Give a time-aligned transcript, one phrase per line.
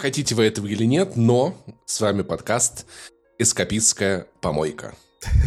[0.00, 2.86] Хотите вы этого или нет, но с вами подкаст
[3.38, 4.94] «Эскапистская помойка».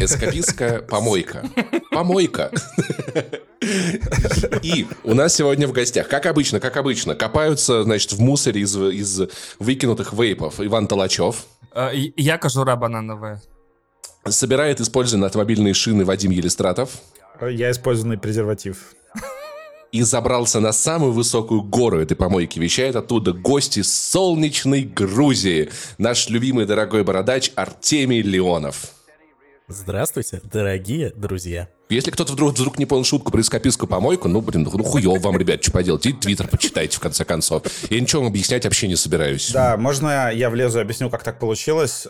[0.00, 1.42] Эскапистская помойка.
[1.90, 2.52] Помойка.
[4.62, 8.76] И у нас сегодня в гостях, как обычно, как обычно, копаются, значит, в мусоре из,
[8.76, 9.22] из
[9.58, 11.46] выкинутых вейпов Иван Толачев.
[11.72, 13.42] Э, Я кожура банановая.
[14.24, 16.92] Собирает использованные автомобильные шины Вадим Елистратов.
[17.40, 18.94] Я использованный презерватив.
[19.94, 22.58] И забрался на самую высокую гору этой помойки.
[22.58, 25.70] Вещает оттуда гости солнечной Грузии.
[25.98, 28.88] Наш любимый дорогой бородач Артемий Леонов.
[29.68, 31.68] Здравствуйте, дорогие друзья.
[31.90, 35.38] Если кто-то вдруг, вдруг не понял шутку про эскапистскую помойку, ну, блин, ну хуёв вам,
[35.38, 36.04] ребят, что поделать.
[36.06, 37.62] И твиттер почитайте, в конце концов.
[37.88, 39.52] Я ничего вам объяснять вообще не собираюсь.
[39.52, 42.08] Да, можно я влезу и объясню, как так получилось?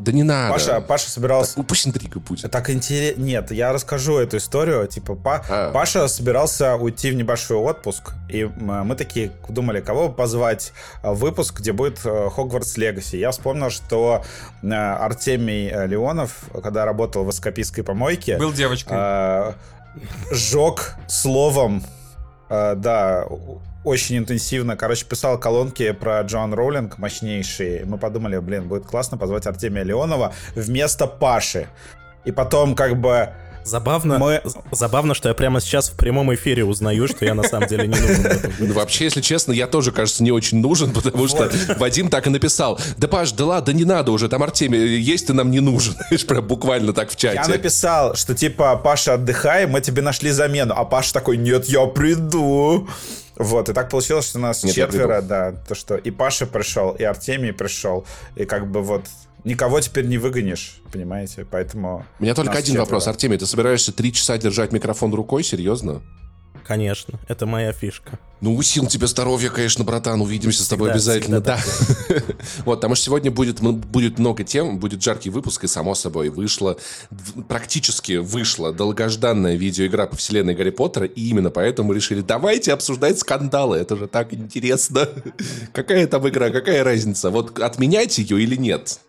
[0.00, 0.52] Да не надо.
[0.52, 1.54] Паша, Паша собирался...
[1.56, 2.50] Ну, Пусть интрига будет.
[2.50, 3.20] Так интересно.
[3.22, 4.86] Нет, я расскажу эту историю.
[4.86, 5.70] Типа, Па- А.
[5.72, 11.72] Паша собирался уйти в небольшой отпуск, и мы такие думали, кого позвать в выпуск, где
[11.72, 13.16] будет э, Хогвартс Легаси.
[13.16, 14.24] Я вспомнил, что
[14.62, 18.96] э, Артемий э, Леонов, когда работал в эскапистской помойке, Был девочкой.
[18.98, 19.52] э,
[20.30, 21.84] жег словом,
[22.48, 23.26] э, да,
[23.84, 27.84] очень интенсивно, короче, писал колонки про Джон Роулинг мощнейшие.
[27.86, 31.66] Мы подумали, блин, будет классно позвать Артемия Леонова вместо Паши.
[32.24, 33.30] И потом как бы
[33.62, 37.68] Забавно, Мы- забавно, что я прямо сейчас в прямом эфире узнаю, что я на самом
[37.68, 38.52] деле не нужен.
[38.58, 42.30] Ну, вообще, если честно, я тоже, кажется, не очень нужен, потому что Вадим так и
[42.30, 42.80] написал.
[42.96, 45.94] Да, Паш, да ладно, не надо уже, там Артемий, есть ты нам не нужен.
[46.26, 47.50] Прям буквально так в я чате.
[47.50, 50.72] написал, что типа Паша отдыхай, мы тебе нашли замену.
[50.74, 52.88] А Паша такой, нет, я приду.
[53.40, 57.04] Вот, и так получилось, что нас Нет, четверо, да, то что и Паша пришел, и
[57.04, 58.04] Артемий пришел,
[58.36, 59.06] и как бы вот
[59.44, 62.04] никого теперь не выгонишь, понимаете, поэтому...
[62.18, 62.82] У меня только один четверо.
[62.82, 63.08] вопрос.
[63.08, 65.42] Артемий, ты собираешься три часа держать микрофон рукой?
[65.42, 66.02] Серьезно?
[66.70, 68.20] Конечно, это моя фишка.
[68.40, 70.20] Ну, сил тебе здоровья, конечно, братан.
[70.20, 71.40] Увидимся с тобой Всегда, обязательно.
[71.40, 71.58] Да.
[72.64, 76.76] Вот, потому что сегодня будет, будет много тем, будет жаркий выпуск, и само собой вышло,
[77.48, 83.18] практически вышла долгожданная видеоигра по вселенной Гарри Поттера, и именно поэтому мы решили, давайте обсуждать
[83.18, 85.08] скандалы, это же так интересно.
[85.72, 87.30] Какая там игра, какая разница?
[87.30, 89.00] Вот отменять ее или нет?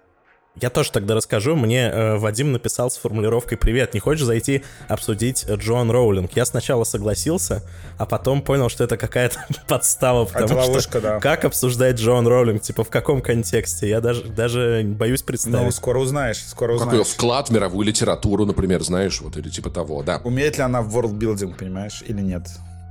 [0.59, 1.55] Я тоже тогда расскажу.
[1.55, 6.83] Мне э, Вадим написал с формулировкой «Привет, не хочешь зайти обсудить Джоан Роулинг?» Я сначала
[6.83, 7.63] согласился,
[7.97, 11.19] а потом понял, что это какая-то подстава, потому Это что ловушка, да.
[11.21, 12.61] как обсуждать Джоан Роулинг?
[12.61, 13.87] Типа в каком контексте?
[13.87, 15.73] Я даже, даже боюсь Ну, представить.
[15.73, 17.07] скоро узнаешь, скоро Какой узнаешь.
[17.07, 20.19] вклад в мировую литературу, например, знаешь, вот, или типа того, да.
[20.25, 22.47] Умеет ли она в ворлдбилдинг, понимаешь, или нет?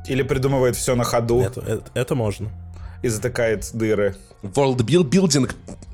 [0.09, 2.49] Или придумывает все на ходу это, это- это можно.
[3.03, 4.17] И затыкает дыры.
[4.43, 5.51] World build- building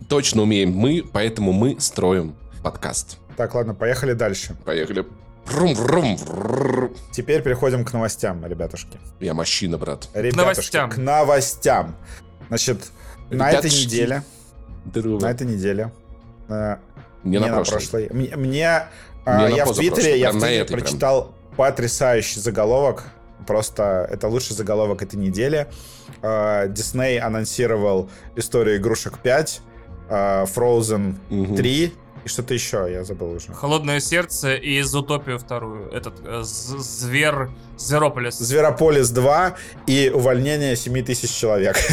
[0.08, 3.18] точно умеем мы, поэтому мы строим подкаст.
[3.36, 4.56] Так, ладно, поехали дальше.
[4.64, 5.04] Поехали.
[5.46, 6.90] Врум-врум, врррр.
[7.12, 8.98] Теперь переходим к новостям, ребятушки.
[9.20, 10.08] Я мужчина, брат.
[10.14, 10.36] Ребятушки,
[10.76, 10.90] новостям.
[10.90, 11.96] К новостям.
[12.48, 12.78] Значит,
[13.30, 13.84] на этой Ребятушки.
[13.84, 14.22] неделе,
[14.86, 15.20] Здорово.
[15.20, 15.92] на этой неделе,
[16.48, 16.76] э,
[17.22, 17.72] Не на прошлой.
[17.72, 18.68] прошлой, мне, мне,
[19.24, 20.80] а, Не на я в Твиттере, я в на Твиттере этой прям.
[20.80, 23.04] прочитал потрясающий заголовок.
[23.46, 25.66] Просто это лучший заголовок этой недели.
[26.22, 29.60] Э, Дисней анонсировал историю игрушек 5,
[30.08, 31.56] э, Frozen Мгм.
[31.56, 31.92] 3
[32.24, 33.52] и что-то еще, я забыл уже.
[33.52, 35.88] Холодное сердце и Зутопию вторую.
[35.92, 37.48] Этот э, зверь...
[37.76, 38.38] Зверополис.
[38.38, 39.54] Зверополис 2
[39.86, 41.76] и увольнение 7 тысяч человек.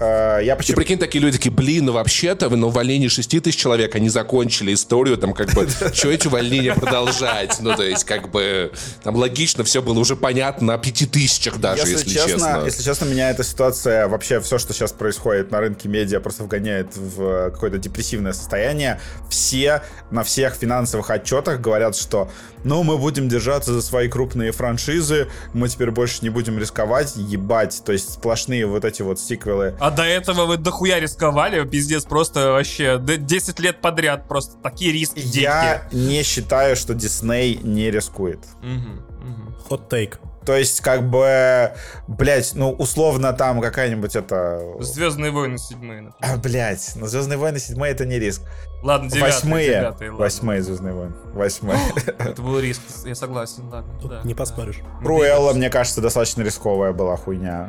[0.00, 0.76] Э, Я почему...
[0.76, 4.72] прикинь, такие люди такие, блин, ну вообще-то вы на увольнении 6 тысяч человек, они закончили
[4.72, 7.58] историю, там как бы, что эти увольнения продолжать?
[7.60, 8.72] Ну, то есть, как бы,
[9.02, 12.62] там логично все было уже понятно на 5 тысячах даже, если, честно.
[12.64, 16.96] Если честно, меня эта ситуация, вообще все, что сейчас происходит на рынке медиа, просто вгоняет
[16.96, 19.00] в какое-то депрессивное состояние.
[19.28, 22.30] Все на всех финансовых отчетах говорят, что
[22.64, 27.82] ну, мы будем держаться за свои крупные франшизы, мы теперь больше не будем рисковать, ебать.
[27.84, 29.74] То есть сплошные вот эти вот сиквелы.
[29.80, 34.92] А до этого вы дохуя рисковали, пиздец, просто вообще д- 10 лет подряд просто такие
[34.92, 35.40] риски, деньги.
[35.40, 38.40] Я не считаю, что Дисней не рискует.
[38.62, 39.54] Мгм, мгм.
[39.68, 40.18] Хот-тейк.
[40.44, 41.72] То есть, как бы,
[42.08, 44.60] блять, ну, условно, там какая-нибудь это...
[44.80, 46.00] Звездные войны седьмые.
[46.02, 46.34] например.
[46.34, 48.42] А, блять, ну Звездные войны седьмые это не риск.
[48.82, 49.66] Ладно, девятые, Восьмые.
[49.68, 50.24] девятые, ладно.
[50.24, 51.14] Восьмые Звездные войны.
[51.34, 51.78] Восьмые.
[52.18, 53.92] Это был риск, я согласен, ладно.
[54.02, 54.38] Да, не да.
[54.38, 54.78] поспоришь.
[55.02, 57.68] Руэлла, мне кажется, достаточно рисковая была хуйня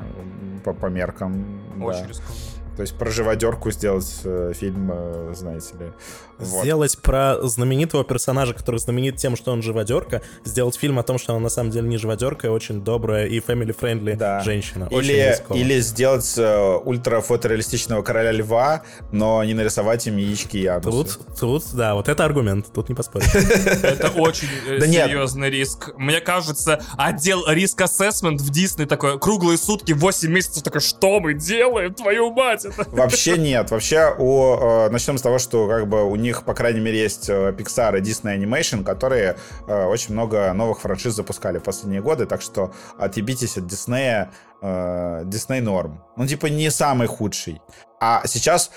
[0.64, 1.62] по, по меркам.
[1.78, 1.86] да.
[1.86, 2.36] Очень рискованно.
[2.76, 5.92] То есть про живодерку сделать э, фильм, э, знаете ли.
[6.38, 6.64] Вот.
[6.64, 11.34] Сделать про знаменитого персонажа, который знаменит тем, что он живодерка, сделать фильм о том, что
[11.34, 14.40] она на самом деле не живодерка, а очень добрая и family-friendly Да.
[14.40, 14.88] женщина.
[14.90, 20.90] Или, или сделать э, ультрафотореалистичного короля льва, но не нарисовать им яички и анусы.
[20.90, 23.28] Тут, тут, да, вот это аргумент, тут не поспоришь.
[23.36, 25.92] Это очень э, серьезный риск.
[25.98, 31.34] Мне кажется, отдел риск ассессмент в Дисней такой, круглые сутки, 8 месяцев, такой, что мы
[31.34, 32.61] делаем, твою мать?
[32.92, 33.72] Вообще нет.
[33.72, 37.30] Вообще, у, э, начнем с того, что как бы у них, по крайней мере, есть
[37.30, 39.38] э, Pixar и Disney Animation, которые
[39.68, 44.28] э, очень много новых франшиз запускали в последние годы, так что отъебитесь от Disney,
[44.62, 46.04] э, Disney норм.
[46.18, 47.62] Ну, типа, не самый худший.
[48.00, 48.72] А сейчас...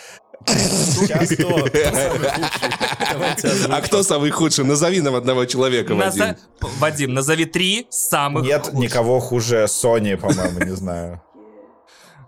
[0.45, 1.69] Кто?
[3.71, 4.65] А кто самый худший?
[4.65, 6.37] Назови нам одного человека, Вадим.
[6.61, 11.23] Вадим, назови три самых Нет никого хуже Sony, по-моему, не знаю.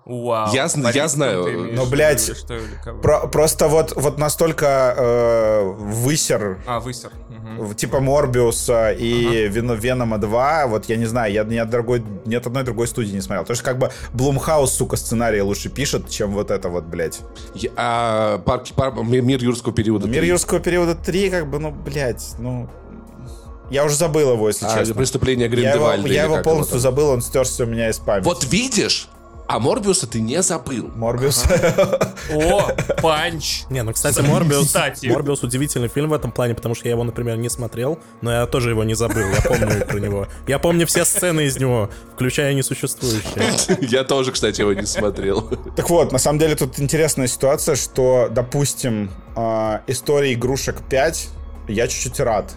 [0.06, 0.54] Вау.
[0.54, 1.44] Я Борис, я знаю.
[1.44, 3.00] ты имеешь Ну, блядь, что или кого?
[3.00, 7.10] Про- просто вот, вот настолько э, высер А, высер.
[7.58, 12.04] В- типа Морбиуса и Вен- Венома 2, вот я не знаю, я ни, от другой,
[12.24, 13.42] ни от одной другой студии не смотрел.
[13.42, 17.18] Потому что как бы Блумхаус, сука, сценарии лучше пишет, чем вот это вот, блядь.
[17.54, 20.06] Я- а, парк- пар- ми- мир юрского периода.
[20.06, 20.28] Мир три.
[20.28, 22.68] юрского периода 3, как бы, ну, блядь, ну...
[23.70, 24.94] Я уже забыл его, если А, честно.
[24.94, 26.08] преступление Я его, Гриндевальда.
[26.12, 28.24] я его полностью забыл, он стерся у меня из памяти.
[28.24, 29.08] Вот видишь?
[29.48, 30.90] А Морбиуса ты не забыл.
[30.94, 31.44] Морбиус.
[32.30, 32.70] О,
[33.00, 33.62] панч.
[33.70, 34.74] Не, ну, кстати, Морбиус.
[35.04, 38.46] Морбиус удивительный фильм в этом плане, потому что я его, например, не смотрел, но я
[38.46, 40.26] тоже его не забыл, я помню про него.
[40.46, 43.78] Я помню все сцены из него, включая несуществующие.
[43.88, 45.50] Я тоже, кстати, его не смотрел.
[45.76, 51.28] Так вот, на самом деле тут интересная ситуация, что, допустим, э, история игрушек 5
[51.68, 52.52] я чуть-чуть рад.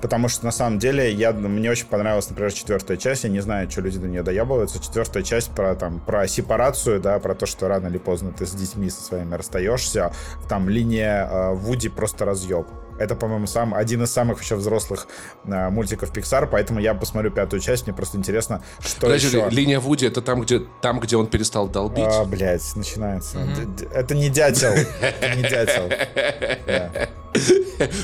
[0.00, 3.24] Потому что, на самом деле, я, мне очень понравилась, например, четвертая часть.
[3.24, 4.80] Я не знаю, что люди до нее доебываются.
[4.80, 8.52] Четвертая часть про, там, про сепарацию, да, про то, что рано или поздно ты с
[8.52, 10.12] детьми со своими расстаешься.
[10.48, 12.66] Там линия э, Вуди просто разъеб.
[12.98, 15.06] Это, по-моему, сам, один из самых еще взрослых
[15.46, 17.86] э, мультиков Pixar, поэтому я посмотрю пятую часть.
[17.86, 19.48] Мне просто интересно, что Подожди, еще...
[19.50, 22.04] линия Вуди это там, где, там, где он перестал долбить.
[22.06, 23.38] А, блядь, начинается.
[23.38, 24.70] Д- Это не дятел.
[25.00, 25.88] Это не дятел.
[26.66, 26.90] Да.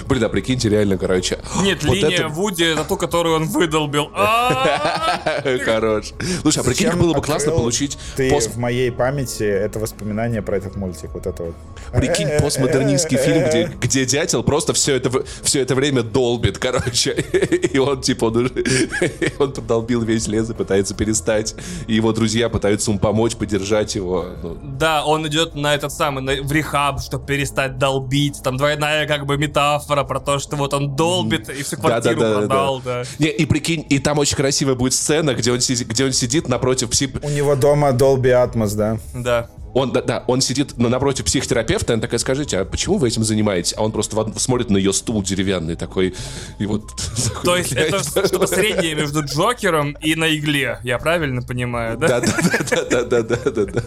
[0.07, 1.39] Блин, а прикиньте, реально, короче.
[1.63, 4.11] Нет, вот линия это- Вуди, это ту, которую он выдолбил.
[4.15, 6.13] А, Хорош.
[6.43, 10.57] Слушай, а прикинь, было бы классно получить Ты пост- в моей памяти это воспоминание про
[10.59, 11.11] этот мультик.
[11.15, 11.55] Вот это вот.
[11.93, 16.59] Прикинь, Э, постмодернистский фильм, где, где дятел просто все это, в- все это время долбит,
[16.59, 17.13] короче.
[17.73, 18.65] И он, типа, он, уже-
[19.39, 21.55] он продолбил весь лес и пытается перестать.
[21.87, 24.27] И его друзья пытаются ему помочь, поддержать его.
[24.43, 28.43] Ну, Да, он идет на этот самый, на- в рехаб, чтобы перестать долбить.
[28.43, 32.47] Там двойная как бы метафора про то, что вот он долбит и всю квартиру Да-да-да-да-да.
[32.47, 33.03] продал, да.
[33.19, 36.49] Не, и прикинь, и там очень красивая будет сцена, где он, сидит, где он сидит
[36.49, 37.11] напротив пси...
[37.23, 38.99] У него дома Dolby Atmos, да?
[39.15, 39.49] Да.
[39.75, 43.09] Он, да, да, он сидит на- напротив психотерапевта, и она такая, скажите, а почему вы
[43.09, 43.75] этим занимаетесь?
[43.77, 46.15] А он просто в смотрит на ее стул деревянный такой,
[46.61, 46.83] и вот...
[47.25, 52.07] такой, То есть это что-то среднее между Джокером и на игле, я правильно понимаю, да?
[52.09, 52.33] Да, да,
[52.71, 53.83] да, да, да, да, да, да.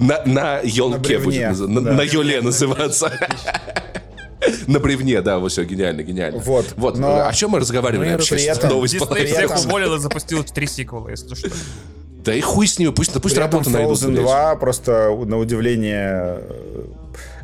[0.00, 1.92] На, на елке будет на, да.
[1.92, 3.12] на еле называться.
[4.66, 6.38] На бревне, да, вот все, гениально, гениально.
[6.40, 8.34] Вот, Вот, но- о чем мы разговаривали Ну вообще?
[8.36, 11.50] при этом- Новость Дисней всех уволил и запустил три сиквела, если что.
[12.24, 13.98] Да и хуй с ними, пусть, пусть При этом работу найдут.
[13.98, 14.24] Frozen блядь.
[14.24, 16.40] 2 просто на удивление...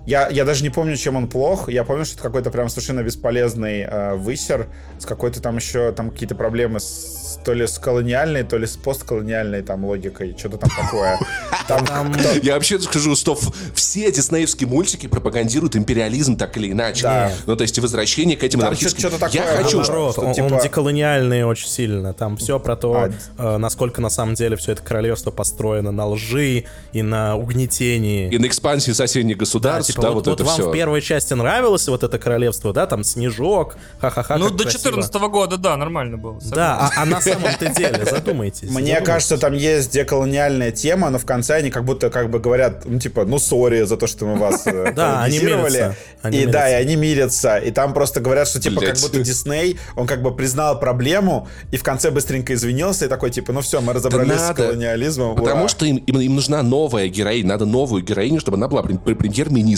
[0.06, 1.68] Я, я даже не помню, чем он плох.
[1.68, 4.68] Я помню, что это какой-то прям совершенно бесполезный э, высер
[4.98, 8.76] с какой-то там еще там какие-то проблемы с то ли с колониальной, то ли с
[8.76, 11.18] постколониальной там логикой, что-то там такое.
[11.68, 13.36] Там кто- Я вообще скажу, что
[13.74, 17.02] все диснеевские мультики пропагандируют империализм так или иначе.
[17.02, 17.32] Да.
[17.46, 19.00] Ну, то есть возвращение к этим анархистским...
[19.00, 19.78] что-то такое Я хочу...
[19.78, 22.12] Наоборот, что он, типа- он деколониальный очень сильно.
[22.14, 22.94] Там все про то,
[23.36, 28.28] А, э, насколько на самом деле все это королевство построено на лжи и на угнетении.
[28.32, 30.68] И на экспансии соседних Да, государств, типа, да, вот, вот, вот вам все.
[30.68, 34.36] в первой части нравилось вот это королевство, да, там Снежок, ха-ха-ха.
[34.36, 34.84] Ну, до красиво.
[34.84, 36.38] 14 года, да, нормально было.
[36.50, 38.70] Да, а, а на самом-то деле, задумайтесь.
[38.70, 42.84] Мне кажется, там есть деколониальная тема, но в конце они как будто как бы говорят,
[42.84, 45.96] ну типа, ну сори за то, что мы вас э, Да, они мирятся.
[46.30, 47.56] И да, и они мирятся.
[47.58, 51.76] И там просто говорят, что типа как будто Дисней, он как бы признал проблему и
[51.76, 54.62] в конце быстренько извинился и такой типа, ну все, мы разобрались с надо.
[54.64, 55.36] колониализмом.
[55.36, 55.68] Потому ура».
[55.68, 56.02] что им,
[56.34, 58.98] нужна новая героиня, надо новую героиню, чтобы она была прем-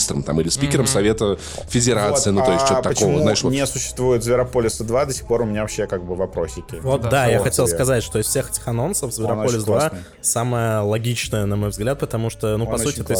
[0.09, 1.37] премьер-министром там, или спикером Совета
[1.69, 3.53] Федерации, Вот, ну то есть а что-то почему такого, знаешь, вот.
[3.53, 6.79] не существует Зверополиса 2, до сих пор у меня вообще как бы вопросики.
[6.81, 7.73] Вот да, Да, я хотел я.
[7.73, 9.99] сказать, что из всех этих анонсов Зверополис очень 2 классный.
[10.21, 13.13] самое логичное, на мой взгляд, потому что, ну, Он по сути, очень то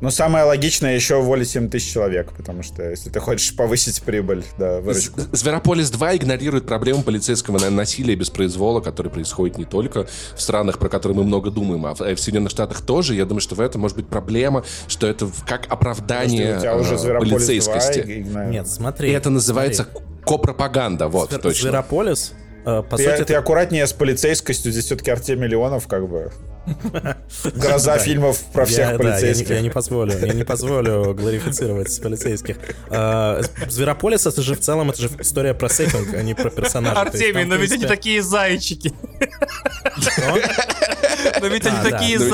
[0.00, 4.44] Но самое логичное еще уволить 7 тысяч человек, потому что если ты хочешь повысить прибыль,
[4.58, 5.20] да, выручку.
[5.32, 10.88] Зверополис 2 игнорирует проблему полицейского насилия без произвола, который происходит не только в странах, про
[10.88, 13.14] которые мы много думаем, а в, в Соединенных Штатах тоже.
[13.14, 16.76] Я думаю, что в этом может быть проблема, что это как оправдание Подожди, у тебя
[16.76, 17.98] уже э, Зверополис 2 полицейскости.
[18.00, 18.50] игнорирует.
[18.52, 19.10] Нет, смотри.
[19.10, 20.08] И это называется смотри.
[20.26, 21.62] копропаганда, вот, Звер- точно.
[21.70, 22.32] Зверополис,
[22.66, 26.30] э, по Ты, сути, ты это- аккуратнее с полицейскостью, здесь все-таки Артемий Леонов, как бы.
[27.54, 29.50] Гроза фильмов про всех полицейских.
[29.50, 32.56] Я не позволю, я не позволю глорифицировать полицейских.
[32.90, 37.00] А, Зверополис, это же в целом, это же история про сеттинг, а не про персонажа.
[37.00, 38.92] Артемий, там, но в ведь они такие зайчики.
[41.40, 42.28] Но ведь они А, такие Но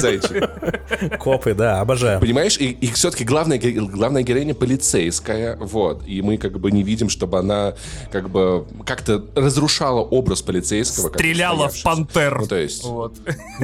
[0.00, 1.16] зайчики.
[1.18, 2.20] Копы, да, обожаю.
[2.20, 7.08] Понимаешь, и, все-таки главная, ге- главная героиня полицейская, вот, и мы как бы не видим,
[7.08, 7.74] чтобы она
[8.10, 11.08] как бы как-то разрушала образ полицейского.
[11.08, 12.40] Стреляла в пантер.
[12.40, 12.84] Ну, то есть...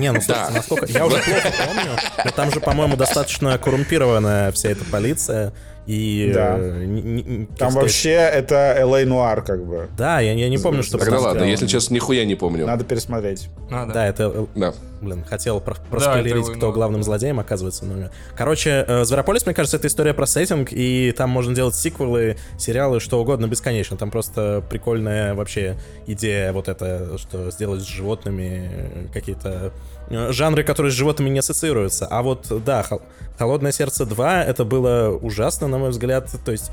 [0.07, 0.57] Не, ну слушайте, Да.
[0.57, 0.87] насколько...
[0.87, 1.91] Я уже плохо помню,
[2.25, 5.53] но там же, по-моему, достаточно коррумпированная вся эта полиция.
[5.87, 6.33] И...
[6.35, 6.57] Да.
[6.59, 9.05] э, не- не- как Там сказать, вообще это Л.А.
[9.05, 9.89] Нуар, как бы.
[9.97, 10.99] Да, я, я не помню, что...
[10.99, 12.67] Тогда ладно, если честно, нихуя не помню.
[12.67, 13.49] Надо пересмотреть.
[13.71, 14.07] А, да.
[14.07, 14.75] Это Да.
[15.01, 17.85] Блин, хотел про- проспойлерить, вы, кто ну, главным злодеем оказывается.
[17.85, 18.09] Но...
[18.35, 22.99] Короче, э, Зверополис, мне кажется, это история про сеттинг, и там можно делать сиквелы, сериалы,
[23.01, 23.97] что угодно бесконечно.
[23.99, 25.77] Там просто прикольная вообще
[26.07, 29.73] идея вот это, что сделать с животными э, какие-то
[30.09, 32.07] э, жанры, которые с животными не ассоциируются.
[32.07, 33.03] А вот, да, «Хол-
[33.39, 36.31] «Холодное сердце 2» это было ужасно, на мой взгляд.
[36.43, 36.71] То есть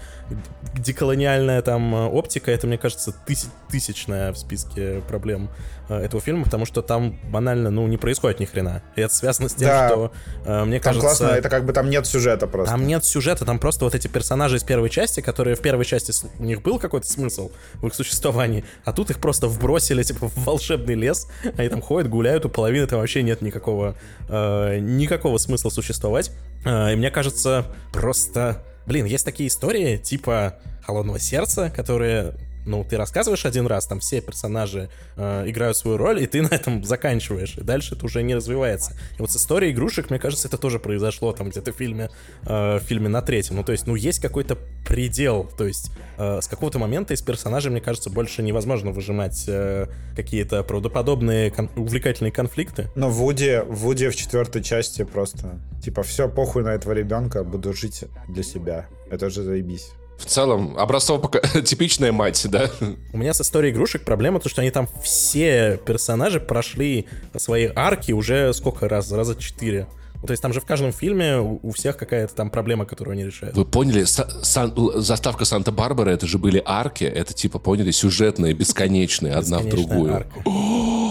[0.78, 5.50] деколониальная там оптика, это, мне кажется, тысяч- тысячная в списке проблем
[5.90, 8.82] этого фильма, потому что там банально, ну, не происходит ни хрена.
[8.96, 9.88] И это связано с тем, Да.
[9.90, 10.12] что,
[10.46, 11.08] э, мне Там кажется...
[11.08, 12.72] классно, это как бы там нет сюжета просто.
[12.72, 16.14] Там нет сюжета, там просто вот эти персонажи из первой части, которые в первой части
[16.40, 20.46] у них был какой-то смысл в их существовании, а тут их просто вбросили типа в
[20.46, 21.28] волшебный лес,
[21.58, 23.96] они там ходят, гуляют, у половины там вообще нет никакого
[24.30, 26.32] э, никакого смысла существовать.
[26.66, 30.56] Э, и мне кажется, просто, блин, есть такие истории типа
[30.86, 32.34] холодного сердца, которые
[32.66, 36.48] ну, ты рассказываешь один раз, там все персонажи э, играют свою роль, и ты на
[36.48, 38.94] этом заканчиваешь, и дальше это уже не развивается.
[39.18, 42.10] И вот с историей игрушек, мне кажется, это тоже произошло там где-то в фильме,
[42.46, 43.58] э, в фильме на третьем.
[43.58, 47.72] Ну, то есть, ну, есть какой-то предел, то есть э, с какого-то момента из персонажей,
[47.72, 52.90] мне кажется, больше невозможно выжимать э, какие-то правдоподобные, кон- увлекательные конфликты.
[52.96, 58.06] Но Вуди, Вуди в четвертой части просто, типа, все, похуй на этого ребенка, буду жить
[58.28, 58.88] для себя.
[59.10, 59.92] Это же заебись.
[60.24, 61.30] В целом, образцово
[61.64, 62.70] типичная мать, да?
[63.12, 68.14] У меня с историей игрушек проблема, то, что они там все персонажи прошли свои арки
[68.14, 69.12] уже сколько раз?
[69.12, 69.88] Раза четыре.
[70.26, 73.58] То есть там же в каждом фильме у всех какая-то там проблема, которую они решают.
[73.58, 79.34] Вы поняли, Са- Сан- заставка Санта-Барбара, это же были арки, это типа, поняли, сюжетные, бесконечные,
[79.34, 80.16] одна в другую.
[80.16, 80.40] арка.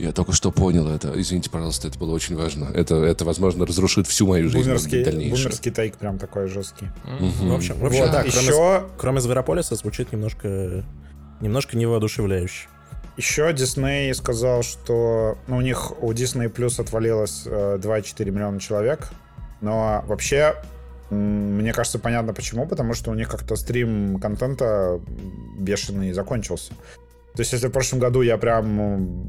[0.00, 1.12] Я только что понял это.
[1.20, 2.70] Извините, пожалуйста, это было очень важно.
[2.72, 5.42] Это, это возможно, разрушит всю мою жизнь Бумерский, дальнейшую.
[5.44, 6.86] бумерский тейк прям такой жесткий.
[7.04, 10.84] В общем, в общем Вот, да, еще- кроме, кроме Зверополиса звучит немножко,
[11.40, 12.68] немножко невоодушевляюще.
[13.18, 19.10] Еще Дисней сказал, что ну, у них у Disney Plus отвалилось э, 2,4 миллиона человек.
[19.60, 20.54] Но вообще,
[21.10, 22.66] м, мне кажется, понятно почему.
[22.66, 24.98] Потому что у них как-то стрим контента
[25.58, 26.72] бешеный закончился.
[27.34, 29.28] То есть, если в прошлом году я прям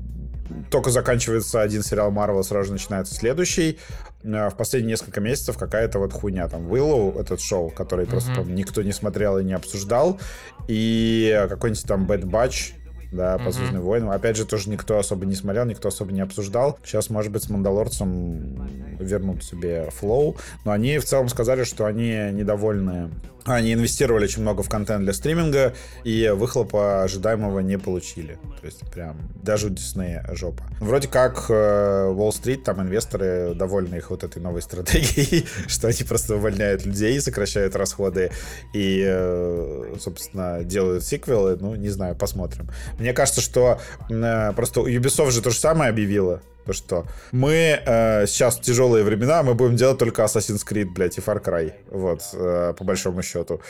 [0.70, 3.80] только заканчивается один сериал Марвел, сразу же начинается следующий.
[4.24, 6.48] э, В последние несколько месяцев какая-то вот хуйня.
[6.48, 10.20] Там Willow, этот шоу, который просто там никто не смотрел и не обсуждал.
[10.68, 12.74] И какой-нибудь там Bad Batch,
[13.12, 14.10] да, по Звездным войнам.
[14.12, 16.80] Опять же, тоже никто особо не смотрел, никто особо не обсуждал.
[16.84, 20.38] Сейчас, может быть, с Мандалорцем вернут себе флоу.
[20.64, 23.10] Но они в целом сказали, что они недовольны.
[23.46, 28.38] Они инвестировали очень много в контент для стриминга, и выхлопа ожидаемого не получили.
[28.60, 30.64] То есть, прям, даже у Диснея жопа.
[30.80, 36.86] Вроде как Уолл-стрит, там инвесторы довольны их вот этой новой стратегией, что они просто увольняют
[36.86, 38.32] людей, сокращают расходы
[38.74, 41.58] и, э, собственно, делают сиквелы.
[41.60, 42.70] Ну, не знаю, посмотрим.
[43.00, 43.80] Мне кажется, что
[44.10, 46.42] э, просто Ubisoft же то же самое объявила.
[46.66, 51.18] То, что мы э, сейчас в тяжелые времена, мы будем делать только Assassin's Creed, блядь,
[51.18, 51.74] и Far Cry.
[51.90, 53.62] Вот, э, по большому счету.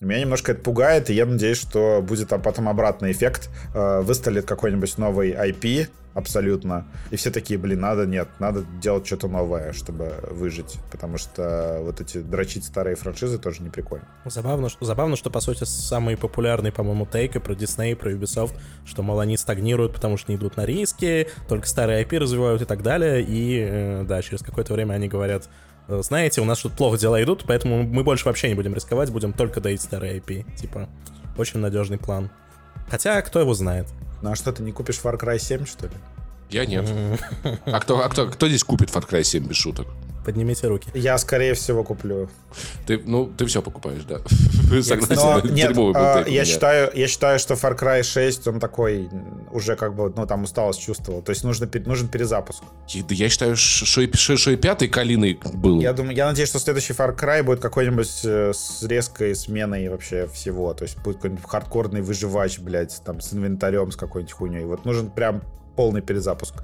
[0.00, 3.48] Меня немножко это пугает, и я надеюсь, что будет а потом обратный эффект.
[3.74, 6.86] Э, выстрелит какой-нибудь новый IP, абсолютно.
[7.10, 10.78] И все такие, блин, надо, нет, надо делать что-то новое, чтобы выжить.
[10.90, 14.08] Потому что вот эти дрочить старые франшизы тоже не прикольно.
[14.24, 18.54] Забавно, что, забавно, что, по сути, самый популярный, по-моему, тейк и про Disney, про Ubisoft,
[18.86, 22.64] что, мол, они стагнируют, потому что не идут на риски, только старые IP развивают и
[22.64, 25.50] так далее, и, э, да, через какое-то время они говорят,
[25.88, 29.10] «Э, знаете, у нас тут плохо дела идут, поэтому мы больше вообще не будем рисковать,
[29.10, 30.56] будем только доить старые IP.
[30.56, 30.88] Типа,
[31.36, 32.30] очень надежный план.
[32.88, 33.86] Хотя, кто его знает.
[34.22, 35.92] Ну а что, ты не купишь Far Cry 7, что ли?
[36.50, 36.88] Я нет.
[37.64, 39.86] А кто, а кто, кто здесь купит Far Cry 7 без шуток?
[40.26, 40.88] Поднимите руки.
[40.92, 42.28] Я, скорее всего, куплю.
[42.84, 44.18] Ты, ну, ты все покупаешь, да.
[44.82, 49.08] Согласен, нет, а, я считаю, я считаю, что Far Cry 6, он такой,
[49.52, 51.22] уже как бы, ну, там усталость чувствовал.
[51.22, 52.64] То есть нужно, нужен перезапуск.
[52.92, 55.80] Да я считаю, что и, ш- что и пятый Калиной был.
[55.80, 60.26] Я думаю, я надеюсь, что следующий Far Cry будет какой-нибудь э, с резкой сменой вообще
[60.26, 60.74] всего.
[60.74, 64.64] То есть будет какой-нибудь хардкорный выживач, блядь, там с инвентарем, с какой-нибудь хуйней.
[64.64, 65.42] Вот нужен прям
[65.76, 66.54] полный перезапуск.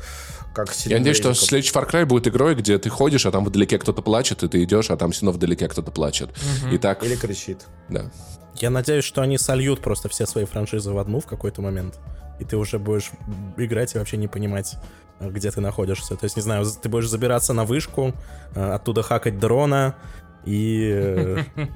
[0.54, 3.78] Как Я надеюсь, что следующий Far Cry будет игрой, где ты ходишь, а там вдалеке
[3.78, 6.30] кто-то плачет, и ты идешь, а там все равно вдалеке кто-то плачет.
[6.70, 7.66] И так, Или кричит.
[7.88, 8.10] да.
[8.56, 11.98] Я надеюсь, что они сольют просто все свои франшизы в одну в какой-то момент,
[12.38, 13.10] и ты уже будешь
[13.56, 14.74] играть и вообще не понимать,
[15.20, 16.16] где ты находишься.
[16.16, 18.12] То есть, не знаю, ты будешь забираться на вышку,
[18.54, 19.94] э, оттуда хакать дрона,
[20.44, 20.90] и...
[20.92, 21.38] э,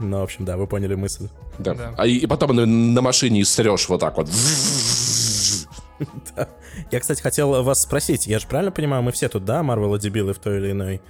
[0.00, 1.28] Ну, в общем, да, вы поняли мысль.
[1.58, 1.74] да.
[1.74, 1.94] Да.
[1.96, 4.28] А и, и потом на, на машине срешь вот так вот.
[6.90, 10.32] Я, кстати, хотел вас спросить, я же правильно понимаю, мы все тут, да, Марвела дебилы
[10.32, 11.00] в той или иной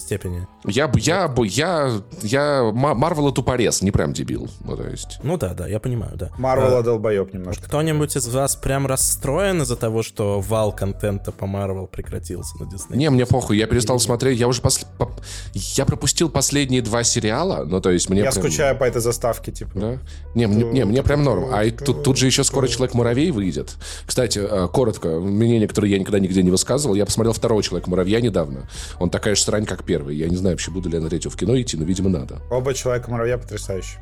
[0.00, 0.46] степени?
[0.66, 1.92] Я, бы- я, бы- я,
[2.22, 4.48] я, Ма- Марвела тупорез, не прям дебил.
[4.64, 5.18] Ну, то есть...
[5.22, 6.30] Ну да, да, я понимаю, да.
[6.38, 7.62] Марвела долбоеб немножко.
[7.64, 12.98] Кто-нибудь из вас прям расстроен из-за того, что вал контента по Марвел прекратился на Дисней?
[12.98, 15.10] Не, мне похуй, я перестал смотреть, я уже пос- по-
[15.52, 19.52] я пропустил последние два сериала, ну, то есть мне Я прям- скучаю по этой заставке,
[19.52, 19.70] типа.
[19.74, 19.98] Да?
[20.34, 21.46] Не, мне, не, мне прям норм.
[21.52, 23.74] А и тут, тут же еще скоро Человек-муравей выйдет.
[24.06, 28.68] Кстати, э, коротко, мнение, которое я никогда нигде не высказывал, я посмотрел второго Человека-муравья недавно.
[28.98, 30.16] Он такая же срань, как первый.
[30.16, 32.40] Я не знаю вообще, буду ли я на третьего в кино идти, но, видимо, надо.
[32.50, 34.00] Оба Человека-муравья потрясающие.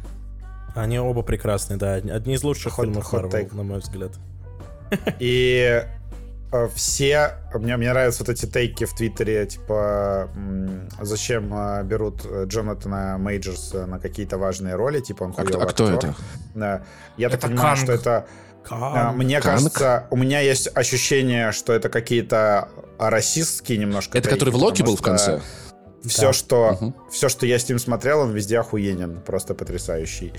[0.75, 1.95] Они оба прекрасные, да.
[1.95, 3.53] Одни из лучших Hot- фильмов Марвел, take.
[3.55, 4.13] на мой взгляд.
[5.19, 5.83] И
[6.53, 7.35] э, все...
[7.55, 10.29] Мне, мне нравятся вот эти тейки в Твиттере, типа,
[11.01, 15.67] зачем э, берут э, Джонатана Мейджерса на какие-то важные роли, типа он А кто, а
[15.67, 16.11] кто актер.
[16.11, 16.15] это?
[16.55, 16.83] Да.
[17.17, 17.83] Я так Это понимаю, Канг.
[17.85, 18.27] что это...
[18.71, 19.55] а, Мне Канг?
[19.57, 22.69] кажется, у меня есть ощущение, что это какие-то
[22.99, 25.41] расистские немножко Это тейки, который в Локи был в конце?
[26.05, 26.33] Все, Да.
[26.33, 26.95] что, Мгм.
[27.11, 30.33] все, что я с ним смотрел, он везде охуенен, просто потрясающий.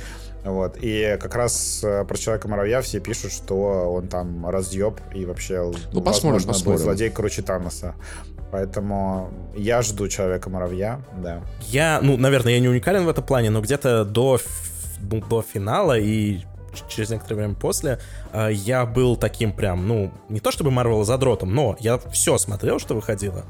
[0.45, 0.77] Вот.
[0.81, 3.55] И как раз э, про Человека-муравья все пишут, что
[3.93, 5.59] он там разъеб и вообще,
[5.91, 6.71] Ну, посмотрим, возможно, посмотрим.
[6.73, 7.93] будет злодей круче Таноса.
[8.51, 11.43] Поэтому я жду Человека-муравья, да.
[11.67, 14.39] Я, ну, наверное, я не уникален в этом плане, но где-то до,
[15.01, 16.39] ну, до финала и
[16.87, 17.99] через некоторое время после
[18.31, 22.79] э, я был таким прям, ну, не то чтобы Марвел задротом, но я все смотрел,
[22.79, 23.43] что выходило.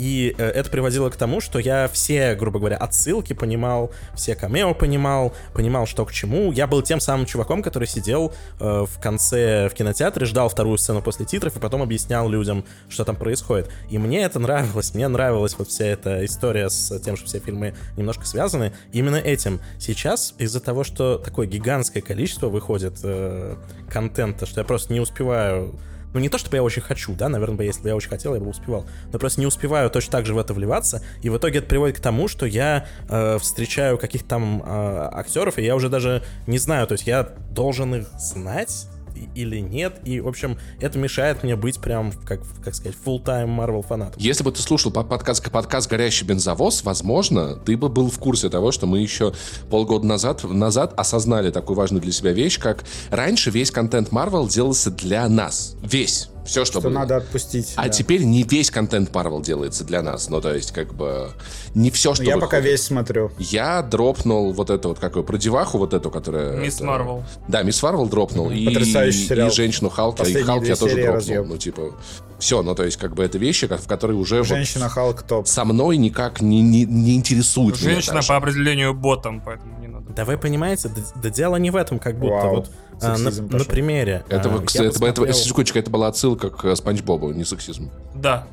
[0.00, 4.72] И э, это приводило к тому, что я все, грубо говоря, отсылки понимал, все камео
[4.72, 6.52] понимал, понимал, что к чему.
[6.52, 11.02] Я был тем самым чуваком, который сидел э, в конце в кинотеатре, ждал вторую сцену
[11.02, 13.68] после титров и потом объяснял людям, что там происходит.
[13.90, 17.74] И мне это нравилось, мне нравилась вот вся эта история с тем, что все фильмы
[17.98, 19.60] немножко связаны именно этим.
[19.78, 23.56] Сейчас из-за того, что такое гигантское количество выходит э,
[23.90, 25.78] контента, что я просто не успеваю
[26.12, 28.34] ну, не то, чтобы я очень хочу, да, наверное, бы, если бы я очень хотел,
[28.34, 28.86] я бы успевал.
[29.12, 31.02] Но просто не успеваю точно так же в это вливаться.
[31.22, 35.58] И в итоге это приводит к тому, что я э, встречаю каких-то там э, актеров,
[35.58, 38.86] и я уже даже не знаю, то есть я должен их знать
[39.34, 40.00] или нет.
[40.04, 44.20] И, в общем, это мешает мне быть прям, как, как сказать, full-time Marvel фанатом.
[44.20, 48.48] Если бы ты слушал по- подкаст, подкаст «Горящий бензовоз», возможно, ты бы был в курсе
[48.48, 49.32] того, что мы еще
[49.68, 54.90] полгода назад, назад осознали такую важную для себя вещь, как раньше весь контент Marvel делался
[54.90, 55.76] для нас.
[55.82, 56.30] Весь.
[56.50, 56.98] Все, что, Что было.
[56.98, 57.74] надо отпустить.
[57.76, 57.88] А да.
[57.90, 60.28] теперь не весь контент Marvel делается для нас.
[60.28, 61.30] Ну, то есть, как бы,
[61.76, 62.50] не все, что Я выходит.
[62.50, 63.30] пока весь смотрю.
[63.38, 66.56] Я дропнул вот эту вот, какую, про деваху вот эту, которая...
[66.56, 67.22] Мисс это- Марвел.
[67.46, 68.50] Да, Мисс Марвел дропнул.
[68.50, 69.48] И, Потрясающий сериал.
[69.48, 70.16] и женщину Халка.
[70.16, 71.14] И Последние Халк две я тоже дропнул.
[71.14, 71.48] разъем.
[71.48, 71.94] Ну, типа,
[72.40, 75.22] все, ну, то есть, как бы, это вещи, как- в которые уже вот Женщина Халк
[75.22, 75.46] топ.
[75.46, 79.79] со мной никак не, не, не интересуют меня Женщина по определению ботом, поэтому.
[80.14, 82.70] Да вы понимаете, да, да дело не в этом, как будто Вау, вот
[83.02, 84.24] а, на, на примере.
[84.28, 87.44] Это, а, вот, кстати, это, это, посмотрел- секундочку, это была отсылка к Спанч Бобу, не
[87.44, 87.90] сексизм.
[88.14, 88.46] Да.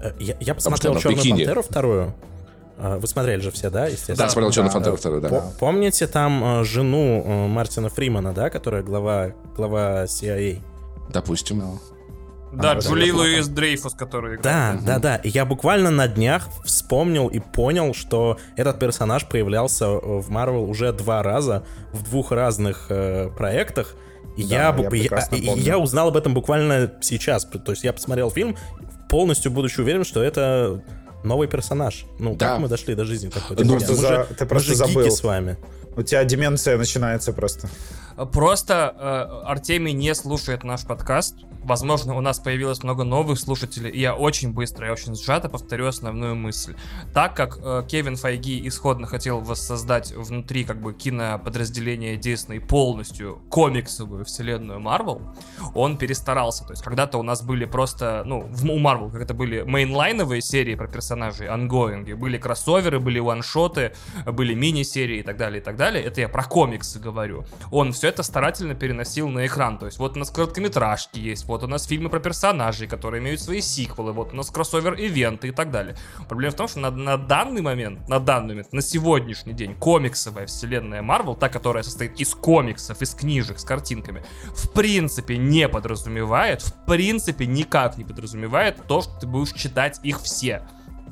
[0.00, 1.38] э, Я, я посмотрел Черную бикини.
[1.38, 2.14] пантеру вторую.
[2.78, 4.16] А, Вы смотрели же все, да, естественно?
[4.18, 4.98] Да, смотрел Черный да, Фантер да.
[4.98, 5.28] второй, да.
[5.28, 10.60] По- Помните там э, жену э, Мартина Фримана, да, которая глава, глава CIA?
[11.10, 11.62] Допустим.
[12.56, 13.10] Да, Джули.
[13.10, 14.38] Луис Дрейфус, который.
[14.38, 15.16] Да, да, да.
[15.16, 20.64] И я буквально на днях вспомнил и понял, что этот персонаж появлялся э, в Марвел
[20.68, 23.94] уже два раза в двух разных э, проектах.
[24.36, 27.44] И Да, я, я я- я узнал об этом буквально сейчас.
[27.44, 28.56] То есть я посмотрел фильм,
[29.08, 30.82] полностью будучи уверен, что это
[31.22, 32.04] новый персонаж.
[32.18, 32.48] Ну, Да.
[32.50, 33.56] как мы дошли до жизни такой?
[33.56, 35.10] Ну, Друзья, просто мы за- же- ты мы просто же гики забыл.
[35.10, 35.56] с вами.
[35.96, 37.68] У тебя деменция начинается просто.
[38.32, 41.36] Просто э, Артемий не слушает наш подкаст.
[41.64, 45.86] Возможно, у нас появилось много новых слушателей, и я очень быстро и очень сжато повторю
[45.86, 46.74] основную мысль.
[47.12, 54.24] Так как э, Кевин Файги исходно хотел воссоздать внутри как бы киноподразделения Disney полностью комиксовую
[54.24, 55.22] вселенную Marvel,
[55.74, 56.64] он перестарался.
[56.64, 60.42] То есть когда-то у нас были просто, ну, в, у Marvel как это были мейнлайновые
[60.42, 63.92] серии про персонажей, ангоинги, были кроссоверы, были ваншоты,
[64.26, 66.04] были мини-серии и так далее, и так далее.
[66.04, 67.44] Это я про комиксы говорю.
[67.70, 69.78] Он все это старательно переносил на экран.
[69.78, 73.40] То есть вот у нас короткометражки есть, вот у нас фильмы про персонажей, которые имеют
[73.40, 75.96] свои сиквелы, вот у нас кроссовер-ивенты и так далее.
[76.28, 80.46] Проблема в том, что на, на данный момент, на данный момент, на сегодняшний день комиксовая
[80.46, 86.62] вселенная Marvel, та, которая состоит из комиксов, из книжек с картинками, в принципе не подразумевает,
[86.62, 90.62] в принципе никак не подразумевает то, что ты будешь читать их все.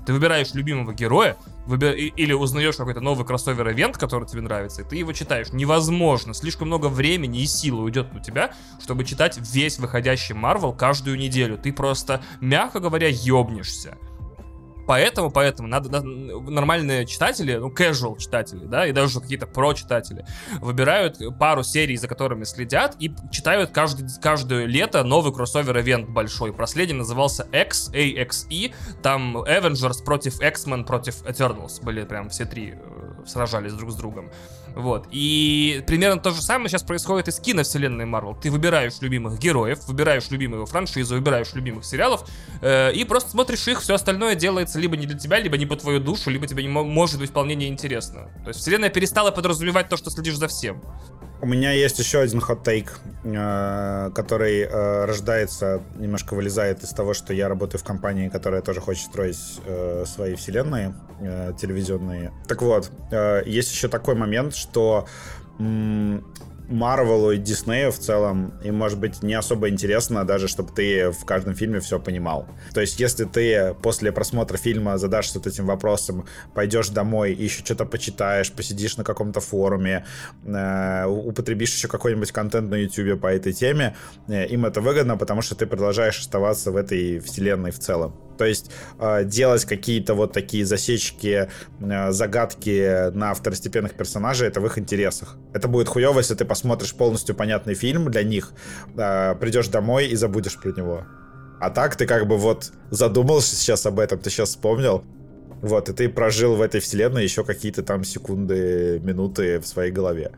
[0.07, 1.93] Ты выбираешь любимого героя, выбир...
[1.95, 5.53] или узнаешь какой-то новый кроссовер-эвент, который тебе нравится, и ты его читаешь.
[5.53, 6.35] Невозможно.
[6.35, 11.59] Слишком много времени и силы уйдет у тебя, чтобы читать весь выходящий Марвел каждую неделю.
[11.59, 13.99] Ты просто, мягко говоря, ёбнешься.
[14.87, 20.25] Поэтому, поэтому надо, надо нормальные читатели, ну, casual читатели, да, и даже какие-то про-читатели,
[20.61, 26.53] выбирают пару серий, за которыми следят, и читают каждый, каждое лето новый кроссовер-эвент большой.
[26.53, 33.27] Последний назывался X, AXE, там Avengers против X-Men против Eternals были прям все три э,
[33.27, 34.31] сражались друг с другом.
[34.75, 35.09] Вот.
[35.11, 38.35] И примерно то же самое сейчас происходит и с киновселенной Марвел.
[38.35, 42.29] Ты выбираешь любимых героев, выбираешь любимую франшизу, выбираешь любимых сериалов,
[42.61, 45.77] э, и просто смотришь их, все остальное делается либо не для тебя, либо не по
[45.77, 48.29] твою душу, либо тебе не может быть вполне неинтересно.
[48.43, 50.83] То есть вселенная перестала подразумевать то, что следишь за всем.
[51.43, 57.35] У меня есть еще один хот-тейк, э, который э, рождается, немножко вылезает из того, что
[57.35, 60.95] я работаю в компании, которая тоже хочет строить э, свои вселенные
[61.61, 62.33] телевизионные.
[62.49, 62.91] Так вот,
[63.47, 65.07] есть еще такой момент, что
[66.73, 71.25] Марвелу и Диснею в целом, им может быть не особо интересно даже, чтобы ты в
[71.25, 72.49] каждом фильме все понимал.
[72.75, 77.65] То есть, если ты после просмотра фильма задашься вот этим вопросом, пойдешь домой и еще
[77.65, 80.05] что-то почитаешь, посидишь на каком-то форуме,
[80.45, 83.95] э, употребишь еще какой-нибудь контент на YouTube по этой теме,
[84.29, 88.15] э, им это выгодно, потому что ты продолжаешь оставаться в этой вселенной в целом.
[88.43, 94.67] То есть э, делать какие-то вот такие засечки, э, загадки на второстепенных персонажей, это в
[94.67, 95.37] их интересах.
[95.55, 98.53] Это будет хуево, если ты посмотришь полностью понятный фильм для них,
[98.97, 101.05] э, придешь домой и забудешь про него.
[101.61, 105.05] А так ты как бы вот задумался сейчас об этом, ты сейчас вспомнил,
[105.61, 110.33] вот, и ты прожил в этой вселенной еще какие-то там секунды, минуты в своей голове.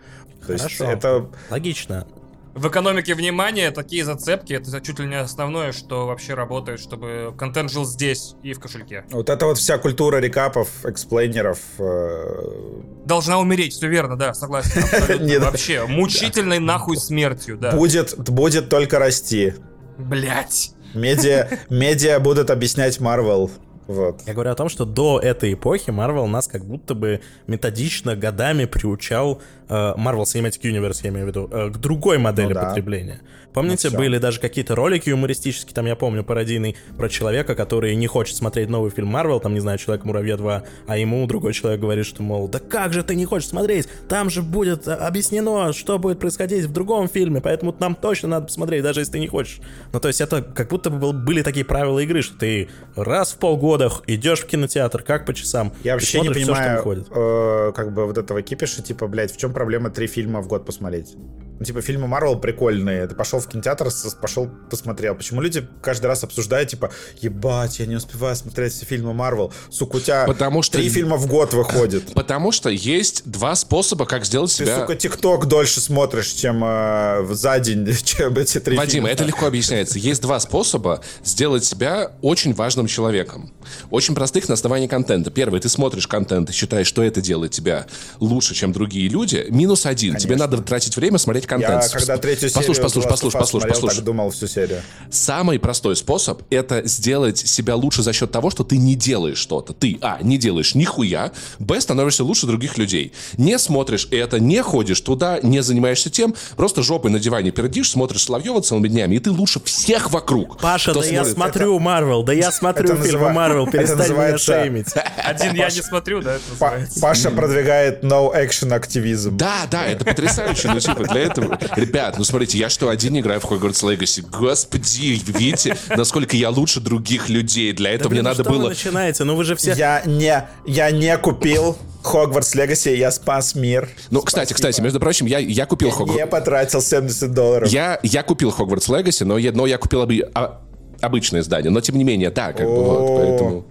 [0.46, 0.64] То Хорошо.
[0.64, 1.30] есть это...
[1.48, 2.06] Логично
[2.54, 7.70] в экономике внимания такие зацепки это чуть ли не основное, что вообще работает, чтобы контент
[7.70, 9.04] жил здесь и в кошельке.
[9.10, 11.58] Вот это вот вся культура рекапов, эксплейнеров.
[11.78, 12.82] Э...
[13.04, 14.82] Должна умереть, все верно, да, согласен.
[15.26, 17.72] Нет, вообще, мучительной нахуй смертью, да.
[17.72, 19.54] Будет, будет только расти.
[19.98, 20.72] Блять.
[20.94, 23.50] Медиа, медиа будут объяснять Марвел
[23.86, 24.22] вот.
[24.26, 28.64] Я говорю о том, что до этой эпохи Marvel нас как будто бы методично годами
[28.64, 32.68] приучал э, Marvel Cinematic Universe, я имею в виду, э, к другой модели ну, да.
[32.68, 33.20] потребления.
[33.54, 38.08] Помните, ну, были даже какие-то ролики юмористические, там я помню, пародийный, про человека, который не
[38.08, 42.04] хочет смотреть новый фильм Marvel, там, не знаю, Человек-муравья 2, а ему другой человек говорит,
[42.04, 43.88] что, мол, да как же ты не хочешь смотреть?
[44.08, 48.82] Там же будет объяснено, что будет происходить в другом фильме, поэтому нам точно надо посмотреть,
[48.82, 49.60] даже если ты не хочешь.
[49.92, 53.38] Ну, то есть это как будто бы были такие правила игры, что ты раз в
[53.38, 55.72] полгода идешь в кинотеатр, как по часам.
[55.84, 59.52] Я вообще не понимаю, все, э, как бы вот этого кипиша, типа, блядь, в чем
[59.52, 61.14] проблема три фильма в год посмотреть?
[61.58, 63.06] Ну, типа, фильмы Марвел прикольные.
[63.06, 63.88] Ты пошел в кинотеатр,
[64.20, 65.14] пошел посмотрел.
[65.14, 66.90] Почему люди каждый раз обсуждают, типа,
[67.20, 69.52] ебать, я не успеваю смотреть все фильмы Марвел.
[69.70, 70.78] Сука, у тебя Потому что...
[70.78, 72.12] три фильма в год выходит.
[72.14, 74.74] Потому что есть два способа, как сделать Ты, себя...
[74.74, 79.10] Ты, сука, ТикТок дольше смотришь, чем э, за день, чем эти три Вадим, фильма.
[79.10, 79.98] это легко объясняется.
[79.98, 83.52] Есть два способа сделать себя очень важным человеком.
[83.90, 85.30] Очень простых на основании контента.
[85.30, 87.86] Первый, ты смотришь контент и считаешь, что это делает тебя
[88.18, 89.46] лучше, чем другие люди.
[89.50, 90.14] Минус один.
[90.14, 90.28] Конечно.
[90.28, 91.82] Тебе надо тратить время смотреть контент.
[91.82, 93.96] Я когда третью послушай, серию послушай, послушай, послушай, послушай.
[93.96, 94.82] так думал всю серию.
[95.10, 99.72] Самый простой способ— это сделать себя лучше за счет того, что ты не делаешь что-то.
[99.72, 103.12] Ты, а, не делаешь нихуя, б, становишься лучше других людей.
[103.36, 108.24] Не смотришь это, не ходишь туда, не занимаешься тем, просто жопой на диване пердишь, смотришь
[108.24, 110.60] Соловьева целыми днями, и ты лучше всех вокруг.
[110.60, 111.12] Паша, да смотрит.
[111.12, 114.88] я смотрю Марвел, да я смотрю фильмы Марвел, перестань меня шеймить.
[115.24, 119.36] Один я не смотрю, да, это Паша продвигает no action активизм.
[119.36, 123.40] Да, да, это потрясающе, ну типа для этого Ребят, ну смотрите, я что, один играю
[123.40, 124.24] в Hogwarts Legacy?
[124.30, 127.72] Господи, видите, насколько я лучше других людей.
[127.72, 128.62] Для этого да, мне блин, надо что было...
[128.64, 129.24] вы начинаете?
[129.24, 129.72] Ну вы же все...
[129.74, 133.88] Я не, я не купил Хогвартс Легаси, я спас мир.
[134.10, 136.30] Ну, кстати, кстати, между прочим, я, я купил Я Хогвартс.
[136.30, 137.68] потратил 70 долларов.
[137.68, 140.60] Я, я купил Хогвартс Легаси, но я, но я купил оби- а-
[141.04, 141.70] обычное издание.
[141.70, 143.64] Но тем не менее, да, как бы вот, поэтому.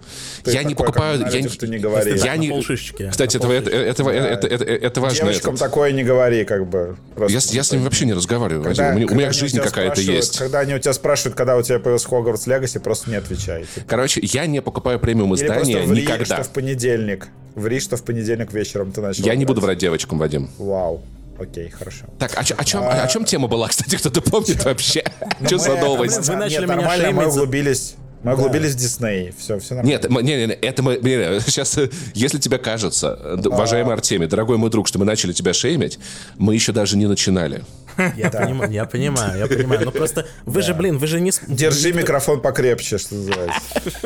[0.46, 1.20] Я не покупаю.
[1.20, 2.18] Я, не говори.
[2.18, 2.50] я не.
[2.50, 3.08] полшишечки.
[3.10, 5.18] Кстати, это, важно.
[5.18, 6.96] Девочкам такое не говори, как бы.
[7.28, 10.38] Я, с- ними вообще не разговариваю, У меня, жизнь какая-то есть.
[10.38, 13.64] Когда они у тебя спрашивают, когда у тебя появился Хогвартс Легаси, просто не отвечай.
[13.74, 13.86] Типа.
[13.88, 16.24] Короче, я не покупаю премиум издания никогда.
[16.24, 17.28] что в понедельник.
[17.54, 19.24] Ври, что в понедельник вечером ты начал.
[19.24, 20.50] Я не буду врать девочкам, Вадим.
[20.58, 21.02] Вау.
[21.38, 22.04] Окей, хорошо.
[22.18, 25.02] Так, а, о, чем, о чем тема была, кстати, кто-то помнит вообще?
[25.44, 26.18] Что за Мы- новость?
[26.28, 27.94] Вы Нет, начали меня нормально, мы шеймить за- углубились.
[28.24, 29.32] Мы углубились в Дисней.
[29.38, 29.90] Все, все нормально.
[29.92, 33.48] Нет, мы- не, не, не, это мы, не, не, сейчас, э, если тебе кажется, д-
[33.50, 35.98] уважаемый Артемий, дорогой мой друг, что мы начали тебя шеймить,
[36.36, 37.62] мы еще даже не начинали.
[38.16, 39.82] Я понимаю, я понимаю, я понимаю.
[39.84, 41.30] Ну просто вы же, блин, вы же не...
[41.46, 43.60] Держи микрофон покрепче, что называется.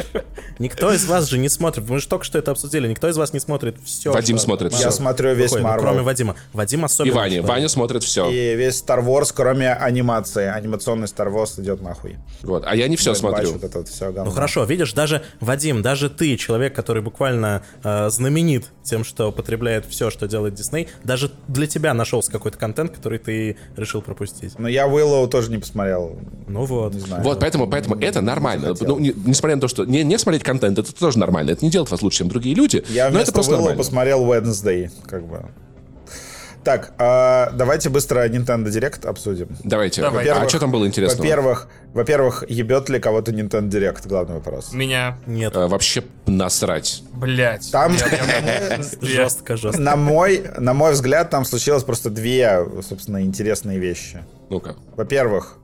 [0.59, 1.89] Никто из вас же не смотрит.
[1.89, 2.87] Мы же только что это обсудили.
[2.89, 4.13] Никто из вас не смотрит все.
[4.13, 4.91] Вадим смотрит Я всё.
[4.91, 6.03] смотрю весь Кроме Марвел.
[6.05, 6.37] Вадима.
[6.53, 7.15] Вадим И особенно.
[7.15, 7.39] Ваня.
[7.39, 8.29] что- Ваня смотрит все.
[8.31, 10.45] И весь Star Wars, кроме анимации.
[10.47, 12.17] Анимационный Star Wars идет нахуй.
[12.43, 12.65] Вот.
[12.67, 13.53] А я не все смотрю.
[13.53, 18.11] Вот это вот все Ну хорошо, видишь, даже Вадим, даже ты, человек, который буквально э,
[18.11, 23.19] знаменит тем, что потребляет все, что делает Дисней, даже для тебя нашелся какой-то контент, который
[23.19, 24.59] ты решил пропустить.
[24.59, 26.19] Но я Уиллоу тоже не посмотрел.
[26.47, 26.95] Ну вот.
[26.95, 27.23] Не знаю.
[27.23, 28.75] Вот, поэтому, поэтому это нормально.
[28.81, 31.51] Ну, не- несмотря на то, что не, не смотреть контент, это тоже нормально.
[31.51, 32.85] Это не делает вас лучше, чем другие люди.
[32.89, 33.79] Я но это просто Уиллоу нормально.
[33.79, 35.45] посмотрел Wednesday, как бы.
[36.69, 39.49] Так, а, давайте быстро Nintendo Direct обсудим.
[39.65, 40.03] Давайте.
[40.03, 40.29] Давай.
[40.29, 41.19] А что там было интересного?
[41.23, 44.07] Во-первых, во-первых, ебет ли кого-то Nintendo Direct?
[44.07, 44.75] Главный вопрос.
[44.75, 47.03] Меня, Нет, А, вообще насрать.
[47.15, 47.71] блядь.
[47.73, 47.95] Там,
[49.01, 49.81] жестко, жестко.
[49.81, 54.23] на мой, на мой взгляд, там случилось просто две, собственно, интересные вещи.
[54.51, 54.77] Ну-ка.
[54.95, 55.57] Во-первых,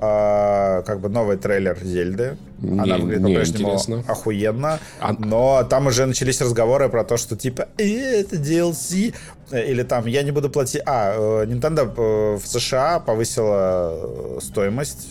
[0.00, 2.36] а, как бы новый трейлер Зельды.
[2.60, 4.04] Она Не- выглядит не по-прежнему интересно.
[4.08, 4.78] охуенно.
[5.00, 9.14] А- Но там уже начались разговоры про то, что типа «Э, это DLC.
[9.52, 10.82] Э, Или там я не буду платить.
[10.86, 15.08] А, э, Nintendo э, в США повысила стоимость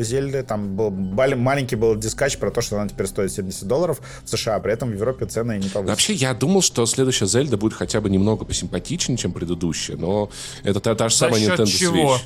[0.00, 0.42] Зельды.
[0.42, 4.58] Там был маленький был дискач про то, что она теперь стоит 70 долларов в США,
[4.60, 5.90] при этом в Европе цены не повысили.
[5.90, 10.30] Вообще, я думал, что следующая Зельда будет хотя бы немного посимпатичнее, чем предыдущая, но
[10.62, 12.16] это та, та же самая Nintendo чего?
[12.16, 12.20] Switch.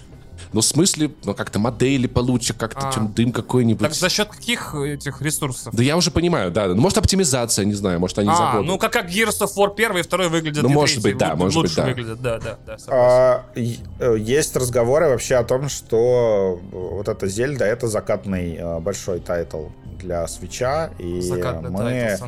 [0.54, 2.92] Ну, в смысле, ну, как-то модели получше, как-то А.
[2.92, 3.82] чем Doom какой-нибудь.
[3.82, 5.74] Так за счет каких этих ресурсов?
[5.74, 6.68] Да я уже понимаю, да.
[6.68, 8.66] Ну, Может, оптимизация, не знаю, может, они А, заходят.
[8.66, 11.34] ну как, как Gears of War 1 и 2 выглядят, Ну, и может быть, да,
[11.34, 11.84] может быть, да.
[11.86, 12.76] выглядят, да, да, да.
[12.88, 19.18] А, э, Есть разговоры вообще о том, что вот эта Зельда это закатный э, большой
[19.20, 19.66] title
[19.98, 21.78] для свитча, и Закатный мы...
[21.78, 22.24] title,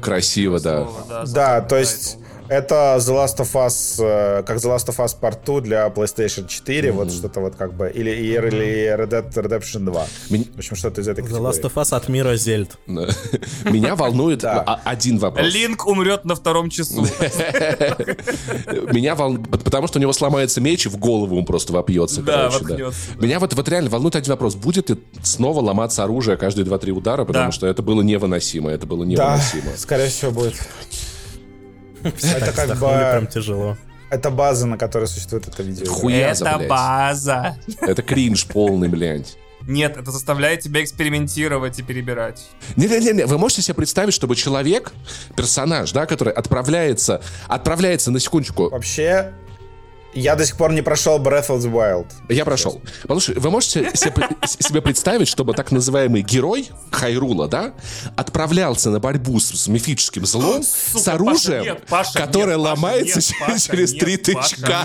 [0.00, 0.84] красиво, да.
[0.84, 2.26] Слово, Да, то есть title.
[2.48, 6.46] Это The Last of Us, э, как The Last of Us Part 2 для PlayStation
[6.46, 10.06] 4, вот что-то вот как бы, или, или Red Dead Redemption 2.
[10.30, 11.48] Меня- В общем, что-то из этой The категории.
[11.58, 12.78] Last of Us от мира Зельд.
[12.86, 15.52] Меня волнует один вопрос.
[15.52, 17.02] Линк умрет на втором часу.
[18.92, 22.22] Меня волнует, потому что у него сломается меч, и в голову он просто вопьется.
[22.22, 22.50] Да.
[23.18, 24.54] Меня вот, вот реально волнует один вопрос.
[24.54, 27.24] Будет ли снова ломаться оружие каждые 2-3 удара?
[27.24, 28.70] Потому что это было невыносимо.
[28.70, 29.76] Это было Да, невыносимо.
[29.76, 30.54] скорее всего будет.
[32.02, 33.76] Это как Вздохнули прям бы, тяжело.
[34.10, 35.86] это база, на которой существует это видео.
[35.92, 36.68] Хуяза, Это блядь.
[36.68, 37.56] база.
[37.80, 39.36] Это кринж полный, блядь.
[39.62, 42.46] Нет, это заставляет тебя экспериментировать и перебирать.
[42.76, 44.92] Не-не-не, вы можете себе представить, чтобы человек,
[45.36, 49.32] персонаж, да, который отправляется, отправляется на секундочку, Вообще,
[50.20, 52.06] я до сих пор не прошел Breath of the Wild.
[52.28, 52.80] я прошел.
[53.02, 57.72] Послушай, вы можете себе, представить, чтобы так называемый герой Хайрула, да,
[58.16, 61.78] отправлялся на борьбу с, мифическим злом с оружием,
[62.14, 64.84] которое ломается через, три тычка.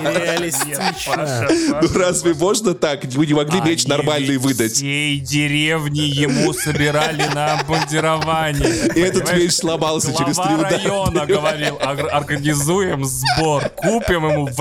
[1.81, 3.05] Ну разве можно так?
[3.05, 4.73] Вы не могли меч нормальный выдать.
[4.73, 8.91] всей деревни ему собирали на обмундирование.
[8.95, 10.77] И этот меч сломался через три Глава удара.
[10.77, 14.55] района говорил, «Ор- организуем сбор, купим ему в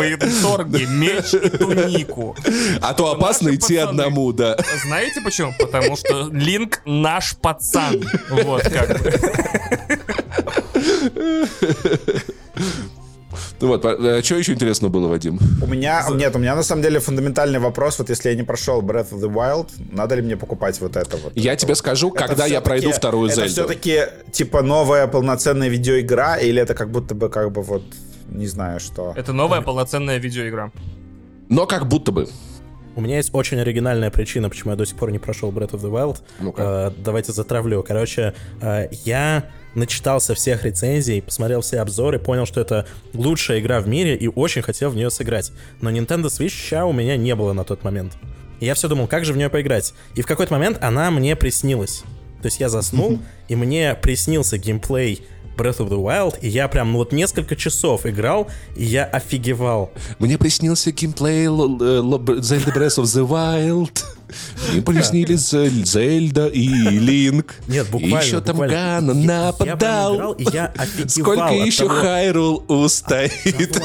[0.65, 2.37] военторге меч и тунику.
[2.81, 4.57] А то опасно идти одному, да.
[4.87, 5.53] Знаете почему?
[5.59, 8.03] Потому что Линк наш пацан.
[8.31, 9.13] Вот как бы.
[13.61, 13.83] Ну вот,
[14.25, 15.39] что еще интересного было, Вадим?
[15.63, 18.81] У меня, нет, у меня на самом деле фундаментальный вопрос, вот если я не прошел
[18.81, 21.33] Breath of the Wild, надо ли мне покупать вот это вот?
[21.37, 21.79] Я Это тебе вот.
[21.79, 23.53] скажу, Это когда я пройду вторую это Зельду.
[23.53, 27.83] все-таки типа новая полноценная видеоигра, или это как будто бы как бы вот
[28.31, 29.13] не знаю что.
[29.17, 30.73] Это новая полноценная видеоигра.
[31.49, 32.29] Но как будто бы.
[32.97, 35.81] У меня есть очень оригинальная причина, почему я до сих пор не прошел Breath of
[35.81, 36.19] the Wild.
[36.41, 36.93] Ну-ка.
[36.97, 37.83] Э, давайте затравлю.
[37.83, 43.89] Короче, э, я начитался всех рецензий, посмотрел все обзоры, понял, что это лучшая игра в
[43.89, 45.53] мире и очень хотел в нее сыграть.
[45.81, 48.15] Но Nintendo Switch у меня не было на тот момент.
[48.59, 49.95] И я все думал, как же в нее поиграть.
[50.17, 52.03] И в какой-то момент она мне приснилась.
[52.43, 55.25] То есть я заснул, и мне приснился геймплей
[55.61, 59.91] Breath of the Wild, и я прям, ну вот несколько часов играл, и я офигевал.
[60.19, 64.05] Мне приснился геймплей Zelda Breath of the Wild.
[64.73, 67.55] Мне приснились Зель- Зельда и Линк.
[67.67, 69.13] Нет, буквально, И еще там буквально.
[69.13, 70.33] Гана Я- играл, нападал.
[70.35, 73.81] и я офигевал Сколько еще Хайрул устоит?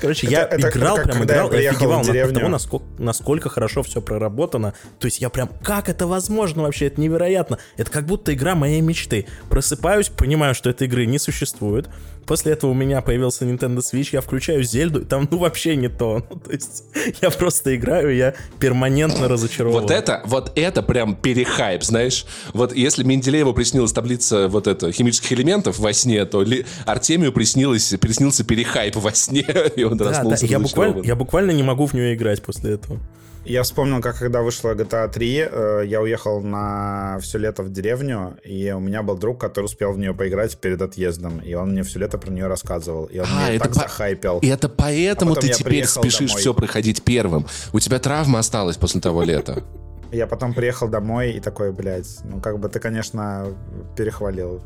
[0.00, 3.48] Короче, я Это- это играл, как прям я играл в офигевал от того, насколько, насколько
[3.48, 4.74] хорошо все проработано.
[4.98, 6.86] То есть я прям, как это возможно вообще?
[6.86, 7.58] Это невероятно.
[7.76, 9.26] Это как будто игра моей мечты.
[9.48, 11.88] Просыпаюсь, понимаю, что этой игры не существует.
[12.28, 15.88] После этого у меня появился Nintendo Switch, я включаю Зельду, и там ну вообще не
[15.88, 16.22] то.
[16.30, 16.84] Ну, то есть
[17.22, 19.80] я просто играю, я перманентно разочарован.
[19.80, 22.26] Вот это, вот это прям перехайп, знаешь.
[22.52, 27.94] Вот если Менделееву приснилась таблица вот это химических элементов во сне, то ли Артемию приснилось,
[28.00, 31.94] приснился перехайп во сне, и он Да, да, я, буквально, я буквально не могу в
[31.94, 33.00] нее играть после этого.
[33.44, 38.36] Я вспомнил, как когда вышла GTA 3, э, я уехал на все лето в деревню,
[38.44, 41.82] и у меня был друг, который успел в нее поиграть перед отъездом, и он мне
[41.82, 44.38] все лето про нее рассказывал, и он А, мне это так по- захайпил.
[44.40, 46.40] И это поэтому А ты теперь спешишь домой.
[46.40, 47.46] все проходить первым.
[47.72, 49.64] У тебя травма осталась после того лета.
[50.12, 53.46] Я потом приехал домой и такой, блядь, ну как бы ты, конечно,
[53.96, 54.60] перехвалил,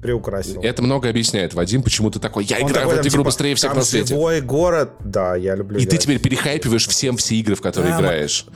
[0.00, 0.60] приукрасил.
[0.62, 3.18] Это много объясняет, Вадим, почему ты такой, я Он играю такой, в там, эту игру
[3.22, 4.08] типа, быстрее всех там на свете.
[4.14, 6.00] живой город, да, я люблю И ты играть.
[6.02, 8.46] теперь перехайпиваешь всем все игры, в которые Да, играешь.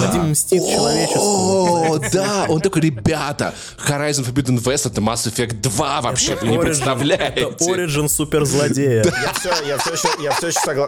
[0.00, 1.94] Вадим мстит человечеству.
[1.94, 3.54] О, да, он такой, ребята,
[3.86, 7.40] Horizon Forbidden West это Mass Effect 2 вообще, вы не представляете.
[7.42, 9.04] Это Origin суперзлодея.
[9.04, 9.50] Я все,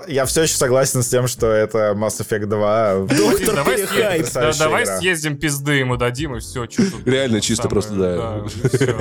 [0.08, 2.94] я, все еще, согласен с тем, что это Mass Effect 2.
[3.16, 4.26] Доктор давай, Перехайп.
[4.58, 6.66] давай съездим пизды ему дадим и все.
[7.04, 8.44] Реально чисто просто, да.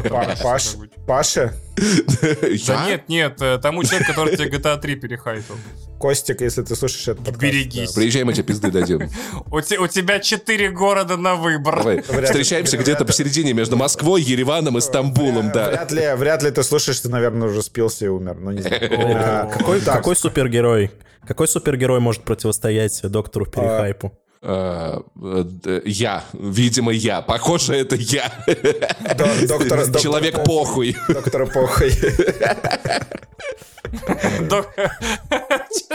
[0.09, 0.75] Па- Паш,
[1.05, 1.53] Паша,
[2.67, 5.55] Да нет, нет, э, тому человек, который тебе GTA 3 перехайпил.
[5.99, 7.41] Костик, если ты слушаешь этот подкаст.
[7.41, 7.93] Берегись.
[7.93, 7.99] да.
[8.01, 9.09] Приезжай, мы тебе пизды дадим.
[9.49, 11.77] У, те- у тебя четыре города на выбор.
[11.77, 15.69] Давай, встречаемся где-то посередине между Москвой, Ереваном и Стамбулом, да.
[15.69, 18.37] Вряд ли, вряд ли ты слушаешь, ты, наверное, уже спился и умер.
[18.39, 18.81] Ну, не знаю.
[19.15, 20.91] А, Какой, супергерой?
[21.27, 24.11] Какой супергерой может противостоять доктору Перехайпу?
[24.45, 27.21] А, э, д- Я, видимо, я.
[27.21, 28.29] Похоже, это я.
[28.45, 30.95] до- доктор, доктор Человек Пох- похуй.
[31.07, 31.91] Доктор Похуй.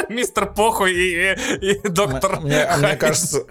[0.08, 3.44] Мистер Похуй и, доктор Мне, а кажется,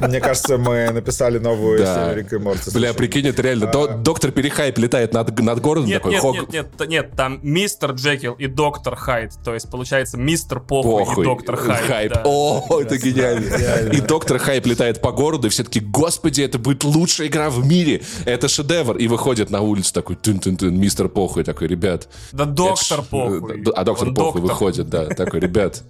[0.00, 2.14] мне кажется, мы написали новую Да.
[2.14, 2.70] Рика и Морти.
[2.72, 3.66] Бля, прикинь, это реально.
[3.66, 8.34] До- Доктор Перехайп летает над, над городом Нет, такой, нет, нет, нет, там мистер Джекил
[8.34, 9.32] и доктор Хайд.
[9.44, 11.24] То есть, получается, мистер Похуй, похуй.
[11.24, 11.86] и доктор Хайд.
[11.86, 12.12] Хайп.
[12.14, 12.22] да.
[12.24, 13.90] О, это гениально.
[13.92, 17.66] И доктор Хайп летает по городу, и все таки господи, это будет лучшая игра в
[17.66, 18.02] мире.
[18.24, 18.96] Это шедевр.
[18.96, 22.08] И выходит на улицу такой, тын-тын-тын, мистер Похуй, такой, ребят.
[22.32, 23.64] Да это доктор ж- Похуй.
[23.74, 24.42] А доктор Он Похуй доктор.
[24.42, 25.82] выходит, да, такой, ребят.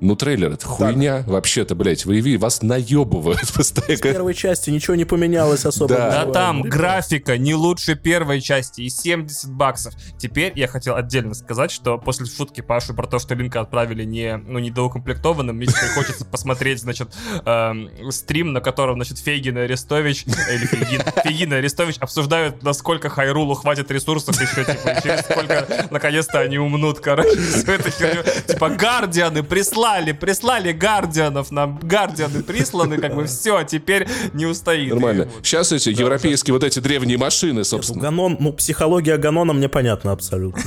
[0.00, 1.24] Ну, трейлер, это хуйня.
[1.26, 4.00] Вообще-то, блядь, вы вас наебывают В постоянно.
[4.00, 5.88] первой части ничего не поменялось особо.
[5.94, 6.24] Да.
[6.24, 9.94] Да там графика не лучше первой части и 70 баксов.
[10.18, 14.36] Теперь я хотел отдельно сказать, что после шутки Паши про то, что Линка отправили не,
[14.36, 17.08] ну, недоукомплектованным, мне теперь хочется посмотреть, значит,
[17.44, 23.08] эм, стрим, на котором, значит, Фейгин и Арестович, или Фейгин, Фейгин и Арестович обсуждают, насколько
[23.08, 28.22] Хайрулу хватит ресурсов еще, типа, и через сколько, наконец-то, они умнут, короче, всю эту херню.
[28.46, 34.90] Типа, гардианы прислали, прислали гардианов, нам гардианы присланы, как бы все, теперь не устоит.
[34.90, 35.28] Нормально.
[35.42, 38.00] Сейчас эти европейские вот эти древние машины, Ну, собственно.
[38.02, 40.62] Ганон, ну, психология Ганона мне понятна абсолютно.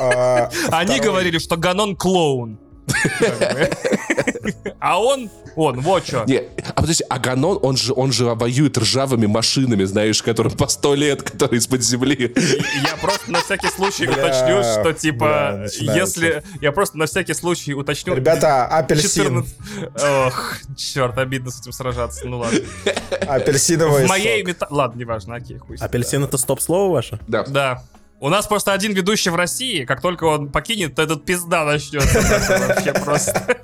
[0.00, 2.58] А, Они говорили, что Ганон клоун.
[4.80, 6.24] А он, он, вот что.
[6.24, 10.68] Не, а подожди, а Ганон, он же, он же воюет ржавыми машинами, знаешь, которым по
[10.68, 12.32] сто лет, которые из-под земли.
[12.82, 16.42] Я просто на всякий случай уточню, что типа, если...
[16.60, 18.14] Я просто на всякий случай уточню...
[18.14, 19.44] Ребята, апельсин.
[19.44, 19.54] 14
[20.26, 22.26] Ох, черт, обидно с этим сражаться.
[22.26, 22.60] Ну ладно.
[23.26, 24.66] Апельсиновый В моей мета...
[24.70, 25.76] Ладно, неважно, окей, хуй.
[25.76, 27.18] Апельсин это стоп-слово ваше?
[27.26, 27.44] Да.
[27.44, 27.82] Да.
[28.22, 32.20] У нас просто один ведущий в России, как только он покинет, то этот пизда начнется.
[32.68, 33.56] Вообще просто.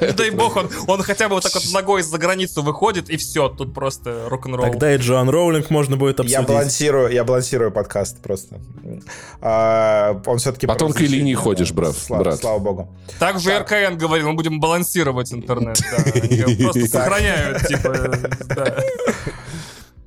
[0.00, 3.16] Не дай бог, он, он хотя бы вот так вот ногой за границу выходит, и
[3.16, 4.70] все, тут просто рок-н-ролл.
[4.70, 6.46] Тогда и Джоан Роулинг можно будет Я обсудить.
[6.46, 8.60] балансирую, я балансирую подкаст просто.
[9.40, 12.96] А, он все-таки По тонкой линии ходишь, брат, Слава, богу.
[13.18, 15.80] Также РКН говорил, мы будем балансировать интернет.
[16.62, 18.16] Просто сохраняют, типа.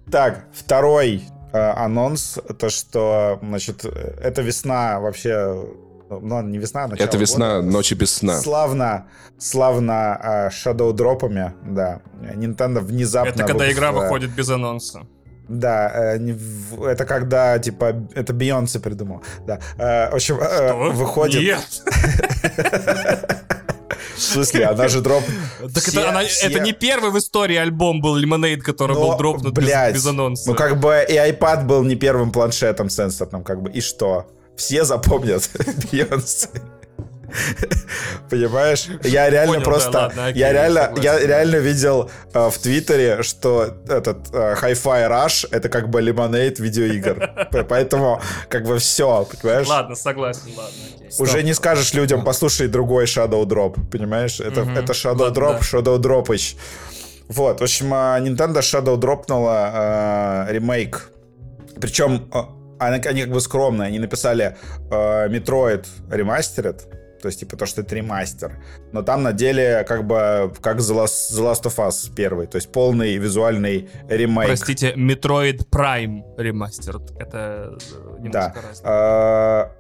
[0.10, 1.24] Так, второй
[1.56, 3.90] анонс, то что, значит, э,
[4.22, 5.66] это весна вообще,
[6.10, 7.68] ну, не весна, а начало Это весна, года.
[7.72, 8.38] ночи без сна.
[8.40, 9.08] Славно,
[9.40, 12.02] славно э, shadow дропами, да.
[12.36, 13.30] Nintendo внезапно...
[13.30, 15.02] Это когда игра выпустила- выходит без анонса.
[15.48, 19.22] Да, э, не в- это когда, типа, это Бейонсе придумал.
[19.46, 19.60] Да.
[19.78, 20.92] Э, в общем, э, Что?
[20.92, 21.42] выходит...
[21.42, 21.84] Нет.
[24.16, 25.24] В смысле, она же дроп...
[25.74, 29.94] Так это, она- это не первый в истории альбом был Lemonade, который был дропнут без-
[29.94, 30.50] без, анонса.
[30.50, 34.26] Ну, как бы и iPad был не первым планшетом сенсорным, как бы, и что?
[34.56, 35.50] Все запомнят
[35.92, 36.48] Бейонсе.
[38.30, 38.88] Понимаешь?
[39.04, 40.12] Я реально просто...
[40.34, 45.90] я реально, я реально видел э, в Твиттере, что этот э, Hi-Fi Rush это как
[45.90, 47.48] бы лимонейд видеоигр.
[47.70, 49.68] Поэтому как бы все, понимаешь?
[49.68, 50.74] Ладно, согласен, ладно.
[51.20, 54.40] Уже не скажешь людям, послушай другой Shadow Drop, понимаешь?
[54.40, 54.62] Это,
[54.94, 55.62] Shadow Drop.
[55.62, 56.56] Shadow Dropыч.
[57.28, 61.10] Вот, в общем, а, Nintendo Shadow дропнула э, ремейк.
[61.82, 62.40] Причем э,
[62.80, 64.56] они, они как бы скромные, они написали
[64.92, 66.82] э, Metroid Remastered,
[67.26, 68.64] то есть типа то, что это ремастер.
[68.92, 72.58] Но там на деле как бы как The Last, The Last of Us первый, то
[72.58, 74.46] есть полный визуальный ремейк.
[74.48, 76.98] Простите, Metroid Prime ремастер.
[77.18, 78.54] Это э, немножко Да.
[78.62, 78.84] разное.
[78.84, 79.72] А,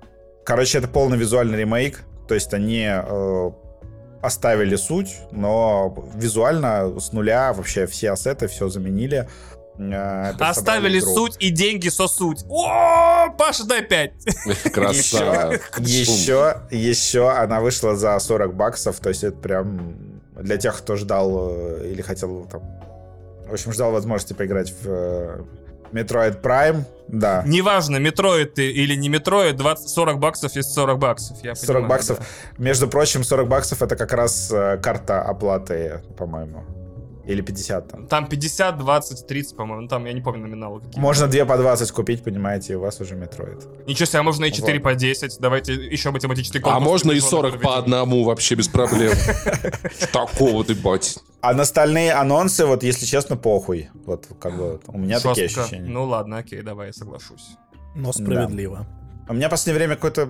[0.44, 2.02] Короче, это полный визуальный ремейк.
[2.28, 3.52] То есть они э,
[4.24, 9.30] оставили суть, но визуально с нуля вообще все ассеты, все заменили.
[9.78, 12.44] Э, пересобрали Оставили суть и деньги со суть.
[12.50, 14.72] О, Паша, дай 5.
[14.74, 15.54] Красава.
[15.80, 21.50] Еще, еще, она вышла за 40 баксов, то есть это прям для тех, кто ждал
[21.52, 22.62] э, или хотел там...
[23.48, 25.44] В общем, ждал возможности поиграть в э,
[25.92, 27.44] Metroid Prime, да.
[27.46, 31.38] Неважно, Metroid ты или не Metroid, 20, 40 баксов есть 40 баксов.
[31.44, 32.20] Я 40 понимаю, баксов.
[32.20, 32.26] да.
[32.58, 36.64] Между прочим, 40 баксов это как раз э, карта оплаты, по-моему.
[37.28, 38.08] Или 50 там.
[38.08, 39.82] Там 50, 20, 30, по-моему.
[39.84, 41.00] Ну, Там я не помню номиналы какие.
[41.02, 43.66] Можно две по 20 купить, понимаете, и у вас уже Metroid.
[43.88, 44.84] Ничего себе, а можно и 4 Вот.
[44.84, 45.38] по 10.
[45.40, 46.86] Давайте еще математический А конкурс.
[46.86, 49.14] можно и телефона 40 по одному вообще без проблем.
[50.14, 51.18] Такого ты, бать.
[51.42, 53.90] А на остальные анонсы, вот, если честно, похуй.
[54.06, 55.90] Вот, как бы, у меня такие ощущения.
[55.90, 57.56] Ну ладно, окей, давай, я соглашусь.
[57.96, 58.86] Но справедливо.
[59.28, 60.30] У меня в последнее время какой-то,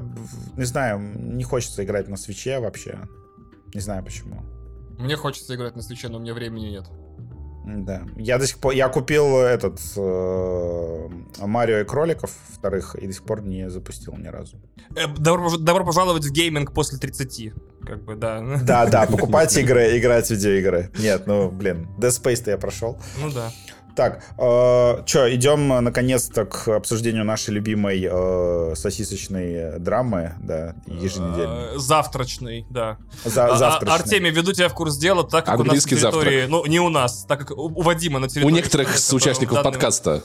[0.55, 2.99] не знаю, не хочется играть на свече вообще.
[3.73, 4.41] Не знаю почему.
[4.97, 6.85] Мне хочется играть на свече, но у меня времени нет.
[7.65, 8.03] Да.
[8.15, 8.73] Я до сих пор...
[8.73, 9.79] Я купил этот...
[9.97, 14.57] э, Марио и кроликов вторых и до сих пор не запустил ни разу.
[14.95, 17.53] Э, Добро, добро пожаловать в гейминг после 30.
[17.83, 18.39] Как бы, да.
[18.61, 20.91] Да, да, покупать игры, играть в видеоигры.
[20.99, 22.99] Нет, ну, блин, Dead Space-то я прошел.
[23.19, 23.51] Ну да.
[23.95, 31.75] Так, э, что, идем э, наконец-то к обсуждению нашей любимой э, сосисочной драмы, да, еженедельной.
[31.75, 32.97] Э, Завтрачный, да.
[33.23, 33.95] За, А- а- завтрашней.
[33.95, 36.79] Артемий, веду тебя в курс дела, так как Английский у нас на территории, ну не
[36.81, 38.51] у нас, так как у, у Вадима на территории.
[38.51, 40.23] У некоторых с участников данный- подкаста.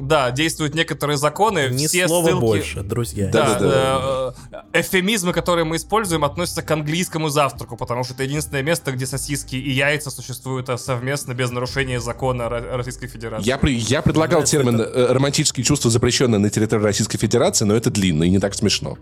[0.00, 2.40] Да, действуют некоторые законы, Ни все слова ссылки...
[2.40, 3.30] больше, друзья.
[3.32, 4.34] Да, Да-да-да.
[4.47, 9.06] э, эвфемизмы, которые мы используем, относятся к английскому завтраку, потому что это единственное место, где
[9.06, 13.46] сосиски и яйца существуют э, совместно без нарушения закона Ро- Российской Федерации.
[13.46, 18.24] Я, я предлагал термин э, «романтические чувства, запрещенные на территории Российской Федерации», но это длинно
[18.24, 18.98] и не так смешно.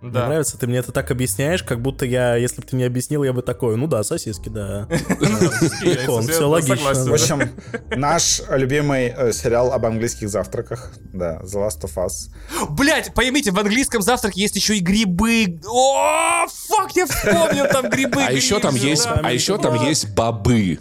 [0.00, 0.26] Мне Да.
[0.26, 3.32] нравится, ты мне это так объясняешь, как будто я, если бы ты мне объяснил, я
[3.32, 4.86] бы такой, ну да, сосиски, да.
[4.88, 6.94] Все логично.
[7.04, 7.50] В общем,
[7.96, 12.30] наш любимый э, сериал об английских завтраках, да, The Last of Us.
[12.70, 15.58] Блять, поймите, в английском завтраке есть еще и грибы.
[15.66, 18.22] О, фак, я вспомнил там грибы.
[18.24, 20.78] А еще там есть, а еще там есть бобы.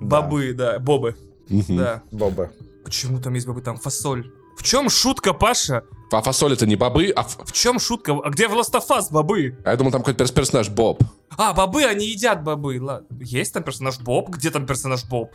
[0.00, 1.14] Бобы, да, бобы.
[1.48, 2.02] Да.
[2.10, 2.50] Боба.
[2.84, 3.60] Почему там есть бобы?
[3.60, 4.30] Там фасоль.
[4.58, 5.84] В чем шутка, Паша?
[6.10, 8.12] А фасоль это не бобы, а, ф- В чем шутка?
[8.24, 9.56] А где в Us бобы?
[9.64, 11.02] а я думал, там какой-то перс- персонаж Боб.
[11.36, 12.78] А, бобы, они едят бобы.
[12.80, 13.06] Ладно.
[13.20, 14.30] Есть там персонаж Боб?
[14.30, 15.34] Где там персонаж Боб?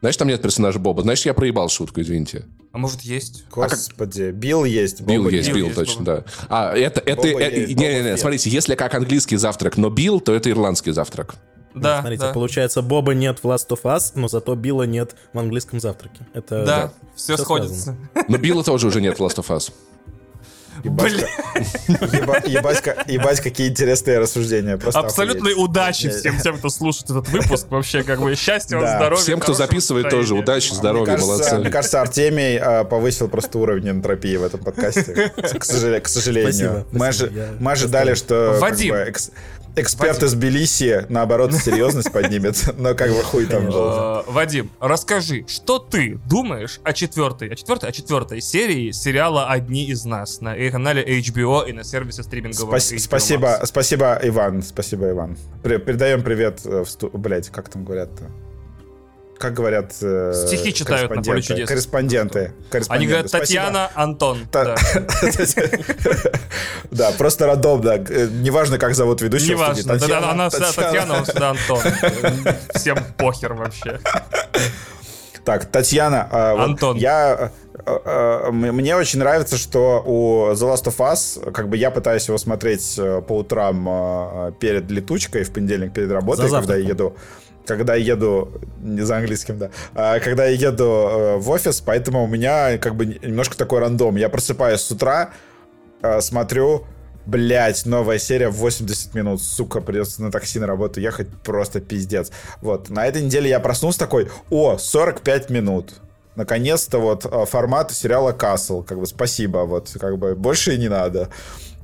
[0.00, 1.02] Значит, там нет персонажа Боба.
[1.02, 2.44] Значит, я проебал шутку, извините.
[2.72, 3.44] А может есть?
[3.50, 5.00] Господи, Билл есть.
[5.00, 5.56] Билл Боба есть, нет.
[5.56, 6.16] Билл, есть, точно, Боба.
[6.16, 6.46] да.
[6.48, 9.76] А, это, это, Боба э, есть, не, не, Боба не, смотрите, если как английский завтрак,
[9.76, 11.36] но Билл, то это ирландский завтрак.
[11.74, 12.32] Да, Смотрите, да.
[12.32, 16.26] получается, Боба нет в Last of Us, но зато Билла нет в английском завтраке.
[16.34, 17.96] Это Да, все Всё сходится.
[18.28, 19.72] Но Билла тоже уже нет в Last of Us.
[23.06, 24.76] Ебать, какие интересные рассуждения.
[24.76, 25.70] Просто абсолютной охуеть.
[25.70, 27.66] удачи всем тем, кто слушает этот выпуск.
[27.70, 28.96] Вообще, как бы счастья вам, Да.
[28.96, 29.22] здоровья.
[29.22, 31.58] Всем, кто записывает, тоже удачи, здоровья, молодцы.
[31.58, 35.32] мне кажется, Артемий э, повысил просто уровень энтропии в этом подкасте.
[35.36, 36.02] К сожалению.
[36.02, 38.94] Спасибо, Мы спасибо, ожи- мы ожидали, что как Вадим.
[38.94, 39.30] бы, экс-
[39.76, 40.26] эксперт Вадим.
[40.28, 44.02] из Тбилиси, наоборот, серьезность поднимет, но как бы хуй там должен.
[44.02, 49.86] Э, Вадим, расскажи, что ты думаешь о четвертой, о четвертой, о четвертой серии сериала «Одни
[49.86, 55.36] из нас» на канале HBO и на сервисе стримингового Спас- Спасибо, спасибо, Иван, спасибо, Иван.
[55.62, 57.10] Передаем привет в сту...
[57.12, 58.30] Блять, как там говорят-то?
[59.42, 61.68] Как говорят э, Стихи читают на поле чудес.
[61.68, 62.52] Корреспонденты.
[62.88, 63.44] Они говорят Спасибо.
[63.64, 64.46] Татьяна, Антон.
[64.52, 64.76] Та-
[66.92, 67.10] Да.
[67.18, 67.88] Просто рандомно.
[68.08, 69.54] Э, Неважно, как зовут ведущего.
[69.54, 70.86] Неважно, да, она всегда Татьяна.
[70.86, 71.80] Татьяна, он всегда Антон.
[72.76, 73.98] Всем похер вообще.
[75.44, 76.28] Так, Татьяна.
[76.30, 76.96] а, Антон.
[76.96, 77.50] Я,
[77.84, 77.98] Э,
[78.46, 82.38] э, мне очень нравится, что у The Last of Us, как бы я пытаюсь его
[82.38, 87.16] смотреть э, по утрам перед летучкой в понедельник перед работой, когда я еду
[87.66, 88.50] когда еду,
[88.80, 93.06] не за английским, да, а когда я еду в офис, поэтому у меня как бы
[93.06, 94.16] немножко такой рандом.
[94.16, 95.30] Я просыпаюсь с утра,
[96.20, 96.84] смотрю,
[97.24, 99.40] Блять, новая серия в 80 минут.
[99.40, 101.28] Сука, придется на такси на работу ехать.
[101.44, 102.32] Просто пиздец.
[102.60, 105.94] Вот, на этой неделе я проснулся такой, о, 45 минут
[106.34, 108.82] наконец-то вот э, формат сериала Касл.
[108.82, 111.28] Как бы спасибо, вот как бы больше и не надо.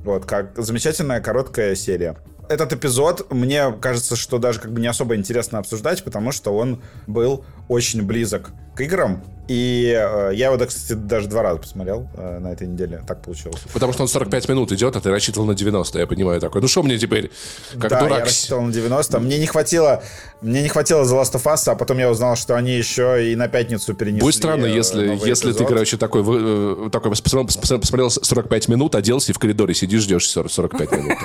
[0.03, 2.15] Вот, как замечательная короткая серия.
[2.49, 6.81] Этот эпизод, мне кажется, что даже как бы не особо интересно обсуждать, потому что он
[7.05, 8.49] был очень близок
[8.79, 12.67] к играм, и э, я его, да, кстати, даже два раза посмотрел э, на этой
[12.67, 13.03] неделе.
[13.07, 13.59] Так получилось.
[13.73, 16.61] Потому что он 45 минут идет, а ты рассчитывал на 90, я понимаю такой.
[16.61, 17.31] Ну что мне теперь?
[17.79, 18.19] Как да, дурак.
[18.19, 19.19] я рассчитывал на 90.
[19.19, 20.03] Мне не хватило,
[20.41, 23.35] мне не хватило The Last of Us, а потом я узнал, что они еще и
[23.35, 24.21] на пятницу перенесли.
[24.21, 29.31] Будет странно, э, если, если ты, короче, такой, э, такой посмотрел, посмотрел 45 минут, оделся
[29.31, 31.17] и в коридоре сидишь, ждешь 45 минут.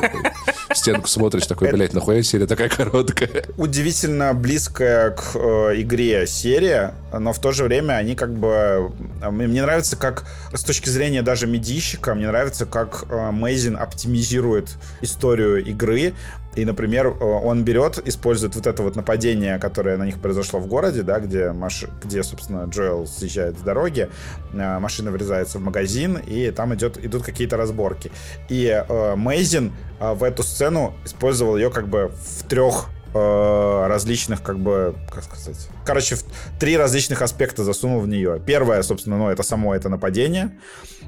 [0.71, 3.45] В стенку смотришь, такой, блядь, нахуя серия такая короткая?
[3.59, 8.91] Удивительно близкая к э, игре серия, но в то же время они как бы
[9.21, 10.25] а мне нравится, как
[10.55, 16.15] с точки зрения даже медийщика, мне нравится, как Мейзин оптимизирует историю игры.
[16.57, 20.69] И, например, э, он берет, использует вот это вот нападение, которое на них произошло в
[20.69, 21.85] городе, да, где, маш...
[22.03, 24.09] где собственно, Джоэл съезжает с дороги,
[24.53, 28.11] машина врезается в магазин, и там идет, идут какие-то разборки.
[28.49, 34.97] И э, Мейзин в эту сцену использовал ее как бы в трех Различных, как бы,
[35.09, 36.17] как сказать, короче,
[36.59, 38.41] три различных аспекта засунул в нее.
[38.45, 40.59] Первое, собственно, ну, это само это нападение.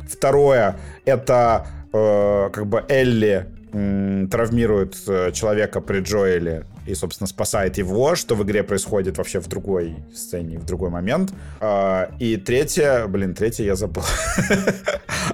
[0.08, 3.48] Второе, это э, как бы Элли
[4.30, 9.48] травмирует э, человека при Джоэле и, собственно, спасает его, что в игре происходит вообще в
[9.48, 11.32] другой сцене, в другой момент.
[11.60, 14.04] Э, и третье, блин, третье я забыл.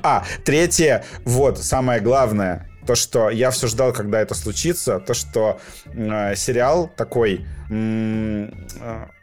[0.05, 5.61] А, третье, вот, самое главное, то, что я все ждал, когда это случится, то, что
[5.87, 8.49] э, сериал такой, э,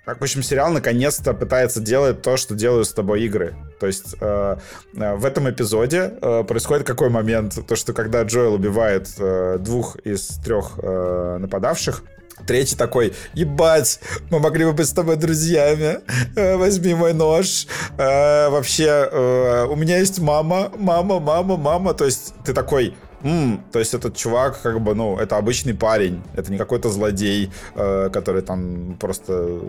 [0.05, 3.55] в общем, сериал наконец-то пытается делать то, что делают с тобой игры.
[3.79, 4.57] То есть э,
[4.95, 7.59] э, в этом эпизоде э, происходит какой момент?
[7.67, 12.03] То, что когда Джоэл убивает э, двух из трех э, нападавших,
[12.47, 13.99] Третий такой, ебать,
[14.29, 15.99] мы могли бы быть с тобой друзьями.
[16.35, 17.67] Э, возьми мой нож.
[17.97, 21.93] Э, вообще, э, у меня есть мама, мама, мама, мама.
[21.93, 26.21] То есть ты такой, м то есть этот чувак, как бы, ну, это обычный парень,
[26.35, 29.59] это не какой-то злодей, э, который там просто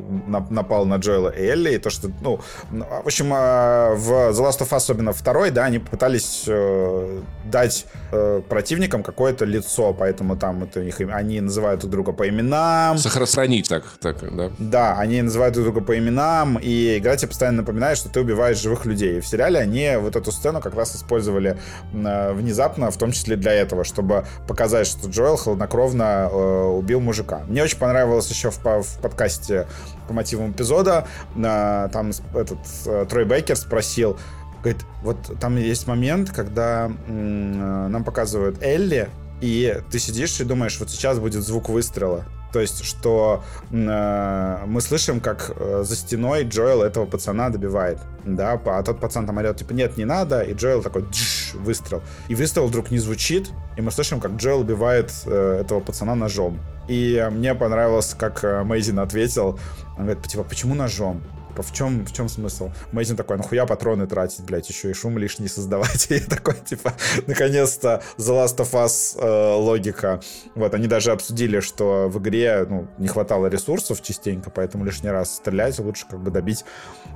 [0.51, 2.41] напал на Джоэла и Элли, и то, что, ну,
[2.71, 7.87] в общем, э, в The Last of Us, особенно второй, да, они пытались э, дать
[8.13, 12.99] э, противникам какое-то лицо, поэтому там это у них, они называют друг друга по именам.
[12.99, 14.51] Сохранить так, так, да.
[14.59, 18.59] Да, они называют друг друга по именам, и игра тебе постоянно напоминает, что ты убиваешь
[18.59, 19.19] живых людей.
[19.19, 21.59] И в сериале они вот эту сцену как раз использовали
[21.93, 27.43] э, внезапно, в том числе для этого, чтобы показать, что Джоэл хладнокровно э, убил мужика.
[27.49, 29.67] Мне очень понравилось еще в, в подкасте
[30.07, 34.19] по мотивам эпизода, э, там этот э, Трой Бейкер спросил,
[34.63, 39.09] говорит, вот там есть момент, когда э, нам показывают Элли,
[39.41, 42.25] и ты сидишь и думаешь, вот сейчас будет звук выстрела.
[42.53, 48.61] То есть, что э, мы слышим, как э, за стеной Джоэл этого пацана добивает, да,
[48.65, 52.03] а тот пацан там орет, типа, нет, не надо, и Джоэл такой, дж, выстрел.
[52.29, 56.59] И выстрел вдруг не звучит, и мы слышим, как Джоэл убивает э, этого пацана ножом.
[56.89, 59.59] И мне понравилось, как э, Мейзин ответил,
[59.97, 61.23] он говорит, типа, почему ножом?
[61.57, 62.71] В чем, в чем смысл?
[62.93, 66.07] Мейзин такой, нахуя патроны тратить, блядь, еще и шум лишний создавать.
[66.11, 66.95] И я такой, типа,
[67.27, 70.21] наконец-то The Last of Us э, логика.
[70.55, 75.37] Вот, они даже обсудили, что в игре, ну, не хватало ресурсов частенько, поэтому лишний раз
[75.37, 76.65] стрелять лучше как бы добить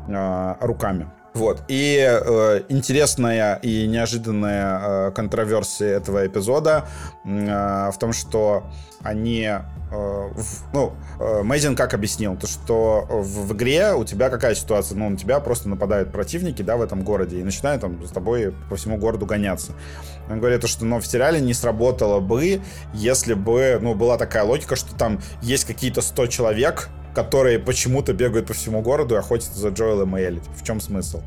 [0.09, 1.11] э, руками.
[1.35, 1.62] Вот.
[1.68, 6.87] И э, интересная и неожиданная э, контроверсия этого эпизода
[7.24, 8.64] э, в том, что
[9.03, 9.51] они
[9.95, 10.30] Э,
[10.72, 15.09] ну, э, Мэйзин как объяснил, то что в, в игре у тебя какая ситуация, ну,
[15.09, 18.76] на тебя просто нападают противники, да, в этом городе, и начинают там с тобой по
[18.76, 19.72] всему городу гоняться.
[20.28, 22.61] Он говорит, то, что, ну, в сериале не сработало бы,
[22.93, 28.46] если бы, ну, была такая логика, что там есть какие-то 100 человек, которые почему-то бегают
[28.46, 30.42] по всему городу и охотятся за Джоэлом и Элли.
[30.56, 31.22] В чем смысл?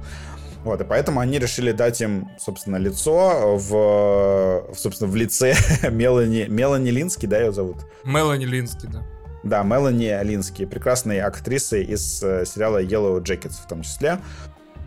[0.63, 5.55] Вот, и поэтому они решили дать им, собственно, лицо в, собственно, в лице
[5.89, 7.77] Мелани, Мелани Лински, да, ее зовут?
[8.03, 9.03] Мелани Лински, да.
[9.43, 14.19] Да, Мелани Лински, прекрасной актрисы из э, сериала Yellow Jackets в том числе,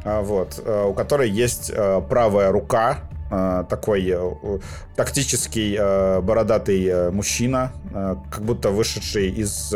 [0.05, 2.99] а, вот, э, у которой есть э, правая рука,
[3.69, 4.13] такой
[4.97, 5.77] тактический
[6.21, 7.73] бородатый мужчина,
[8.29, 9.73] как будто вышедший из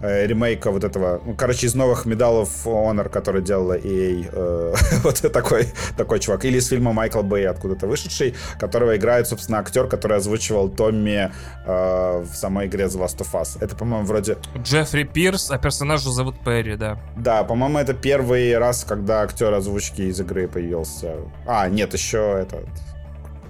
[0.00, 5.20] э, ремейка вот этого, ну, короче, из новых медалов Honor, который делала EA, э, вот
[5.32, 6.44] такой, такой чувак.
[6.44, 11.30] Или из фильма Майкла Бэй, откуда-то вышедший, которого играет, собственно, актер, который озвучивал Томми
[11.66, 13.58] э, в самой игре The Last of Us.
[13.60, 14.36] Это, по-моему, вроде...
[14.56, 16.98] Джеффри Пирс, а персонажа зовут Перри, да.
[17.16, 21.16] Да, по-моему, это первый раз, когда актер озвучки из игры появился.
[21.46, 22.66] А, нет, еще этот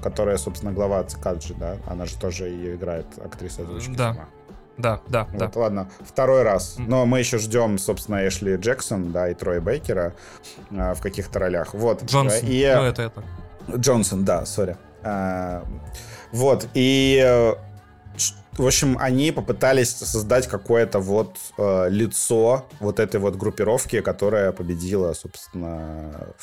[0.03, 1.77] которая, собственно, глава Цикаджи, да?
[1.87, 4.13] Она же тоже ее играет, актриса озвучки Да.
[4.13, 4.29] сама.
[4.79, 5.61] Да, да, Вот, да.
[5.61, 6.77] ладно, второй раз.
[6.79, 10.15] Но мы еще ждем, собственно, Эшли Джексон, да, и Троя Бейкера
[10.71, 11.75] а, в каких-то ролях.
[11.75, 12.05] Вот.
[12.05, 12.49] Джонсон.
[12.49, 13.25] И, Ну, это это.
[13.77, 14.77] Джонсон, да, сори.
[15.03, 15.65] А,
[16.33, 17.55] вот, и...
[18.59, 25.13] В общем, они попытались создать какое-то вот э, лицо вот этой вот группировки, которая победила,
[25.13, 26.35] собственно,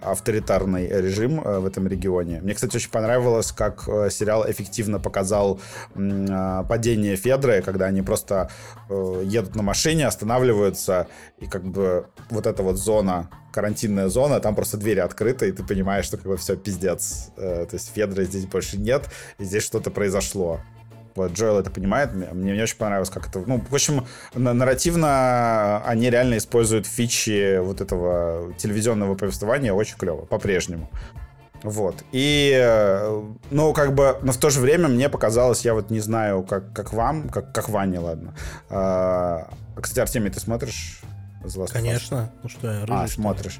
[0.00, 2.40] авторитарный режим э, в этом регионе.
[2.40, 5.60] Мне, кстати, очень понравилось, как э, сериал эффективно показал
[5.96, 8.48] э, падение Федры, когда они просто
[8.88, 11.08] э, едут на машине, останавливаются,
[11.38, 15.62] и как бы вот эта вот зона карантинная зона, там просто двери открыты, и ты
[15.62, 17.30] понимаешь, что как бы все пиздец.
[17.36, 19.08] Э, то есть Федры здесь больше нет,
[19.38, 20.60] и здесь что-то произошло.
[21.14, 22.12] Вот, Джоэл это понимает.
[22.12, 23.38] Мне, мне не очень понравилось, как это...
[23.46, 24.04] Ну, в общем,
[24.34, 30.90] на- нарративно они реально используют фичи вот этого телевизионного повествования очень клево, по-прежнему.
[31.62, 32.04] Вот.
[32.12, 36.00] И, э, ну, как бы, но в то же время мне показалось, я вот не
[36.00, 38.34] знаю, как, как вам, как, как Ване, ладно.
[38.68, 39.48] А,
[39.80, 41.00] кстати, Артемий, ты смотришь
[41.42, 41.72] The Last?
[41.72, 42.30] Конечно.
[42.42, 43.50] Ну что, я рыжий, А, что ли?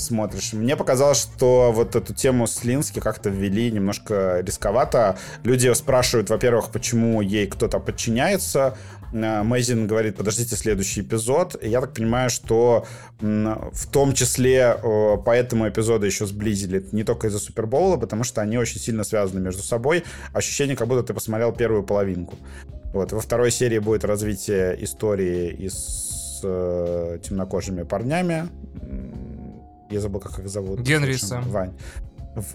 [0.00, 0.30] Смотришь.
[0.30, 0.52] Смотришь.
[0.52, 5.18] Мне показалось, что вот эту тему с Лински как-то ввели немножко рисковато.
[5.44, 8.76] Люди спрашивают, во-первых, почему ей кто-то подчиняется.
[9.12, 11.62] Э, Мэйзин говорит, подождите следующий эпизод.
[11.62, 12.86] Я так понимаю, что
[13.20, 18.40] в том числе э, по этому эпизоду еще сблизили не только из-за Супербоула, потому что
[18.40, 20.04] они очень сильно связаны между собой.
[20.32, 22.36] Ощущение, как будто ты посмотрел первую половинку.
[22.92, 23.12] Вот.
[23.12, 28.48] Во второй серии будет развитие истории из э, темнокожими парнями.
[29.90, 30.80] Я забыл, как их зовут.
[30.80, 31.42] Генри и Совершенно.
[31.42, 31.50] Сэм.
[31.52, 31.72] Вань.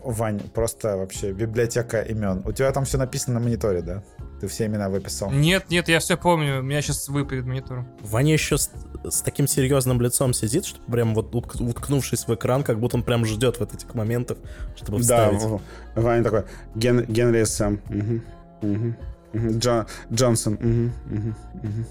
[0.05, 2.41] Вань, просто вообще библиотека имен.
[2.45, 4.03] У тебя там все написано на мониторе, да?
[4.39, 5.29] Ты все имена выписал.
[5.31, 6.61] Нет, нет, я все помню.
[6.61, 7.85] Меня сейчас вы перед монитором.
[8.01, 8.71] Ваня еще с,
[9.09, 13.03] с таким серьезным лицом сидит, что прям вот утк- уткнувшись в экран, как будто он
[13.03, 14.37] прям ждет вот этих моментов,
[14.77, 15.41] чтобы Да, вставить.
[15.43, 15.61] в-
[15.95, 16.43] Ваня такой.
[16.75, 17.81] Ген- Генри Сэм.
[17.89, 18.23] Мгм,
[18.61, 18.95] мгм,
[19.33, 19.57] мгм.
[19.59, 20.53] Джон- Джонсон.
[20.53, 21.85] мгм, мгм, мгм.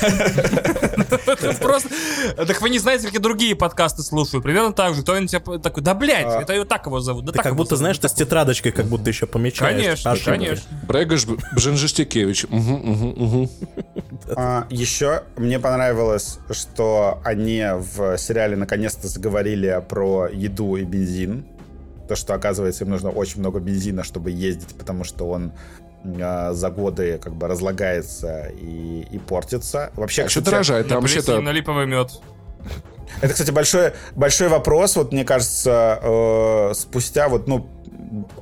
[1.60, 1.88] Просто...
[2.36, 4.42] Так вы не знаете, какие другие подкасты слушаю.
[4.42, 5.02] Примерно так же.
[5.02, 6.40] Кто-нибудь тебе такой, да блядь, А.
[6.42, 7.24] это ее так его зовут.
[7.26, 10.02] Да Ты так как будто, знаешь, ты с тетрадочкой как будто еще помечаешь.
[10.02, 10.64] Конечно, конечно.
[10.86, 12.46] Брегаш Б- Бженжиштекевич.
[12.48, 13.50] Мгм, мгм, мгм.
[14.36, 17.64] А, еще мне понравилось, что они
[17.94, 21.46] в сериале наконец-то заговорили про еду и бензин.
[22.08, 25.52] То, что, оказывается, им нужно очень много бензина, чтобы ездить, потому что он
[26.04, 29.90] а, за годы как бы разлагается и, и портится.
[29.94, 30.88] Вообще, А что кстати, дорожает?
[30.88, 31.40] Там вообще-то...
[31.40, 32.10] на липовый мед.
[33.20, 34.96] Это, кстати, большой, большой вопрос.
[34.96, 37.68] Вот мне кажется, э, спустя вот, ну,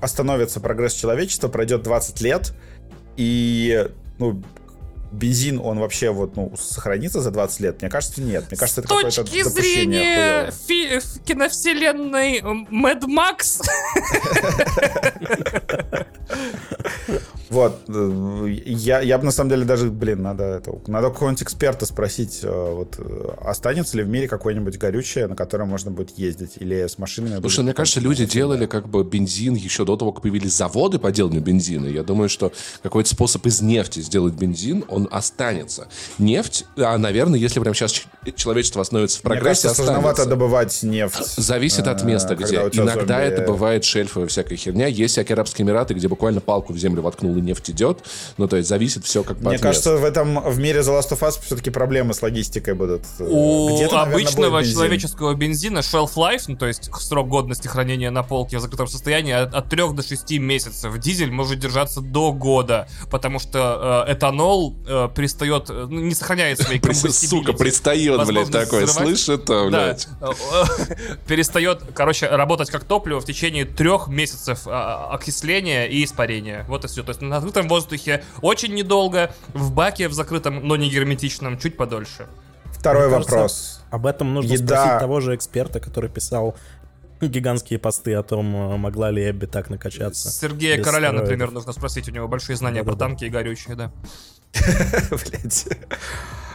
[0.00, 2.52] остановится прогресс человечества, пройдет 20 лет,
[3.16, 3.88] и,
[4.18, 4.42] ну,
[5.10, 7.80] бензин, он вообще вот, ну, сохранится за 20 лет?
[7.80, 8.44] Мне кажется, нет.
[8.50, 13.62] Мне кажется, С это какое-то точки зрения фи- киновселенной Мэд Макс,
[17.50, 17.80] Вот.
[17.88, 20.72] э, Я, я бы, на самом деле, даже, блин, надо это...
[20.86, 25.68] Надо какого-нибудь эксперта спросить, э, вот, э, останется ли в мире какое-нибудь горючее, на котором
[25.68, 27.40] можно будет ездить, или с машинами...
[27.40, 31.10] Слушай, мне кажется, люди делали как бы бензин еще до того, как появились заводы по
[31.10, 31.86] деланию бензина.
[31.86, 35.88] Я думаю, что какой-то способ из нефти сделать бензин, он останется.
[36.18, 38.02] Нефть, а, наверное, если прям сейчас
[38.36, 40.30] человечество остановится в Мне прогрессе, кажется, сложновато останется.
[40.30, 41.34] добывать нефть.
[41.36, 42.56] Зависит от места, где.
[42.72, 44.86] Иногда зомби- это бывает шельфовая всякая херня.
[44.86, 48.04] Есть всякие Арабские Эмираты, где буквально палку в землю воткнул, и нефть идет.
[48.36, 50.98] Ну, то есть зависит все как бы Мне от кажется, в этом в мире The
[50.98, 53.02] Last of Us все-таки проблемы с логистикой будут.
[53.18, 54.74] у Где-то, наверное, обычного бензин.
[54.74, 59.32] человеческого бензина shelf life, ну то есть срок годности хранения на полке в закрытом состоянии
[59.32, 60.98] от, от 3 до 6 месяцев.
[60.98, 66.60] Дизель может держаться до года, потому что э, этанол э, перестает, э, ну, не сохраняет
[66.60, 68.84] свои Сука, пристает, блядь, такой.
[68.84, 69.18] взрывать.
[69.18, 70.08] Слышит то, Да, блядь?
[70.20, 70.26] э,
[71.10, 76.64] э, перестает, короче, работать как топливо в течение трех месяцев а, окисления и испарения.
[76.68, 77.02] Вот и все.
[77.02, 81.76] То есть на открытом воздухе очень недолго, в баке в закрытом, но не герметичном, чуть
[81.76, 82.26] подольше.
[82.72, 83.80] Второй Мне кажется, вопрос.
[83.90, 84.76] Об этом нужно Еда.
[84.82, 86.56] спросить того же эксперта, который писал
[87.20, 90.30] гигантские посты о том, э, могла ли Эбби так накачаться.
[90.30, 91.22] Сергея Короля, стероидов.
[91.22, 93.06] например, нужно спросить, у него большие знания про Да-да-да.
[93.06, 93.92] танки и горючие, да.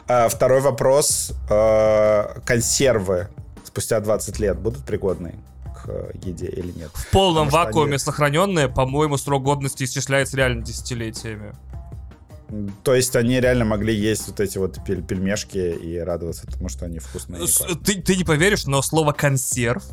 [0.30, 1.34] Второй вопрос.
[1.50, 3.28] А, Консервы
[3.66, 5.36] спустя 20 лет будут пригодны
[5.84, 6.90] к э, еде или нет?
[6.94, 11.54] В полном Потому вакууме они- сохраненные, по-моему, срок годности исчисляется реально десятилетиями.
[12.84, 16.86] То есть они реально могли есть вот эти вот пель- пельмешки и радоваться тому, что
[16.86, 17.48] они вкусные.
[17.48, 17.66] С-.
[17.84, 19.84] Ты, ты не поверишь, но слово консерв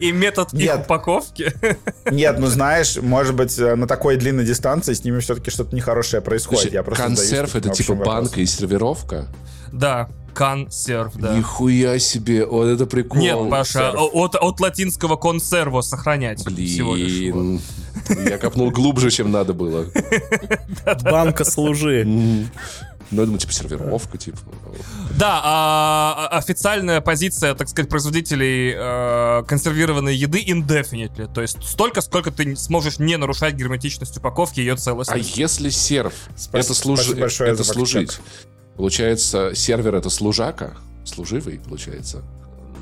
[0.00, 1.52] и метод их упаковки.
[2.10, 6.22] Нет, ну знаешь, может быть, э, на такой длинной дистанции с ними все-таки что-то нехорошее
[6.22, 6.62] происходит.
[6.62, 9.28] Слушай, Я просто задаюсь консерв это типа банка и сервировка?
[9.72, 11.34] Да, консерв, да.
[11.36, 13.20] Нихуя себе, вот это прикол.
[13.20, 16.40] Нет, Паша, от, от латинского консерво сохранять.
[16.40, 17.12] всего лишь.
[17.32, 17.60] Блин,
[18.28, 19.86] я копнул глубже, чем надо было.
[21.02, 22.04] Банка служи.
[23.10, 24.38] Ну, я думаю, типа сервировка, типа.
[25.16, 31.32] Да, а, а, официальная позиция, так сказать, производителей э, консервированной еды indefinitely.
[31.32, 35.36] То есть столько, сколько ты сможешь не нарушать герметичность упаковки и ее А целостность.
[35.36, 38.18] если серв Спасибо- это, служи- спасибо большое это за служить.
[38.76, 40.74] Получается, сервер это служака?
[41.04, 42.22] Служивый, получается.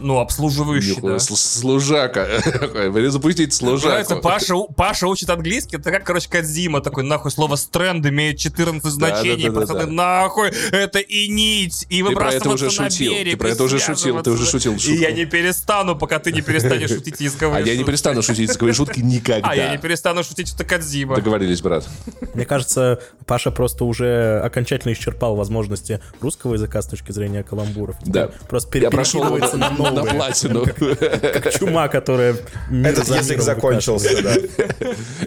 [0.03, 1.18] Ну, обслуживающий, Нихуя, да.
[1.18, 2.26] сл- Служака.
[3.11, 4.20] Запустить служаку.
[4.20, 9.44] Паша, Паша учит английский, это как, короче, Кадзима такой, нахуй, слово стренд имеет 14 значений,
[9.48, 9.74] да-да-да-да.
[9.74, 13.12] пацаны, нахуй, это и нить, и Ты про это выбрасываться уже на шутил.
[13.12, 14.22] берег, Ты про это уже шутил.
[14.22, 15.14] Ты уже шутил И я шутку.
[15.16, 17.86] не перестану, пока ты не перестанешь шутить языковые А я не шутки.
[17.90, 19.48] перестану шутить языковые шутки никогда.
[19.50, 21.16] А я не перестану шутить, что Кадзима.
[21.16, 21.86] Договорились, брат.
[22.34, 27.96] Мне кажется, Паша просто уже окончательно исчерпал возможности русского языка с точки зрения каламбуров.
[28.05, 28.30] Да.
[28.48, 30.64] Просто Я прошел его перекидывается на на платину.
[30.66, 32.36] Как чума, которая
[32.70, 34.34] Этот язык закончился, да.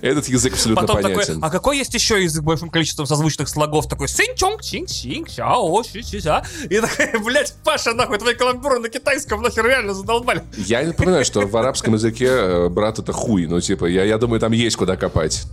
[0.01, 1.39] Этот язык абсолютно Потом такой, понятен.
[1.43, 3.88] а какой есть еще язык большим количеством созвучных слогов?
[3.88, 8.80] Такой синь чонг синь синь сяо ши ся И такой, блядь, Паша, нахуй, твои каламбуры
[8.80, 10.43] на китайском нахер реально задолбали.
[10.57, 13.47] Я напоминаю, что в арабском языке э, брат это хуй.
[13.47, 15.43] Ну, типа, я, я думаю, там есть куда копать.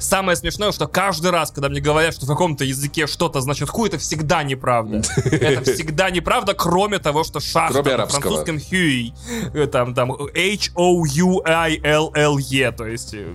[0.00, 3.88] Самое смешное, что каждый раз, когда мне говорят, что в каком-то языке что-то значит хуй,
[3.88, 5.02] это всегда неправда.
[5.24, 9.12] Это всегда неправда, кроме того, что шахта Кроме на французском хюй,
[9.54, 11.42] э, там, там, H-O-U-I-L-L-E,
[12.72, 13.26] то есть, э,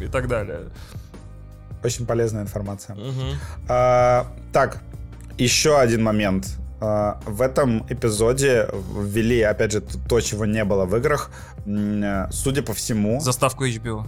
[0.00, 0.70] и так далее.
[1.82, 2.96] Очень полезная информация.
[3.68, 4.82] А, так,
[5.38, 6.48] еще один момент.
[6.80, 11.30] А, в этом эпизоде ввели, опять же, то, чего не было в играх.
[11.66, 14.06] Э, Судя по всему, Заставку HBO.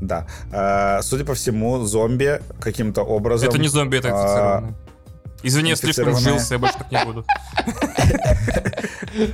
[0.00, 3.48] Да, а, судя по всему, зомби каким-то образом.
[3.48, 4.74] Это не зомби, это а, инфицированный.
[5.42, 6.36] Извини, я слишком инфицированные.
[6.36, 7.24] вжился, я больше так не буду.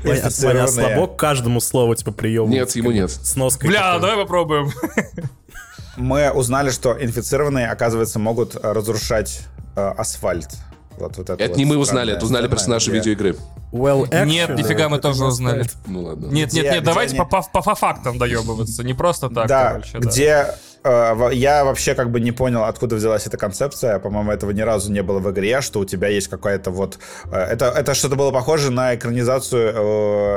[0.04, 0.68] Инфицированные.
[0.68, 2.50] слабо к каждому слову, типа, прием.
[2.50, 3.10] Нет, ему нет.
[3.10, 3.68] С ноской.
[3.68, 4.70] Бля, давай попробуем.
[5.96, 9.42] Мы узнали, что инфицированные, оказывается, могут э, разрушать
[9.76, 10.48] э, асфальт.
[10.98, 13.36] Вот, вот Это не мы узнали, это узнали персонажи где- видеоигры.
[13.72, 15.64] Well, Нет, нифига мы это тоже узнали.
[15.86, 16.26] Ну ладно.
[16.26, 19.48] Нет, нет, Где- нет, давайте где по, по, по, по фактам доебываться, не просто так,
[19.48, 20.10] да, короче, да.
[20.10, 23.98] где во- я вообще как бы не понял, откуда взялась эта концепция.
[23.98, 26.98] По-моему, этого ни разу не было в игре, что у тебя есть какая-то вот...
[27.30, 29.72] э, это, это что-то было похоже на экранизацию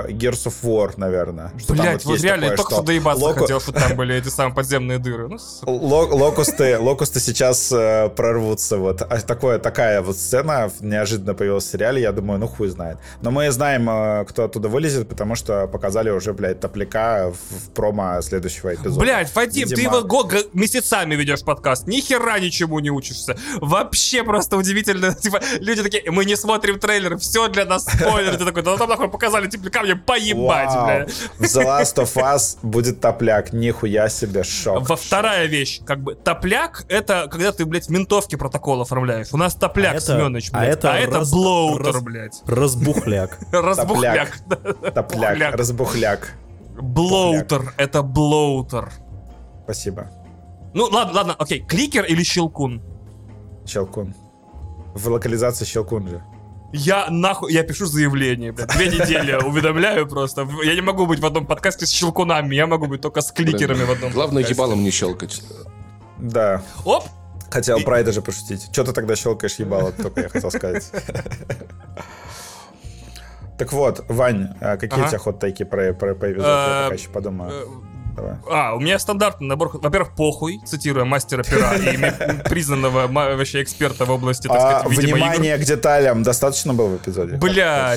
[0.07, 1.51] э, Gears of War, наверное.
[1.57, 3.95] Что Блять, вот есть реально, я такое, только что что доебаться локу- хотел, что там
[3.97, 5.27] были эти самые подземные дыры.
[5.29, 8.77] Ну, локусты, локусты сейчас э, прорвутся.
[8.77, 12.01] Вот А такое, такая вот сцена неожиданно появилась в сериале.
[12.01, 12.97] Я думаю, ну хуй знает.
[13.21, 17.35] Но мы знаем, э, кто оттуда вылезет, потому что показали уже, блядь, топляка в,
[17.65, 18.99] в промо следующего эпизода.
[18.99, 23.37] Блять, Вадим, ты Видимо- вот го- г- месяцами ведешь подкаст, ни хера ничему не учишься.
[23.61, 25.13] Вообще просто удивительно.
[25.21, 28.37] Типа, люди такие, мы не смотрим трейлеры, все для нас спойлеры.
[28.37, 31.05] Ты такой, да там нахуй показали тепляка, мне поебать, бля.
[31.37, 33.53] В The Last of Us будет топляк.
[33.53, 34.87] Нихуя себе, шок.
[34.87, 39.27] Во вторая вещь, как бы, топляк, это когда ты, блядь, в ментовке протокол оформляешь.
[39.31, 40.69] У нас топляк, А Семенович, а блядь.
[40.77, 42.41] это А это раз- блоутер, раз- блядь.
[42.45, 43.37] Разбухляк.
[43.51, 44.37] Разбухляк.
[44.93, 45.55] Топляк, Бухляк.
[45.55, 46.33] разбухляк.
[46.77, 48.91] Блоутер, это блоутер.
[49.63, 50.09] Спасибо,
[50.75, 52.81] Ну, ладно, ладно, окей, кликер или щелкун?
[53.65, 54.13] Щелкун.
[54.93, 56.21] В локализации Щелкун же.
[56.73, 60.47] Я нахуй, я пишу заявление, блядь, две недели уведомляю просто.
[60.65, 63.83] Я не могу быть в одном подкасте с щелкунами, я могу быть только с кликерами
[63.85, 64.53] в одном Главное, подкасте.
[64.53, 65.41] ебалом не щелкать.
[66.17, 66.61] Да.
[66.83, 67.05] Оп,
[67.49, 68.69] Хотел про это же пошутить.
[68.73, 70.91] Че ты тогда щелкаешь ебало, только я хотел сказать.
[73.57, 76.45] Так вот, Вань, а какие у тебя хот-тейки про, эпизод?
[76.45, 77.85] Я Э, пока еще подумаю.
[78.15, 78.35] Давай.
[78.49, 79.71] А, у меня стандартный набор.
[79.73, 81.97] Во-первых, похуй, цитируя мастера пера и
[82.49, 85.15] признанного вообще эксперта в области, так А сказать, игр.
[85.15, 87.37] внимание к деталям достаточно было в эпизоде?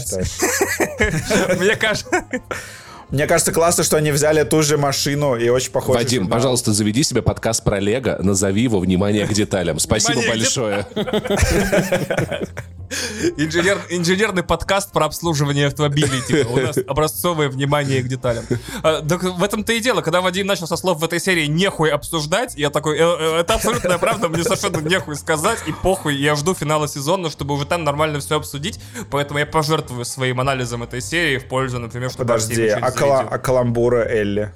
[0.01, 1.59] Считаешь?
[1.59, 2.25] Мне кажется,
[3.11, 5.99] Мне кажется, классно, что они взяли ту же машину и очень похоже.
[5.99, 9.79] Вадим, пожалуйста, заведи себе подкаст про Лего, назови его «Внимание к деталям».
[9.79, 10.87] Спасибо большое.
[13.37, 16.23] инженер, инженерный подкаст про обслуживание автомобилей.
[16.27, 18.45] Типа, у нас образцовое внимание к деталям.
[18.83, 20.03] А, так в этом-то и дело.
[20.03, 23.55] Когда Вадим начал со слов в этой серии нехуй обсуждать, я такой, «Э, э, это
[23.55, 27.85] абсолютная правда, мне совершенно нехуй сказать, и похуй, я жду финала сезона, чтобы уже там
[27.85, 28.79] нормально все обсудить,
[29.11, 33.39] поэтому я пожертвую своим анализом этой серии в пользу, например, чтобы Подожди, а, кала- а
[33.39, 34.53] каламбура Элли?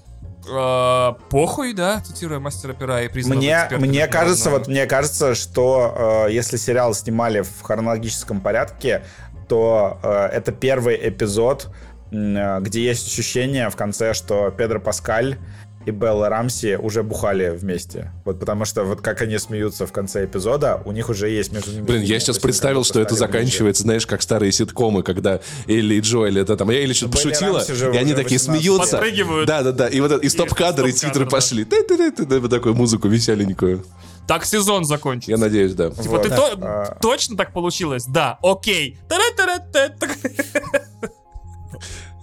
[0.49, 6.27] э, похуй, да, цитируя мастера пера и признанного Мне, мне кажется, вот мне кажется, что
[6.29, 9.05] э, если сериал снимали в хронологическом порядке,
[9.49, 11.69] то э, это первый эпизод,
[12.11, 15.39] э, где есть ощущение в конце, что Педро Паскаль
[15.87, 18.11] и Белла Рамси уже бухали вместе.
[18.25, 21.71] Вот потому что вот как они смеются в конце эпизода, у них уже есть между
[21.73, 21.83] ними...
[21.85, 26.39] Блин, я сейчас представил, что это заканчивается, знаешь, как старые ситкомы, когда Элли и Джоэль
[26.39, 27.61] это там, я Элли что-то пошутила,
[27.93, 28.43] и они такие 18.
[28.43, 28.97] смеются.
[28.97, 29.47] Подпрыгивают.
[29.47, 29.89] Да, да, да.
[29.89, 31.67] И вот и стоп-кадр, и титры пошли.
[32.41, 33.85] Вот такую музыку веселенькую.
[34.27, 35.33] Так сезон закончится.
[35.33, 35.91] Я надеюсь, да.
[35.91, 36.23] Типа, Вот.
[36.23, 36.97] ты то- А.
[37.01, 38.05] точно так получилось?
[38.07, 38.97] Да, окей.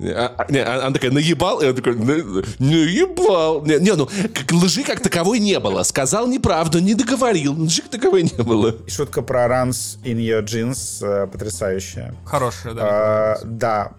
[0.02, 1.62] А, не, а- она такая, наебал?
[1.62, 3.66] И он такой, «На- наебал.
[3.66, 5.84] Не, не, ну, как, лжи как таковой не было.
[5.84, 7.54] Сказал неправду, не договорил.
[7.62, 8.76] Лжи как таковой не было.
[8.88, 12.16] Шутка про runs in your jeans э, потрясающая.
[12.26, 12.82] Хорошая, да.
[12.84, 13.91] А, да.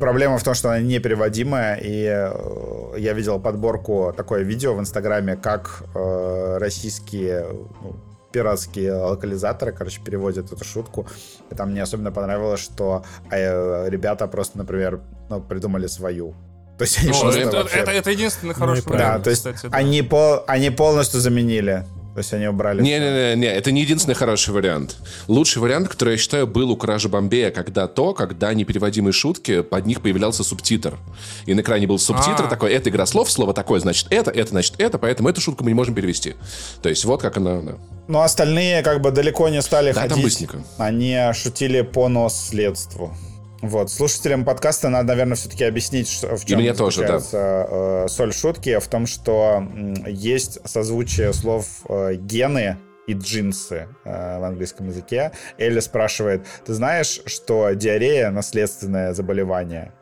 [0.00, 5.36] Проблема в том, что она непереводимая, и э, я видел подборку, такое видео в Инстаграме,
[5.36, 7.46] как э, российские
[7.82, 7.94] ну,
[8.32, 11.06] пиратские локализаторы, короче, переводят эту шутку.
[11.50, 15.00] И там мне особенно понравилось, что э, ребята просто, например,
[15.30, 16.34] ну, придумали свою.
[16.78, 18.98] То есть они О, просто это, вообще- это- это единственный хороший правильно.
[19.04, 19.76] Да, вариант, то есть кстати, да.
[19.76, 21.84] они, пол, они полностью заменили.
[22.18, 22.82] То есть они убрали...
[22.82, 24.96] Не-не-не, это не единственный хороший вариант.
[25.28, 29.86] Лучший вариант, который я считаю, был у Кражи Бомбея, когда то, когда непереводимые шутки, под
[29.86, 30.98] них появлялся субтитр.
[31.46, 32.48] И на экране был субтитр А.
[32.48, 35.70] такой, это игра слов, слово такое, значит это, это, значит это, поэтому эту шутку мы
[35.70, 36.34] не можем перевести.
[36.82, 37.60] То есть вот как она...
[37.60, 37.74] да.
[38.08, 40.24] Но остальные как бы далеко не стали Да, там ходить.
[40.24, 40.64] быстренько.
[40.76, 43.14] Они шутили по наследству.
[43.60, 47.18] Вот, слушателям подкаста надо, наверное, все-таки объяснить, что, в чем тоже, да.
[47.32, 49.66] э, соль шутки, в том, что
[50.06, 52.78] есть созвучие слов э, гены
[53.08, 55.32] и джинсы э, в английском языке.
[55.58, 59.92] Элли спрашивает, ты знаешь, что диарея наследственное заболевание?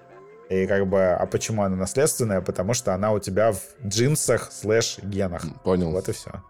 [0.50, 2.40] И как бы, а почему она наследственная?
[2.40, 5.44] Потому что она у тебя в джинсах слэш генах.
[5.64, 5.90] Понял.
[5.90, 6.42] Вот и все.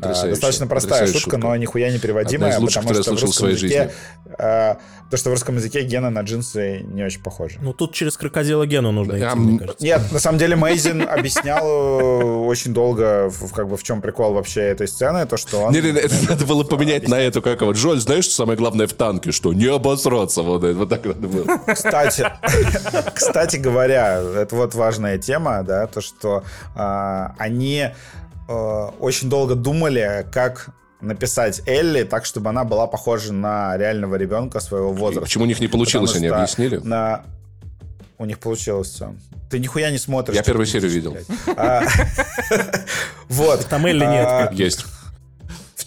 [0.00, 3.16] Потрясающая, Достаточно простая потрясающая шутка, но нихуя не переводимая, Одна из лучших, потому что я
[3.16, 3.92] в слышал в русском своей языке,
[4.38, 4.74] э,
[5.10, 7.58] то, что в русском языке гены на джинсы не очень похожи.
[7.60, 9.84] Ну, тут через крокодила Гену нужно идти, м, мне кажется.
[9.84, 14.60] Нет, на самом деле Мейзин объяснял э, очень долго, как бы в чем прикол вообще
[14.60, 15.72] этой сцены, то что он...
[15.72, 18.92] Не-не-не, это надо было поменять на эту, как его, Джоль, знаешь, что самое главное в
[18.92, 19.32] танке?
[19.32, 19.52] Что?
[19.52, 20.42] Не обосраться.
[20.42, 21.58] Вот, это, вот так надо было.
[21.66, 22.26] Кстати,
[23.14, 26.44] кстати говоря, это вот важная тема, да, то, что
[26.74, 27.92] а, они э,
[28.48, 30.70] очень долго думали, как
[31.00, 35.22] написать Элли так, чтобы она была похожа на реального ребенка своего возраста.
[35.22, 36.76] Почему у них не получилось, Потому они объяснили?
[36.78, 37.22] На...
[38.18, 39.14] У них получилось все.
[39.48, 40.36] Ты нихуя не смотришь.
[40.36, 41.16] Я первую серию видел.
[41.56, 41.82] А,
[43.28, 43.66] Вот.
[43.66, 44.26] Там Элли нет.
[44.26, 44.86] А, Есть.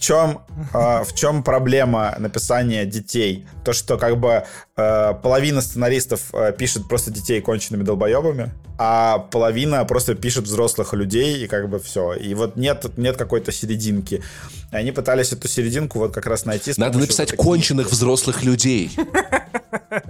[0.01, 0.39] В чем,
[0.73, 3.45] а, в чем проблема написания детей?
[3.63, 4.45] То, что как бы
[4.75, 11.43] э, половина сценаристов э, пишет просто детей конченными долбоебами, а половина просто пишет взрослых людей,
[11.43, 12.13] и как бы все.
[12.13, 14.23] И вот нет, нет какой-то серединки.
[14.71, 16.73] И они пытались эту серединку вот как раз найти.
[16.77, 18.89] Надо написать вот таких- конченых взрослых людей.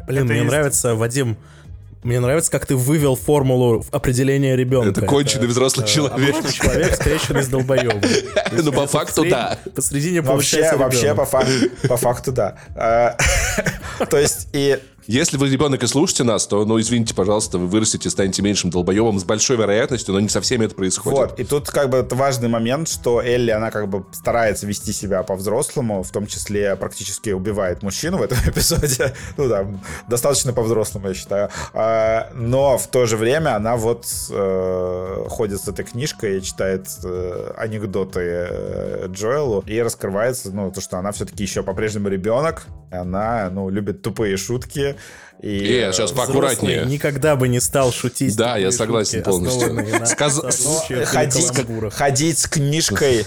[0.07, 1.35] Блин, мне нравится, Вадим,
[2.03, 4.89] мне нравится, как ты вывел формулу определения ребенка.
[4.89, 6.35] Это конченый взрослый человек.
[6.35, 8.01] Обычный человек, скрещенный с долбоебом.
[8.51, 9.57] Ну, по факту, да.
[9.75, 11.15] Посредине Вообще, получается вообще
[11.87, 12.55] по, факту, да.
[14.09, 14.79] То есть, и
[15.11, 19.19] Если вы ребенок и слушаете нас, то, ну, извините, пожалуйста, вы вырастете, станете меньшим долбоебом
[19.19, 21.19] с большой вероятностью, но не со всеми это происходит.
[21.19, 24.93] Вот, и тут как бы это важный момент, что Элли, она как бы старается вести
[24.93, 29.13] себя по-взрослому, в том числе практически убивает мужчину в этом эпизоде.
[29.35, 29.67] Ну да,
[30.07, 31.49] достаточно по-взрослому, я считаю.
[31.73, 36.87] А, но в то же время она вот э, ходит с этой книжкой и читает
[37.03, 43.49] э, анекдоты э, Джоэлу, и раскрывается, ну, то, что она все-таки еще по-прежнему ребенок, она,
[43.51, 44.95] ну, любит тупые шутки.
[45.41, 46.85] И, Э, сейчас поаккуратнее.
[46.85, 48.35] Никогда бы не стал шутить.
[48.35, 50.05] Да, я согласен шутки, полностью.
[50.05, 50.39] Сказ-
[51.05, 51.51] ходить,
[51.93, 53.25] ходить с книжкой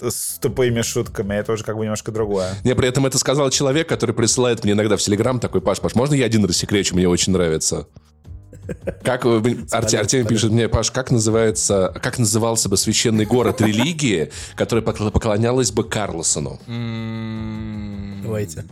[0.00, 2.54] с тупыми шутками, это уже как бы немножко другое.
[2.62, 5.96] Не, при этом это сказал человек, который присылает мне иногда в Телеграм такой, Паш, Паш,
[5.96, 7.88] можно я один рассекречу, мне очень нравится.
[9.02, 14.84] Как Арте- Артемий пишет мне, Паш, как называется, как назывался бы священный город религии, которая
[14.84, 16.60] покла- поклонялась бы Карлосону?
[18.22, 18.64] Давайте.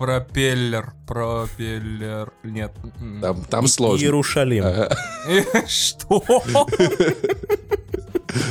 [0.00, 2.32] Пропеллер, пропеллер.
[2.42, 2.72] Нет.
[3.00, 3.20] м.
[3.20, 4.02] Там, там сложно.
[4.02, 4.64] Иерушалим.
[5.68, 6.24] Что?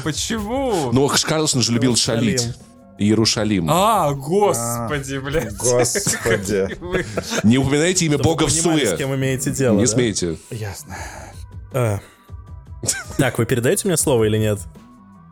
[0.04, 0.91] Почему?
[0.91, 2.38] Ну, Карлсон же любил Иерусалим.
[2.38, 2.56] шалить.
[3.00, 3.66] Иерушалим.
[3.68, 5.58] А, господи, блядь.
[5.58, 6.78] Господи.
[7.43, 8.86] Не упоминайте имя бога в суе.
[8.86, 9.76] с кем имеете дело.
[9.76, 10.38] Не смейте.
[10.52, 10.95] Ясно.
[11.74, 12.00] А.
[13.18, 14.60] Так, вы передаете мне слово или нет?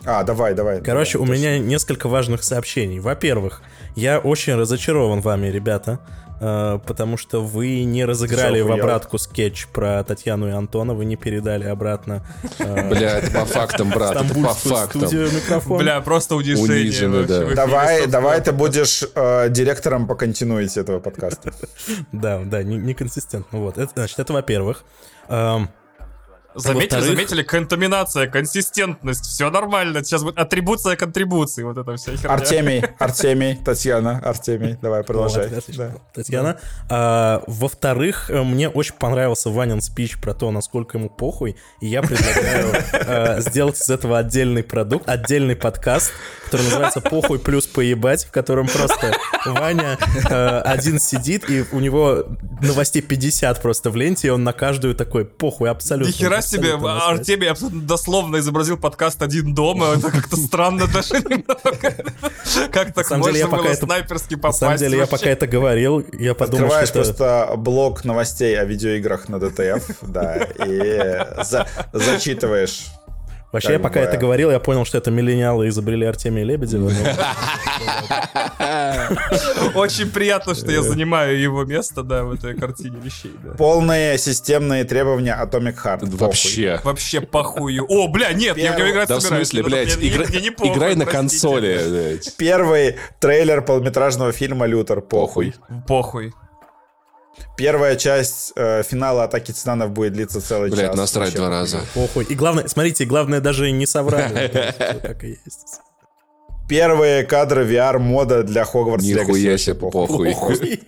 [0.03, 0.82] А, давай, давай.
[0.82, 2.97] Короче, давай, у меня несколько важных сообщений.
[2.99, 3.61] Во-первых,
[3.98, 6.00] я очень разочарован вами, ребята,
[6.39, 11.16] э, потому что вы не разыграли в обратку скетч про Татьяну и Антона, вы не
[11.16, 12.24] передали обратно
[12.60, 15.02] э, Бля, это по фактам, брат, это по фактам.
[15.80, 17.26] Бля, просто унижение.
[17.56, 21.52] Давай, давай ты будешь э, директором по континуити этого подкаста.
[22.12, 23.60] Да, да, не- неконсистентно.
[23.60, 24.84] Вот, значит, это во-первых.
[26.58, 30.03] Заметили, заметили, контаминация, консистентность, все нормально.
[30.03, 32.34] Сейчас будет атрибуция контрибуции, вот это вся херня.
[32.34, 35.47] Артемий, Артемий, Татьяна, Артемий, давай продолжай.
[35.47, 35.89] Вот, отлично.
[35.89, 36.01] Да.
[36.14, 36.60] Татьяна.
[36.89, 42.01] А, во-вторых, э, мне очень понравился Ванин спич про то, насколько ему похуй, и я
[42.01, 46.12] предлагаю э, сделать из этого отдельный продукт, отдельный подкаст,
[46.48, 49.14] который называется «Похуй плюс поебать», в котором просто
[49.45, 49.98] Ваня
[50.30, 52.26] э, один сидит, и у него
[52.62, 56.10] новостей 50 просто в ленте, и он на каждую такой «похуй, абсолютно».
[56.12, 57.20] Нихера себе, абсолютно насрать».
[57.20, 59.88] Артемий абсолютно дословно изобразил подкаст «Один дома».
[59.98, 61.16] Это как-то странно даже.
[62.72, 64.60] Как так самом деле, я можно пока было это- снайперски На попасть?
[64.60, 67.14] самом деле, я пока это говорил, я подумал, Открываешь что это...
[67.14, 70.36] просто блок новостей о видеоиграх на ДТФ, да,
[70.66, 72.86] и за- зачитываешь.
[73.52, 76.91] Вообще, я как пока бы- это говорил, я понял, что это миллениалы изобрели Артемия Лебедева.
[79.76, 83.32] Очень приятно, что я занимаю его место, да, в этой картине вещей.
[83.58, 86.16] Полные системные требования Atomic Heart.
[86.18, 86.82] Вообще.
[86.84, 87.86] Вообще похую.
[87.88, 92.20] О, бля, нет, я в него играть Да в смысле, блядь, играй на консоли.
[92.38, 95.02] Первый трейлер полнометражного фильма «Лютер».
[95.02, 95.54] Похуй.
[95.88, 96.34] Похуй.
[97.55, 100.79] Первая часть э, финала «Атаки титанов» будет длиться целый час.
[100.79, 101.81] Блядь, насрать два раза.
[101.93, 102.25] Похуй.
[102.25, 104.73] И главное, смотрите, главное даже не соврали.
[105.01, 105.81] Так и есть.
[106.68, 108.65] Первые кадры VR-мода для
[109.01, 109.28] Легаси.
[109.28, 110.36] Нихуя Вообще себе, похуй.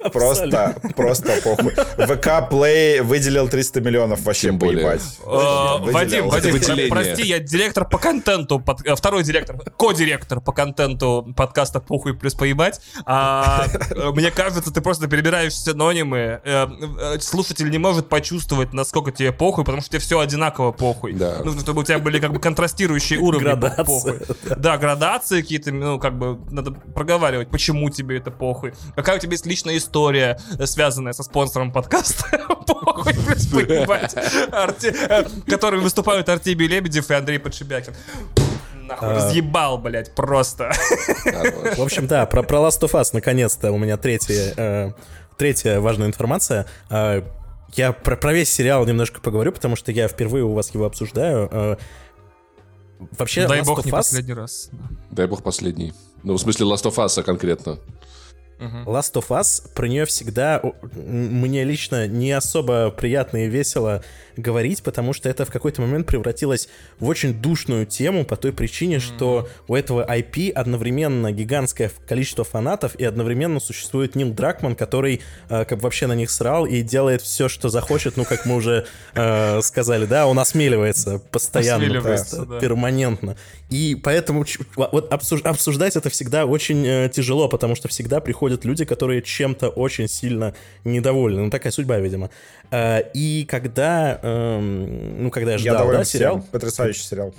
[0.11, 1.71] Просто, просто похуй.
[1.71, 5.01] ВК Play выделил 300 миллионов вообще поебать.
[5.23, 5.93] Выделил.
[5.93, 12.13] Вадим, Вадим, прости, я директор по контенту, э, второй директор, ко-директор по контенту подкаста «Похуй
[12.13, 12.81] плюс поебать».
[13.05, 16.41] А, э, Мне кажется, ты просто перебираешь синонимы.
[16.43, 16.67] Э,
[17.19, 21.13] Слушатель не может почувствовать, насколько тебе похуй, потому что тебе все одинаково похуй.
[21.13, 24.19] Нужно, чтобы у тебя были как бы контрастирующие уровни похуй.
[24.57, 28.73] Да, градации какие-то, ну, как бы, надо проговаривать, почему тебе это похуй.
[28.95, 32.25] Какая у тебя есть личная история, э, связанная со спонсором подкаста.
[32.67, 34.15] Похуй, поебать.
[34.15, 37.93] Э, Которые выступают Артемий Лебедев и Андрей Подшибякин.
[38.89, 40.71] Нахуй, разъебал, блядь, просто.
[41.77, 44.91] В общем, да, про, про Last of Us, наконец-то, у меня третья, э,
[45.37, 46.65] третья важная информация.
[46.89, 47.21] Э,
[47.73, 51.49] я про, про весь сериал немножко поговорю, потому что я впервые у вас его обсуждаю.
[51.51, 51.77] Э,
[53.17, 54.69] вообще, Дай Last бог of не Us- последний раз.
[55.11, 55.93] Дай бог последний.
[56.23, 57.77] Ну, в смысле, Last of Us конкретно.
[58.59, 60.61] Last of Us, про нее всегда
[60.93, 64.03] мне лично не особо приятно и весело
[64.35, 68.99] говорить, потому что это в какой-то момент превратилось в очень душную тему по той причине,
[68.99, 75.65] что у этого IP одновременно гигантское количество фанатов и одновременно существует Нил Дракман, который э,
[75.65, 78.85] как бы вообще на них срал и делает все, что захочет, ну, как мы уже
[79.13, 82.59] э, сказали, да, он осмеливается постоянно, Осмеливается, просто, да.
[82.59, 83.35] перманентно.
[83.69, 84.45] И поэтому
[84.75, 89.69] вот обсуж- обсуждать это всегда очень э, тяжело, потому что всегда приходят люди, которые чем-то
[89.69, 91.41] очень сильно недовольны.
[91.43, 92.29] Ну, такая судьба, видимо.
[92.71, 96.49] Э, и когда, эм, ну, когда я Я ждал, доволен да, сериал, всем.
[96.51, 97.33] Потрясающий сериал.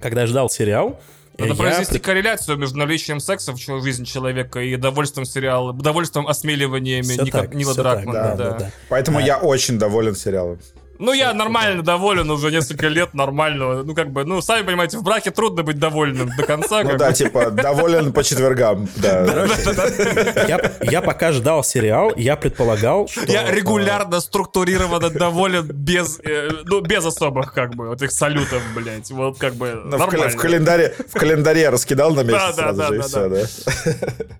[0.00, 0.98] когда я ждал сериал,
[1.38, 7.02] Надо я произвести корреляцию между наличием секса в жизни человека и довольством сериала, довольством осмеливаниями
[7.12, 8.18] Всё Ника- так, Нила так, Дракмана.
[8.20, 8.50] да, да.
[8.50, 8.70] да, да.
[8.88, 10.58] Поэтому я очень доволен сериалом.
[10.98, 13.82] Ну, я нормально доволен уже несколько лет нормального.
[13.82, 16.82] Ну, как бы, ну, сами понимаете, в браке трудно быть довольным до конца.
[16.82, 18.88] Ну как да, типа, доволен по четвергам.
[18.98, 19.46] Да.
[20.48, 23.24] я, я пока ждал сериал, я предполагал, что...
[23.30, 28.62] Я э, регулярно, структурированно доволен без, э, ну, без особых, как бы, вот этих салютов,
[28.74, 29.10] блядь.
[29.10, 30.28] Вот как бы Ну, в, нормально.
[30.30, 34.36] в календаре, в календаре раскидал на месяц Да, да, сразу да, же, и все, да.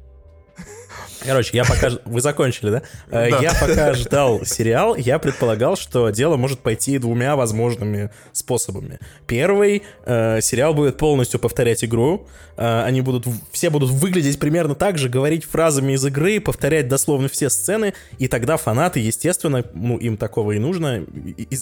[1.24, 1.90] Короче, я пока...
[2.04, 2.82] Вы закончили, да?
[3.10, 3.38] Э, Да.
[3.40, 8.98] Я пока ждал сериал, я предполагал, что дело может пойти двумя возможными способами.
[9.26, 12.26] Первый, э, сериал будет полностью повторять игру.
[12.56, 13.26] Э, они будут...
[13.52, 18.28] Все будут выглядеть примерно так же, говорить фразами из игры, повторять дословно все сцены, и
[18.28, 21.04] тогда фанаты, естественно, ну, им такого и нужно.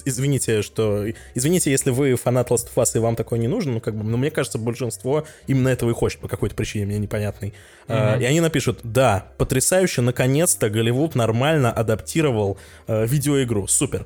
[0.04, 1.06] Извините, что...
[1.34, 4.04] Извините, если вы фанат Last of Us, и вам такое не нужно, ну, как бы,
[4.04, 7.54] но мне кажется, большинство именно этого и хочет по какой-то причине, мне непонятной.
[7.88, 14.04] И они напишут, да, потрясающе, наконец-то Голливуд нормально адаптировал э, видеоигру, супер.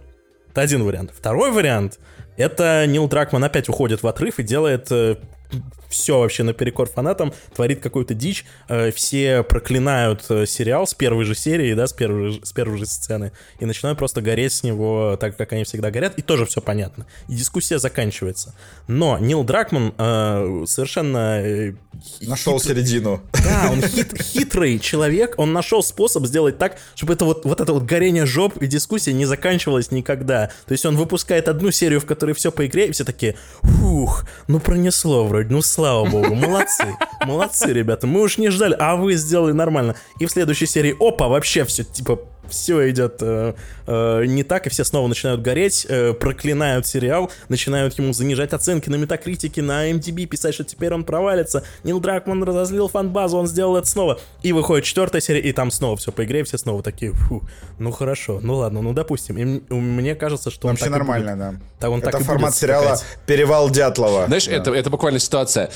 [0.51, 1.13] Это один вариант.
[1.17, 1.99] Второй вариант,
[2.37, 5.17] это Нил Дракман опять уходит в отрыв и делает э,
[5.91, 11.35] все вообще наперекор фанатам, творит какую-то дичь, э, все проклинают э, сериал с первой же
[11.35, 15.37] серии, да, с первой, с первой же сцены, и начинают просто гореть с него так,
[15.37, 17.07] как они всегда горят, и тоже все понятно.
[17.29, 18.55] И дискуссия заканчивается.
[18.87, 21.41] Но Нил Дракман э, совершенно...
[21.43, 21.75] э,
[22.23, 23.21] Нашел хит- середину.
[23.33, 27.73] да, он хит- хитрый человек, он нашел способ сделать так, чтобы это вот, вот это
[27.73, 30.51] вот горение жоп и дискуссия не заканчивалась никогда.
[30.67, 34.25] То есть он выпускает одну серию, в которой все по игре, и все такие, фух,
[34.47, 35.80] ну пронесло вроде, ну слава
[36.11, 39.95] богу, молодцы, молодцы, ребята, мы уж не ждали, а вы сделали нормально.
[40.19, 42.21] И в следующей серии, опа, вообще все, типа,
[42.51, 43.55] все идет э,
[43.87, 48.89] э, не так, и все снова начинают гореть, э, проклинают сериал, начинают ему занижать оценки
[48.89, 51.65] на метакритике, на MDB, писать, что теперь он провалится.
[51.85, 54.21] Нил Дракман разозлил фан-базу, он сделал это снова.
[54.43, 57.43] И выходит четвертая серия, и там снова все по игре, и все снова такие, фу,
[57.79, 59.39] ну хорошо, ну ладно, ну допустим.
[59.39, 61.39] И мне кажется, что он Вообще так и нормально, будет.
[61.39, 61.55] да.
[61.81, 62.99] Так он так Это и формат сериала.
[63.27, 64.27] «Перевал Дятлова».
[64.27, 64.53] Знаешь, Да.
[64.57, 65.71] это, это буквально ситуация.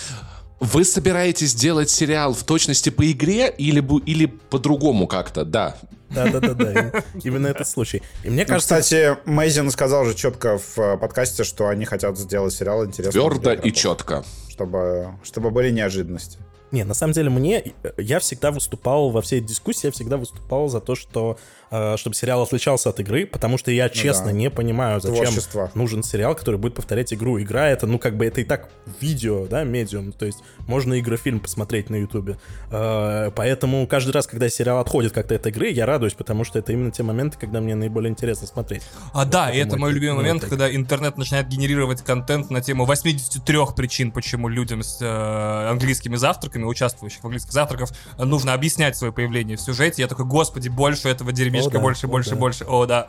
[0.61, 5.45] Вы собираетесь делать сериал в точности по игре или, или по-другому как-то?
[5.45, 5.77] Да.
[6.11, 6.93] Да-да-да,
[7.25, 8.03] именно этот случай.
[8.23, 12.17] И мне Ну, кажется, Кстати, Мейзин сказал же четко в э, подкасте, что они хотят
[12.17, 13.31] сделать сериал интересным.
[13.31, 14.25] Твердо и четко.
[14.49, 16.39] Чтобы, чтобы были неожиданности.
[16.71, 20.81] Не, на самом деле мне, я всегда выступал во всей дискуссии, я всегда выступал за
[20.81, 21.64] то, что э,
[21.97, 24.33] чтобы сериал отличался от игры, потому что я честно да.
[24.33, 25.71] не понимаю, зачем Творчество.
[25.75, 27.41] нужен сериал, который будет повторять игру.
[27.41, 28.69] Игра это, ну как бы это и так
[29.01, 32.39] видео, да, медиум, то есть можно игрофильм посмотреть на ютубе.
[32.71, 36.73] Э, поэтому каждый раз, когда сериал отходит как-то от игры, я радуюсь, потому что это
[36.73, 38.83] именно те моменты, когда мне наиболее интересно смотреть.
[39.13, 40.51] А да, и это мой- любимый момент, тейк.
[40.51, 46.65] когда интернет начинает генерировать контент на тему 83 причин, почему людям с э, английскими завтраками,
[46.65, 50.03] участвующих в английских завтраках, э, нужно объяснять свое появление в сюжете.
[50.03, 52.37] Я такой, господи, больше этого дерьмишка, Да, больше, о, больше, да.
[52.37, 52.65] больше.
[52.65, 53.09] О, да.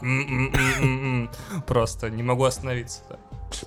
[1.65, 3.01] Просто не могу остановиться.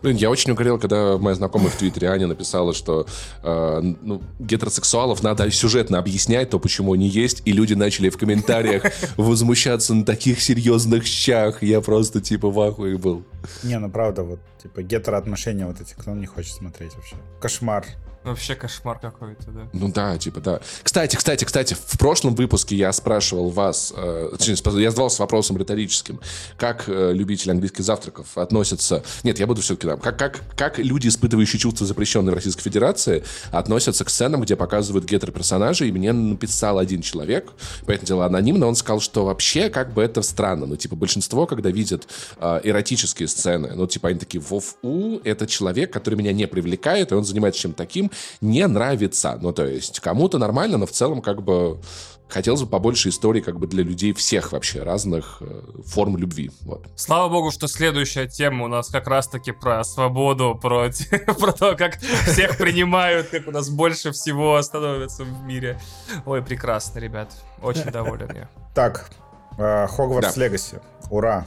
[0.03, 3.07] Блин, я очень угорел, когда моя знакомая в Твиттере Аня написала, что
[3.43, 8.85] э, ну, гетеросексуалов надо сюжетно объяснять то, почему они есть, и люди начали в комментариях
[9.17, 11.63] возмущаться на таких серьезных щах.
[11.63, 13.25] Я просто типа в ахуе был.
[13.63, 17.17] Не, ну правда, вот, типа, гетероотношения вот эти, кто не хочет смотреть вообще.
[17.41, 17.87] Кошмар.
[18.25, 19.69] Вообще кошмар какой-то, да.
[19.73, 20.61] Ну да, типа да.
[20.83, 26.21] Кстати, кстати, кстати, в прошлом выпуске я спрашивал вас, э, я задавался вопросом риторическим,
[26.57, 29.03] как э, любители английских завтраков относятся...
[29.23, 30.01] Нет, я буду все-таки там.
[30.01, 35.05] Как, как, как люди, испытывающие чувства, запрещенные в Российской Федерации, относятся к сценам, где показывают
[35.05, 37.53] гетероперсонажей, и мне написал один человек,
[37.87, 40.67] поэтому дело анонимно, он сказал, что вообще как бы это странно.
[40.67, 42.09] Ну, типа, большинство, когда видят
[42.39, 47.13] э, эротические сцены, ну, типа, они такие, вов, у, это человек, который меня не привлекает,
[47.13, 48.08] и он занимается чем-то таким,
[48.41, 49.39] не нравится.
[49.41, 51.81] Ну, то есть, кому-то нормально, но в целом, как бы,
[52.29, 56.51] хотелось бы побольше историй, как бы, для людей всех вообще разных э, форм любви.
[56.63, 56.87] Вот.
[56.95, 60.91] Слава богу, что следующая тема у нас как раз-таки про свободу, про,
[61.39, 65.81] про то, как всех принимают, как у нас больше всего становится в мире.
[66.27, 67.33] Ой, прекрасно, ребят.
[67.63, 68.49] Очень доволен я.
[68.75, 69.11] Так,
[69.59, 70.37] э, Хогвартс.
[70.37, 70.81] Легаси.
[71.11, 71.47] Ура.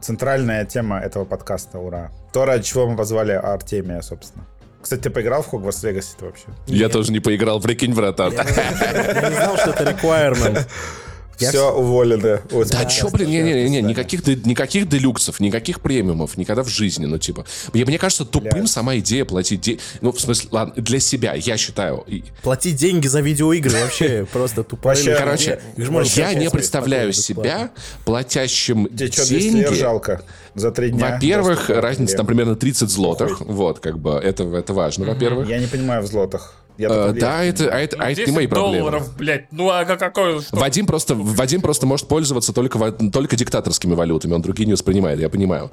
[0.00, 1.78] Центральная тема этого подкаста.
[1.78, 2.10] Ура.
[2.32, 4.46] То, ради чего мы позвали Артемия, собственно.
[4.86, 6.44] Кстати, ты поиграл в Хогвартс Легаси-то вообще?
[6.68, 8.32] Я тоже не поиграл, прикинь, братан.
[8.32, 10.64] Я не знал, что это requirement.
[11.38, 12.40] Я Все уволены.
[12.50, 12.90] Ой, Да спасибо.
[12.90, 17.44] чё, блин, не-не-не, никаких, никаких делюксов, никаких премиумов, никогда в жизни, ну, типа.
[17.74, 18.70] Мне, мне кажется, тупым Блядь.
[18.70, 19.80] сама идея платить деньги.
[20.00, 22.04] Ну, в смысле, ладно, для себя, я считаю.
[22.06, 24.94] И- Платить деньги за видеоигры вообще просто тупо.
[25.18, 27.70] Короче, я не представляю себя
[28.04, 29.78] платящим Тебе что, 200 лир деньги.
[29.80, 30.22] жалко
[30.54, 31.12] за три дня?
[31.12, 33.40] Во-первых, разница там примерно 30 злотых.
[33.42, 35.48] Вот, как бы, это, это важно, во-первых.
[35.48, 36.54] Я не понимаю в злотах.
[36.78, 38.78] Я Э, Да, это, а это, а это не 10 мои проблемы.
[38.78, 39.50] долларов, блядь.
[39.52, 40.42] Ну а как- какой...
[40.42, 40.56] что?
[40.56, 45.28] Вадим просто, Вадим просто может пользоваться только, только диктаторскими валютами, он другие не воспринимает, я
[45.28, 45.70] понимаю.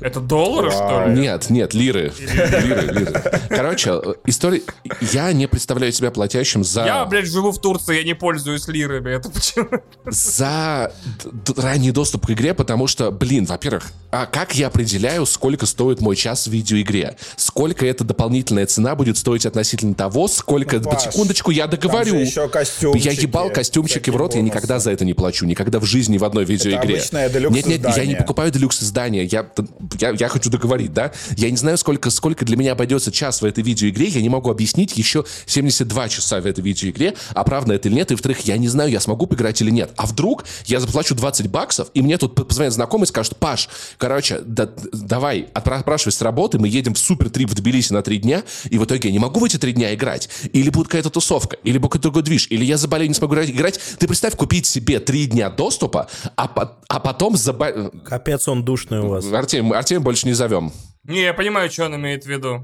[0.00, 1.20] Это доллары, что ли?
[1.20, 2.12] Нет, нет, лиры.
[2.18, 3.22] Лиры, лиры.
[3.48, 4.62] Короче, история...
[5.12, 6.84] Я не представляю себя платящим за...
[6.84, 9.10] Я, блядь, живу в Турции, я не пользуюсь лирами.
[9.10, 9.68] Это почему?
[10.04, 10.92] за
[11.56, 16.16] ранний доступ к игре, потому что, блин, во-первых, а как я определяю, сколько стоит мой
[16.16, 17.16] час в видеоигре?
[17.36, 20.78] Сколько эта дополнительная цена будет стоить относительно того, сколько...
[20.78, 22.16] Ну, Паш, секундочку, я договорю.
[22.16, 24.84] Еще костюмчики, Я ебал костюмчики в рот, я всякие никогда бонусы.
[24.84, 26.94] за это не плачу, никогда в жизни в одной видеоигре.
[27.28, 29.50] делюкс Нет, нет, я не покупаю делюкс издания, я,
[30.00, 31.12] я, я хочу договорить, да?
[31.36, 34.50] Я не знаю, сколько, сколько для меня обойдется час в этой видеоигре, я не могу
[34.50, 38.56] объяснить еще 72 часа в этой видеоигре, а правда это или нет, и во-вторых, я
[38.56, 39.90] не знаю, я смогу поиграть или нет.
[39.96, 44.40] А вдруг я заплачу 20 баксов, и мне тут позвонит знакомый и скажет, Паш, короче,
[44.44, 48.42] да- давай, отпрашивай с работы, мы едем в супер трип в Тбилиси на три дня,
[48.70, 50.30] и в итоге я не могу в эти три дня играть.
[50.52, 53.50] Или будет какая-то тусовка, или будет какой-то другой движ, или я заболею, не смогу играть-
[53.50, 53.80] играть.
[53.98, 57.90] Ты представь, купить себе три дня доступа, а, по- а потом заба...
[58.04, 59.30] Капец он душный у вас.
[59.32, 60.72] Артем, Артем больше не зовем.
[61.04, 62.62] Не, я понимаю, что он имеет в виду.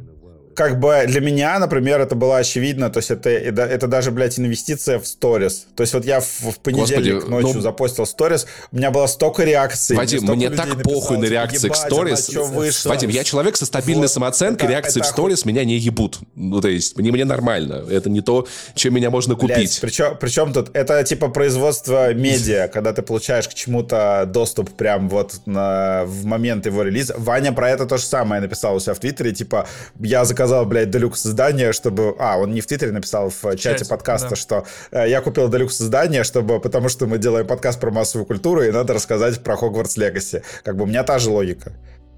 [0.55, 4.39] Как бы для меня, например, это было очевидно, то есть это, это, это даже, блядь,
[4.39, 5.67] инвестиция в сторис.
[5.77, 9.07] То есть вот я в, в понедельник Господи, ночью ну- запостил сторис, у меня было
[9.07, 9.97] столько реакций.
[9.97, 12.29] Вадим, мне людей так написало, похуй на типа, реакции к «Ебать, сторис.
[12.29, 14.11] а чё вышло?» Вадим, я человек со стабильной Вот.
[14.13, 16.21] самооценкой, Это- реакции это в сторис меня не ебут.
[16.35, 17.85] Ну, то есть, мне, мне нормально.
[17.91, 19.79] Это не то, чем меня можно купить.
[19.81, 25.41] причем, причем тут это типа производство медиа, когда ты получаешь к чему-то доступ прям вот
[25.47, 27.15] на, в момент его релиза.
[27.19, 29.67] Ваня про это то же самое написал у себя в Твиттере, типа,
[30.01, 32.15] я заказал, блядь, делюкс издание, чтобы...
[32.19, 34.37] А, он не в Твиттере написал, в чате чате, подкаста, да.
[34.37, 38.63] что э, я купил делюкс издание, чтобы, потому что мы делаем подкаст про массовую культуру,
[38.63, 40.43] и надо рассказать про Хогвартс Легаси.
[40.63, 41.73] Как бы у меня та же логика.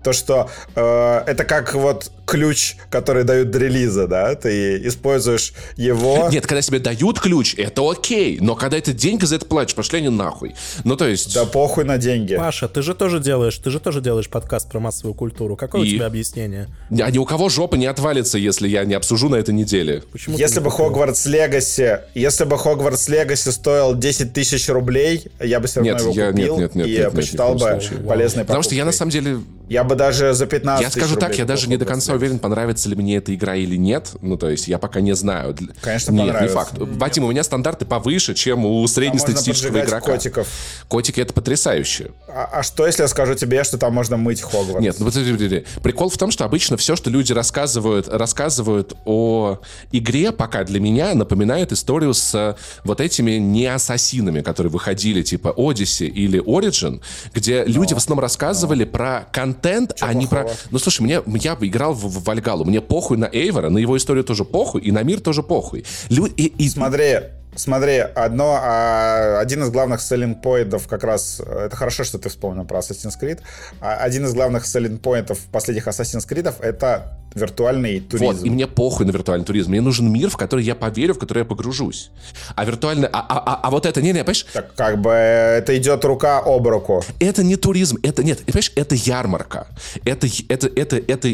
[0.07, 6.29] То, что э, это как вот ключ, который дают до релиза, да, ты используешь его...
[6.33, 8.39] Нет, когда тебе дают ключ, это окей.
[8.41, 10.55] Но когда ты деньги за это платишь, пошли они нахуй.
[10.85, 11.35] Ну, то есть...
[11.35, 12.37] Да похуй на деньги.
[12.37, 15.57] Паша, ты же тоже делаешь, ты же тоже делаешь подкаст про массовую культуру.
[15.57, 15.89] Какое И?
[15.95, 16.69] у тебя объяснение?
[17.01, 20.05] А ни у кого жопа не отвалится, если я не обсужу на этой неделе.
[20.13, 20.71] Почему Если бы?
[20.71, 26.01] Хогвартс Легаси, если бы Хогвартс Легаси стоил 10 тысяч рублей, я бы все равно Нет,
[26.01, 28.07] его я- купил нет, нет, нет, и нет, нет, посчитал коем бы случае.
[28.07, 28.99] полезной Потому что я на покупкой.
[28.99, 32.13] самом деле Я бы даже за 15 Я скажу так, я даже не до конца
[32.13, 32.25] Легаси.
[32.25, 34.13] уверен, понравится ли мне эта игра или нет.
[34.21, 35.57] Ну, то есть я пока не знаю.
[35.81, 36.55] Конечно, Нет, не понравится.
[36.57, 36.73] факт.
[36.79, 40.01] Вадим, у меня стандарты повыше, чем у среднестатистического игрока.
[40.01, 40.47] котиков.
[40.87, 42.13] Котики— это потрясающе.
[42.29, 44.81] А, а что, если я скажу тебе, что там можно мыть Хогвартс?
[44.81, 45.65] Нет, ну подожди, подожди.
[45.83, 49.59] Прикол в том, что обычно все, что люди рассказывают, рассказывают о
[49.91, 55.53] игре, пока для меня напоминает историю с э, вот этими не ассасинами, которые выходили, типа
[55.57, 57.01] Odyssey или Origin,
[57.35, 59.56] где люди в основном рассказывали про контент,
[60.01, 60.43] а не про...
[60.43, 60.59] плохого?
[60.71, 64.25] Ну, слушай, мне, я играл в, в Вальгалу, мне похуй на Эйвора, на его историю
[64.25, 65.85] тоже похуй, и на мир тоже похуй.
[66.09, 67.19] Лю- и- и- Смотри,
[67.55, 72.79] смотри, одно, а, один из главных селлинг-поинтов как раз, это хорошо, что ты вспомнил про
[72.81, 73.41] Assassin's Creed,
[73.81, 78.25] А один из главных селлинг-поинтов последних Assassin's Creed это виртуальный туризм.
[78.25, 79.71] Вот, и мне похуй на виртуальный туризм.
[79.71, 82.11] Мне нужен мир, в который я поверю, в который я погружусь.
[82.55, 83.09] А виртуальный...
[83.13, 84.01] А, а- а- а вот это...
[84.03, 84.47] Не-не, понимаешь?
[84.53, 87.05] Так как бы э, это идет рука об руку.
[87.21, 89.69] Это не туризм, это нет, понимаешь, это ярмарка.
[90.05, 91.29] Это, это, это, это,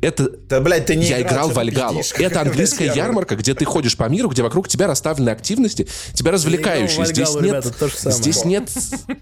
[0.00, 1.98] это, Да, блядь, ты не я играл в ты Альгалу.
[1.98, 2.20] пиздишь.
[2.20, 3.08] Это английская ярмарка?
[3.08, 7.04] ярмарка, где ты ходишь по миру, где вокруг тебя расставлены активности, тебя развлекающие.
[7.04, 8.70] Здесь нет, ребята, здесь нет.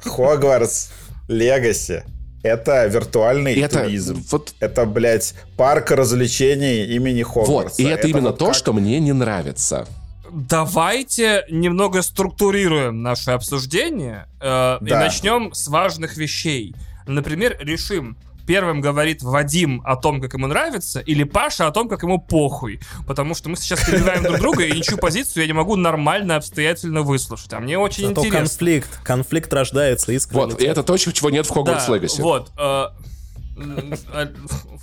[0.05, 0.89] Хогвартс
[1.29, 2.05] Легаси.
[2.43, 4.25] Это виртуальный И это туризм.
[4.31, 7.83] вот- Это, блядь, парк развлечений имени Вот, Хогвартса.
[7.83, 9.87] и это, именно вот то, как- что мне не нравится.
[10.31, 15.01] Давайте немного структурируем наше обсуждение э, и Да.
[15.01, 16.75] начнем с важных вещей.
[17.07, 18.17] Например, решим,
[18.47, 22.81] первым говорит Вадим о том, как ему нравится, или Паша о том, как ему похуй.
[23.07, 27.03] Потому что мы сейчас перебиваем друг друга, и ничью позицию я не могу нормально, обстоятельно
[27.03, 27.53] выслушать.
[27.53, 28.39] А мне очень Зато интересно.
[28.41, 30.45] конфликт, конфликт рождается искренне.
[30.45, 32.21] Вот, и это то, чего нет в Хогвартс Да, Легаси.
[32.21, 32.51] Вот.
[32.59, 32.87] э,
[33.59, 34.27] м, э,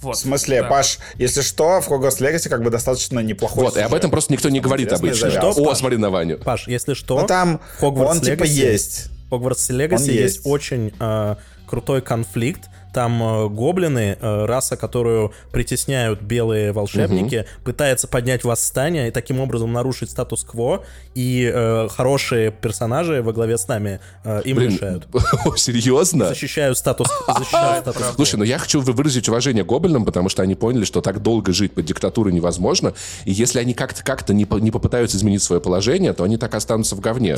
[0.02, 0.68] вот, В смысле, да.
[0.68, 3.99] Паш, если что, в Хогвартс Легаси как бы достаточно неплохой Вот, и об сюжет.
[3.99, 5.41] этом просто никто не говорит интересная обычно.
[5.41, 5.61] завязка.
[5.72, 6.38] О, смотри на Ваню.
[6.40, 9.10] Паш, если что, Ну там Хогвартс он типа Legacy- есть.
[9.27, 10.35] В Хогвартс Легаси Он есть.
[10.38, 10.41] есть.
[10.45, 11.35] очень э,
[11.68, 12.69] крутой конфликт.
[12.94, 19.74] Там э, гоблины, э, раса, которую притесняют белые волшебники, пытается поднять восстание и таким образом
[19.74, 20.84] нарушить статус-кво.
[21.15, 25.07] И э, хорошие персонажи во главе с нами э, им Блин, мешают.
[25.45, 26.28] о, серьезно?
[26.30, 30.56] Защищают статус, защищают статус Слушай, ну я хочу вы- выразить уважение гоблинам, потому что они
[30.56, 32.94] поняли, что так долго жить под диктатурой невозможно.
[33.26, 36.53] И если они как-то как-то не, по- не попытаются изменить свое положение, то они так
[36.56, 37.38] останутся в говне.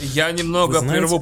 [0.00, 1.20] Я немного прерву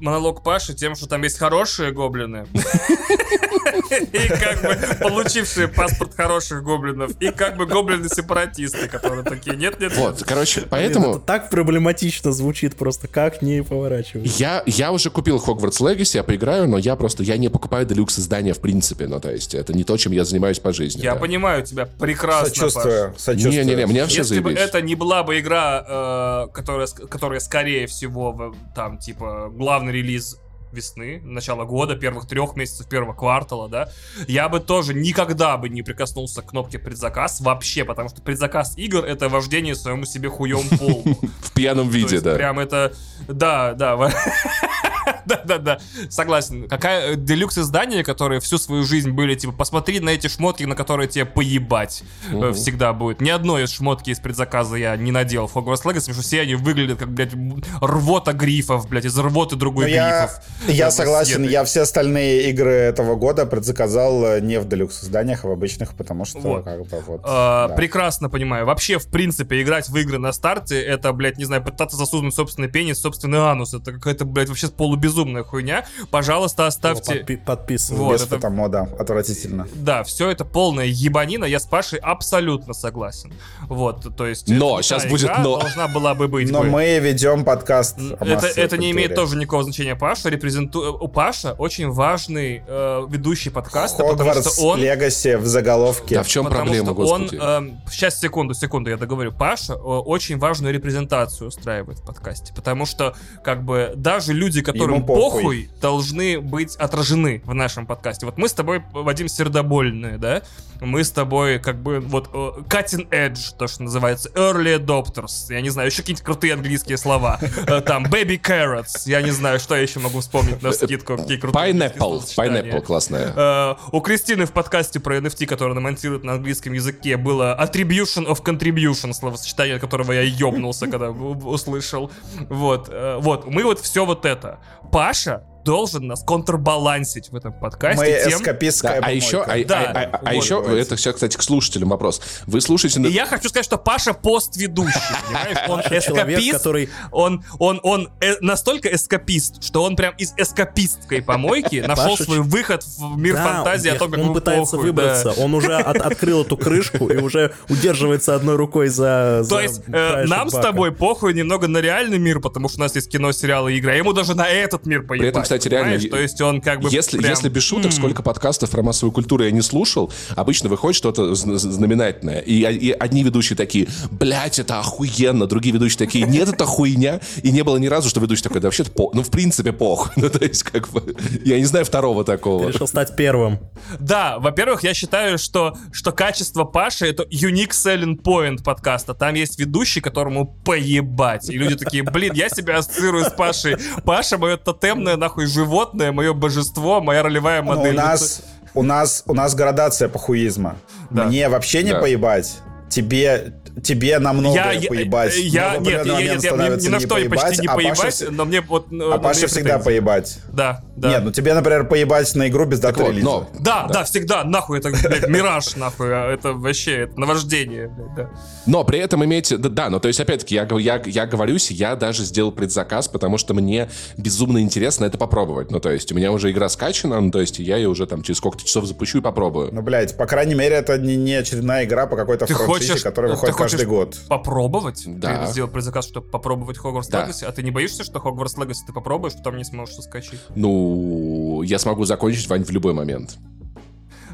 [0.00, 2.46] монолог Паши тем, что там есть хорошие гоблины.
[4.12, 7.12] И как бы получившие паспорт хороших гоблинов.
[7.20, 9.96] И как бы гоблины-сепаратисты, которые такие, нет-нет.
[9.96, 14.38] Вот, короче, Это поэтому так проблематично звучит просто, как не поворачивать.
[14.38, 18.18] я, я уже купил Хогвартс Легаси, я поиграю, но я просто я не покупаю делюкс
[18.18, 19.06] издания в принципе.
[19.06, 21.02] Ну, то есть, это не то, чем я занимаюсь по жизни.
[21.02, 21.20] Я да.
[21.20, 22.54] понимаю тебя прекрасно, Паш.
[22.54, 23.64] Сочувствую, сочувствую.
[23.64, 24.68] Не-не-не, мне вообще Если бы заебись.
[24.68, 30.38] это не была бы игра, э, которая, которая скорее всего там типа главный релиз
[30.74, 33.88] весны, начала года, первых трех месяцев, первого квартала, да,
[34.28, 39.04] я бы тоже никогда бы не прикоснулся к кнопке предзаказ вообще, потому что предзаказ игр
[39.04, 41.04] это вождение своему себе хуем пол.
[41.42, 42.34] В пьяном виде, да.
[42.34, 42.92] Прям это,
[43.28, 43.96] да, да,
[45.26, 45.78] Да-да-да,
[46.08, 46.68] согласен.
[46.68, 50.74] Какая э, делюкс издания, которые всю свою жизнь были, типа, посмотри на эти шмотки, на
[50.74, 53.20] которые тебе поебать э, всегда будет.
[53.20, 56.40] Ни одной из шмотки из предзаказа я не надел в Хогвартс Legacy, потому что все
[56.42, 57.32] они выглядят как, блядь,
[57.80, 60.44] рвота грифов, блядь, из рвоты Ну, другой я, грифов.
[60.76, 65.48] я согласен, я все остальные игры этого года предзаказал э, не в делюкс изданиях, а
[65.48, 66.64] в обычных, потому что Вот.
[66.64, 67.20] как бы вот.
[67.24, 67.74] А, да.
[67.74, 68.66] Прекрасно понимаю.
[68.66, 72.68] Вообще, в принципе, играть в игры на старте, это, блядь, не знаю, пытаться засунуть собственный
[72.68, 73.74] пенис собственный анус.
[73.74, 77.20] Это какое-то, блядь, вообще полубезумие безумная хуйня, пожалуйста, оставьте...
[77.20, 78.04] Подпи- подписываю.
[78.04, 78.88] Вот, Без это- фотомода.
[78.98, 79.68] Отвратительно.
[79.74, 83.32] Да, все это полная ебанина, я с Пашей абсолютно согласен.
[83.68, 84.48] Вот, то есть...
[84.48, 85.60] Но, та будет но.
[85.60, 86.70] должна была бы быть Но бы.
[86.70, 89.94] мы ведем подкаст о Это, это не имеет тоже никакого значения.
[89.94, 90.96] Паша репрезентует...
[91.00, 94.80] У Паша очень важный э, ведущий подкаста, потому Хогвартс что он...
[94.80, 96.16] Легаси в заголовке.
[96.16, 97.36] Да в чем Потому проблема, что господи?
[97.36, 97.48] он...
[97.48, 99.32] эм, сейчас, секунду, секунду, я договорю.
[99.32, 102.52] Паша э, очень важную репрезентацию устраивает в подкасте.
[102.54, 105.42] Потому что, как бы, даже люди, которым Похуй.
[105.42, 108.26] похуй, должны быть отражены в нашем подкасте.
[108.26, 110.42] Вот мы с тобой, Вадим, сердобольные, да?
[110.80, 115.46] Мы с тобой, как бы, вот, э, cutting edge, то, что называется, early adopters.
[115.50, 117.38] Я не знаю, еще какие-нибудь крутые английские слова.
[117.66, 119.02] Э, Там, baby carrots.
[119.06, 121.16] Я не знаю, что я еще могу вспомнить на скидку.
[121.16, 122.22] Какие крутые Pineapple.
[122.36, 123.32] Pineapple классная.
[123.34, 128.26] Э, у Кристины в подкасте про NFT, который она монтирует на английском языке, было attribution
[128.26, 132.10] of contribution, словосочетание, от которого я ёбнулся, когда услышал.
[132.48, 134.58] Вот, вот, мы вот все вот это.
[134.94, 138.38] Паша должен нас контрбалансить в этом подкасте тем...
[138.40, 139.64] эскапистская Да, а еще, а.
[139.64, 142.20] Да, а- а- а еще, это все, кстати, к слушателям вопрос.
[142.46, 143.00] Вы слушаете...
[143.00, 145.56] И я хочу сказать, что Паша постведущий, понимаешь?
[145.68, 151.22] Он человек, эскапист, который- он, он, он э, настолько эскапист, что он прям из эскапистской
[151.22, 155.32] помойки нашел свой выход в мир Да, фантазии о том, как он пытается похуй, выбраться.
[155.34, 155.42] да.
[155.42, 159.44] Он уже от- открыл эту крышку и уже удерживается одной рукой за.
[159.48, 162.94] То есть э, нам с тобой похуй немного на реальный мир, потому что у нас
[162.94, 163.92] есть кино, сериалы и игры.
[163.92, 165.32] А ему даже на этот мир поебать.
[165.58, 166.10] Кстати, реально, понимаешь?
[166.10, 169.12] То есть он как бы Если, прям, если без шуток, м, сколько подкастов про массовую
[169.12, 172.40] культуру я не слушал, обычно выходит что-то зн- знаменательное.
[172.40, 175.46] И, и одни ведущие такие, блядь, это охуенно.
[175.46, 177.20] Другие ведущие такие, нет, это хуйня.
[177.42, 179.10] И не было ни разу, что ведущий такой, да вообще-то по...
[179.14, 180.12] Ну, в принципе, похуй.
[180.24, 181.14] Ну, то есть, как бы,
[181.44, 182.68] я не знаю второго такого.
[182.68, 183.58] Решил стать первым.
[184.00, 189.12] Да, во-первых, я считаю, что, что качество Паши— это unique selling point подкаста.
[189.14, 191.50] Там есть ведущий, которому поебать.
[191.50, 193.76] И люди такие, блин, я себя ассоциирую с Пашей.
[194.04, 197.94] Паша— мое тотемное, нахуй, животное, мое божество, моя ролевая Ну, модель.
[197.94, 198.42] у нас,
[198.74, 200.76] у нас, у нас градация похуизма.
[201.10, 201.24] Да.
[201.24, 202.00] Мне вообще не Да.
[202.00, 202.58] поебать.
[202.88, 205.36] Тебе, тебе намного я, я, поебать.
[205.36, 207.98] я, Но нет, я, я, мне становится ни на что и почти не а поебать,
[207.98, 208.90] вс- но мне вот...
[208.90, 209.84] ну, А мне всегда претензии.
[209.84, 210.38] поебать.
[210.52, 211.08] Да, да.
[211.10, 213.24] Нет, ну тебе, например, поебать на игру без даты вот, релиза.
[213.24, 218.14] но- Да, да, всегда, нахуй, это, блядь, мираж, нахуй, а это вообще, это наваждение, блядь,
[218.14, 218.30] да.
[218.66, 219.56] Но при этом имейте...
[219.56, 223.38] Да, да, ну то есть, опять-таки, я, я, я говорюсь, я даже сделал предзаказ, потому
[223.38, 225.70] что мне безумно интересно это попробовать.
[225.70, 228.22] Ну, то есть, у меня уже игра скачана, ну, то есть, я ее уже там
[228.22, 229.70] через сколько-то часов запущу и попробую.
[229.72, 233.52] Ну, блядь, по крайней мере, это не, не очередная игра по какой-то хочешь, которая ты
[233.64, 234.18] хочешь каждый год.
[234.28, 235.02] попробовать?
[235.06, 235.44] Да.
[235.46, 237.26] Ты сделал предзаказ, чтобы попробовать Хогвартс Да.
[237.26, 240.40] Legacy, а ты не боишься, что Хогвартс Legacy ты попробуешь, потом не сможешь соскочить?
[240.54, 243.36] Ну, я смогу закончить, Вань, в любой момент.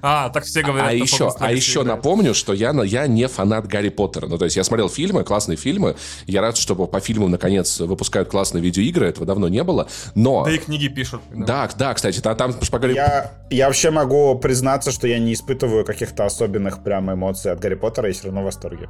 [0.02, 0.89] А, так все говорят.
[0.89, 4.28] А еще, Hogwarts а еще напомню, что я, на- я не фанат Гарри Поттера.
[4.28, 5.94] Ну, то есть я смотрел фильмы, классные фильмы.
[6.27, 9.09] Я рад, что по фильмам, наконец, выпускают классные видеоигры.
[9.09, 9.89] Этого давно не было.
[10.15, 10.44] Но...
[10.47, 11.20] Да и книги пишут.
[11.35, 15.35] Да, да, кстати, та- там по Гарри Я, я вообще могу признаться, что я не
[15.35, 18.89] испытываю каких-то особенных прям эмоций от Гарри Поттера и все равно в восторге.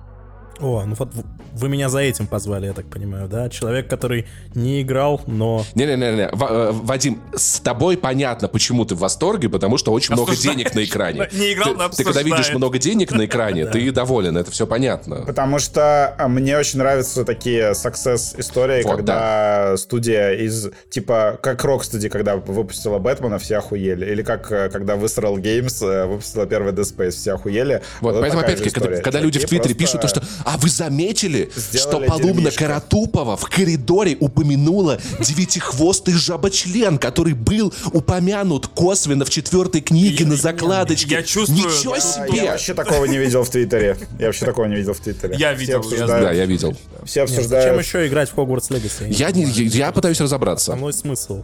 [0.61, 1.11] О, ну вот
[1.53, 3.49] вы меня за этим позвали, я так понимаю, да?
[3.49, 5.65] Человек, который не играл, но...
[5.75, 10.75] Не-не-не, э, Вадим, с тобой понятно, почему ты в восторге, потому что очень много денег
[10.75, 11.29] на экране.
[11.33, 15.25] Не играл, но ты когда видишь много денег на экране, ты доволен, это все понятно.
[15.27, 21.65] Потому что а, мне очень нравятся такие success истории, Вот, когда студия из типа как
[21.65, 26.73] Rocksteady, когда выпустила Бэтмена, все охуели, или как э, когда Visceral Games э, выпустила первый
[26.73, 27.83] Dead Space, все охуели.
[28.01, 32.09] Вот, поэтому, опять-таки, когда, люди в Твиттере пишут то, что «А вы заметили, что Сделали
[32.09, 32.65] Полумна дерьмишко».
[32.65, 41.15] Каратупова в коридоре упомянула девятихвостый жаботчлен, который был упомянут косвенно в четвертой книге на закладочке?
[41.15, 42.45] я чувствую- Ничего себе!
[42.45, 43.97] Я вообще такого не видел в Твиттере.
[44.19, 45.37] Я вообще такого не видел в Твиттере.
[45.39, 46.77] Я Все видел, я обсуждают- Да, я видел.
[47.05, 47.85] Все Нет, зачем обсуждают.
[47.85, 49.05] еще играть в Хогвартс Легаси?
[49.09, 50.73] Я, не, я, я пытаюсь разобраться.
[50.73, 51.43] Основной смысл.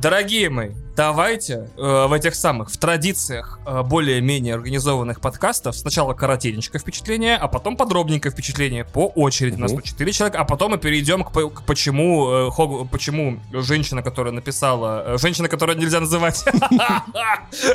[0.00, 6.78] Дорогие мои, давайте э, в этих самых, в традициях э, более-менее организованных подкастов сначала коротенечко
[6.78, 9.56] впечатление, а потом подробненькое впечатление по очереди.
[9.56, 13.40] У нас по 4 человека, а потом мы перейдем к, к почему, э, Хог- почему
[13.52, 15.14] женщина, которая написала...
[15.14, 16.44] э, женщина, которую нельзя называть...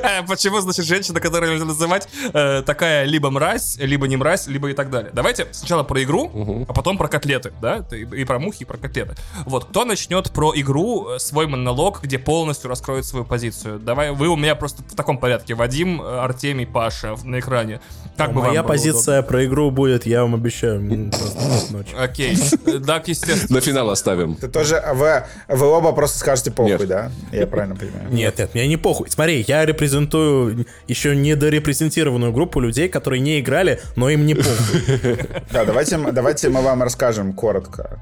[0.03, 4.69] Э, Почему, значит, женщина, которую нельзя называть, э, такая либо мразь, либо не мразь, либо
[4.69, 5.11] и так далее.
[5.14, 7.85] Давайте сначала про игру, а потом про котлеты, да?
[7.91, 9.15] И, про мухи, и про котлеты.
[9.45, 13.79] Вот, кто начнет про игру э, свой монолог, где полностью раскроет свою позицию?
[13.79, 15.53] Давай, вы у меня просто в таком порядке.
[15.55, 17.79] Вадим, э, Артемий, Паша на экране.
[18.17, 21.85] Как бы вам Моя позиция про игру будет, я вам обещаю, удобно?
[21.99, 22.38] Окей.
[22.65, 23.55] Э, Так, естественно.
[23.55, 24.35] На финал оставим.
[24.35, 27.11] Ты тоже, вы, вы оба просто скажете похуй, да?
[27.31, 28.09] Я правильно понимаю?
[28.11, 29.09] Нет, нет, мне не похуй.
[29.09, 35.17] Смотри, я репрезентую еще недорепрезентированную группу людей, которые не играли, но им не похуй.
[35.51, 37.99] Да, давайте, давайте мы вам расскажем коротко.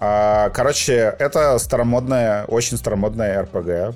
[0.00, 3.94] А, короче, это старомодная, очень старомодная РПГ.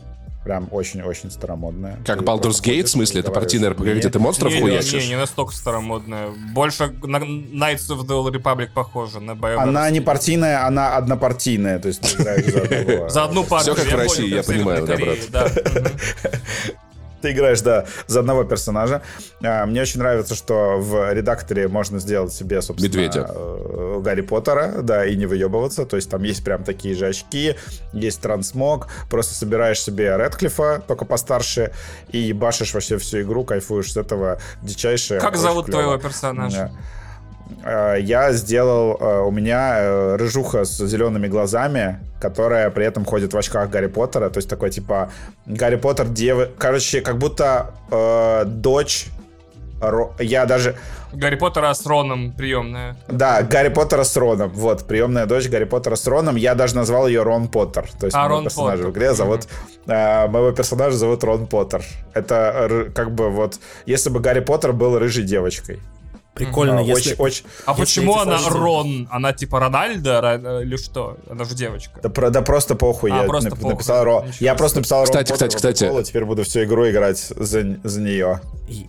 [0.49, 1.99] Прям очень-очень старомодная.
[2.07, 3.21] Как Ты Baldur's Gate, в смысле?
[3.21, 5.03] Это партийная РПГ, где ты монстров не, не, хуячишь?
[5.03, 6.29] не, не настолько старомодная.
[6.55, 9.57] Больше на Knights of the Old Republic похожа на BioWare.
[9.57, 11.79] Она не партийная, она однопартийная.
[11.81, 13.75] То есть ты играешь за одну партию.
[13.75, 14.95] Всё как в России, я понимаю, да.
[14.95, 15.89] Мгм.
[17.21, 19.03] Ты играешь, да, за одного персонажа.
[19.43, 23.27] А, Мне очень нравится, что в редакторе можно сделать себе, собственно, Медведя.
[23.29, 25.85] э, Гарри Поттера, да, и не выебываться.
[25.85, 27.57] То есть там есть прям такие же очки,
[27.93, 28.89] есть трансмог.
[29.11, 31.73] Просто собираешь себе Редклифа, только постарше,
[32.11, 35.21] и башишь вообще всю игру, кайфуешь с этого дичайшее.
[35.21, 35.83] Как зовут клёво.
[35.83, 36.71] твоего персонажа?
[36.73, 36.98] Э,
[37.65, 43.37] Я сделал, э, у меня э, рыжуха с зелеными глазами, которая при этом ходит в
[43.39, 45.11] очках Гарри Поттера, то есть такой типа
[45.47, 49.07] Гарри Поттер девы, короче, как будто э, дочь,
[49.81, 50.75] Ро- я даже,
[51.13, 52.97] Гарри Поттера с Роном приемная.
[53.09, 57.07] да, Гарри Поттера с Роном, вот, приемная дочь Гарри Поттера с Роном, я даже назвал
[57.07, 58.91] ее Рон Поттер, то есть А, моего Рон персонажа Поттер.
[58.91, 59.49] в игре зовут,
[59.87, 64.99] э, моего персонажа зовут Рон Поттер, это как бы вот, если бы Гарри Поттер был
[64.99, 65.79] рыжей девочкой,
[66.45, 67.13] Прикольно, А, если...
[67.13, 69.09] очень, очень, А Если почему она фразы- Рон?
[69.11, 71.17] Она типа Рональдо или что?
[71.31, 72.01] Она же девочка.
[72.03, 73.71] Да, про- да просто похуй, А, я просто нап- похуй.
[73.71, 74.25] написал Ро.
[74.27, 75.79] Ничего Я просто написал Кстати, Рон кстати, Поттер, кстати.
[75.85, 78.41] прикол, и теперь буду всю игру играть за, за нее.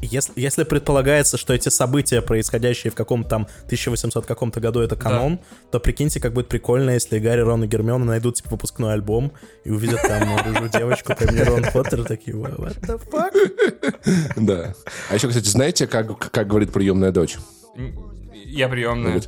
[0.01, 5.39] Если, если предполагается, что эти события, происходящие в каком-то там 1800 каком-то году, это канон,
[5.71, 9.31] то прикиньте, как будет прикольно, если Гарри, Рон и Гермиона найдут типа выпускной альбом
[9.63, 13.31] и увидят там рыжую девочку по имени Рон Поттер, такие, what the fuck?
[14.35, 14.73] Да.
[15.09, 17.38] А еще, кстати, знаете, как, как говорит приемная дочь?
[18.34, 19.22] Я приемная.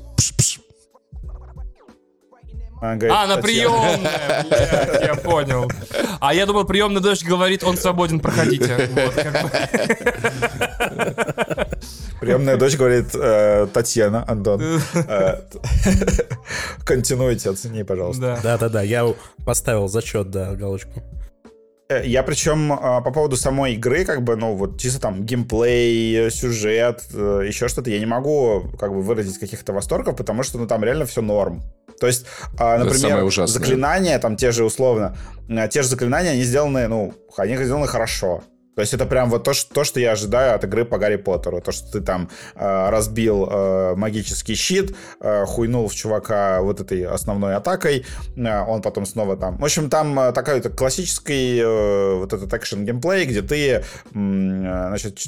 [2.82, 3.98] А, она приемная,
[4.44, 5.70] блядь, я понял.
[6.20, 8.90] А я думал, приемная дочь говорит, он свободен, проходите.
[8.94, 9.52] Вот, как бы.
[12.20, 14.62] Приемная дочь говорит, э, Татьяна, Антон.
[14.94, 15.42] э,
[16.86, 18.22] Континуйте, оцени, пожалуйста.
[18.22, 18.40] Да.
[18.42, 19.14] Да-да-да, я
[19.46, 21.04] поставил зачет, да, галочку.
[21.92, 26.28] Э, Я причем э, по поводу самой игры, как бы, ну, вот чисто там геймплей,
[26.28, 30.58] э, сюжет, э, еще что-то, я не могу как бы выразить каких-то восторгов, потому что,
[30.58, 31.62] ну, там реально все норм.
[32.00, 32.26] То есть,
[32.58, 35.16] а, например, заклинания, там те же условно,
[35.50, 38.42] э, те же заклинания, они сделаны, ну, они сделаны хорошо.
[38.76, 41.18] То есть это прям вот то, что, то, что я ожидаю от игры по Гарри
[41.18, 41.62] Поттеру.
[41.62, 47.06] То, что ты там э, разбил э, магический щит, э, хуйнул в чувака вот этой
[47.06, 49.58] основной атакой, э, он потом снова там...
[49.58, 53.82] В общем, там э, такой классический э, вот этот экшен геймплей, где ты, э,
[54.14, 55.20] значит,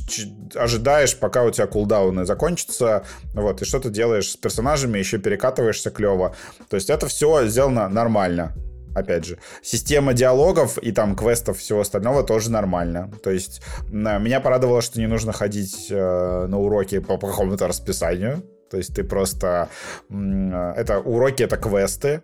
[0.56, 3.04] ожидаешь, пока у тебя кулдауны закончатся,
[3.34, 6.36] вот, и что ты делаешь с персонажами, еще перекатываешься клево.
[6.70, 8.54] То есть это все сделано нормально
[8.96, 9.38] опять же.
[9.62, 13.12] Система диалогов и там квестов всего остального тоже нормально.
[13.24, 18.44] То есть на- меня порадовало, что не нужно ходить э, на уроки по, какому-то расписанию.
[18.70, 19.70] То есть ты просто...
[20.10, 22.22] э, это уроки, это квесты.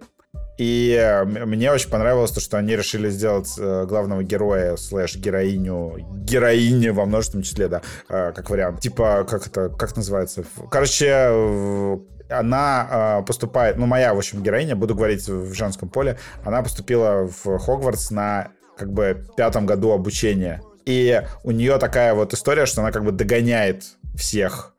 [0.58, 5.96] И э, мне очень понравилось то, что они решили сделать э, главного героя слэш героиню
[6.24, 8.82] героиню во множественном числе, да, э, как вариант.
[8.82, 10.44] Типа, как это, как называется?
[10.70, 11.98] Короче, э,
[12.30, 17.28] она э, поступает, ну, моя, в общем, героиня, буду говорить в женском поле, она поступила
[17.28, 20.62] в Хогвартс на, как бы, пятом году обучения.
[20.86, 23.84] И у нее такая вот история, что она как бы догоняет
[24.16, 24.74] всех.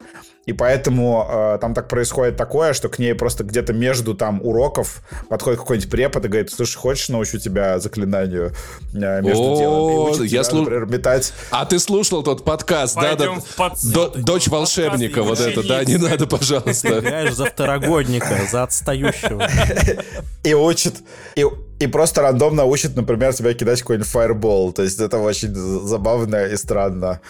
[0.46, 5.02] И поэтому э, там так происходит такое, что к ней просто где-то между там уроков
[5.28, 8.52] подходит какой-нибудь препод и говорит, слушай, хочешь научу тебя заклинанию
[8.94, 9.90] э, между О, делом?
[9.90, 14.10] И учит я тебя, слу- например, метать А ты слушал тот подкаст, да, да?
[14.16, 17.00] Дочь волшебника, вот это, да, не надо, пожалуйста.
[17.00, 19.46] Играешь за второгодника, за отстающего.
[20.42, 20.94] и учит,
[21.36, 21.44] и,
[21.80, 24.72] и просто рандомно учит, например, тебя кидать какой-нибудь фаербол.
[24.72, 27.20] То есть это очень забавно и странно.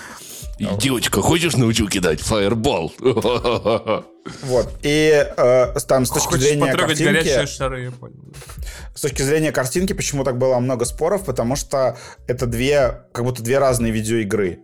[0.61, 2.93] Девочка, хочешь научу кидать фаербол?
[4.43, 4.69] Вот.
[4.83, 7.47] И э, там с точки Хочешь зрения горячие картинки...
[7.47, 8.17] шары, я понял.
[8.95, 11.25] С точки зрения картинки, почему так было много споров?
[11.25, 11.97] Потому что
[12.29, 14.61] это две, как будто две разные видеоигры.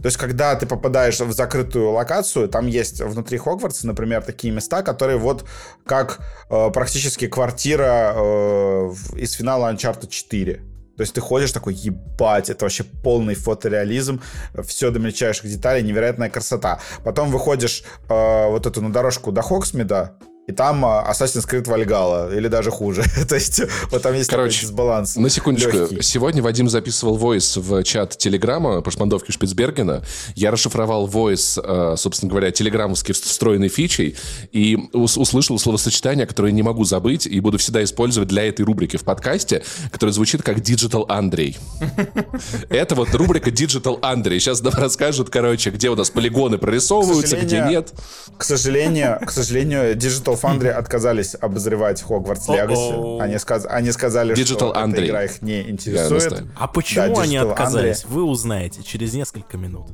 [0.00, 4.82] То есть, когда ты попадаешь в закрытую локацию, там есть внутри Хогвартса, например, такие места,
[4.82, 5.44] которые вот
[5.84, 10.69] как э, практически квартира э, из финала Uncharted 4.
[11.00, 14.20] То есть ты ходишь такой, ебать, это вообще полный фотореализм,
[14.62, 16.78] все до мельчайших деталей, невероятная красота.
[17.04, 20.12] Потом выходишь э, вот эту на дорожку до Хоксмида,
[20.46, 23.04] и там э, Assassin's Creed Valhalla, или даже хуже.
[23.28, 23.60] То есть
[23.90, 25.16] вот там есть Короче, дисбаланс.
[25.16, 25.70] На секундочку.
[25.70, 26.02] легкий.
[26.02, 30.02] Сегодня Вадим записывал войс в чат Телеграма по шпандовке Шпицбергена.
[30.34, 34.16] Я расшифровал войс, э, собственно говоря, телеграммовски встроенной фичей
[34.50, 38.96] и ус- услышал словосочетание, которое не могу забыть и буду всегда использовать для этой рубрики
[38.96, 39.62] в подкасте,
[39.92, 41.58] которое звучит как Digital Андрей.
[42.70, 44.40] Это вот рубрика Digital Андрей.
[44.40, 47.92] Сейчас нам расскажут, короче, где у нас полигоны прорисовываются, где нет.
[48.36, 53.20] К сожалению, к сожалению, Digital Digital Foundry отказались обозревать Hogwarts Legacy.
[53.20, 53.66] Они, сказ...
[53.68, 54.92] они сказали, Digital что Andrei.
[54.92, 56.44] эта игра их не интересует.
[56.56, 58.04] А почему Да, они отказались?
[58.04, 59.88] Вы узнаете через несколько минут.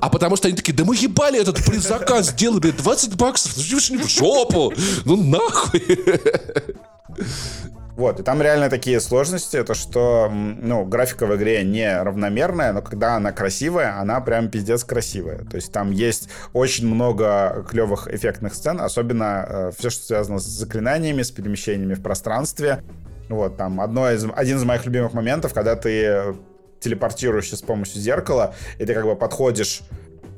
[0.00, 4.72] А потому что они такие, да мы ебали этот предзаказ, сделали 20 баксов, в жопу,
[5.04, 5.98] ну нахуй.
[7.98, 12.80] Вот, и там реально такие сложности, то что, ну, графика в игре не равномерная, но
[12.80, 15.38] когда она красивая, она прям пиздец красивая.
[15.38, 21.22] То есть там есть очень много клевых эффектных сцен, особенно все, что связано с заклинаниями,
[21.22, 22.84] с перемещениями в пространстве.
[23.28, 26.36] Вот, там одно из, один из моих любимых моментов, когда ты
[26.78, 29.80] телепортируешься с помощью зеркала, и ты как бы подходишь,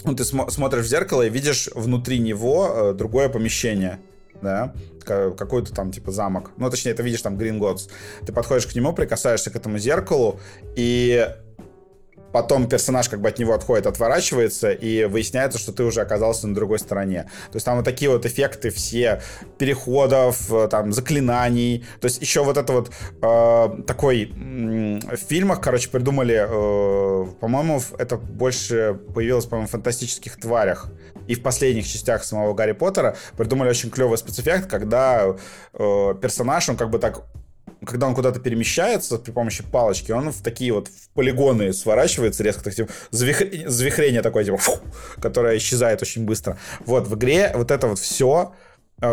[0.05, 3.99] ну, ты смо- смотришь в зеркало и видишь внутри него э, другое помещение
[4.43, 6.51] да, ка- какой-то там типа замок.
[6.57, 7.91] Ну, точнее, ты видишь там Gods.
[8.27, 10.41] Ты подходишь к нему, прикасаешься к этому зеркалу,
[10.77, 11.29] и
[12.33, 16.55] потом персонаж как бы от него отходит, отворачивается, и выясняется, что ты уже оказался на
[16.55, 17.31] другой стороне.
[17.51, 19.23] То есть там вот такие вот эффекты все
[19.59, 21.85] переходов, э, там, заклинаний.
[22.01, 22.91] То есть еще вот это вот
[23.23, 24.31] э, такой...
[24.31, 30.89] м, в фильмах, короче, придумали, э, по-моему, это больше появилось, по-моему, в фантастических тварях.
[31.27, 35.37] И в последних частях самого Гарри Поттера придумали очень клевый спецэффект, когда
[35.73, 37.23] э, персонаж, он как бы так
[37.87, 42.65] когда он куда-то перемещается при помощи палочки, он в такие вот в полигоны сворачивается резко,
[42.65, 44.79] так, типа, завих- завихрение такое, типа, фу,
[45.21, 46.59] которое исчезает очень быстро.
[46.81, 48.53] Вот, в игре вот это вот все,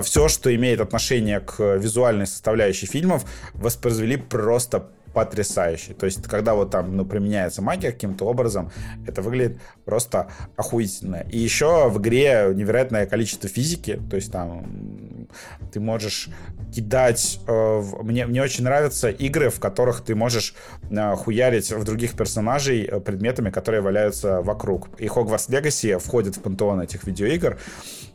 [0.01, 5.93] все, что имеет отношение к визуальной составляющей фильмов, воспроизвели просто потрясающе.
[5.93, 8.71] То есть, когда вот там, ну, применяется магия каким-то образом,
[9.05, 11.25] это выглядит просто охуительно.
[11.31, 15.27] И еще в игре невероятное количество физики, то есть там
[15.71, 16.29] ты можешь
[16.73, 17.39] кидать...
[17.47, 20.53] э, мне, мне очень нравятся игры, в которых ты можешь
[20.89, 24.89] э, хуярить в других персонажей э, предметами, которые валяются вокруг.
[24.99, 27.57] И Hogwarts Legacy входит в пантеон этих видеоигр.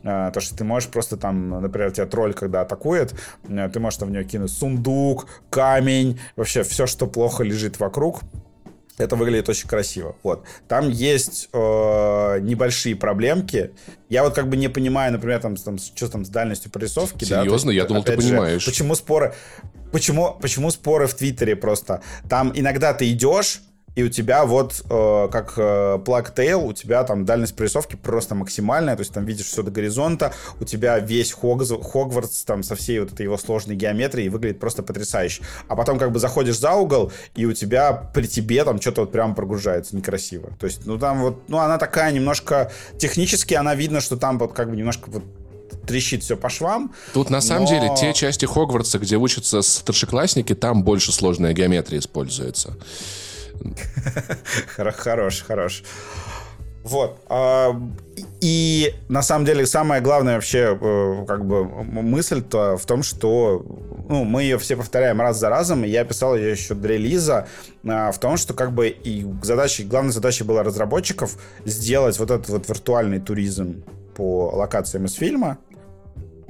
[0.03, 3.13] Э, То, что ты можешь просто там, например, тебя тролль, когда атакует,
[3.47, 8.21] э, ты можешь там в нее кинуть сундук, камень, вообще все, что плохо лежит вокруг,
[8.97, 10.15] это выглядит очень красиво.
[10.21, 10.43] Вот.
[10.67, 13.71] Там есть э, небольшие проблемки.
[14.09, 17.25] Я вот как бы не понимаю, например, там, там, что там с дальностью прорисовки.
[17.25, 17.71] да, Серьезно?
[17.71, 18.65] есть, Я думал, ты опять же, понимаешь.
[18.65, 19.33] почему споры...
[19.91, 22.01] Почему, почему споры в Твиттере просто?
[22.27, 23.61] Там иногда ты идешь,
[23.95, 28.35] и у тебя вот, э, как э, Plug Tail, у тебя там дальность прорисовки просто
[28.35, 32.75] максимальная, то есть там видишь все до горизонта, у тебя весь Хогз, Хогвартс там со
[32.75, 35.43] всей вот этой его сложной геометрией выглядит просто потрясающе.
[35.67, 39.11] А потом как бы заходишь за угол, и у тебя при тебе там что-то вот
[39.11, 40.49] прям прогружается некрасиво.
[40.59, 44.53] То есть, ну там вот, ну она такая немножко, технически она видно, что там вот
[44.53, 45.23] как бы немножко вот
[45.85, 46.93] трещит все по швам.
[47.13, 51.99] Тут на самом Но- деле те части Хогвартса, где учатся старшеклассники, там больше сложная геометрия
[51.99, 52.75] используется.
[54.75, 55.83] Хоро- Хорош, хорош.
[56.83, 57.19] Вот.
[57.29, 57.73] а,
[58.41, 63.65] И на самом деле самая главная вообще э, как бы мысль-то в том, что
[64.09, 67.47] ну, мы ее все повторяем раз за разом, и я писал ее еще до релиза,
[67.87, 72.49] а, в том, что как бы и задачей, главной задачей была разработчиков сделать вот этот
[72.49, 73.83] вот виртуальный туризм
[74.15, 75.57] по локациям из фильма,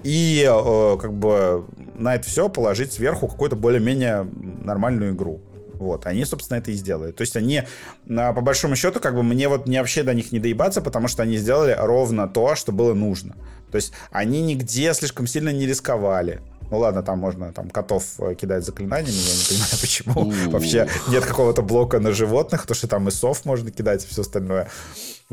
[0.04, 1.66] и э, как бы
[1.96, 4.28] на это все положить сверху какую-то более-менее
[4.64, 5.42] нормальную игру.
[5.84, 7.12] Вот, они, собственно, это и сделали.
[7.12, 7.64] То есть они,
[8.06, 11.08] на- по большому счету, как бы мне вот не вообще до них не доебаться, потому
[11.08, 13.36] что они сделали ровно то, что было нужно.
[13.72, 16.42] То есть они нигде слишком сильно не рисковали.
[16.72, 20.50] Ну ладно, там можно там котов э, кидать заклинаниями, я не понимаю, почему.
[20.52, 24.22] Вообще нет какого-то блока на животных, потому что там и сов можно кидать и все
[24.22, 24.70] остальное.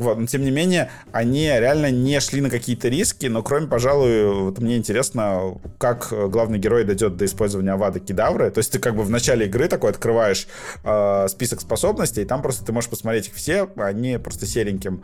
[0.01, 4.25] Вот, но тем не менее, они реально не шли на какие-то риски, но кроме, пожалуй,
[4.33, 8.49] вот мне интересно, как э, главный герой дойдет до использования Авада Кедавры.
[8.49, 10.47] То есть ты как бы в начале игры такой открываешь
[10.83, 15.03] э, список способностей, и там просто ты можешь посмотреть их все, они просто сереньким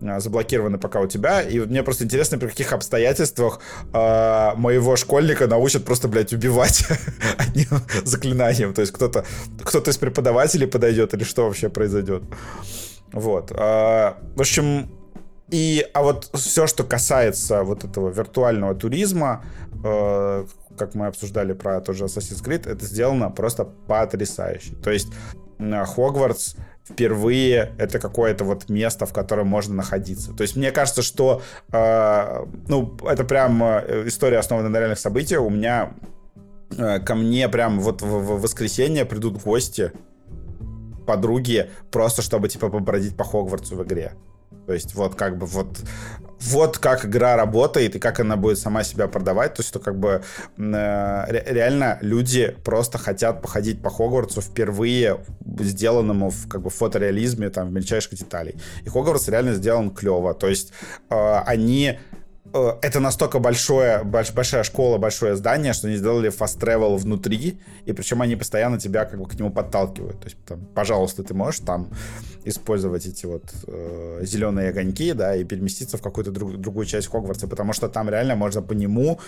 [0.00, 1.40] э, заблокированы пока у тебя.
[1.42, 3.60] И мне просто интересно, при каких обстоятельствах
[3.92, 6.84] э, моего школьника научат просто, блядь, убивать
[7.38, 7.68] одним
[8.02, 8.74] заклинанием.
[8.74, 9.24] То есть кто-то
[9.62, 12.24] кто из преподавателей подойдет или что вообще произойдет.
[13.12, 13.52] Вот.
[13.54, 14.90] а, В общем,
[15.50, 19.44] и, а вот все, что касается вот этого виртуального туризма,
[19.84, 20.46] э,
[20.78, 24.74] как мы обсуждали про тоже Assassin's Creed, это сделано просто потрясающе.
[24.82, 25.08] То есть
[25.58, 26.56] Хогвартс
[26.88, 30.32] впервые это какое-то вот место, в котором можно находиться.
[30.32, 35.42] То есть мне кажется, что э, ну это прям э, история основана на реальных событиях.
[35.42, 35.92] У меня
[36.76, 39.92] э, ко мне прям вот в, в воскресенье придут гости
[41.06, 44.12] подруги просто чтобы типа побродить по Хогвартсу в игре.
[44.66, 45.78] То есть вот как бы вот
[46.40, 49.54] вот как игра работает и как она будет сама себя продавать.
[49.54, 50.22] То есть что как бы
[50.56, 55.18] э, ре- реально люди просто хотят походить по Хогвартсу впервые
[55.60, 58.56] сделанному в как бы фотореализме там в мельчайших деталей.
[58.84, 60.34] И Хогвартс реально сделан клево.
[60.34, 60.72] То есть
[61.10, 61.98] э, они
[62.52, 67.92] это настолько большое, больш, большая школа, большое здание, что они сделали fast travel внутри, и
[67.92, 70.20] причем они постоянно тебя как бы к нему подталкивают.
[70.20, 71.88] То есть, там, пожалуйста, ты можешь там
[72.44, 77.48] использовать эти вот э, зеленые огоньки, да, и переместиться в какую-то друг, другую часть Хогвартса,
[77.48, 79.18] потому что там реально можно по нему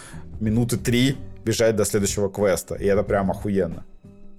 [0.40, 3.84] минуты три бежать до следующего квеста, и это прям охуенно.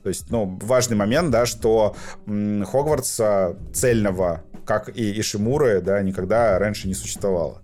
[0.04, 1.96] То есть, ну, важный момент, да, что
[2.28, 7.64] м, Хогвартса цельного, как и Ишимуры, да, никогда раньше не существовало.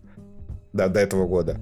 [0.73, 1.59] Да, до этого года.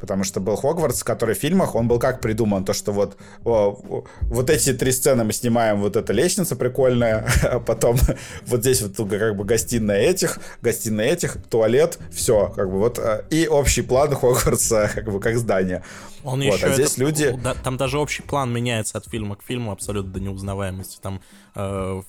[0.00, 4.04] Потому что был Хогвартс, который в фильмах, он был как придуман, то, что вот, о,
[4.22, 7.96] вот эти три сцены мы снимаем, вот эта лестница прикольная, а потом
[8.46, 13.24] вот здесь вот как бы гостиная этих, гостиная этих, туалет, все, как бы вот, э,
[13.30, 15.84] и общий план Хогвартса, как бы как здание.
[16.24, 19.36] Он Вот, еще а здесь это- люди- да, там даже общий план меняется от фильма
[19.36, 20.98] к фильму абсолютно до неузнаваемости.
[21.00, 21.20] Там
[21.54, 22.02] э,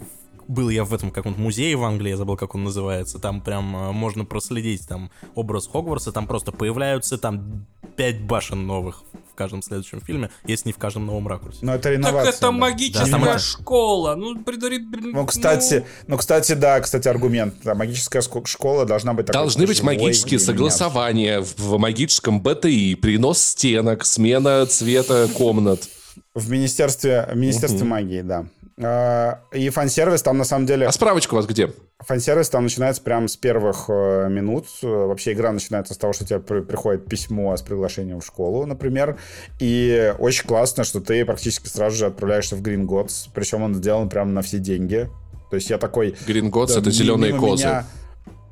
[0.47, 3.19] был я в этом каком-то музее в Англии, я забыл, как он называется.
[3.19, 7.65] Там прям э, можно проследить там образ Хогвартса, там просто появляются там
[7.95, 11.59] пять башен новых в каждом следующем фильме, если не в каждом новом ракурсе.
[11.63, 12.31] Но это Так реновация.
[12.31, 12.51] это да.
[12.51, 14.15] магическая Да, там это- школа.
[14.15, 15.19] Ну, предварительно...
[15.19, 17.55] Ну, кстати, ну, кстати, да, кстати, аргумент.
[17.63, 22.95] Да, магическая школа должна быть такой Должны быть живой магические согласования в, в магическом БТИ,
[22.95, 25.87] перенос стенок, смена цвета комнат.
[26.35, 28.45] В министерстве, в министерстве магии, да.
[28.85, 30.87] А, И фан-сервис там на самом деле...
[30.87, 31.71] А справочка у вас где?
[31.99, 34.65] Фан-сервис там начинается прямо с первых э, минут.
[34.81, 38.65] Э, Вообще игра начинается с того, что тебе при- приходит письмо с приглашением в школу,
[38.65, 39.17] например.
[39.59, 43.29] И очень классно, что ты практически сразу же отправляешься в Green Gods.
[43.33, 45.09] Причем он сделан прямо на все деньги.
[45.49, 46.15] То есть я такой...
[46.25, 47.65] Гринготс да, это зеленые козы.
[47.65, 47.85] меня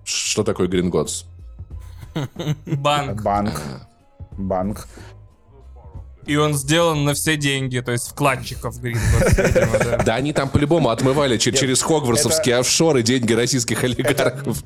[0.04, 1.26] Что такое Гринготс?
[2.66, 3.22] Банк.
[3.24, 3.62] Банк.
[4.38, 4.88] Банк.
[6.28, 9.98] И он сделан на все деньги, то есть вкладчиков Гринготс, видимо, да.
[10.06, 14.64] Да они там по-любому отмывали че- через хогвартсовские офшоры деньги российских олигархов.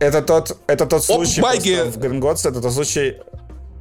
[0.00, 3.16] Это тот, это тот случай просто в Гринготс, это тот случай,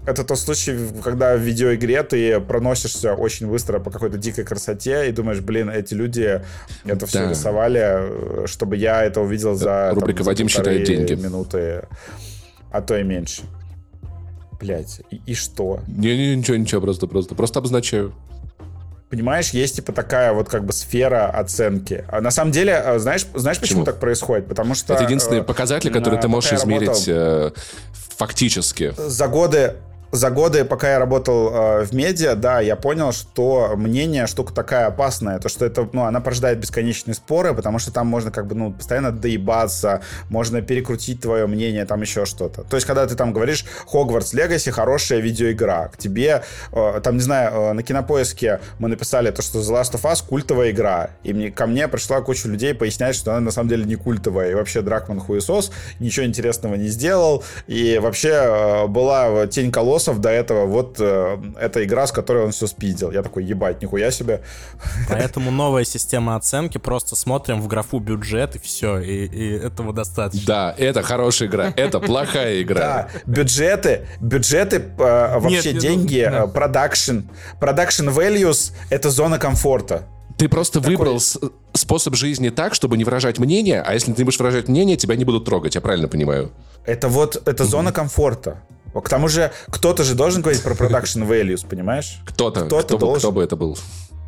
[0.06, 5.12] это тот случай, когда в видеоигре ты проносишься очень быстро по какой-то дикой красоте и
[5.12, 6.42] думаешь, блин, эти люди
[6.86, 7.30] это все Да.
[7.32, 11.14] рисовали, э, чтобы я это увидел за, Рубрика за «Вадим считает деньги».
[11.16, 11.88] минуты,
[12.72, 13.42] а то и меньше.
[14.60, 15.82] Блять, и, и что?
[15.88, 18.14] Не-не, ничего, ничего, просто, просто, просто обозначаю.
[19.10, 22.04] Понимаешь, есть типа такая вот как бы сфера оценки.
[22.10, 23.86] А на самом деле, э, знаешь, знаешь почему, Почему?
[23.86, 24.48] так происходит?
[24.48, 24.94] Потому что...
[24.94, 27.52] Это единственный э, показатель, который ты можешь измерить э,
[27.94, 28.94] фактически.
[28.98, 29.76] за годы
[30.16, 34.88] за годы, пока я работал э, в медиа, да, я понял, что мнение штука такая
[34.88, 38.56] опасная, то что это, ну, она порождает бесконечные споры, потому что там можно как бы,
[38.56, 42.64] ну, постоянно доебаться, можно перекрутить твое мнение, там еще что-то.
[42.64, 47.22] То есть, когда ты там говоришь, Хогвартс Легаси хорошая видеоигра, к тебе, э, там, не
[47.22, 51.34] знаю, э, на кинопоиске мы написали то, что The Last of Us культовая игра, и
[51.34, 54.54] мне, ко мне пришла куча людей пояснять, что она на самом деле не культовая, и
[54.54, 59.72] вообще Дракман хуесос, ничего интересного не сделал, и вообще э, была тень
[60.06, 63.12] колоссов до этого, вот э, эта игра, с которой он все спиздил.
[63.12, 64.42] Я такой, ебать, нихуя себе.
[65.10, 70.46] Поэтому новая система оценки, просто смотрим в графу бюджет и все, и, и этого достаточно.
[70.48, 72.80] Да, это хорошая игра, это плохая игра.
[72.80, 77.20] Да, бюджеты, бюджеты, э, вообще Нет, деньги, э, продакшн,
[77.60, 80.04] продакшн values— это зона комфорта.
[80.38, 81.40] Ты просто выбрал с-
[81.74, 85.16] способ жизни так, чтобы не выражать мнение, а если ты не будешь выражать мнение, тебя
[85.16, 86.52] не будут трогать, я правильно понимаю?
[86.86, 88.58] Это вот, это зона комфорта.
[89.02, 92.20] К тому же, кто-то же должен говорить про продакшн values, понимаешь?
[92.26, 93.20] Кто-то, Кто-то должен.
[93.20, 93.78] кто бы это был.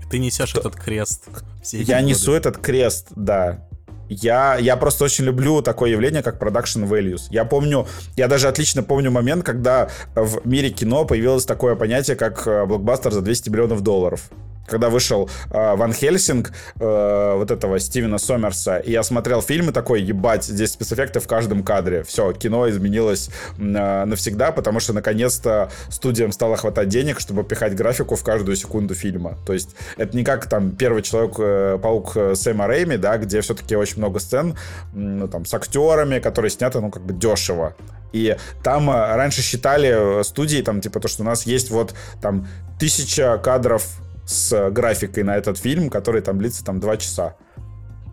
[0.10, 1.26] Ты несешь этот крест.
[1.72, 2.10] Я годы.
[2.10, 3.68] несу этот крест, да.
[4.10, 7.24] Я, я просто очень люблю такое явление, как production values.
[7.30, 12.48] Я помню, я даже отлично помню момент, когда в мире кино появилось такое понятие, как
[12.48, 14.30] э, блокбастер за 200 миллионов долларов.
[14.68, 19.74] Когда вышел э, Ван Хельсинг, э, вот этого Стивена Сомерса, и я смотрел фильм и
[19.74, 22.04] такой, ебать, здесь спецэффекты в каждом кадре.
[22.04, 28.16] Все, кино изменилось э, навсегда, потому что наконец-то студиям стало хватать денег, чтобы пихать графику
[28.16, 29.38] в каждую секунду фильма.
[29.46, 33.98] То есть это не как там первый Человек-паук э, Сэма Рэйми, да, где все-таки очень
[34.00, 34.58] много сцен,
[34.94, 37.76] ну, там, с актерами, которые сняты, ну, как бы дешево.
[38.14, 41.94] И там э, раньше считали э, студии, там, типа, то, что у нас есть вот
[42.22, 42.48] там
[42.80, 43.86] тысяча кадров
[44.28, 47.36] с э, графикой на этот фильм, который там длится там два часа.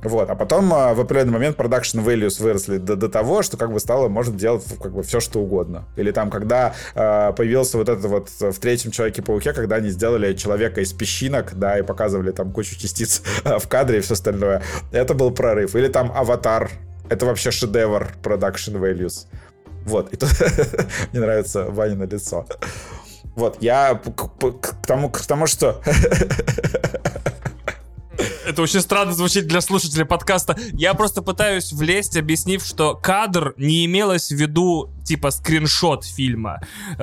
[0.04, 3.72] Вот, а потом э, в определенный момент production values выросли до, до того, что как
[3.72, 5.86] бы стало, можно делать как бы все, что угодно.
[5.96, 10.82] Или там, когда э, появился вот это вот в третьем Человеке-пауке, когда они сделали человека
[10.82, 14.62] из песчинок, да, и показывали там кучу частиц э, в кадре и все остальное,
[14.92, 15.74] это был прорыв.
[15.74, 16.70] Или там Аватар,
[17.08, 19.26] это вообще шедевр production values.
[19.86, 20.30] Вот, и тут
[21.12, 22.46] мне нравится Ваня на лицо.
[23.34, 24.10] Вот, я к,
[24.60, 25.80] к- тому, к тому, что...
[28.46, 30.56] Это очень странно звучит для слушателя подкаста.
[30.72, 36.60] Я просто пытаюсь влезть, объяснив, что кадр не имелось в виду типа скриншот фильма.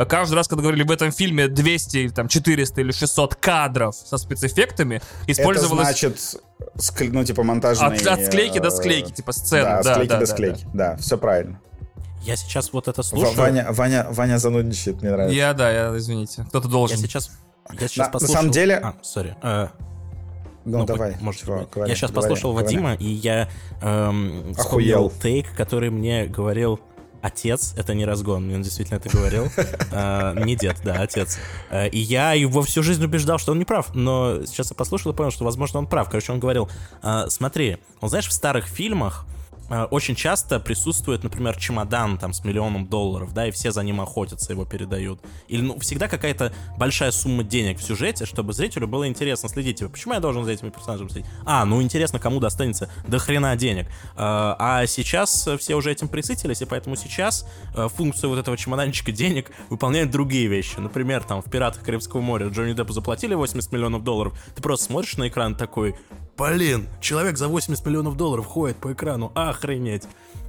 [0.08, 4.18] Каждый раз, когда говорили в этом фильме 200 или там 400 или 600 кадров со
[4.18, 5.88] спецэффектами, использовалось...
[5.90, 6.18] Это значит,
[6.78, 7.88] ск- ну, типа, монтажные...
[7.99, 9.64] От, от склейки до э, склейки, типа сцены.
[9.64, 10.68] Да, Да, склейки да, до да, склейки.
[10.74, 11.60] Да, все правильно.
[12.23, 13.35] Я сейчас вот это слушаю.
[13.35, 15.35] Ваня, Ваня, Ваня занудничает, мне нравится.
[15.35, 16.43] Я, да, я, извините.
[16.49, 16.98] Кто-то Я должен.
[16.98, 17.31] сейчас...
[17.73, 18.35] Я сейчас На- на послушал...
[18.35, 19.35] самом деле- А, сори.
[19.41, 19.68] Э,
[20.65, 21.15] Ну, Ну, давай.
[21.22, 22.65] может чего, говори, я сейчас говори, послушал говори.
[22.68, 23.49] Вадима, и я
[23.81, 25.11] эм, Охуел.
[25.22, 26.80] тейк, который мне говорил
[27.23, 27.73] отец.
[27.77, 29.48] Это не разгон, он действительно это говорил.
[29.91, 31.39] Э, Не дед, да, отец.
[31.72, 33.95] Э, И я его всю жизнь убеждал, что он не прав.
[33.95, 36.07] Но сейчас я послушал и понял, что, возможно, он прав.
[36.10, 36.69] Короче, он говорил,
[37.02, 39.41] «Э, смотри, вот знаешь, в старых фильмах э,
[39.91, 44.52] очень часто присутствует, например, чемодан там с миллионом долларов, да, и все за ним охотятся,
[44.52, 45.22] его передают.
[45.48, 49.80] Или, ну, всегда какая-то большая сумма денег в сюжете, чтобы зрителю было интересно следить.
[49.80, 51.30] Типа, почему я должен за этими персонажами следить?
[51.45, 53.88] А, ну, интересно, кому достанется до хрена денег.
[54.15, 58.57] А, а сейчас э, все уже этим присытились, и поэтому сейчас э, функцию вот этого
[58.57, 60.77] чемоданчика денег выполняют другие вещи.
[60.80, 65.18] Например, там, в «Пиратах Карибского моря» Джонни Деппу заплатили 80 миллионов долларов, ты просто смотришь
[65.18, 65.95] на экран такой,
[66.42, 70.04] блин, человек за 80 миллионов долларов ходит по экрану, охренеть.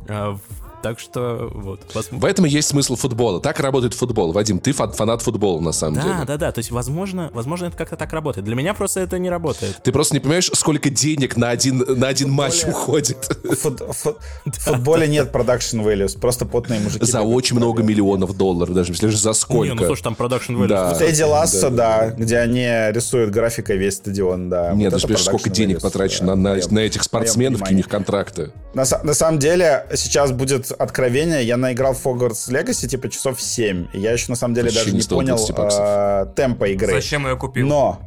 [0.09, 0.39] А,
[0.82, 1.80] так что, вот.
[1.94, 3.40] Вас- В этом и есть смысл футбола.
[3.40, 4.32] Так работает футбол.
[4.32, 6.14] Вадим, ты фан- фанат футбола, на самом Да, деле.
[6.26, 8.44] да, да, то есть, возможно, возможно, это как-то так работает.
[8.44, 9.80] Для меня просто это не работает.
[9.82, 13.36] Ты просто не понимаешь, сколько денег на один, на один матч уходит.
[13.44, 17.04] В фут- фут- в футболе нет production values, просто потные мужики.
[17.04, 19.86] За очень много миллионов долларов, даже если же за Не, ну сколько.
[19.86, 20.66] слушай, там production value.
[20.68, 20.94] Да.
[20.94, 24.72] Тед Лассо, Да, да, где они рисуют графикой весь стадион, да.
[24.72, 27.88] Нет, Вот даже понимаешь, сколько денег values, потрачено да, на, этих спортсменов, какие у них
[27.88, 28.52] контракты.
[28.74, 31.44] На самом деле, сейчас будет откровение.
[31.44, 33.88] Я наиграл в Hogwarts Legacy типа часов 7.
[33.92, 35.80] И я еще на самом деле Вообще даже не понял 20 баксов.
[35.84, 36.92] э, темпа игры.
[36.92, 37.66] Зачем я купил?
[37.66, 38.00] Но,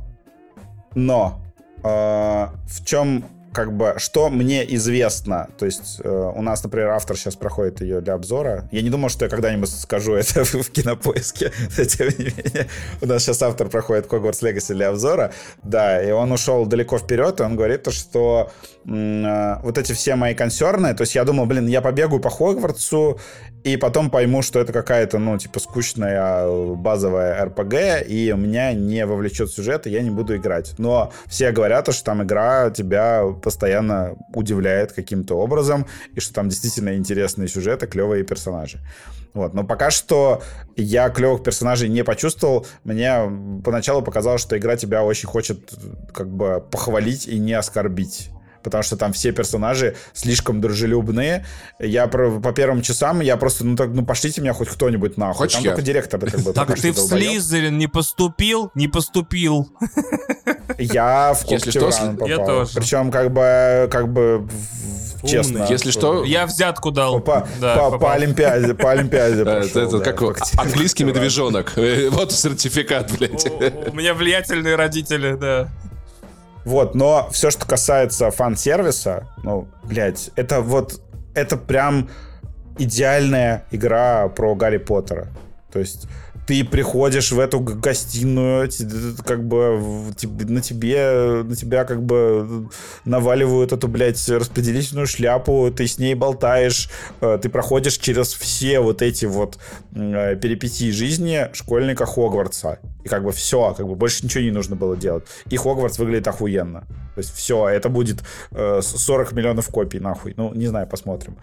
[0.94, 1.42] но,
[1.84, 3.26] э, в чем
[3.56, 8.02] как бы, что мне известно, то есть э, у нас, например, автор сейчас проходит ее
[8.02, 8.68] для обзора.
[8.74, 12.68] Я не думал, что я когда-нибудь скажу это в, кинопоиске, но тем не менее.
[13.02, 15.32] У нас сейчас автор проходит Hogwarts Legacy для обзора,
[15.64, 18.52] да, и он ушел далеко вперед, и он говорит то, что
[18.86, 23.18] э, вот эти все мои консерны, то есть я думал, блин, я побегаю по Хогвартсу,
[23.66, 29.04] и потом пойму, что это какая-то, ну, типа, скучная э, базовая РПГ, и меня не
[29.08, 30.76] вовлечет сюжет, и я не буду играть.
[30.78, 35.86] Но все говорят, что там игра тебя постоянно удивляет каким-то образом,
[36.16, 38.80] и что там действительно интересные сюжеты, клевые персонажи.
[39.36, 39.54] Вот.
[39.54, 40.42] Но пока что
[40.76, 42.66] я клевых персонажей не почувствовал.
[42.84, 43.20] Мне
[43.64, 45.72] поначалу показалось, что игра тебя очень хочет
[46.12, 48.32] как бы похвалить и не оскорбить
[48.66, 51.46] потому что там все персонажи слишком дружелюбные.
[51.80, 55.38] Я про- по первым часам, я просто, ну так, ну пошлите меня хоть кто-нибудь нахуй.
[55.38, 55.70] Хочешь там я?
[55.72, 56.98] только директор как бы Так ты в.
[56.98, 58.72] Слизерин не поступил?
[58.76, 59.70] Не поступил.
[60.78, 61.90] Я в Если что,
[62.28, 62.72] Я тоже.
[62.76, 64.48] Причем как бы, как бы
[65.26, 65.66] честно.
[65.70, 67.20] Если что, Я взятку дал.
[67.22, 71.74] По, Да, по- по Олимпиаде, по Олимпиаде прошел, это да, как английский медвежонок.
[72.12, 73.46] Вот сертификат, блядь.
[73.46, 75.70] У у меня влиятельные родители, да.
[76.66, 81.00] Вот, но все, что касается фан-сервиса, ну, блядь, это вот,
[81.36, 82.10] это прям
[82.80, 85.28] идеальная игра про Гарри Поттера.
[85.72, 86.08] То есть
[86.46, 88.86] ты приходишь в эту гостиную, ти-
[89.26, 89.80] как бы
[90.48, 92.70] на тебе, на тебя как бы
[93.04, 96.90] наваливают эту, блядь, распределительную шляпу, ты с ней болтаешь,
[97.22, 99.58] э, ты проходишь через все вот эти вот
[99.96, 102.80] э, перипетии жизни школьника Хогвартса.
[103.04, 105.24] И как бы все, как бы больше ничего не нужно было делать.
[105.50, 106.82] И Хогвартс выглядит охуенно.
[107.16, 110.34] То есть все, это будет э, 40 миллионов копий, нахуй.
[110.38, 111.38] Ну, не знаю, посмотрим.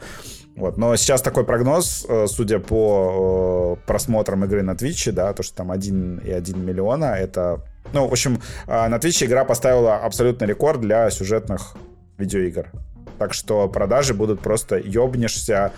[0.56, 0.76] Вот.
[0.76, 5.56] Но сейчас такой прогноз, э, судя по э, просмотрам игры на Твиче, да, то, что
[5.56, 7.64] там 1,1 миллиона, это...
[7.92, 11.74] Ну, в общем, э, на Твиче игра поставила абсолютный рекорд для сюжетных
[12.18, 12.70] видеоигр.
[13.18, 15.72] Так что продажи будут просто ёбнешься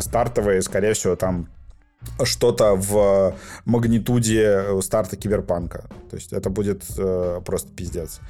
[0.00, 1.48] стартовые, скорее всего, там
[2.22, 3.34] что-то в
[3.64, 5.84] магнитуде старта киберпанка.
[6.10, 8.20] То есть это будет э, просто пиздец.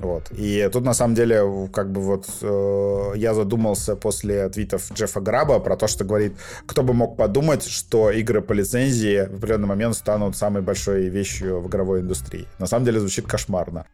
[0.00, 0.30] Вот.
[0.30, 5.60] И тут, на самом деле, как бы вот э, я задумался после твитов Джеффа Граба
[5.60, 6.32] про то, что говорит,
[6.66, 11.60] кто бы мог подумать, что игры по лицензии в определенный момент станут самой большой вещью
[11.60, 12.46] в игровой индустрии.
[12.58, 13.84] На самом деле звучит кошмарно.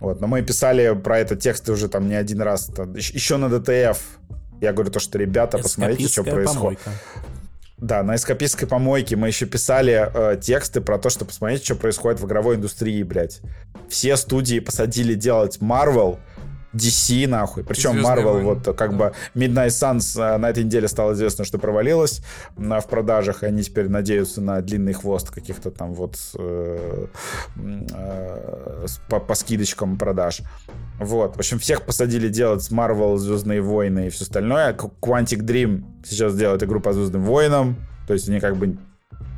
[0.00, 0.20] Вот.
[0.20, 2.70] Но мы писали про это тексты уже там не один раз.
[2.96, 4.00] Еще на ДТФ.
[4.60, 6.80] Я говорю то, что ребята, посмотрите, что происходит.
[6.80, 6.90] помойка.
[7.78, 12.20] Да, на эскапистской помойке мы еще писали э, тексты про то, что посмотрите, что происходит
[12.20, 13.40] в игровой индустрии, блядь.
[13.88, 16.18] Все студии посадили делать Marvel,
[16.74, 17.64] DC, нахуй.
[17.64, 18.44] Причем Marvel, войны.
[18.44, 18.96] вот как Да.
[18.96, 22.20] бы Midnight Suns э, на этой неделе стало известно, что провалилась
[22.56, 27.06] на- в продажах, и они теперь надеются на длинный хвост каких-то там вот э,
[27.56, 30.42] э, по, по скидочкам продаж.
[30.98, 31.36] Вот.
[31.36, 34.72] В общем, всех посадили делать Marvel, Звездные войны и все остальное.
[34.74, 37.76] Quantic Dream сейчас делает игру по Звездным войнам.
[38.06, 38.78] То есть они как бы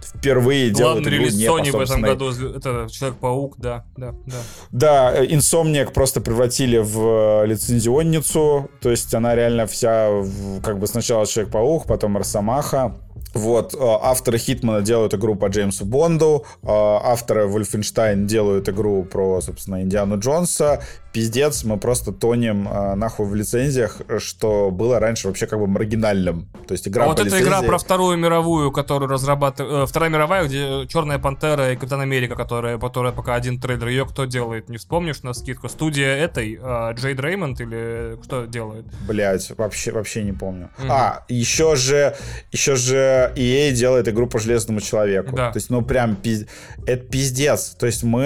[0.02, 4.36] впервые делают Главный релиз не Sony в этом году это Человек-паук, да, да, да.
[4.70, 10.22] Да, э, Insomniac просто превратили в э, лицензионницу, то есть она реально вся,
[10.62, 12.96] как бы сначала Человек-паук, потом Росомаха.
[13.34, 19.40] Вот, э, авторы Хитмана делают игру по Джеймсу Бонду, э, авторы Вольфенштайн делают игру про,
[19.40, 20.82] собственно, Индиану Джонса.
[21.12, 26.48] Пиздец, мы просто тонем э, нахуй в лицензиях, что было раньше вообще как бы маргинальным.
[26.68, 29.88] То есть игра а вот эта игра лицензии- про Вторую мировую, которую разрабатывает...
[29.88, 33.88] Вторая мировая, где Черная Пантера и Капитан Америка, которая, которая пока один трейлер.
[33.88, 34.68] Ее кто делает?
[34.68, 35.68] Не вспомнишь на скидку?
[35.68, 36.60] Студия этой,
[36.94, 38.86] Джейд Реймонд или кто делает?
[39.08, 40.70] Блять, вообще, вообще не помню.
[40.78, 40.92] Мгм.
[40.92, 42.14] А, еще же,
[42.52, 45.36] еще же EA делает игру по Железному Человеку.
[45.36, 45.52] Да.
[45.52, 46.46] То есть, ну, прям, пиз-
[46.86, 47.76] это пиздец.
[47.78, 48.22] То есть, мы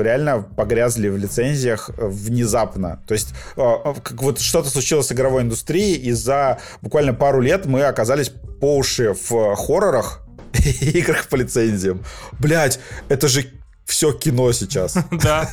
[0.00, 3.02] реально погрязли в лицензиях э, внезапно.
[3.06, 7.40] То есть, э, э, как вот что-то случилось с игровой индустрией, и за буквально пару
[7.40, 10.22] лет мы оказались по уши в хоррорах
[10.64, 12.04] и играх по лицензиям.
[12.38, 13.46] Блять, это же
[13.84, 14.96] все кино сейчас.
[15.10, 15.50] Да,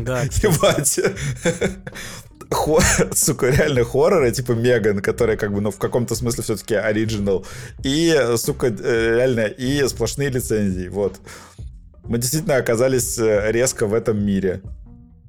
[0.00, 1.00] Да, Ебать.
[2.54, 2.80] Хо-
[3.14, 7.44] сука, реально хорроры, типа Меган, которые как бы, ну, в каком-то смысле все-таки оригинал.
[7.82, 11.18] И, сука, э, реально, и сплошные лицензии, вот.
[12.04, 14.60] Мы действительно оказались э, резко в этом мире.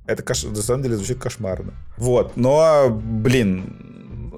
[0.07, 0.43] Это, кош...
[0.43, 1.73] на самом деле, звучит кошмарно.
[1.97, 3.94] Вот, но, блин,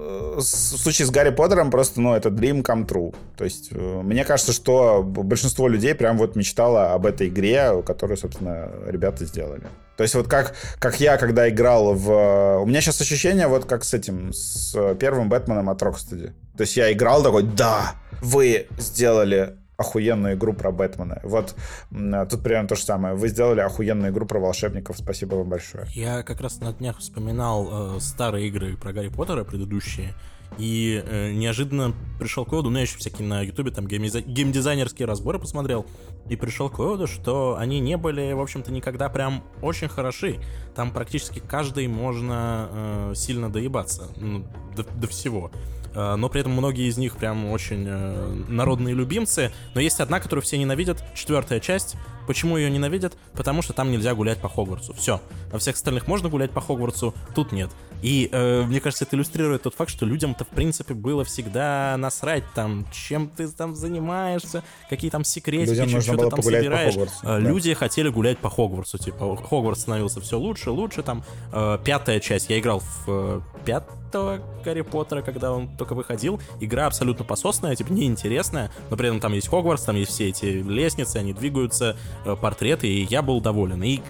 [0.08, 3.14] в случае с Гарри Поттером просто, ну, это dream come true.
[3.36, 8.16] То есть, э, мне кажется, что большинство людей прям вот мечтало об этой игре, которую,
[8.16, 9.62] собственно, ребята сделали.
[9.96, 12.60] То есть вот как, как я, когда играл в...
[12.62, 16.32] У меня сейчас ощущение вот как с этим, с первым Бэтменом от Rocksteady.
[16.56, 21.20] То есть я играл такой, да, вы сделали охуенную игру про Бэтмена.
[21.22, 21.54] Вот
[21.90, 23.14] тут примерно то же самое.
[23.14, 24.98] Вы сделали охуенную игру про волшебников.
[24.98, 25.86] Спасибо вам большое.
[25.94, 30.14] Я как раз на днях вспоминал э, старые игры про Гарри Поттера, предыдущие,
[30.58, 35.06] и э, неожиданно пришел к выводу, ну я еще всякие на ютубе там геймдизай- геймдизайнерские
[35.06, 35.86] разборы посмотрел,
[36.28, 40.40] и пришел к выводу, что они не были, в общем-то, никогда прям очень хороши.
[40.74, 44.44] Там практически каждый можно э, сильно доебаться, ну,
[44.74, 45.52] до, до всего.
[45.98, 49.52] Э, Но при этом многие из них прям очень э, народные любимцы.
[49.74, 51.96] Но есть одна, которую все ненавидят, четвертая часть.
[52.28, 53.14] Почему ее ненавидят?
[53.32, 54.92] Потому что там нельзя гулять по Хогвартсу.
[54.92, 55.18] Все.
[55.50, 57.70] Во всех остальных можно гулять по Хогвартсу, тут нет.
[58.02, 62.44] И э, мне кажется, это иллюстрирует тот факт, что людям-то в принципе было всегда насрать
[62.54, 66.92] там, чем ты там занимаешься, какие там секретики, Людям чё было ты там по собираешь.
[66.92, 67.38] Хогвартсу, Э, да.
[67.38, 71.02] Люди хотели гулять по Хогвартсу, типа Хогвартс становился все лучше, лучше.
[71.02, 76.40] Там э, пятая часть, я играл в э, пятого Гарри Поттера, когда он только выходил.
[76.60, 80.46] Игра абсолютно пососная, типа неинтересная, но при этом там есть Хогвартс, там есть все эти
[80.46, 81.96] лестницы, они двигаются,
[82.40, 83.82] портреты, и я был доволен.
[83.82, 84.00] И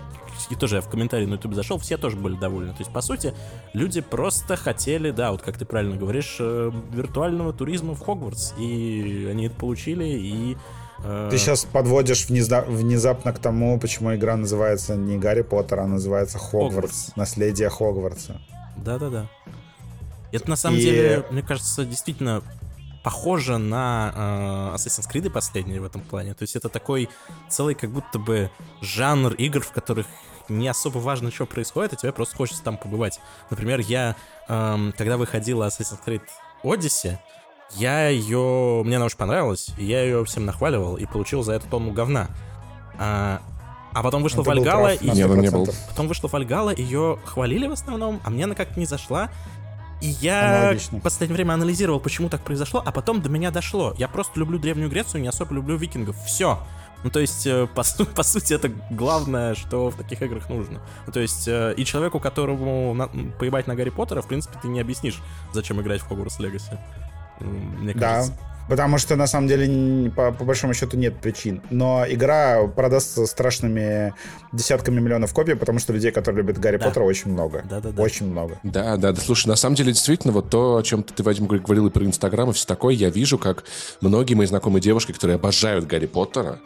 [0.51, 2.71] и тоже я в комментарии на YouTube зашел, все тоже были довольны.
[2.71, 3.35] То есть, по сути,
[3.73, 8.53] люди просто хотели, да, вот как ты правильно говоришь, э, виртуального туризма в Хогвартс.
[8.57, 10.57] И они это получили, и...
[11.03, 15.87] э, Ты сейчас подводишь внеза- внезапно к тому, почему игра называется не Гарри Поттер, а
[15.89, 16.75] называется Хогвартс.
[16.75, 17.17] Хогвартс.
[17.17, 18.41] Наследие Хогвартса.
[18.77, 19.27] Да-да-да.
[20.31, 22.43] Это на самом И- деле, мне кажется, действительно
[23.03, 26.35] похоже на э, Assassin's Creed последние в этом плане.
[26.35, 27.09] То есть это такой
[27.49, 28.51] целый как будто бы
[28.81, 30.07] жанр игр, в которых
[30.49, 33.21] не особо важно, что происходит, а тебе просто хочется там побывать.
[33.51, 34.17] Например, я,
[34.49, 36.23] эм, когда выходила Assassin's Creed
[36.65, 37.19] Odyssey,
[37.75, 38.83] я ее...
[38.85, 42.29] Мне она очень понравилась, и я ее всем нахваливал и получил за это тонну говна.
[42.99, 43.43] А,
[43.93, 45.65] а потом вышла Вальгала, и на Не, не был.
[45.65, 45.75] 100%.
[45.89, 49.31] Потом вышла Вальгала, ее хвалили в основном, а мне она как-то не зашла.
[50.01, 50.99] И я Аналогично.
[50.99, 53.95] в последнее время анализировал, почему так произошло, а потом до меня дошло.
[53.99, 56.17] Я просто люблю Древнюю Грецию, не особо люблю викингов.
[56.25, 56.59] Все.
[57.05, 60.81] Ну, то есть, э, по, су- по сути, это главное, что в таких играх нужно.
[61.07, 63.09] Ну, то есть, э, и человеку, которому на-
[63.39, 65.21] поебать на Гарри Поттера, в принципе, ты не объяснишь,
[65.53, 66.79] зачем играть в Хогвартс Легаси.
[67.41, 68.39] Мне Да, кажется.
[68.69, 71.63] Потому что на самом деле по, по большому счету нет причин.
[71.71, 74.15] Но игра продастся страшными
[74.53, 76.87] десятками миллионов копий, потому что людей, которые любят Гарри Да.
[76.87, 77.65] Поттера, очень много.
[77.69, 78.03] Да-да-да.
[78.03, 78.59] Очень много.
[78.63, 79.21] Да, да, да.
[79.21, 82.05] Слушай, на самом деле, действительно, вот то, о чем ты, Вадим, говор- говорил и про
[82.05, 83.65] Инстаграм и все такое, я вижу, как
[84.01, 86.59] многие мои знакомые девушки, которые обожают Гарри Поттера,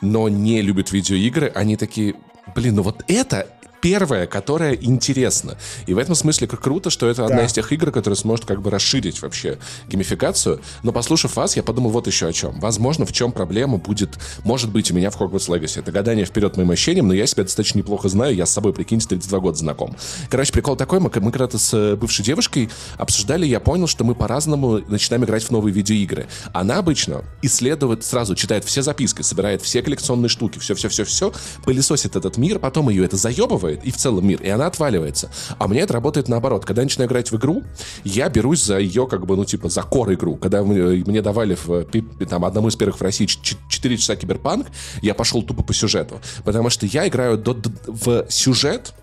[0.00, 2.14] но не любят видеоигры, они такие,
[2.54, 3.46] блин, ну вот это
[3.84, 5.58] первая, которая интересна.
[5.86, 7.44] И в этом смысле как круто, что это одна Да.
[7.44, 9.58] из тех игр, которая сможет как бы расширить вообще
[9.88, 10.62] геймификацию.
[10.82, 12.58] Но послушав вас, я подумал вот еще о чем.
[12.60, 15.80] Возможно, в чем проблема будет, может быть, у меня в Hogwarts Legacy.
[15.80, 18.34] Это гадание вперед моим ощущениям, но я себя достаточно неплохо знаю.
[18.34, 19.94] Я с собой, прикиньте, 32 года знаком.
[20.30, 24.14] Короче, прикол такой, мы, мы когда-то с э, бывшей девушкой обсуждали, я понял, что мы
[24.14, 26.26] по-разному начинаем играть в новые видеоигры.
[26.54, 31.34] Она обычно исследует сразу, читает все записки, собирает все коллекционные штуки, все-все-все-все,
[31.66, 35.30] пылесосит этот мир, потом ее это заебывает, и в целом мир, и она отваливается.
[35.58, 36.64] А меня это работает наоборот.
[36.64, 37.62] Когда я начинаю играть в игру,
[38.04, 40.36] я берусь за ее, как бы, ну, типа, за кор игру.
[40.36, 43.96] Когда мне, мне давали в, пи- там, одному из первых в России ч- ч- 4
[43.96, 44.66] часа киберпанк,
[45.02, 46.20] я пошел тупо по сюжету.
[46.44, 48.94] Потому что я играю до- д- в сюжет,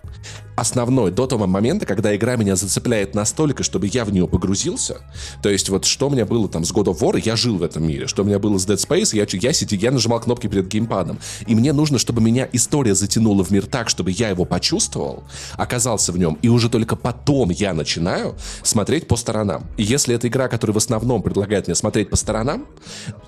[0.56, 4.98] основной до того момента, когда игра меня зацепляет настолько, чтобы я в нее погрузился.
[5.42, 7.62] То есть вот что у меня было там с God of War, я жил в
[7.62, 8.06] этом мире.
[8.06, 11.18] Что у меня было с Dead Space, я, я, сидел, я нажимал кнопки перед геймпадом.
[11.46, 15.24] И мне нужно, чтобы меня история затянула в мир так, чтобы я его почувствовал,
[15.54, 19.66] оказался в нем, и уже только потом я начинаю смотреть по сторонам.
[19.76, 22.66] И если это игра, которая в основном предлагает мне смотреть по сторонам,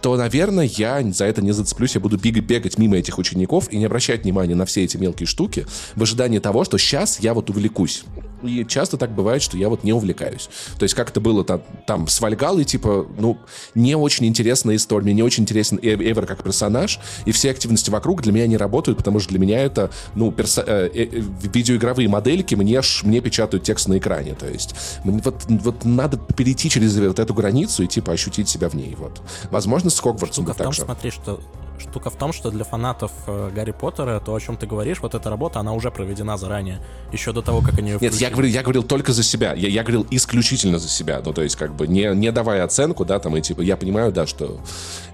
[0.02, 3.86] то, наверное, я за это не зацеплюсь, я буду бегать, мимо этих учеников и не
[3.86, 8.04] обращать внимания на все эти мелкие штуки в ожидании того, что сейчас я вот увлекусь.
[8.42, 10.50] И часто так бывает, что я вот не увлекаюсь.
[10.78, 13.38] То есть как это было там, там с Вальгалой, типа, ну,
[13.74, 17.88] не очень интересная история, мне не очень интересен Эв- Эвер как персонаж, и все активности
[17.88, 21.22] вокруг для меня не работают, потому что для меня это, ну, перса- э, э,
[21.54, 24.74] видеоигровые модельки мне, ж- мне печатают текст на экране, то есть
[25.04, 28.94] мне вот, вот надо перейти через вот эту границу и, типа, ощутить себя в ней,
[28.98, 29.22] вот.
[29.50, 30.82] Возможно, с Хогвартсом в том, так же.
[30.82, 31.40] смотри, что
[31.78, 35.14] штука в том, что для фанатов э, Гарри Поттера то, о чем ты говоришь, вот
[35.14, 36.80] эта работа, она уже проведена заранее,
[37.12, 39.54] еще до того, как они ее Нет, я говорил, я говорил только за себя.
[39.54, 41.20] Я, я говорил исключительно за себя.
[41.24, 44.12] Ну, то есть, как бы, не, не давая оценку, да, там, и типа, я понимаю,
[44.12, 44.60] да, что...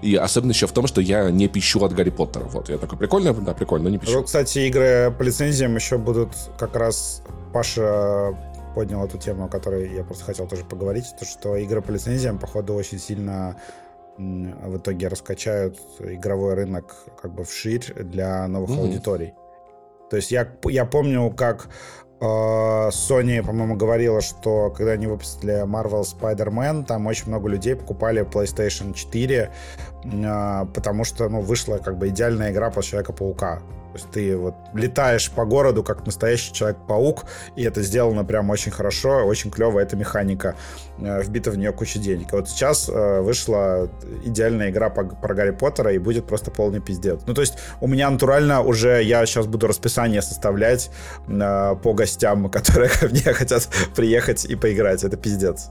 [0.01, 2.45] И особенно еще в том, что я не пищу от Гарри Поттера.
[2.45, 4.17] Вот, я такой, прикольно, да, прикольно, но не пищу.
[4.17, 7.21] Вот, кстати, игры по лицензиям еще будут как раз
[7.53, 8.35] Паша
[8.73, 12.39] поднял эту тему, о которой я просто хотел тоже поговорить, то что игры по лицензиям,
[12.39, 13.57] походу, очень сильно
[14.21, 18.79] м, в итоге раскачают игровой рынок как бы вширь для новых Мгм.
[18.79, 19.33] аудиторий.
[20.09, 21.69] То есть я, я помню, как
[22.19, 28.23] э, Sony, по-моему, говорила, что когда они выпустили Marvel Spider-Man, там очень много людей покупали
[28.23, 29.51] PlayStation 4,
[30.03, 33.61] э, потому что, ну, вышла как бы идеальная игра по Человека-паука.
[33.91, 37.25] То есть ты вот летаешь по городу как настоящий Человек-паук,
[37.55, 40.55] и это сделано прям очень хорошо, очень клево, эта механика,
[41.01, 42.31] вбита в нее куча денег.
[42.31, 43.89] И вот сейчас э, вышла
[44.23, 47.21] идеальная игра по- про Гарри Поттера, и будет просто полный пиздец.
[47.27, 50.91] Ну, то есть у меня натурально уже, я сейчас буду расписание составлять
[51.27, 55.03] э, по гостям, которые ко мне хотят приехать и поиграть.
[55.03, 55.69] Это пиздец.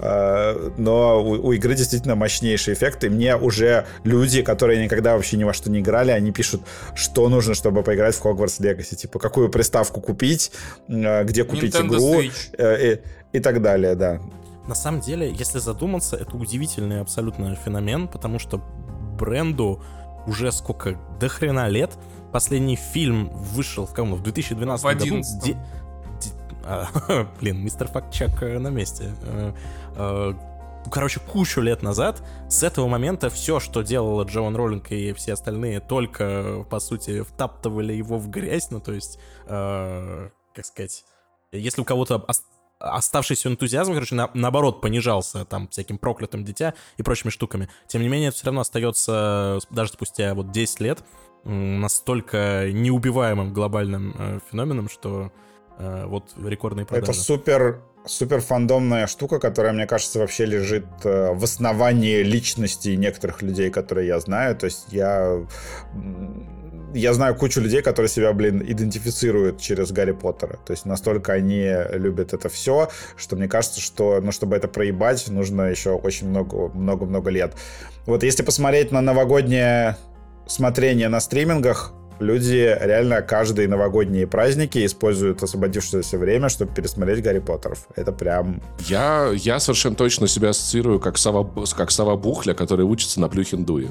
[0.00, 5.36] Э, но у, у игры действительно мощнейший эффект, и мне уже люди, которые никогда вообще
[5.36, 6.62] ни во что не играли, они пишут,
[6.94, 8.94] что нужно, чтобы поиграть в Hogwarts Legacy.
[8.96, 10.52] Типа, какую приставку купить,
[10.88, 12.54] э, где купить Nintendo игру Switch.
[12.58, 12.92] э,
[13.32, 14.20] и, и так далее, да.
[14.68, 18.58] На самом деле, если задуматься, это удивительный абсолютно феномен, потому что
[19.18, 19.82] бренду
[20.26, 21.96] уже сколько, до хрена лет.
[22.32, 24.16] Последний фильм вышел в кому?
[24.16, 25.04] В 2012 В году.
[25.04, 25.42] 11.
[25.42, 25.58] Де- де-
[26.66, 26.86] а,
[27.40, 29.14] Блин, мистер Фактчек э, на месте.
[29.22, 29.52] Э,
[29.96, 30.34] э,
[30.90, 35.80] Короче, кучу лет назад, с этого момента все, что делала Джоан Роллинг и все остальные,
[35.80, 41.04] только, по сути, втаптывали его в грязь, ну, то есть, э, как сказать,
[41.52, 42.18] если у кого-то
[42.78, 47.68] оставшийся энтузиазм, короче, на- наоборот, понижался там всяким проклятым дитя и прочими штуками.
[47.86, 51.04] Тем не менее, это все равно остается даже спустя вот 10 лет
[51.44, 55.32] настолько неубиваемым глобальным э, феноменом, что
[55.78, 57.12] э, вот рекордные продажи.
[57.12, 63.42] Это супер супер фандомная штука, которая, мне кажется, вообще лежит э, в основании личности некоторых
[63.42, 64.56] людей, которые я знаю.
[64.56, 65.46] То есть я
[66.94, 70.58] я знаю кучу людей, которые себя, блин, идентифицируют через Гарри Поттера.
[70.64, 75.28] То есть настолько они любят это все, что мне кажется, что, ну, чтобы это проебать,
[75.28, 77.54] нужно еще очень много, много-много лет.
[78.06, 79.96] Вот если посмотреть на новогоднее
[80.46, 87.86] смотрение на стримингах, люди реально каждые новогодние праздники используют освободившееся время, чтобы пересмотреть Гарри Поттеров.
[87.96, 88.62] Это прям...
[88.86, 93.90] Я, я совершенно точно себя ассоциирую как сова, как сова Бухля, который учится на Плюхиндуе.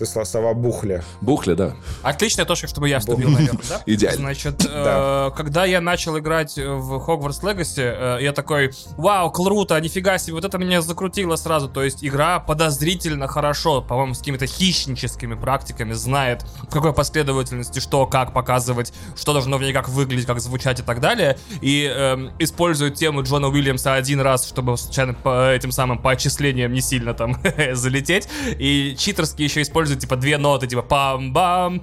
[0.00, 1.04] Ты сла- сова Бухля.
[1.20, 1.74] Бухля, да.
[2.02, 3.82] Отличная точка, чтобы я вступил, наверное, да?
[3.84, 4.16] Идеально.
[4.20, 5.30] Значит, э, Да.
[5.36, 10.46] когда я начал играть в Hogwarts Legacy, э, я такой, вау, круто, нифига себе, вот
[10.46, 11.68] это меня закрутило сразу.
[11.68, 18.06] То есть игра подозрительно хорошо, по-моему, с какими-то хищническими практиками, знает, в какой последовательности что,
[18.06, 21.36] как показывать, что должно в ней как выглядеть, как звучать и так далее.
[21.60, 26.72] И эм, использует тему Джона Уильямса один раз, чтобы случайно по этим самым по отчислениям
[26.72, 27.36] не сильно там
[27.74, 28.28] залететь.
[28.58, 31.82] И читерски еще использует типа две ноты, типа пам-бам.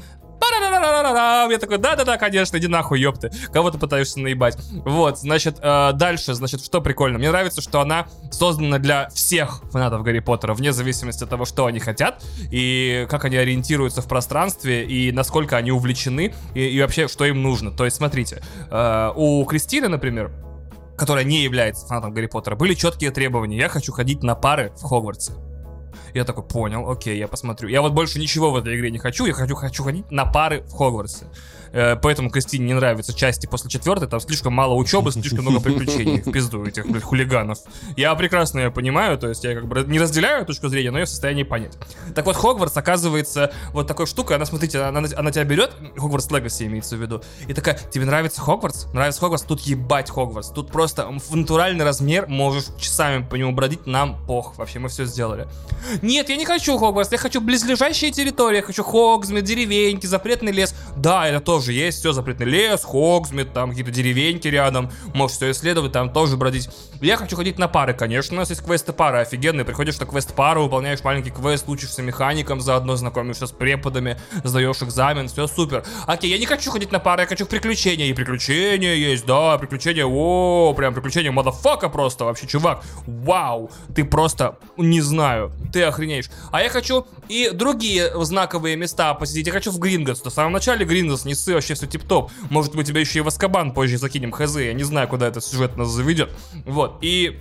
[1.50, 3.32] Я такой, да-да-да, конечно, иди нахуй, ёпты.
[3.52, 4.58] Кого ты пытаешься наебать?
[4.86, 7.18] Вот, значит, э, дальше, значит, что прикольно.
[7.18, 11.66] Мне нравится, что она создана для всех фанатов Гарри Поттера, вне зависимости от того, что
[11.66, 17.08] они хотят, и как они ориентируются в пространстве, и насколько они увлечены, и, и вообще,
[17.08, 17.72] что им нужно.
[17.72, 20.32] То есть, смотрите, э, у Кристины, например,
[20.98, 23.58] которая не является фанатом Гарри Поттера, были четкие требования.
[23.58, 25.34] Я хочу ходить на пары в Хогвартсе.
[26.14, 27.70] Я такой, понял, окей, я посмотрю.
[27.70, 30.62] Я вот больше ничего в этой игре не хочу, я хочу, хочу ходить на пары
[30.62, 31.26] в Хогвартсе.
[31.72, 36.22] Э, поэтому Кристине не нравятся части после четвертой, там слишком мало учебы, слишком много приключений
[36.22, 37.60] в пизду этих, блядь, хулиганов.
[37.96, 41.06] Я прекрасно ее понимаю, то есть я как бы не разделяю точку зрения, но я
[41.06, 41.78] в состоянии понять.
[42.16, 46.66] Так вот, Хогвартс оказывается вот такой штукой, она, смотрите, она, она тебя берет, Хогвартс Легаси
[46.66, 48.86] имеется в виду, и такая, тебе нравится Хогвартс?
[48.94, 49.46] Нравится Хогвартс?
[49.46, 50.50] Тут ебать Хогвартс.
[50.50, 54.58] Тут просто в натуральный размер можешь часами по нему бродить, нам пох.
[54.58, 55.48] Вообще, мы все сделали.
[56.02, 60.76] Нет, я не хочу Хогвартс, я хочу близлежащие территории, я хочу Хогсмит, деревеньки, запретный лес.
[60.96, 65.92] Да, это тоже есть, все, запретный лес, Хогсмит, там какие-то деревеньки рядом, можешь все исследовать,
[65.92, 66.70] там тоже бродить.
[67.02, 70.34] Я хочу ходить на пары, конечно, у нас есть квесты пары офигенные, приходишь на квест
[70.34, 75.84] пару, выполняешь маленький квест, учишься механикам, заодно знакомишься с преподами, сдаешь экзамен, все супер.
[76.08, 79.58] Окей, я не хочу ходить на пары, я хочу в приключения, и приключения есть, да,
[79.60, 86.32] приключения, о, прям приключения мадафака просто, вообще, чувак, вау, ты просто, не знаю, ты охренеешь.
[86.52, 90.84] А я хочу и другие знаковые места посетить, я хочу в Гринготс, в самом начале
[90.84, 94.32] Гринготс, не ссы, вообще все тип-топ, может мы тебя еще и в Аскабан позже закинем,
[94.32, 96.32] хз, я не знаю, куда этот сюжет нас заведет,
[96.66, 97.40] вот, и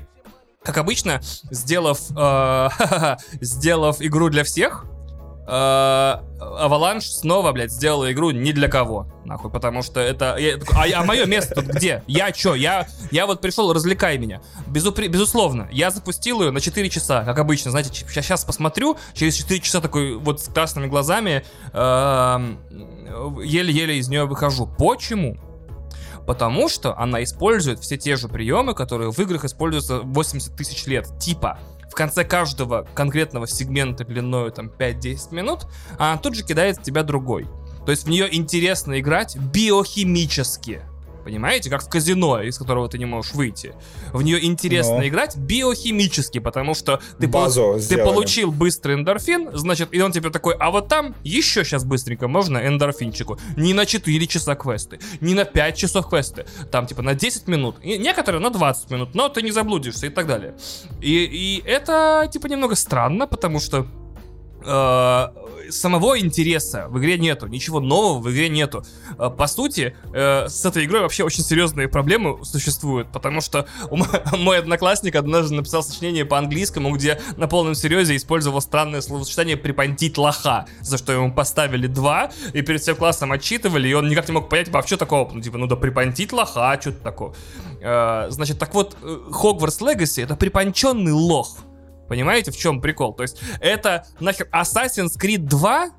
[0.62, 1.20] как обычно,
[1.50, 2.68] сделав, э,
[3.40, 4.86] сделав игру для всех,
[5.48, 10.36] Аваланш снова, блядь, сделала игру не для кого, нахуй, потому что это...
[10.38, 12.02] Я, а, а мое место тут где?
[12.08, 12.56] Я чё?
[12.56, 14.40] Я, я вот пришел, развлекай меня.
[14.66, 19.60] Безупре, безусловно, я запустил ее на 4 часа, как обычно, знаете, сейчас, посмотрю, через 4
[19.60, 22.56] часа такой вот с красными глазами э,
[23.44, 24.66] еле-еле из нее выхожу.
[24.66, 25.36] Почему?
[26.26, 31.06] Потому что она использует все те же приемы, которые в играх используются 80 тысяч лет.
[31.20, 31.58] Типа,
[31.90, 35.66] в конце каждого конкретного сегмента длиной там 5-10 минут,
[35.98, 37.46] она тут же кидает в тебя другой.
[37.84, 40.82] То есть в нее интересно играть биохимически.
[41.26, 43.74] Понимаете, как в казино, из которого ты не можешь выйти.
[44.12, 45.08] В нее интересно Ну.
[45.08, 50.30] играть биохимически, потому что ты, Базу полу- ты получил быстрый эндорфин, значит, и он тебе
[50.30, 53.40] такой, а вот там еще сейчас быстренько можно эндорфинчику.
[53.56, 57.74] Не на 4 часа квесты, не на 5 часов квесты, там типа на 10 минут,
[57.82, 60.54] и некоторые на 20 минут, но ты не заблудишься и так далее.
[61.00, 63.84] И, и это типа немного странно, потому что
[64.64, 65.26] э,
[65.70, 68.84] самого интереса в игре нету, ничего нового в игре нету.
[69.18, 73.66] Э, По сути, э, с этой игрой вообще очень серьезные проблемы существуют, потому что
[74.36, 80.18] мой одноклассник однажды написал сочинение по английскому, где на полном серьезе использовал странное словосочетание «припонтить
[80.18, 84.34] лоха», за что ему поставили два, и перед всем классом отчитывали, и он никак не
[84.34, 85.30] мог понять, типа, а такого?
[85.32, 87.32] Ну, типа, ну да припонтить лоха, что-то такое.
[87.80, 91.56] Э, Значит, так вот, Hogwarts Legacy— это припонченный лох.
[92.08, 93.12] Понимаете, в чем прикол?
[93.14, 95.90] То есть это нахер Assassin's Creed 2,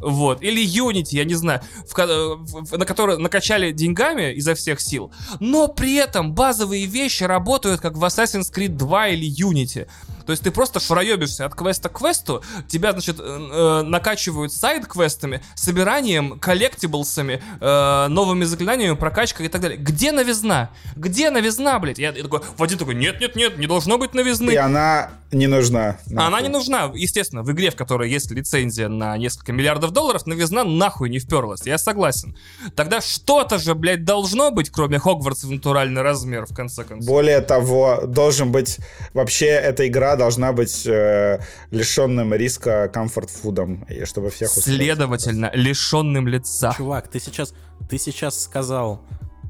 [0.00, 5.10] вот, или Unity, я не знаю, в, в- на которые накачали деньгами изо всех сил,
[5.40, 9.88] но при этом базовые вещи работают как в Assassin's Creed 2 или Unity.
[10.28, 16.38] То есть ты просто шароебишься от квеста к квесту, тебя, значит, э, накачивают сайд-квестами, собиранием,
[16.38, 19.78] коллектиблсами, э, новыми заклинаниями, прокачкой и так далее.
[19.78, 20.68] Где новизна?
[20.96, 21.98] Где новизна, блядь?
[21.98, 24.50] Я, я такой, Вадим такой, нет-нет-нет, не должно быть новизны.
[24.50, 25.98] И она не нужна.
[26.10, 26.42] Она нахуй.
[26.42, 31.10] не нужна, естественно, в игре, в которой есть лицензия на несколько миллиардов долларов, новизна нахуй
[31.10, 32.36] не вперлась, я согласен.
[32.74, 37.06] Тогда что-то же, блядь, должно быть, кроме Хогвартса в натуральный размер, в конце концов.
[37.06, 38.78] Более того, должен быть...
[39.14, 41.40] Вообще, эта игра должна быть э,
[41.70, 44.76] лишенным риска комфорт-фудом, чтобы всех устроить.
[44.78, 46.74] Следовательно, лишенным лица.
[46.76, 47.54] Чувак, ты сейчас,
[47.88, 49.00] ты сейчас сказал,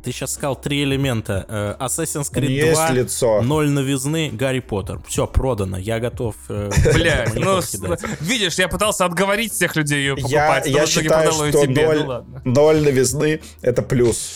[0.05, 1.45] ты сейчас сказал три элемента.
[1.49, 3.43] Э, Assassin's Creed Есть 2, лицо.
[3.43, 5.01] ноль новизны, Гарри Поттер.
[5.09, 6.37] Все, продано, я готов.
[6.49, 10.87] э, Блядь, монитор ну, видишь, я пытался отговорить всех людей ее Я, покупать, я итоге
[10.87, 12.43] считаю, что тебе, ноль, ну ладно.
[12.45, 14.31] ноль новизны— это плюс.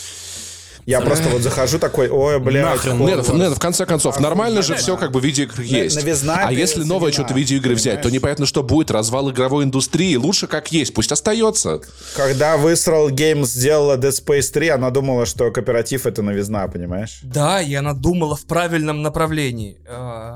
[0.87, 3.29] Я просто вот захожу такой, ой, Хогвартс.
[3.29, 5.99] Нет, нет, в конце концов, нормально же все как бы в видеоиграх есть.
[6.29, 8.91] А если новое что-то видеоигры взять, то непонятно, что будет.
[8.91, 10.17] Развал игровой индустрии.
[10.17, 11.81] Лучше как есть, пусть остается.
[12.17, 17.21] Когда Visceral Games сделала Dead Space 3, она думала, что кооператив— это новизна, понимаешь?
[17.23, 19.79] Да, и она думала в правильном направлении.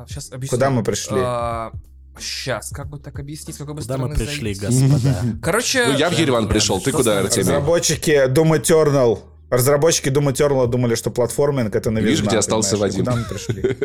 [0.09, 0.57] сейчас объясню.
[0.57, 1.21] Куда мы пришли?
[2.19, 4.87] Сейчас, как бы так объяснить, какой бы Куда мы пришли, зайти?
[4.87, 5.17] господа?
[5.43, 6.81] Короче, Ну, я в Ереван пришел.
[6.81, 7.19] Ты куда?
[7.19, 7.43] Артемий?
[7.43, 9.19] Разработчики Doom Eternal
[9.51, 12.11] Разработчики Doom Eternal думали, что платформинг— это новизна.
[12.11, 13.05] Видишь, где остался Вадим?
[13.05, 13.77] Куда мы пришли?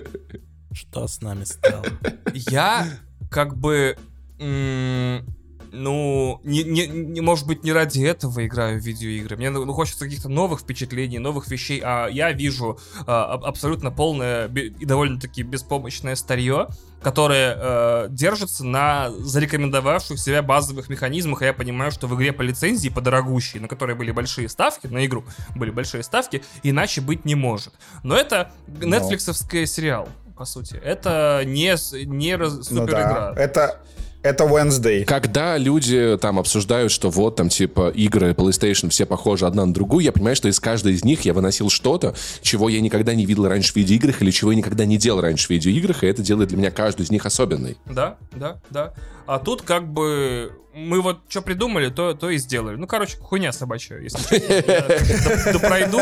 [0.73, 1.85] Что с нами стало?
[2.33, 2.87] я
[3.29, 3.95] как бы
[4.39, 5.25] м,
[5.71, 9.37] ну, не, не, не, может быть, не ради этого играю в видеоигры.
[9.37, 14.85] Мне ну, хочется каких-то новых впечатлений, новых вещей, а я вижу а, абсолютно полное и
[14.85, 16.67] довольно-таки беспомощное старье,
[17.01, 22.43] которое э, держится на зарекомендовавших себя базовых механизмах, и я понимаю, что в игре по
[22.43, 25.25] лицензии, по дорогущей, на которой были большие ставки, на игру
[25.55, 27.73] были большие ставки, иначе быть не может.
[28.03, 30.75] Но это нетфликсовский сериал, по сути.
[30.75, 31.75] Это не,
[32.05, 32.81] не раз, супер.
[32.81, 33.33] Ну да.
[33.35, 33.81] Это
[34.23, 35.03] это Wednesday.
[35.03, 40.03] Когда люди там обсуждают, что вот там типа игры PlayStation все похожи одна на другую,
[40.03, 43.47] я понимаю, что из каждой из них я выносил что-то, чего я никогда не видел
[43.47, 46.49] раньше в видеоиграх или чего я никогда не делал раньше в видеоиграх, и это делает
[46.49, 47.77] для меня каждую из них особенной.
[47.85, 48.93] Да, да, да.
[49.25, 52.75] А тут как бы мы вот что придумали, то, то и сделали.
[52.75, 55.59] Ну, короче, хуйня собачья, если честно.
[55.67, 55.99] пройду.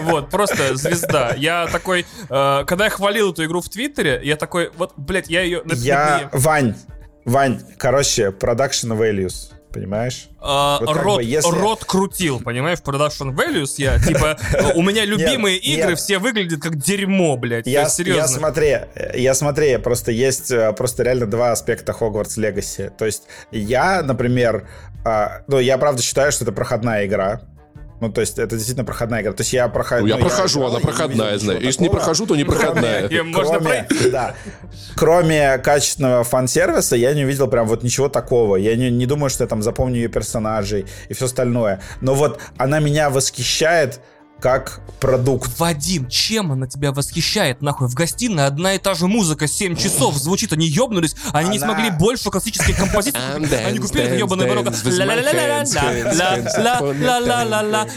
[0.00, 1.34] Вот, просто звезда.
[1.36, 5.42] Я такой, э, когда я хвалил эту игру в Твиттере, я такой, вот, блядь, я
[5.42, 5.62] ее...
[5.74, 6.74] Я, Вань,
[7.28, 10.30] Вань, короче, production values понимаешь?
[10.40, 11.50] А, вот рот, бы, если...
[11.50, 14.38] рот крутил, понимаешь, production values я, типа,
[14.74, 18.20] у меня любимые игры все выглядят как дерьмо, блядь, я, серьезно.
[18.20, 18.76] Я смотри,
[19.14, 24.66] я смотри, просто есть э, просто реально два аспекта Hogwarts Legacy, то есть я, например,
[25.04, 27.42] а, ну, я правда считаю, что это проходная игра,
[28.00, 29.32] ну, то есть это действительно проходная игра.
[29.32, 30.02] То есть я прохожу...
[30.02, 31.60] Ну, я ну, прохожу, я, она проходная, знаю.
[31.60, 33.08] Если не прохожу, то не проходная.
[33.08, 33.86] Кроме, можно.
[34.12, 34.34] Да.
[34.94, 38.56] Кроме качественного фан-сервиса, я не увидел прям вот ничего такого.
[38.56, 41.80] Я не, не думаю, что я там запомню ее персонажей и все остальное.
[42.00, 44.00] Но вот она меня восхищает
[44.40, 45.58] как продукт.
[45.58, 47.88] Вадим, чем она тебя восхищает, нахуй?
[47.88, 51.52] В гостиной одна и та же музыка 7 часов звучит, они ёбнулись, они она...
[51.52, 54.72] не смогли больше классических композиций, они купили это ёбаное барокко.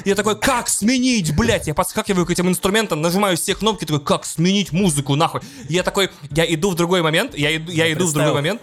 [0.06, 1.68] Я такой, как сменить, блядь?
[1.68, 5.42] Я подскакиваю к этим инструментам, нажимаю все кнопки, такой, как сменить музыку, нахуй?
[5.70, 8.62] Я такой, я иду в другой момент, я иду, я иду в другой момент,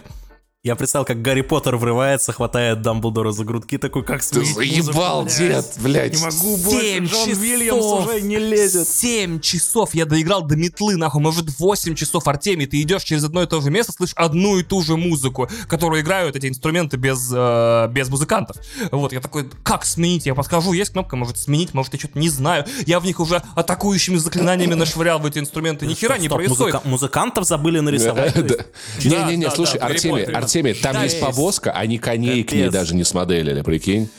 [0.61, 5.23] я представил, как Гарри Поттер врывается, хватает Дамблдора за грудки, такой, как сменить Ты заебал,
[5.23, 6.13] музыку, дед, блядь.
[6.13, 8.85] Не могу больше, Семь Джон часов, Вильямс уже не лезет.
[8.85, 13.43] Семь часов я доиграл до метлы, нахуй, может, восемь часов, Артемий, ты идешь через одно
[13.43, 17.31] и то же место, слышишь одну и ту же музыку, которую играют эти инструменты без,
[17.33, 18.57] э, без музыкантов.
[18.91, 20.25] Вот, я такой, как сменить?
[20.25, 22.65] Я подскажу, есть кнопка, может сменить, может, я что-то не знаю.
[22.85, 26.83] Я в них уже атакующими заклинаниями нашвырял в эти инструменты, ни хера не происходит.
[26.83, 28.35] Музыкантов забыли нарисовать?
[29.05, 34.09] Не-не-не, слушай, Артемий, Артемий, там есть повозка, они коней к ней даже не смоделили, прикинь.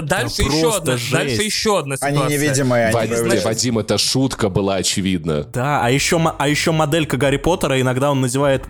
[0.00, 2.24] Дальше еще одна, дальше еще одна ситуация.
[2.24, 5.44] Они невидимые, они Вадим, это шутка была очевидна.
[5.44, 8.64] Да, а еще, а еще моделька Гарри Поттера, иногда он надевает...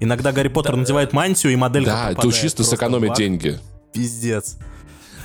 [0.00, 0.78] Иногда Гарри Поттер да.
[0.78, 2.20] надевает мантию, и моделька Да, попадает.
[2.20, 3.60] тут чисто сэкономить деньги.
[3.92, 4.56] Пиздец.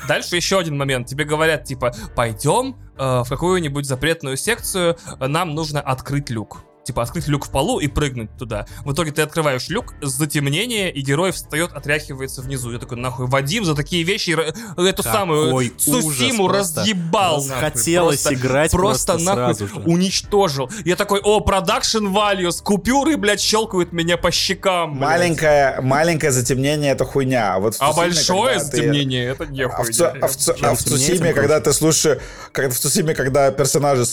[0.06, 1.08] Дальше еще один момент.
[1.08, 7.28] Тебе говорят, типа, пойдем э, в какую-нибудь запретную секцию, нам нужно открыть люк типа открыть
[7.28, 8.66] люк в полу и прыгнуть туда.
[8.84, 12.72] В итоге ты открываешь люк, затемнение, и герой встает, отряхивается внизу.
[12.72, 17.44] Я такой, нахуй, Вадим за такие вещи эту Какой самую Сусиму разъебал.
[17.60, 19.74] Хотелось просто, играть просто, просто нахуй же.
[19.86, 20.68] уничтожил.
[20.84, 24.98] Я такой, о, продакшн values, купюры, блядь, щелкают меня по щекам.
[24.98, 25.10] Блядь.
[25.10, 27.58] Маленькое, маленькое затемнение это хуйня.
[27.60, 29.44] Вот а большое затемнение ты...
[29.44, 30.08] это не хуйня.
[30.20, 32.18] А в, а в, а в Цусиме, когда ты слушаешь,
[32.50, 34.04] когда в Цусиме, когда персонажи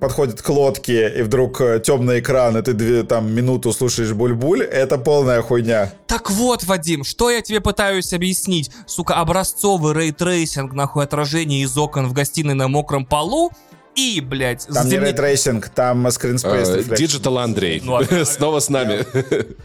[0.00, 4.98] подходят к лодке, и вдруг э, темные экран, и ты там минуту слушаешь буль-буль, это
[4.98, 5.92] полная хуйня.
[6.06, 8.70] Так вот, Вадим, что я тебе пытаюсь объяснить?
[8.86, 13.50] Сука, образцовый ray tracing, нахуй, отражение из окон в гостиной на мокром полу,
[13.96, 14.66] и, блядь...
[14.66, 16.68] Там не ray tracing, там screen space.
[16.68, 17.80] Digital Андрей.
[17.84, 19.04] Ну, а Снова с нами.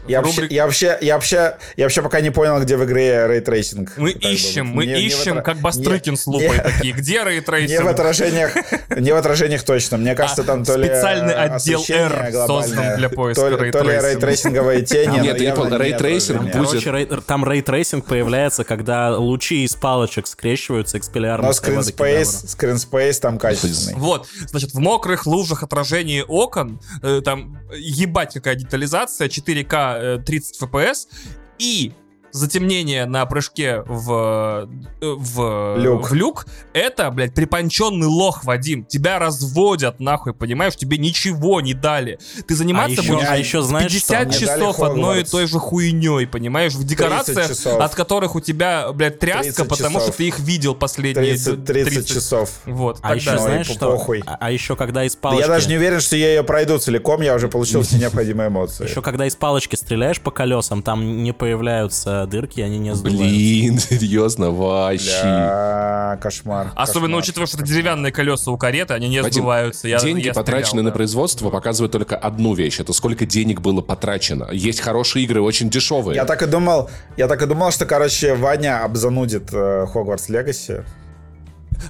[0.08, 3.44] Я вообще, я, вообще, я, вообще, я вообще пока не понял, где в игре ray
[3.44, 3.92] tracing.
[3.96, 6.92] Мы ищем, мы ищем, как Бастрыкин с лупой такие.
[6.94, 7.70] Где ray tracing?
[7.80, 8.54] Не в отражениях,
[8.96, 9.96] не в отражениях точно.
[9.96, 13.78] Мне кажется, там то ли Специальный отдел R создан для поиска рейтрейсинга.
[13.78, 15.20] То ли рейтрейсинговые тени.
[15.20, 17.26] Нет, понял, ray tracing будет...
[17.26, 21.48] там ray tracing появляется, когда лучи из палочек скрещиваются экспеллярно.
[21.48, 23.94] Но screen space, screen space там качественный.
[23.94, 30.18] Вот, вот, значит, в мокрых лужах отражение окон, э, там, ебать какая детализация, 4К э,
[30.24, 31.06] 30 FPS,
[31.58, 31.92] и
[32.32, 34.68] затемнение на прыжке в,
[35.00, 36.10] э, в, люк.
[36.10, 38.84] в люк, это, блядь, припонченный лох, Вадим.
[38.84, 40.76] Тебя разводят, нахуй, понимаешь?
[40.76, 42.18] Тебе ничего не дали.
[42.46, 44.40] Ты заниматься а еще, будешь а еще, знаешь, 50 что?
[44.40, 46.74] часов одной и той же хуйней, понимаешь?
[46.74, 47.50] В декорациях,
[47.80, 50.02] от которых у тебя, блядь, тряска, потому часов.
[50.02, 52.08] что ты их видел последние 30, 30, 30.
[52.08, 52.50] часов.
[52.66, 53.92] Вот, а еще, знаешь, что?
[53.92, 54.22] Похуй.
[54.26, 55.42] А, а еще, когда из палочки...
[55.42, 58.84] я даже не уверен, что я ее пройду целиком, я уже получил все необходимые эмоции.
[58.90, 63.24] Еще, когда из палочки стреляешь по колесам, там не появляются дырки, они не сдуваются.
[63.26, 65.22] Блин, серьезно, вообще.
[65.22, 66.72] Бля, кошмар.
[66.74, 67.22] Особенно кошмар.
[67.22, 69.88] учитывая, что это деревянные колеса у кареты, они не Вадим, сдуваются.
[69.88, 72.80] Я- деньги, я потраченные стрелял, на производство, показывают только одну вещь.
[72.80, 74.48] Это сколько денег было потрачено.
[74.52, 76.16] Есть хорошие игры, очень дешевые.
[76.16, 80.84] Я так и думал, я так и думал, что, короче, Ваня обзанудит э, Хогвартс Легаси.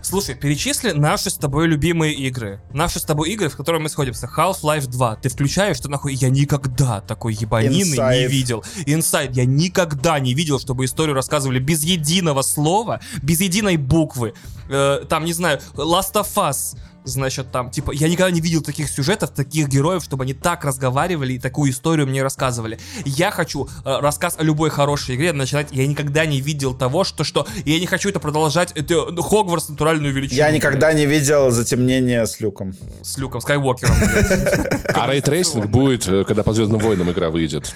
[0.02, 2.60] Слушай, перечисли наши с тобой любимые игры.
[2.72, 4.28] Наши с тобой игры, в которые мы сходимся.
[4.34, 5.16] Half-Life 2.
[5.16, 8.26] Ты включаешь, что нахуй я никогда такой ебанины не Inside.
[8.28, 8.64] видел.
[8.86, 9.32] Inside.
[9.32, 14.34] Я никогда не видел, чтобы историю рассказывали без единого слова, без единой буквы.
[14.68, 16.76] Э, там, не знаю, Last of Us.
[17.04, 21.34] Значит, там, типа, я никогда не видел таких сюжетов, таких героев, чтобы они так разговаривали
[21.34, 22.78] и такую историю мне рассказывали.
[23.04, 25.68] Я хочу э, рассказ о любой хорошей игре начинать.
[25.70, 27.46] Я никогда не видел того, что что.
[27.64, 28.72] Я не хочу это продолжать.
[28.74, 30.36] Это ну, Хогвартс натуральную величину.
[30.36, 32.74] Я никогда не видел затемнение с люком.
[33.02, 33.94] с Люком Скайуокером.
[34.94, 37.74] А ray tracing будет, э, когда по Звездным войнам игра выйдет.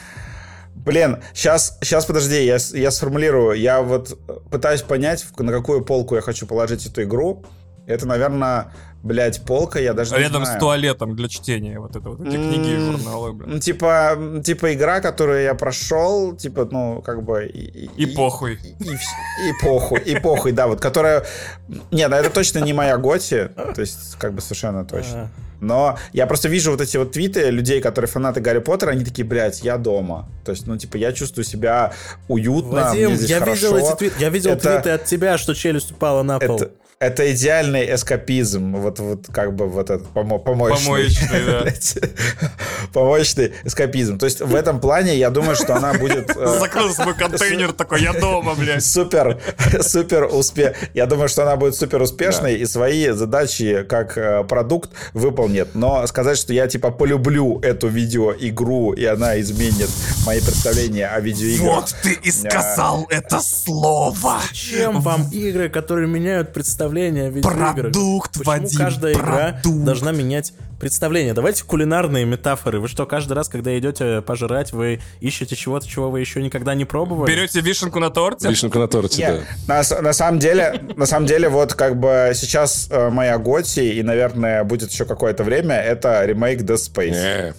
[0.74, 3.58] Блин, сейчас, сейчас подожди, я, я сформулирую.
[3.58, 4.18] Я вот
[4.50, 7.44] пытаюсь понять, на какую полку я хочу положить эту игру.
[7.86, 10.60] Это, наверное, блядь, полка, я даже не Рядом с знаю.
[10.60, 11.78] туалетом для чтения.
[11.78, 13.50] Вот это вот эти книги и журналы, блин.
[13.54, 17.44] Ну, типа, типа игра, которую я прошел, типа, ну, как бы...
[17.44, 18.54] И, И похуй.
[18.80, 21.24] И, вс- и похуй, и похуй, да, вот, которая...
[21.90, 25.30] Нет, ну, это точно не моя Готи, то есть, как бы совершенно точно.
[25.60, 29.26] Но я просто вижу вот эти вот твиты людей, которые фанаты Гарри Поттера, они такие,
[29.26, 30.28] блядь, я дома.
[30.44, 31.92] То есть, ну, типа, я чувствую себя
[32.28, 33.54] уютно, Вадим, мне здесь я хорошо.
[33.76, 36.56] видел эти твиты, я видел Это- твиты от тебя, что челюсть упала на пол.
[36.56, 36.70] Это,
[37.04, 40.86] это идеальный эскапизм, вот, вот как бы вот этот помо- помоечный.
[40.86, 41.62] Помоечный, да.
[41.62, 41.98] Блядь.
[42.92, 44.18] Помоечный эскапизм.
[44.18, 48.02] То есть в этом плане я думаю, что она будет э, Закрыл свой контейнер такой,
[48.02, 48.84] я дома, блядь.
[48.84, 49.38] супер,
[49.82, 50.76] супер успех.
[50.94, 55.74] Я думаю, что она будет супер успешной и свои задачи как э, продукт выполнит.
[55.74, 59.90] Но сказать, что я типа полюблю эту видеоигру и она изменит
[60.26, 61.74] мои представления о видеоиграх.
[61.74, 64.40] Вот ты и сказал это слово.
[64.52, 67.74] Чем вам игры, которые меняют представление о видеоиграх?
[67.74, 69.84] Продукт, Вадим, каждая игра продукт.
[69.84, 71.34] должна менять представление?
[71.34, 72.80] Давайте кулинарные метафоры.
[72.80, 76.84] Вы что, каждый раз, когда идете пожрать, вы ищете чего-то, чего вы еще никогда не
[76.84, 77.30] пробовали?
[77.30, 78.48] Берете вишенку на торте?
[78.48, 79.82] Вишенка на торте, Не, да.
[79.96, 84.02] на, на самом деле, на самом деле, вот как бы сейчас э, моя Готи, и,
[84.02, 87.10] наверное, будет еще какое-то время, это ремейк Dead Space.
[87.10, 87.54] Не.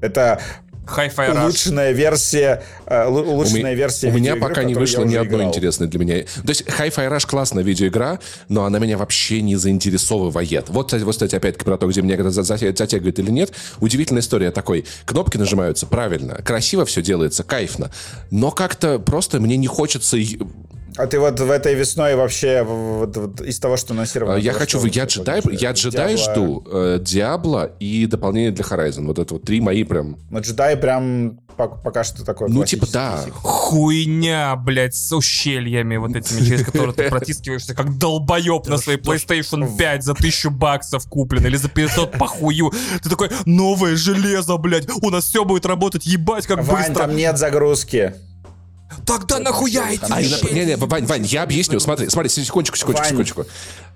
[0.00, 0.40] Это
[0.86, 1.42] Hi-Fi Rush.
[1.42, 5.44] улучшенная версия, э, лу- У, улучшенная ми- версия у меня пока не вышло ни одной
[5.44, 6.14] интересной для меня.
[6.22, 8.18] То есть Hi-Fi Rush классная видеоигра,
[8.48, 10.68] но она меня вообще не заинтересовывает.
[10.68, 13.52] Вот, кстати, вот, кстати, опять-таки про то, где меня затягивает или нет.
[13.80, 14.84] Удивительная история такой.
[15.04, 17.90] Кнопки нажимаются правильно, красиво все делается, кайфно.
[18.30, 20.16] Но как-то просто мне не хочется...
[20.96, 24.36] А ты вот в этой весной вообще вот, вот из того, что анонсировано...
[24.38, 24.78] Я того, хочу...
[24.78, 29.06] что Я джедай, я джедай Diablo- жду, э, Диабло и дополнение для Horizon.
[29.06, 30.18] Вот это вот три мои прям...
[30.30, 33.18] Но джедай прям пок- пока что такой Ну, типа, да.
[33.24, 33.40] сиквел.
[33.40, 39.76] Хуйня, блядь, с ущельями вот этими, через которые ты протискиваешься, как долбоеб на своей PlayStation
[39.76, 42.72] 5 за 1000 баксов куплен или за 500 по хую.
[43.02, 46.94] Ты такой, новое железо, блядь, у нас все будет работать, ебать, как быстро.
[46.94, 48.14] там нет загрузки.
[49.06, 50.52] Тогда нахуя эти А, ущелья?
[50.52, 51.80] не, не, Вань, Вань, я объясню.
[51.80, 53.46] Смотри, смотри, секундочку, секундочку, Вань, секундочку.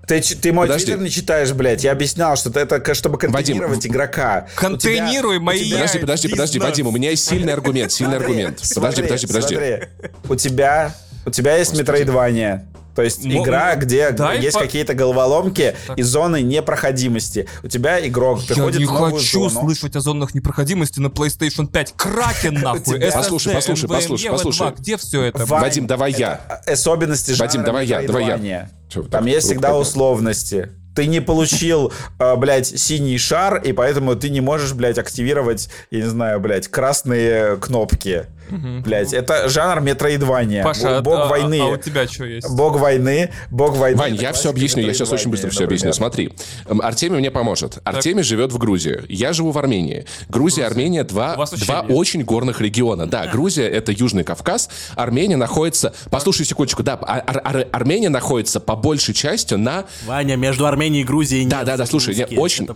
[0.07, 0.87] Ты, ты мой Подожди.
[0.87, 1.83] твиттер не читаешь, блядь.
[1.83, 4.47] Я объяснял, что это чтобы контейнировать Вадим, игрока.
[4.55, 6.71] Контейнируй тебя- мои тебя- Подожди, подожди, подожди, Бизнес.
[6.71, 8.57] Вадим, у меня есть сильный аргумент, сильный Смотри, аргумент.
[8.59, 9.55] Подожди, смотри, подожди, подожди.
[9.57, 10.11] смотри.
[10.29, 10.95] У тебя,
[11.25, 12.67] у тебя есть метроидвания.
[12.97, 17.47] То есть игра, где дай есть по- какие-то головоломки и зоны непроходимости.
[17.63, 19.67] У тебя игрок Я приходит не в новую хочу зону.
[19.67, 21.93] слышать о зонах непроходимости на PlayStation 5.
[21.97, 22.99] Кракен нахуй.
[23.13, 24.31] Послушай, послушай, послушай, V2.
[24.31, 24.75] послушай.
[24.79, 25.45] Где все это?
[25.45, 26.41] Вадим, давай я.
[26.65, 28.71] это особенности жанра Вадим, давай я, давай я.
[28.93, 30.71] Там так есть всегда условности.
[30.95, 36.01] Ты не получил, э, блядь, синий шар, и поэтому ты не можешь, блядь, активировать, я
[36.01, 38.25] не знаю, блядь, красные кнопки.
[38.51, 40.63] Блядь, это жанр метроидвания.
[40.65, 41.61] Паша, Бог а- а- войны.
[41.63, 42.49] а у тебя что есть?
[42.51, 43.99] Бог войны, бог войны.
[43.99, 45.93] Вань, я все объясню, я сейчас очень быстро все объясню.
[45.93, 46.33] Смотри,
[46.69, 47.79] Артемий мне поможет.
[47.85, 50.07] Артемий живет в Грузии, я живу в Армении.
[50.29, 53.07] Грузия и Армения два, два очень горных региона.
[53.07, 55.95] Да, Грузия— это Южный Кавказ, Армения находится...
[56.11, 59.85] Послушай секундочку, да, Ар- Ар- Ар- Армения находится по большей частью на...
[60.07, 62.39] Ваня, между Арменией и Грузией Да, нет да, да, слушай, не, загрузки.
[62.39, 62.69] очень...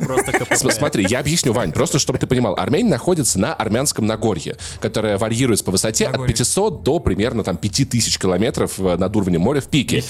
[0.71, 2.55] Смотри, я объясню, Вань, просто чтобы ты понимал.
[2.59, 5.17] Армения находится на армянском Нагорье, которое
[5.61, 6.35] варьируется по высоте от Нагорье.
[6.35, 10.01] 500 до примерно там 5000 километров э, над уровнем моря в пике.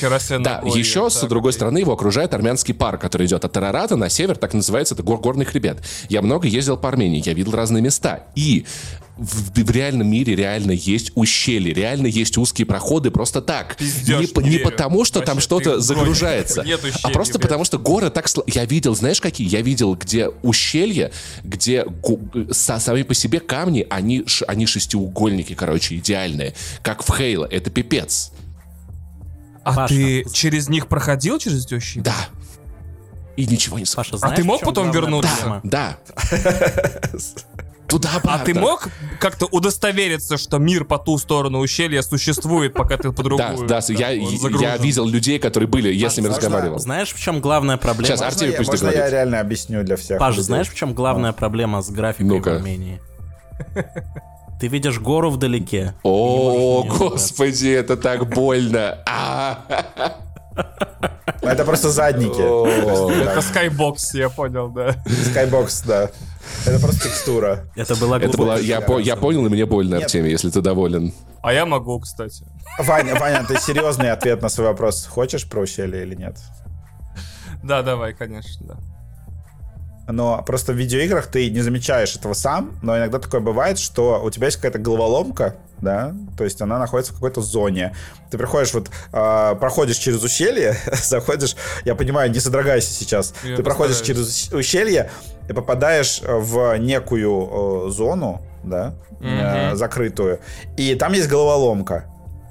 [0.42, 1.58] Да, Нагорье, еще с так, другой окей.
[1.58, 5.18] стороны его окружает армянский парк, который идет от Тарарата на север, так называется, это гор
[5.20, 5.82] горный хребет.
[6.08, 8.26] Я много ездил по Армении, я видел разные места.
[8.34, 8.64] И
[9.20, 13.76] в, в реальном мире реально есть ущелья, реально есть узкие проходы просто так.
[13.76, 16.62] Пиздёшь, не, не не потому, что там Вообще, что-то ты загружается.
[16.64, 17.42] Нет а ущелий, просто блядь.
[17.48, 18.26] потому, что горы так...
[18.26, 19.46] сл- Я видел, знаешь, какие?
[19.46, 21.12] Я видел, где ущелья,
[21.44, 26.54] где гу- са- сами по себе камни, они, ш- они шестиугольники, короче, идеальные.
[26.82, 27.44] Как в Хейла.
[27.50, 28.32] Это пипец.
[29.62, 29.94] А Паша.
[29.94, 32.04] ты через них проходил, через эти ущелья?
[32.04, 32.16] Да.
[33.36, 34.16] И ничего не слышал.
[34.18, 35.30] Знаешь, ты мог потом вернуться?
[35.36, 35.60] проблема?
[35.64, 35.98] Да.
[37.90, 38.60] Туда А ты обратно.
[38.60, 38.88] мог
[39.18, 43.68] как-то удостовериться, что мир по ту сторону ущелья существует, пока ты по Да, другую?
[43.68, 44.80] да, я, он я загружен?
[44.82, 46.78] видел людей, которые были, я с ними разговаривал.
[46.78, 48.06] Знаешь, в чем главная проблема?
[48.06, 50.18] Сейчас, Артемий я, пусть можно я реально объясню для всех?
[50.18, 50.44] Паш, людей?
[50.44, 52.50] знаешь, в чем главная проблема с графикой Ну-ка.
[52.50, 53.00] в Армении?
[54.60, 55.94] Ты видишь гору вдалеке.
[56.02, 58.98] О, господи, это так больно.
[59.06, 59.64] А.
[61.42, 62.40] Это просто задники.
[63.22, 64.96] Это скайбокс, я понял, да.
[65.06, 66.10] Skybox, да.
[66.66, 67.70] Это просто текстура.
[67.74, 70.04] Это была Это было, глубокая я, по- я понял, и мне больно, Нет.
[70.04, 71.12] Артемий, если ты доволен.
[71.42, 72.44] А я могу, кстати.
[72.78, 76.36] Ваня, Ваня, ты серьезный ответ на свой вопрос хочешь про ущелье или нет?
[77.62, 78.76] Да, давай, конечно, да.
[80.08, 84.30] Но просто в видеоиграх ты не замечаешь этого сам, но иногда такое бывает, что у
[84.30, 87.94] тебя есть какая-то головоломка, да, то есть она находится в какой-то зоне.
[88.30, 91.54] Ты приходишь вот, а, проходишь через ущелье, заходишь,
[91.84, 95.10] я понимаю, не содрогайся сейчас, Я ты проходишь через ущелье
[95.48, 99.76] и попадаешь в некую э, зону, да, э, Мгм.
[99.76, 100.40] закрытую,
[100.76, 102.06] и там есть головоломка,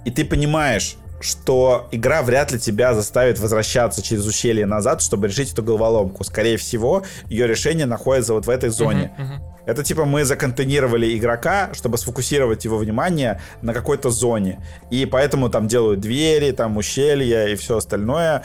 [0.05, 5.53] и ты понимаешь, что игра вряд ли тебя заставит возвращаться через ущелье назад, чтобы решить
[5.53, 6.23] эту головоломку.
[6.23, 9.11] Скорее всего, ее решение находится вот в этой зоне.
[9.17, 9.43] Мгм, мгм.
[9.65, 14.65] Это типа мы законтейнировали игрока, чтобы сфокусировать его внимание на какой-то зоне.
[14.89, 18.41] И поэтому там делают двери, там ущелья и все остальное,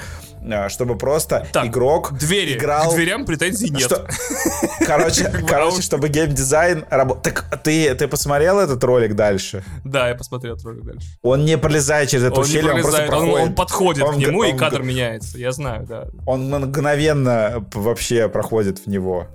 [0.68, 2.54] чтобы просто Так, игрок Двери.
[2.56, 2.90] играл...
[2.90, 3.82] К дверям претензий нет.
[3.82, 4.06] Что-
[4.86, 7.22] Короче, короче, чтобы геймдизайн работал.
[7.22, 9.64] Так ты, ты посмотрел этот ролик дальше?
[9.84, 11.06] Да, я посмотрел этот ролик дальше.
[11.22, 13.34] Он не пролезает через это не ущелье, он просто проходит.
[13.34, 15.38] он подходит к нему, и кадр меняется.
[15.38, 16.06] Я знаю, да.
[16.26, 19.28] Он мгновенно вообще проходит в него.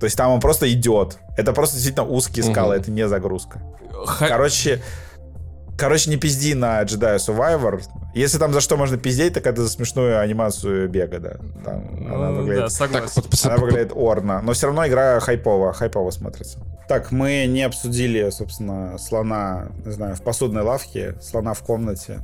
[0.00, 1.18] То есть там он просто идет.
[1.36, 3.60] Это просто действительно узкие скалы, это не загрузка.
[4.18, 4.80] Короче,
[5.78, 7.82] короче, не пизди на Jedi Survivor.
[8.14, 11.36] Если там за что можно пиздеть, так это за смешную анимацию бега, да.
[11.64, 13.22] Там она Ну, выглядит, да, согласен.
[13.22, 14.40] Так, она выглядит орно.
[14.42, 16.58] Но все равно игра хайпово, хайпово смотрится.
[16.88, 22.20] Так, мы не обсудили, собственно, слона, не знаю, в посудной лавке, слона в комнате.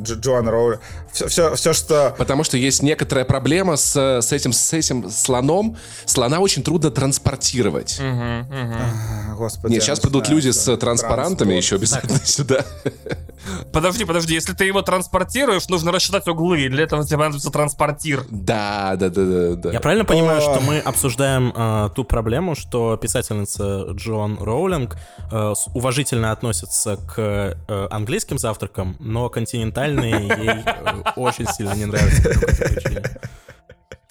[0.00, 0.74] Дж- Джоан Роу.
[1.12, 2.14] Все, все, все, что...
[2.18, 5.76] Потому что есть некоторая проблема с, с, этим, с этим слоном.
[6.04, 7.98] Слона очень трудно транспортировать.
[8.00, 8.46] Мгм.
[8.50, 11.64] А, Господи, Нет, сейчас придут люди с транспарантами Транспорт.
[11.64, 12.64] еще обязательно сюда.
[13.72, 18.24] Подожди, подожди, если ты его транспортируешь, нужно рассчитать углы, и для этого тебе понадобится транспортир.
[18.30, 19.72] Да, да, да, да, да.
[19.72, 20.40] Я правильно понимаю, О.
[20.40, 24.96] что мы обсуждаем э, ту проблему, что писательница Джон Роулинг
[25.30, 32.30] э, уважительно относится к э, английским завтракам, но континентальные ей э, очень сильно не нравятся.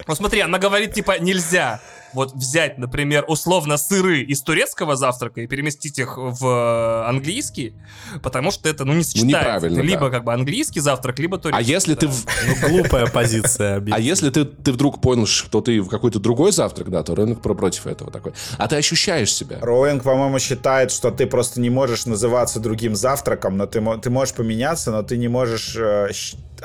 [0.06, 1.80] Ну смотри, она говорит, типа, нельзя
[2.14, 7.74] вот взять, например, условно сыры из турецкого завтрака и переместить их в э, английский,
[8.22, 9.68] потому что это, ну, не сочетается.
[9.68, 10.10] Это либо да.
[10.10, 11.72] как бы английский завтрак, либо А турецкий.
[11.74, 12.08] если ты...
[12.08, 12.12] да.
[12.14, 12.26] в-
[12.62, 13.84] Ну, глупая позиция.
[13.92, 17.42] А если ты, ты вдруг понял, что ты в какой-то другой завтрак, да, то рынок
[17.42, 18.34] про- против этого такой.
[18.58, 19.58] А ты ощущаешь себя.
[19.62, 24.34] Роулинг, по-моему, считает, что ты просто не можешь называться другим завтраком, но ты, ты можешь
[24.34, 26.10] поменяться, но ты не можешь э,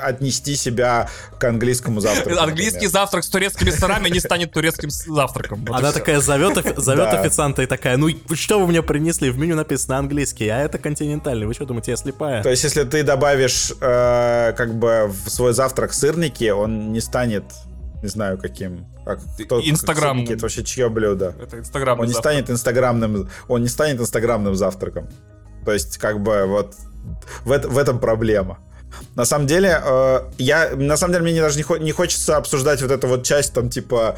[0.01, 1.09] отнести себя
[1.39, 2.39] к английскому завтраку.
[2.39, 2.91] Английский например.
[2.91, 5.65] завтрак с турецкими сырами не станет турецким завтраком.
[5.65, 7.21] Вот Она такая зовет, зовет Да.
[7.21, 9.29] официанта и такая, ну что вы мне принесли?
[9.29, 11.45] В меню написано английский, а это континентальный.
[11.47, 12.43] Вы что думаете, я слепая?
[12.43, 17.43] То есть, если ты добавишь э, как бы в свой завтрак сырники, он не станет,
[18.01, 18.85] не знаю, каким.
[19.05, 21.35] Как, кто- сырники, Это вообще чье блюдо?
[21.41, 21.99] Это инстаграм.
[21.99, 25.09] Он не станет инстаграмным, он не станет инстаграмным завтраком.
[25.65, 26.75] То есть, как бы, вот
[27.43, 28.59] в, в этом проблема.
[29.15, 32.37] На самом деле, э, я, на самом деле, мне не- даже не, хо- не хочется
[32.37, 34.17] обсуждать вот эту вот часть, там, типа,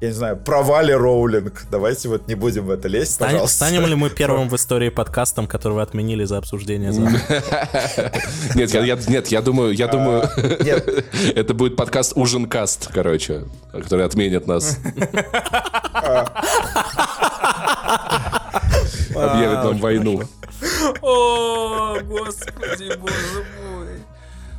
[0.00, 1.64] я не знаю, провали роулинг.
[1.70, 3.56] Давайте вот не будем в это лезть, Стань- пожалуйста.
[3.56, 6.90] станем ли мы первым в истории подкастом, который вы отменили за обсуждение?
[8.54, 10.28] Нет, я, нет, я думаю, я думаю,
[10.60, 11.04] Нет,
[11.36, 14.78] это будет подкаст Ужинкаст, короче, который отменит нас.
[19.14, 20.22] Объявит нам войну.
[21.02, 23.63] О, господи, боже мой.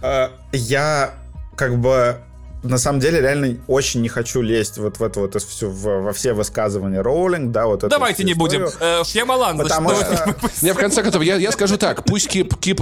[0.02, 1.14] Э, я
[1.56, 2.18] как бы
[2.64, 6.14] на самом деле реально очень не хочу лезть вот в это вот всю, в- во
[6.14, 8.68] все высказывания Роулинг, да, вот Давайте не будем.
[8.80, 10.36] Э, Шьямалан, Потому что-.
[10.62, 12.82] Не, в конце концов, я, я скажу так, пусть кип, кип,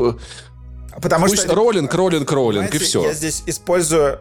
[1.02, 3.04] Потому пусть что роллинг, роллинг, роллинг, и все.
[3.04, 4.20] Я здесь использую...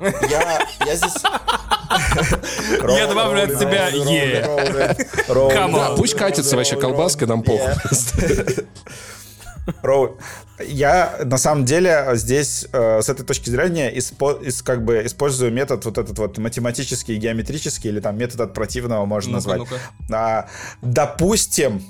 [0.00, 1.14] Я, я здесь...
[2.96, 4.96] Я добавлю от себя «е».
[5.96, 7.72] Пусть катится вообще колбаска, нам похуй.
[9.82, 10.18] Роу,
[10.60, 15.52] я на самом деле здесь э, с этой точки зрения испо- ис- как бы использую
[15.52, 19.70] метод вот этот вот математический, геометрический или там метод от противного можно Ну-ка, назвать.
[19.70, 20.16] ну-ка.
[20.16, 20.48] А,
[20.82, 21.82] допустим,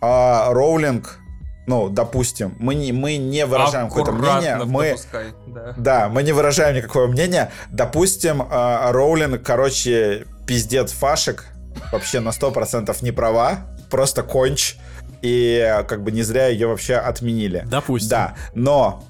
[0.00, 1.18] а, Роулинг,
[1.66, 5.74] ну, допустим, мы не, мы не выражаем какое-то мнение, мы, допускай, да.
[5.76, 7.50] да, мы не выражаем никакое мнение.
[7.70, 11.46] Допустим, а, Роулинг, короче, пиздец фашек,
[11.92, 14.76] вообще на 100% не права, просто конч,
[15.22, 17.64] и а, как бы не зря ее вообще отменили.
[17.70, 18.10] Допустим.
[18.10, 19.04] Да, но,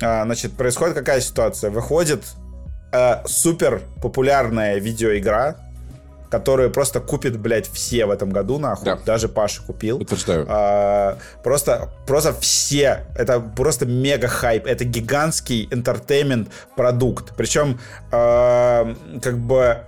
[0.00, 1.70] а, значит, происходит какая ситуация?
[1.70, 2.24] Выходит
[2.92, 5.56] а, супер популярная видеоигра,
[6.30, 8.84] которую просто купит, блядь, все в этом году, нахуй.
[8.84, 8.98] Да.
[9.04, 9.98] Даже Паша купил.
[9.98, 10.46] Утверждаю.
[10.48, 17.34] А, просто, просто все, это просто мега хайп, это гигантский entertainment продукт.
[17.36, 17.78] Причем,
[18.10, 19.78] а, как бы,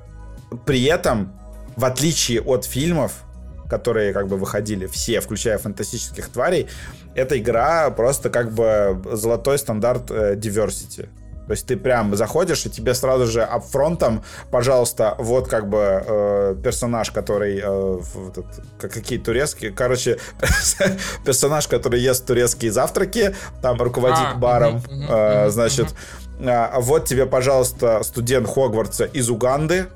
[0.65, 1.33] при этом,
[1.77, 3.25] в отличие от фильмов,
[3.69, 6.69] которые как бы выходили все, включая фантастических тварей,
[7.15, 11.09] эта игра просто как бы золотой стандарт э, diversity.
[11.47, 16.57] То есть ты прям заходишь, и тебе сразу же апфронтом, пожалуйста, вот как бы э,
[16.63, 18.01] персонаж, который э,
[18.31, 18.45] этот,
[18.79, 20.19] как- какие турецкие, короче,
[21.25, 25.95] персонаж, который ест турецкие завтраки, там руководит А, баром, мгм, мгм, э, мгм, значит,
[26.41, 29.87] а, вот тебе, пожалуйста, студент Хогвартса из Уганды,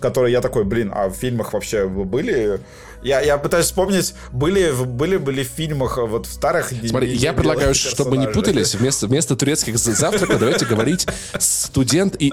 [0.00, 2.60] который я такой, блин, а в фильмах вообще были?
[3.06, 6.72] Я, я пытаюсь вспомнить, были, были, были в фильмах, вот в старых...
[6.88, 11.06] Смотри, я предлагаю, чтобы не путались, вместо, вместо турецких за- завтраков давайте говорить
[11.38, 12.32] студент и...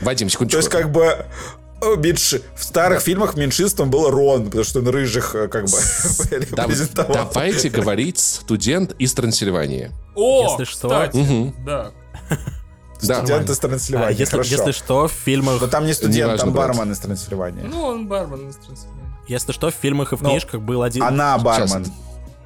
[0.00, 0.56] Вадим, То секундочку.
[0.58, 1.02] есть, как бы,
[1.82, 5.76] э, меньш- в старых фильмах меньшинством был Рон, потому что он рыжих, э, как бы,
[6.30, 7.30] репрезентовал.
[7.34, 9.92] давайте говорить студент из Трансильвании.
[10.14, 11.92] О, Если что- кстати, да.
[13.02, 13.18] Да.
[13.18, 14.50] Студент из А, Трансильвании, если, хорошо.
[14.50, 17.62] если что, в фильмах, Но там не студент, там бармен из Трансильвании.
[17.62, 19.05] Ну, он бармен из Трансильвании.
[19.28, 21.02] Если что, в фильмах и в Ну, книжках был один...
[21.02, 21.84] Она бармен.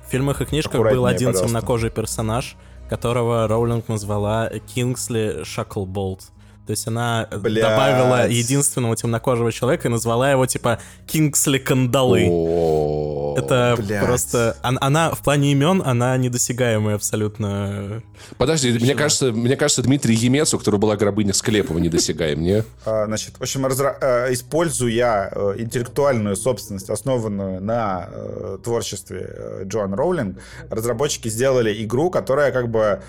[0.06, 1.46] В фильмах и книжках Аккуратнее, был один пожалуйста.
[1.46, 2.56] темнокожий персонаж,
[2.88, 6.30] которого Роулинг назвала Кингсли Шаклболт.
[6.70, 7.64] То есть она Блядь.
[7.64, 10.78] добавила единственного темнокожего человека и назвала его типа
[11.08, 12.28] Кингсли Кандалы.
[12.30, 14.04] О, Это блядь.
[14.06, 14.56] просто...
[14.62, 18.02] он- Она, в плане имен, она недосягаемая абсолютно.
[18.38, 22.62] Подожди, мне кажется, мне кажется, Дмитрий Емец, у которого была гробыня Склепова, недосягаем, не?
[22.86, 29.62] А, Значит, в общем, разра- э, используя э, интеллектуальную собственность, основанную на э, творчестве э,
[29.64, 30.38] Джоан Роулинг,
[30.70, 33.02] разработчики сделали игру, которая как бы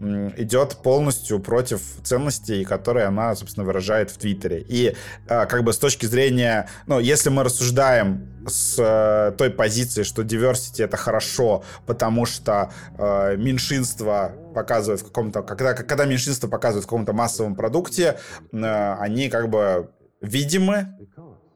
[0.00, 4.64] идет полностью против ценностей, которые она, собственно, выражает в Твиттере.
[4.68, 4.96] И
[5.28, 10.22] э, как бы с точки зрения, ну, если мы рассуждаем с э, той позиции, что
[10.22, 16.88] diversity это хорошо, потому что э, меньшинство показывают в каком-то, когда, когда меньшинство показывают в
[16.88, 18.18] каком-то массовом продукте,
[18.52, 19.90] э, они как бы
[20.20, 20.88] видимы,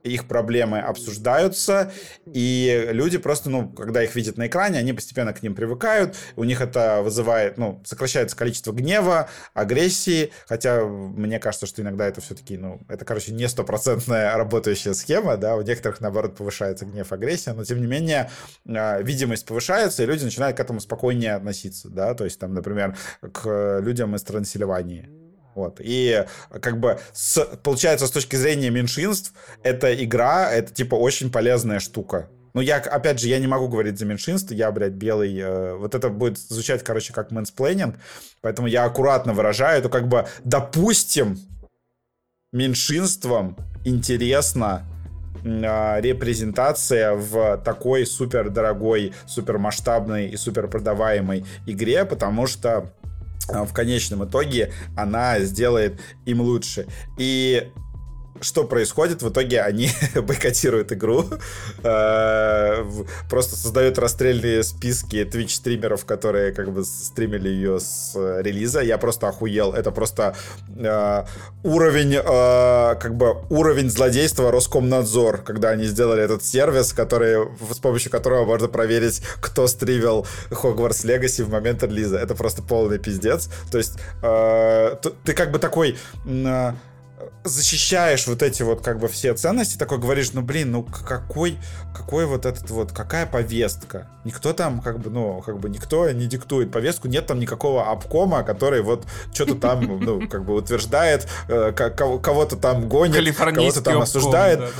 [0.02, 1.92] их проблемы обсуждаются,
[2.26, 6.44] и люди просто, ну, когда их видят на экране, они постепенно к ним привыкают, у
[6.44, 12.56] них это вызывает, ну, сокращается количество гнева, агрессии, хотя мне кажется, что иногда это все-таки,
[12.56, 17.64] ну, это, короче, не стопроцентная работающая схема, да, у некоторых, наоборот, повышается гнев, агрессия, но,
[17.64, 18.30] тем не менее,
[18.66, 22.96] э, видимость повышается, и люди начинают к этому спокойнее относиться, да, то есть, там, например,
[23.32, 25.17] к людям из Трансильвании.
[25.54, 25.80] Вот.
[25.80, 26.24] И
[26.60, 32.28] как бы с, получается, с точки зрения меньшинств, эта игра, это типа очень полезная штука.
[32.54, 35.36] Ну, я, опять же, я не могу говорить за меньшинство, я, блядь, белый.
[35.38, 37.96] э, вот это будет звучать, короче, как мэнсплейнинг,
[38.40, 41.38] поэтому я аккуратно выражаю, это как бы, допустим,
[42.52, 44.84] меньшинствам интересно
[45.44, 52.92] м, а, репрезентация в такой супер дорогой, супер масштабной и супер продаваемой игре, потому что
[53.48, 56.86] в конечном итоге она сделает им лучше.
[57.16, 57.70] И
[58.40, 59.22] что происходит?
[59.22, 61.24] В итоге они бойкотируют игру,
[61.82, 62.84] э,
[63.28, 68.80] просто создают расстрельные списки Twitch-стримеров, которые как бы стримили ее с э, релиза.
[68.80, 69.72] Я просто охуел.
[69.72, 70.36] Это просто
[70.76, 71.24] э,
[71.62, 78.44] уровень, как бы уровень злодейства Роскомнадзор, когда они сделали этот сервис, который, с помощью которого
[78.44, 82.18] можно проверить, кто стримил Хогвартс Легаси в момент релиза.
[82.18, 83.50] Это просто полный пиздец.
[83.70, 85.96] То есть ты как бы такой...
[87.44, 91.58] защищаешь вот эти вот как бы все ценности, такой говоришь, ну блин, ну какой,
[91.96, 94.08] какой вот этот вот, какая повестка?
[94.24, 98.42] Никто там как бы, ну, как бы никто не диктует повестку, нет там никакого обкома,
[98.42, 103.82] который вот что-то там, ну, как бы утверждает, э, ко- кого- кого-то там гонит, кого-то
[103.82, 104.58] там осуждает.
[104.60, 104.72] да, да,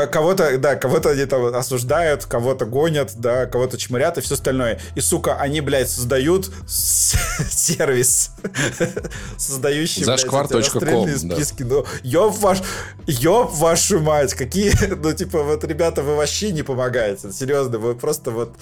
[0.00, 0.06] да.
[0.08, 4.80] кого-то, да, кого-то они там осуждают, кого-то гонят, да, кого-то чморят и все остальное.
[4.96, 8.30] И, сука, они, блядь, создают сервис,
[9.38, 11.53] создающий, Зашквар.ком, списки.
[11.58, 12.62] Ну, ёб ваш,
[13.06, 14.72] ёб вашу мать, какие,
[15.02, 18.54] ну, типа, вот, ребята, вы вообще не помогаете, серьезно, вы просто вот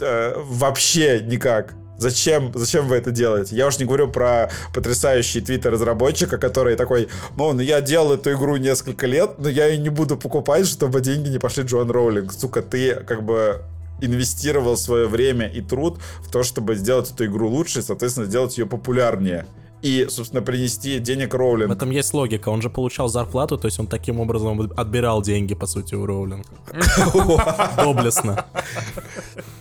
[0.00, 1.74] э, вообще никак.
[1.96, 3.54] Зачем, зачем вы это делаете?
[3.54, 8.32] Я уж не говорю про потрясающий твиттер разработчика, который такой, ну, ну, я делал эту
[8.32, 12.32] игру несколько лет, но я ее не буду покупать, чтобы деньги не пошли Джоан Роулинг.
[12.32, 13.62] Сука, ты как бы
[14.00, 18.58] инвестировал свое время и труд в то, чтобы сделать эту игру лучше и, соответственно, сделать
[18.58, 19.46] ее популярнее
[19.84, 21.68] и, собственно, принести денег Роулинг.
[21.68, 22.48] В этом есть логика.
[22.48, 26.46] Он же получал зарплату, то есть он таким образом отбирал деньги, по сути, у Роулинг.
[27.76, 28.46] Доблестно.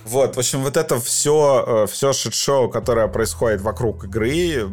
[0.06, 4.70] Вот, в общем, вот это все, все шит-шоу, которое происходит вокруг игры,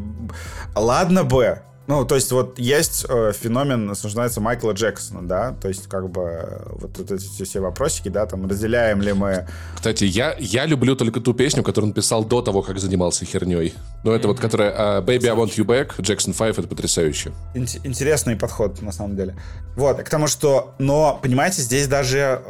[0.76, 5.88] ладно бы, ну, то есть вот есть э, феномен, называется Майкла Джексона, да, то есть
[5.88, 9.48] как бы э, вот, вот эти все вопросики, да, там разделяем ли мы...
[9.74, 13.74] Кстати, я, я люблю только ту песню, которую он писал до того, как занимался херней.
[14.04, 14.30] Ну, это mm-hmm.
[14.30, 17.32] вот, которая uh, Baby, I Want You Back, Jackson 5, это потрясающе.
[17.54, 19.34] Ин- интересный подход, на самом деле.
[19.74, 20.76] Вот, к тому, что...
[20.78, 22.40] Но, понимаете, здесь даже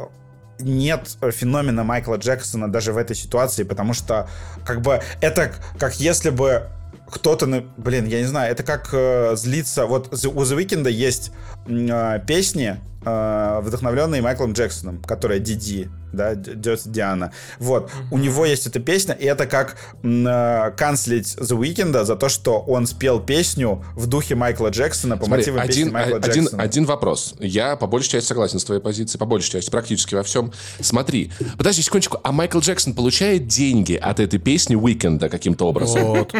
[0.59, 4.29] нет феномена Майкла Джексона даже в этой ситуации, потому что
[4.63, 6.69] как бы это как если бы
[7.11, 7.45] кто-то,
[7.77, 9.85] блин, я не знаю, это как э, злиться.
[9.85, 11.31] Вот у The Weeknd есть
[11.65, 17.31] песни, э, вдохновленные Майклом Джексоном, которая Диди, да, Dirty Диана.
[17.59, 18.07] Вот, mm-hmm.
[18.11, 22.59] у него есть эта песня, и это как э, канцлить The Weeknd за то, что
[22.59, 26.63] он спел песню в духе Майкла Джексона по Смотри, мотивам один, песни Майкла один, Джексона.
[26.63, 27.35] Один вопрос.
[27.39, 30.51] Я по большей части согласен с твоей позицией, по большей части, практически во всем.
[30.79, 36.03] Смотри, подожди секундочку, а Майкл Джексон получает деньги от этой песни Уикенда каким-то образом?
[36.03, 36.35] Вот.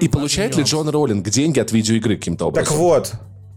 [0.00, 2.68] И получает ли Джон Роллинг деньги от видеоигры каким-то образом?
[2.68, 3.12] Так вот,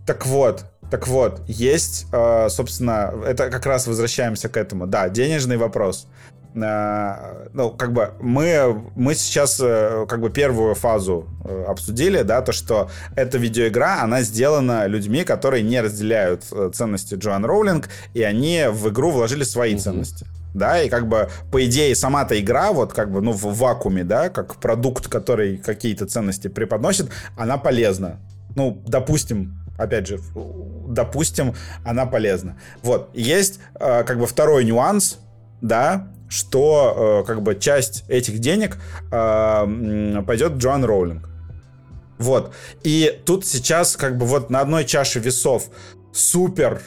[0.06, 4.86] так вот, так вот, есть, э, собственно, это как раз возвращаемся к этому.
[4.86, 6.08] Да, денежный вопрос.
[6.54, 11.28] Э, ну, как бы мы, мы сейчас э, как бы первую фазу
[11.68, 16.44] обсудили, да, то, что эта видеоигра, она сделана людьми, которые не разделяют
[16.74, 19.80] ценности Джоан Роулинг, и они в игру вложили свои mm-hmm.
[19.80, 24.04] ценности да, и как бы, по идее, сама-то игра, вот как бы, ну, в вакууме,
[24.04, 28.20] да, как продукт, который какие-то ценности преподносит, она полезна.
[28.56, 30.20] Ну, допустим, опять же,
[30.88, 32.60] допустим, она полезна.
[32.82, 35.20] Вот, есть э, как бы второй нюанс,
[35.62, 38.78] да, что э, как бы часть этих денег
[39.12, 41.30] э, пойдет Джоан Роулинг.
[42.18, 42.54] Вот.
[42.84, 45.70] И тут сейчас как бы вот на одной чаше весов
[46.14, 46.82] супер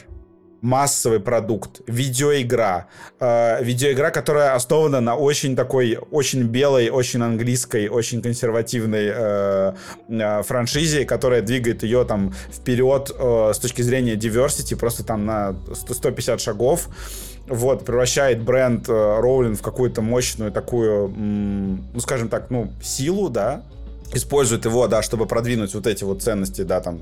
[0.61, 2.87] массовый продукт, видеоигра.
[3.19, 9.73] Э, видеоигра, которая основана на очень такой, очень белой, очень английской, очень консервативной э,
[10.09, 15.55] э, франшизе, которая двигает ее там вперед э, с точки зрения diversity, просто там на
[15.73, 16.89] 150 шагов.
[17.47, 23.63] Вот, превращает бренд э, в какую-то мощную такую, ну, скажем так, ну, силу, да,
[24.13, 26.99] использует его, да, чтобы продвинуть вот эти вот ценности, да, там,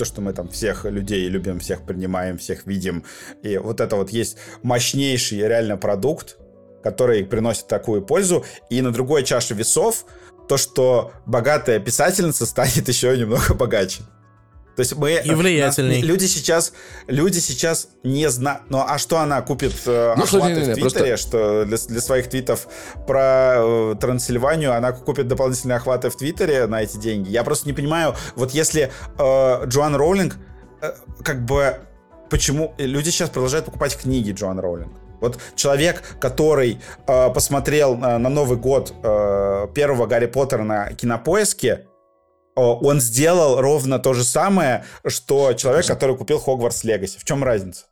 [0.00, 3.04] то, что мы там всех людей любим, всех принимаем, всех видим.
[3.42, 6.38] И вот это вот есть мощнейший реально продукт,
[6.82, 8.46] который приносит такую пользу.
[8.70, 10.06] И на другой чаше весов
[10.48, 14.02] то, что богатая писательница станет еще немного богаче.
[14.76, 15.20] То есть мы...
[15.24, 16.00] И влиятельней.
[16.00, 16.72] люди сейчас,
[17.06, 18.62] люди сейчас не знают...
[18.68, 21.16] Ну, а что она купит э, ну, охваты не, не, не, в Твиттере, просто...
[21.16, 22.66] что для, для своих твитов
[23.06, 27.30] про э, Трансильванию она купит дополнительные охваты в Твиттере на эти деньги?
[27.30, 30.36] Я просто не понимаю, вот если э, Джоан Роулинг
[30.80, 30.92] э,
[31.22, 31.80] как бы...
[32.30, 34.92] Почему люди сейчас продолжают покупать книги Джоан Роулинг?
[35.20, 41.86] Вот человек, который э, посмотрел э, на Новый год э, первого Гарри Поттера на кинопоиске,
[42.60, 47.18] он сделал ровно то же самое, что человек, который купил Хогвартс Легаси.
[47.18, 47.84] В чем разница?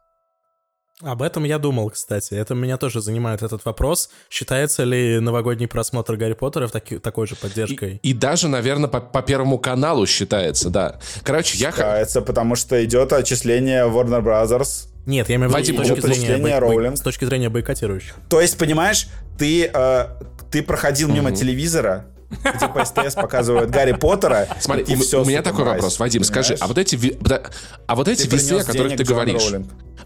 [1.00, 2.34] Об этом я думал, кстати.
[2.34, 4.10] Это меня тоже занимает этот вопрос.
[4.28, 8.00] Считается ли новогодний просмотр Гарри Поттера в таки, такой же поддержкой?
[8.02, 10.98] И, и даже, наверное, по, по Первому каналу считается, да.
[11.22, 11.70] Короче, я...
[11.70, 14.88] Считается, потому что идет отчисление Warner Brothers.
[15.06, 18.16] Нет, я имею в виду с точки, зрения бой, с точки зрения бойкотирующих.
[18.28, 19.08] То есть, понимаешь,
[19.38, 20.06] ты, э,
[20.50, 24.48] ты проходил мимо телевизора, где по СТС показывают Гарри Поттера.
[24.60, 27.18] Смотри, и у, все у меня такой вопрос, Вадим, скажи, а вот эти,
[27.86, 29.52] а вот эти весы, о которых ты говоришь,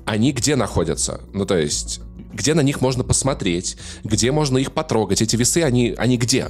[0.05, 1.21] они где находятся?
[1.33, 2.01] Ну, то есть,
[2.33, 5.23] где на них можно посмотреть, где можно их потрогать?
[5.23, 6.49] Эти весы, они, они где?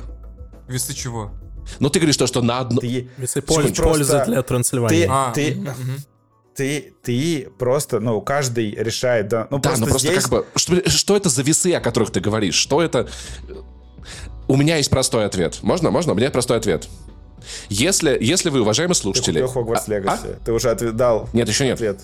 [0.68, 1.32] Весы чего?
[1.78, 2.80] Ну, ты говоришь то, что на одно...
[2.80, 5.02] Ты, весы пользы, пользы для Трансильвании.
[5.02, 5.92] Ты, а, ты, угу.
[6.54, 9.46] ты, ты просто, ну, каждый решает, да.
[9.50, 10.22] Ну, да, просто, ну, просто здесь...
[10.22, 12.54] как бы, что, что это за весы, о которых ты говоришь?
[12.54, 13.08] Что это...
[14.52, 15.60] У меня есть простой ответ.
[15.62, 15.90] Можно?
[15.90, 16.12] Можно?
[16.12, 16.86] У меня простой ответ.
[17.70, 19.40] Если, если вы, уважаемые слушатели...
[19.40, 20.36] Ты купил Hogwarts Legacy.
[20.36, 20.44] А?
[20.44, 21.76] Ты уже ответ, дал Нет, еще нет.
[21.76, 22.00] Ответ.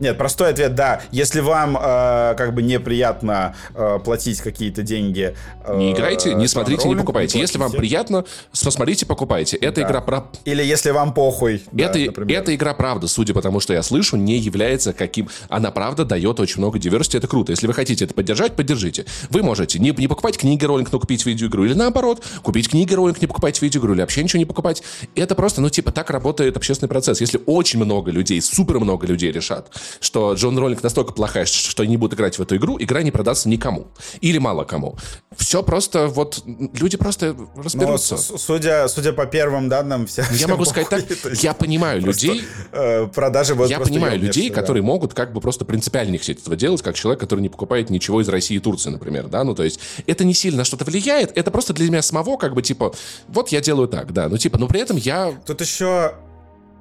[0.00, 1.02] Нет, простой ответ, да.
[1.10, 5.34] Если вам э, как бы неприятно э, платить какие-то деньги...
[5.64, 7.38] Э, не играйте, не смотрите, не покупайте.
[7.38, 9.56] Если вам приятно, посмотрите, покупайте.
[9.56, 9.88] Эта да.
[9.88, 10.24] игра про...
[10.44, 11.62] Или если вам похуй.
[11.76, 15.28] Это, да, эта игра, правда, судя по тому, что я слышу, не является каким...
[15.48, 17.52] Она, правда, дает очень много диверсити, это круто.
[17.52, 19.04] Если вы хотите это поддержать, поддержите.
[19.30, 21.64] Вы можете не, не покупать книги роллинг, но купить видеоигру.
[21.64, 23.94] Или наоборот, купить книги роллинг, не покупать видеоигру.
[23.94, 24.82] Или вообще ничего не покупать.
[25.16, 27.20] Это просто, ну, типа, так работает общественный процесс.
[27.20, 29.68] Если очень много людей, супер много людей решат,
[30.00, 33.10] что Джон Роллинг настолько плохая, что они не будут играть в эту игру, игра не
[33.10, 33.88] продастся никому.
[34.20, 34.96] Или мало кому.
[35.36, 36.42] Все просто вот...
[36.46, 38.14] Люди просто разберутся.
[38.14, 40.24] Но, судя, судя по первым данным, все...
[40.32, 41.04] Я могу сказать так,
[41.42, 42.42] я понимаю людей...
[42.72, 46.56] Э, продажи будут Я понимаю людей, которые могут как бы просто принципиально не хотеть этого
[46.56, 49.62] делать, как человек, который не покупает ничего из России и Турции, например, да, ну то
[49.62, 52.94] есть это не сильно что-то влияет, это просто для меня самого как бы типа,
[53.28, 55.32] вот я делаю так, да, ну типа, но при этом я...
[55.46, 56.14] Тут еще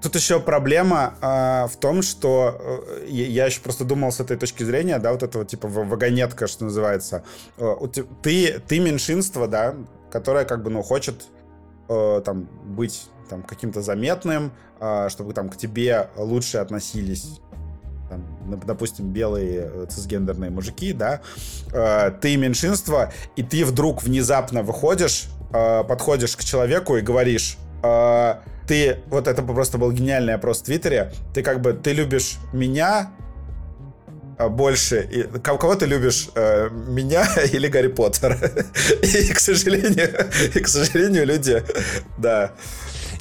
[0.01, 4.63] Тут еще проблема э, в том, что э, я еще просто думал с этой точки
[4.63, 7.23] зрения, да, вот этого типа вагонетка, что называется.
[7.57, 7.75] Э,
[8.21, 9.75] ты, ты меньшинство, да,
[10.11, 11.25] которое как бы, ну, хочет
[11.89, 17.39] э, там быть там каким-то заметным, э, чтобы там к тебе лучше относились
[18.09, 18.23] там,
[18.65, 21.21] допустим, белые э, цисгендерные мужики, да,
[21.73, 28.35] э, ты меньшинство, и ты вдруг внезапно выходишь, э, подходишь к человеку и говоришь, э,
[28.67, 33.11] ты, вот это просто был гениальный опрос в Твиттере, ты как бы, ты любишь меня
[34.37, 38.37] а, больше, и, кого ты любишь, э, меня или Гарри Поттера?
[39.01, 40.09] И, к сожалению,
[40.55, 41.63] и, к сожалению, люди,
[42.17, 42.51] да,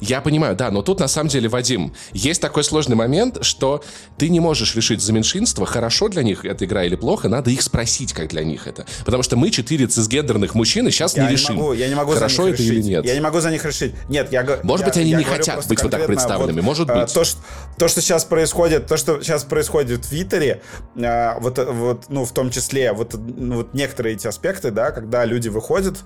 [0.01, 3.83] я понимаю, да, но тут на самом деле, Вадим, есть такой сложный момент, что
[4.17, 7.61] ты не можешь решить за меньшинство, хорошо для них эта игра или плохо, надо их
[7.61, 8.85] спросить, как для них это.
[9.05, 12.43] Потому что мы, четыре цисгендерных мужчины, сейчас я не решим, могу, я не могу хорошо
[12.43, 12.77] за них это решить.
[12.77, 13.05] или нет.
[13.05, 13.93] Я не могу за них решить.
[14.09, 16.89] Нет, я Может я, быть, они я не хотят быть вот так представленными, вот, может
[16.89, 17.13] э, быть.
[17.13, 17.39] То что,
[17.77, 20.61] то, что сейчас происходит, то, что сейчас происходит в Твиттере,
[20.95, 25.25] э, вот, вот, ну, в том числе, вот, ну, вот некоторые эти аспекты, да, когда
[25.25, 25.97] люди выходят,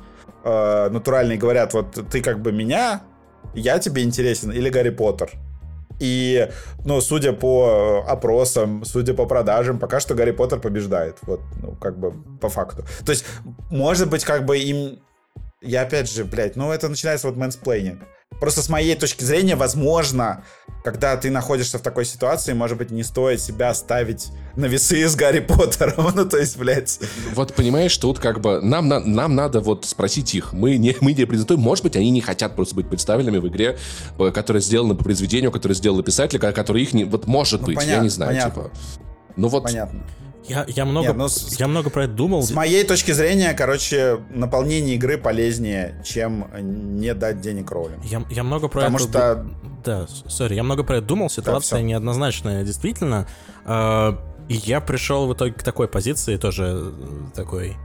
[0.43, 3.01] э, натуральные говорят, вот ты как бы меня
[3.53, 5.31] я тебе интересен или Гарри Поттер.
[5.99, 6.49] И,
[6.83, 11.17] ну, судя по опросам, судя по продажам, пока что Гарри Поттер побеждает.
[11.21, 12.83] Вот, ну, как бы по факту.
[13.05, 13.25] То есть,
[13.69, 14.99] может быть, как бы им...
[15.61, 18.01] Я опять же, блядь, ну это начинается вот мэнсплейнинг.
[18.39, 20.43] Просто с моей точки зрения, возможно,
[20.83, 25.15] когда ты находишься в такой ситуации, может быть, не стоит себя ставить на весы с
[25.15, 26.11] Гарри Поттером.
[26.15, 26.99] Ну, то есть, блядь.
[27.33, 30.53] Вот понимаешь, тут как бы нам, на, нам надо вот спросить их.
[30.53, 31.61] Мы не, мы не презентуем.
[31.61, 33.77] Может быть, они не хотят просто быть представленными в игре,
[34.17, 37.03] э, которая сделана по произведению, которое сделал писатель, который их не...
[37.03, 38.63] Вот может ну, быть, понятно, я не знаю, понятно.
[38.63, 38.71] типа.
[39.35, 39.63] Ну вот...
[39.63, 40.03] Понятно.
[40.47, 41.27] Я, я, много, Нет, ну,
[41.59, 42.41] я много про это думал.
[42.41, 47.93] С моей точки зрения, короче, наполнение игры полезнее, чем не дать денег роли.
[48.03, 49.07] Я, я много про Потому это...
[49.07, 49.45] что...
[49.83, 53.27] Да, сори, я много про это думал, ситуация да, неоднозначная, действительно.
[53.65, 54.13] Э,
[54.47, 56.91] и я пришел в итоге к такой позиции, тоже э,
[57.35, 57.77] такой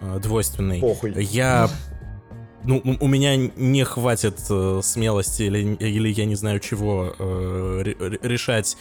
[0.00, 0.80] э, двойственной.
[0.80, 1.14] Похуй.
[1.22, 1.68] Я
[2.64, 8.76] ну, у меня не хватит э, смелости или, или я не знаю чего э, решать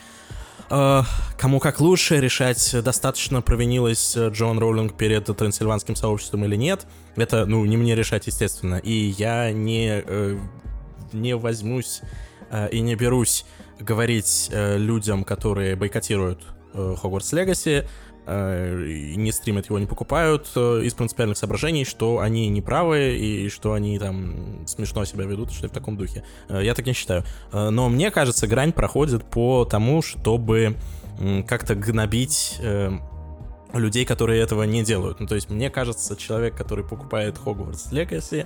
[0.76, 1.04] Э,
[1.38, 6.88] кому как лучше решать, достаточно провинилась э, Джон Роулинг перед трансильванским сообществом или нет.
[7.16, 8.76] Это, ну, не мне решать, естественно.
[8.76, 10.40] И я не, э,
[11.12, 12.02] не возьмусь
[12.72, 13.46] и не берусь
[13.80, 16.40] говорить людям, которые бойкотируют
[16.74, 17.88] Хогвартс Легаси,
[18.26, 24.66] не стримят его, не покупают из принципиальных соображений, что они неправы и что они там
[24.66, 26.24] смешно себя ведут, что в таком духе.
[26.50, 27.24] Я так не считаю.
[27.52, 30.78] Но мне кажется, грань проходит по тому, чтобы
[31.48, 32.60] как-то гнобить
[33.74, 35.20] людей, которые этого не делают.
[35.20, 38.46] Ну, то есть, мне кажется, человек, который покупает Хогвартс Легаси,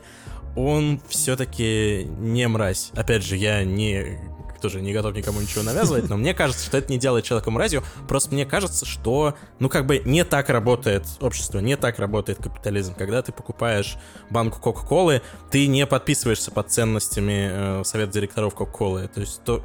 [0.55, 2.91] он все-таки не мразь.
[2.95, 4.19] Опять же, я не
[4.61, 7.83] тоже не готов никому ничего навязывать, но мне кажется, что это не делает человеком мразью,
[8.07, 12.93] просто мне кажется, что, ну, как бы не так работает общество, не так работает капитализм.
[12.95, 13.95] Когда ты покупаешь
[14.29, 15.21] банку Кока-Колы,
[15.51, 19.07] ты не подписываешься под ценностями э, совет директоров Кока-Колы.
[19.07, 19.61] То есть то,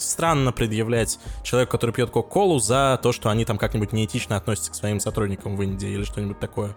[0.00, 4.74] странно предъявлять человеку, который пьет Кока-Колу, за то, что они там как-нибудь неэтично относятся к
[4.74, 6.74] своим сотрудникам в Индии или что-нибудь такое.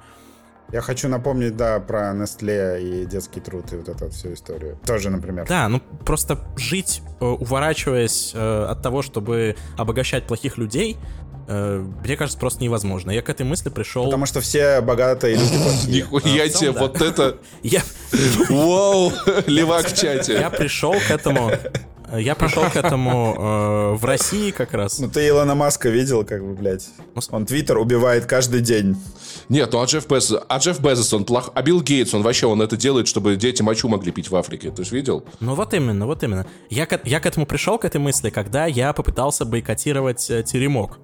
[0.72, 4.78] Я хочу напомнить, да, про Nestle и детский труд и вот эту всю историю.
[4.86, 5.46] Тоже, например.
[5.48, 10.98] Да, ну просто жить, э, уворачиваясь э, от того, чтобы обогащать плохих людей,
[11.48, 13.12] э, мне кажется, просто невозможно.
[13.12, 14.06] Я к этой мысли пришел...
[14.06, 15.88] Потому что все богатые люди.
[15.90, 17.38] Нихуя тебе, вот это...
[17.64, 17.82] Я...
[18.50, 19.12] Вау,
[19.48, 20.34] левак в чате.
[20.34, 21.52] Я пришел к этому
[22.18, 25.00] Я пришел к этому э, в России как раз.
[25.00, 26.88] Ну ты Илона Маска видел, как бы, блядь.
[27.32, 28.98] Он Твиттер убивает каждый день.
[29.50, 32.48] Нет, ну а Джефф Безос, а Джефф Безос, он плох, а Билл Гейтс, он вообще,
[32.48, 34.72] он это делает, чтобы дети мочу могли пить в Африке.
[34.72, 35.24] Ты же видел?
[35.40, 36.46] Ну вот именно, вот именно.
[36.70, 41.00] Я, к- я к этому пришел, к этой мысли, когда я попытался бойкотировать э, теремок.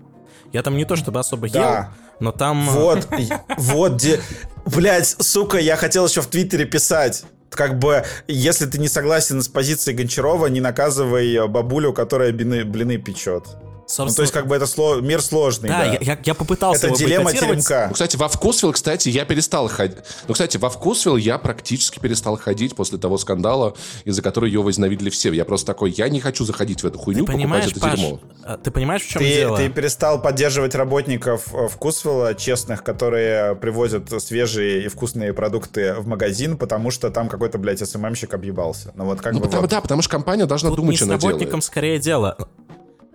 [0.54, 1.78] Я там не то чтобы особо Да.
[1.80, 1.86] ел,
[2.20, 2.68] но там...
[2.70, 3.08] э, Вот,
[3.58, 4.20] вот где...
[4.66, 7.24] Блядь, сука, я хотел еще в Твиттере писать.
[7.50, 12.98] Как бы, если ты не согласен с позицией Гончарова, не наказывай бабулю, которая блины, блины
[12.98, 13.44] печет.
[13.90, 15.86] Ну, собственно, то есть, как бы, это сло- мир сложный, да, да.
[15.94, 17.58] Я, я- я попытался Это его дилемма бойкотировать.
[17.60, 17.90] Ну, теремка.
[17.94, 19.98] кстати, во Вкусвилл, кстати, я перестал ходить.
[20.28, 25.10] Ну, кстати, во Вкусвилл я практически перестал ходить после того скандала, из-за которого его возненавидели
[25.10, 25.32] все.
[25.32, 28.00] Я просто такой, я не хочу заходить в эту хуйню, Ты покупать понимаешь, это Паш,
[28.00, 28.20] дерьмо.
[28.44, 29.58] а, ты понимаешь, в чем Ты, дело?
[29.58, 36.58] ты перестал поддерживать работников э, Вкусвилла, честных, которые привозят свежие и вкусные продукты в магазин,
[36.58, 38.92] потому что там какой-то, блядь, СММщик объебался.
[38.96, 39.70] Ну вот как Ну, бы потому, вот.
[39.72, 41.64] да, потому что компания должна Тут думать, не что с она работником делает.
[41.64, 42.38] скорее дело.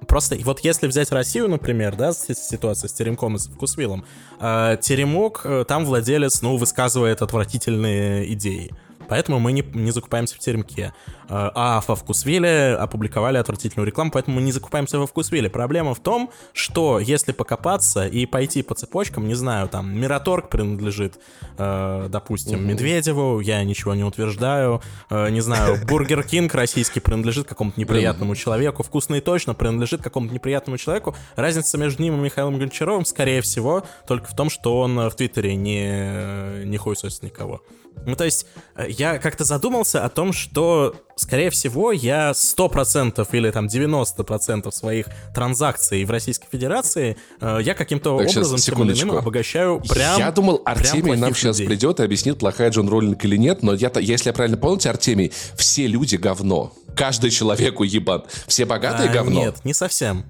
[0.06, 4.04] Просто вот если взять Россию, например, да, ситуация с Теремком и с Вкусвиллом,
[4.40, 8.72] э, Теремок, э, там владелец, ну, высказывает отвратительные идеи.
[9.12, 10.94] Поэтому мы не, не закупаемся в Теремке.
[11.28, 15.50] Э, А во Вкусвилле опубликовали отвратительную рекламу, поэтому мы не закупаемся во Вкусвилле.
[15.50, 21.18] Проблема в том, что если покопаться и пойти по цепочкам, не знаю, там, Мираторг принадлежит,
[21.58, 27.78] э, допустим, Медведеву, я ничего не утверждаю, э, не знаю, Бургер Кинг российский принадлежит какому-то
[27.78, 31.14] неприятному человеку, «Вкусно и точка» принадлежит какому-то неприятному человеку.
[31.36, 35.54] Разница между ним и Михаилом Гончаровым, скорее всего, только в том, что он в Твиттере
[35.54, 37.60] не, не хуесосит никого.
[38.04, 43.50] Ну, то есть, э, я как-то задумался о том, что, скорее всего, я 100% или
[43.50, 49.16] там 90% своих транзакций в Российской Федерации э, я каким-то Так, сейчас, образом иным секундочку.
[49.18, 51.66] обогащаю прям я думал, прям Артемий нам плохих сейчас людей.
[51.68, 55.32] придет и объяснит, плохая Джон Роллинг или нет, но я, если я правильно понял Артемий,
[55.56, 56.72] все люди говно.
[56.96, 58.24] Каждый человек уебан.
[58.46, 59.40] Все богатые А, говно.
[59.40, 60.24] Нет, не совсем.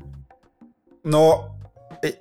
[1.05, 1.57] Но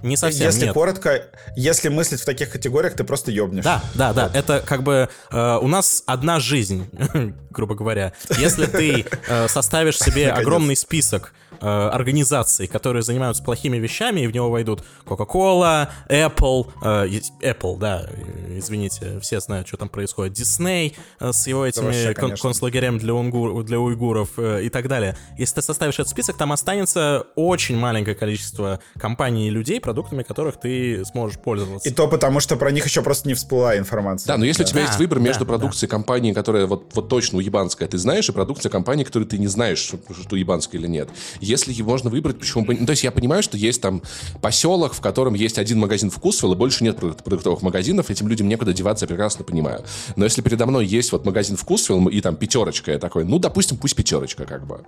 [0.01, 0.73] Не совсем, если нет.
[0.73, 1.23] коротко,
[1.55, 3.63] если мыслить в таких категориях, ты просто ёбнешь.
[3.63, 4.29] Да, да, да.
[4.33, 6.87] Это как бы э, у нас одна жизнь,
[7.49, 8.13] грубо говоря.
[8.37, 14.33] Если ты э, составишь себе огромный список э, организаций, которые занимаются плохими вещами, и в
[14.33, 17.07] него войдут Coca-Cola, Apple, э,
[17.41, 22.13] Apple, да, э, извините, все знают, что там происходит, Disney э, с его этими вообще,
[22.13, 22.49] кон- конечно.
[22.49, 25.17] концлагерями для, унгур- для уйгуров э, и так далее.
[25.37, 30.59] Если ты составишь этот список, там останется очень маленькое количество компаний и людей, продуктами которых
[30.59, 31.87] ты сможешь пользоваться.
[31.87, 34.27] И то потому, что про них еще просто не всплыла информация.
[34.27, 35.49] Да, но если у тебя Да, есть выбор да, между да.
[35.49, 39.47] продукцией компании, которая вот, вот точно уебанская, ты знаешь, и продукцией компании, которую ты не
[39.47, 41.09] знаешь, что, что уебанская или нет.
[41.51, 42.75] Если можно выбрать, почему бы...
[42.75, 44.01] Ну, то есть я понимаю, что есть там
[44.41, 48.47] поселок, в котором есть один магазин вкусвилл, и больше нет продук- продуктовых магазинов, этим людям
[48.47, 49.83] некуда деваться, я прекрасно понимаю.
[50.15, 53.77] Но если передо мной есть вот магазин вкусвилл и там пятерочка, я такой, ну, допустим,
[53.77, 54.79] пусть пятерочка как бы.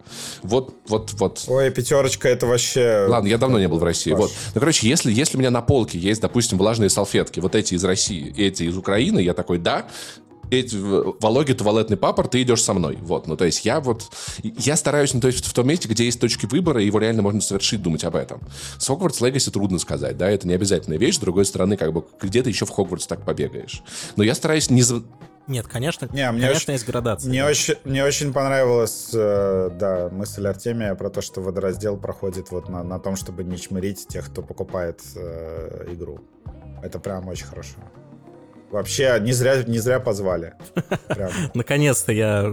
[0.41, 1.43] Вот, вот, вот.
[1.47, 3.05] Ой, пятерочка, это вообще...
[3.09, 4.11] Ладно, я давно не был в России.
[4.11, 4.21] Паш.
[4.21, 4.31] Вот.
[4.55, 7.83] Ну, короче, если, если у меня на полке есть, допустим, влажные салфетки, вот эти из
[7.83, 9.85] России, эти из Украины, я такой, да,
[10.51, 12.97] эти, Вологе туалетный папор, ты идешь со мной.
[13.01, 14.03] Вот, ну, то есть я вот...
[14.41, 17.41] Я стараюсь, ну, то есть в том месте, где есть точки выбора, его реально можно
[17.41, 18.41] совершить, думать об этом.
[18.77, 22.05] С Хогвартс Легаси трудно сказать, да, это не обязательная вещь, с другой стороны, как бы,
[22.21, 23.81] где ты еще в Хогвартс так побегаешь.
[24.15, 24.81] Но я стараюсь не...
[24.83, 25.03] за-
[25.47, 27.29] Нет, конечно, Не, мне конечно, очень- есть градация.
[27.29, 32.69] Мне очень, мне очень понравилась, э, да, мысль Артемия про то, что водораздел проходит вот
[32.69, 36.19] на, на том, чтобы не чмырить тех, кто покупает э, игру.
[36.81, 37.75] Это прям очень хорошо.
[38.73, 40.55] Вообще, не зря, не зря позвали.
[41.53, 42.51] Наконец-то я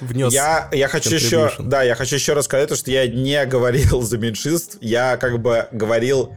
[0.00, 0.32] внес...
[0.32, 4.18] Я, я хочу еще, да, я хочу еще рассказать, то, что я не говорил за
[4.18, 6.34] меньшинств, я как бы говорил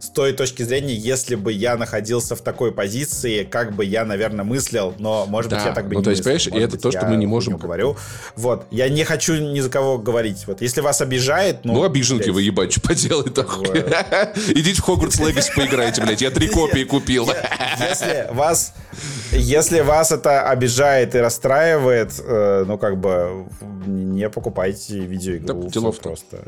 [0.00, 4.44] с той точки зрения, если бы я находился в такой позиции, как бы я, наверное,
[4.44, 6.24] мыслил, но, может быть, Да, я так бы ну, не то есть, мыслил.
[6.24, 7.96] понимаешь, и это быть, то, что мы не можем- говорю.
[8.36, 10.46] Вот, я не хочу ни за кого говорить.
[10.46, 11.72] Вот, если вас обижает, ну...
[11.74, 13.82] Ну, обиженки блядь, вы, ебать, что поделать такое?
[14.48, 17.28] Идите в Хогвартс Легаси поиграйте, блядь, я три копии купил.
[17.80, 18.74] Если вас,
[19.32, 23.46] если вас это обижает и расстраивает, э, ну, как бы,
[23.86, 25.70] не покупайте видеоигру.
[25.72, 26.44] Да, просто.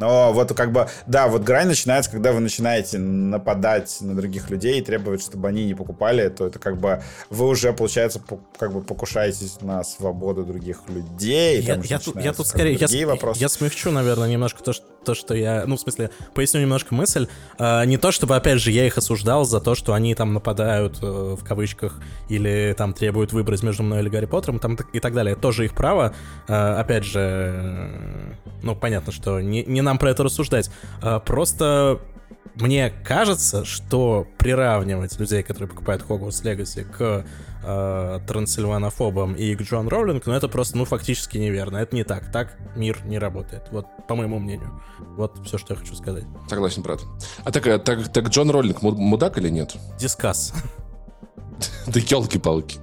[0.00, 4.80] Но вот как бы, да, вот грань начинается, когда вы начинаете нападать на других людей
[4.80, 8.72] и требовать, чтобы они не покупали, то это как бы вы уже, получается, по- как
[8.72, 11.60] бы покушаетесь на свободу других людей.
[11.60, 13.40] Я, я тут, я тут скорее, я, вопросы.
[13.40, 17.28] я смягчу, наверное, немножко то, что, то, что я, ну, в смысле, поясню немножко мысль.
[17.58, 20.98] А, не то, чтобы, опять же, я их осуждал за то, что они там нападают,
[21.02, 25.14] э, в кавычках, или там требуют выбрать между мной или Гарри Поттером, там и так
[25.14, 25.32] далее.
[25.32, 26.14] Это тоже их право.
[26.48, 30.70] А, опять же, э, ну, понятно, что не, не нам про это рассуждать.
[31.00, 32.00] А, просто
[32.54, 37.24] мне кажется, что приравнивать людей, которые покупают Hogwarts Legacy к
[37.64, 41.78] э, трансильванофобам и к Джон Роулинг, ну это просто, ну, фактически неверно.
[41.78, 42.30] Это не так.
[42.30, 43.62] Так мир не работает.
[43.70, 44.82] Вот, по моему мнению.
[45.16, 46.24] Вот все, что я хочу сказать.
[46.48, 47.00] Согласен, брат.
[47.44, 49.74] А так, а так, так Джон Роллинг му- мудак или нет?
[49.98, 50.52] Дискас.
[51.86, 52.78] Да елки-палки.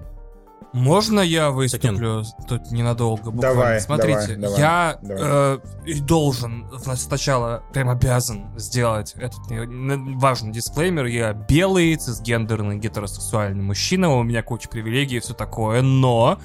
[0.73, 3.31] Можно я выступлю тут ненадолго?
[3.31, 3.56] Буквально?
[3.56, 5.59] Давай, Смотрите, давай, я давай.
[5.88, 11.06] э, должен сначала, прям обязан сделать этот важный дисклеймер.
[11.06, 16.39] Я белый, цисгендерный, гетеросексуальный мужчина, у меня куча привилегий и все такое, но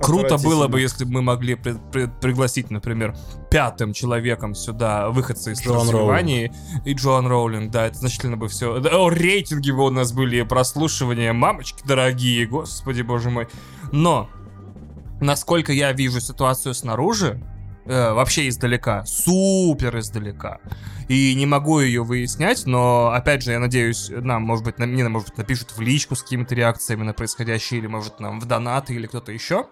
[0.00, 3.14] круто было бы, если бы мы могли при- при- пригласить, например,
[3.50, 5.60] пятым человеком сюда выходца из
[5.92, 6.52] Трансильвании
[6.84, 8.80] и Джоан Роулинг, да, это значительно бы все.
[8.82, 13.48] О, рейтинги бы у нас были, прослушивания, мамочки дорогие, господи боже мой.
[13.92, 14.28] Но,
[15.20, 17.42] насколько я вижу ситуацию снаружи,
[17.86, 20.58] э, вообще издалека, супер издалека,
[21.08, 25.08] и не могу ее выяснять, но, опять же, я надеюсь, нам, может быть, на- мне,
[25.08, 28.94] может быть, напишут в личку с какими-то реакциями на происходящее, или, может, нам в донаты,
[28.94, 29.66] или кто-то еще.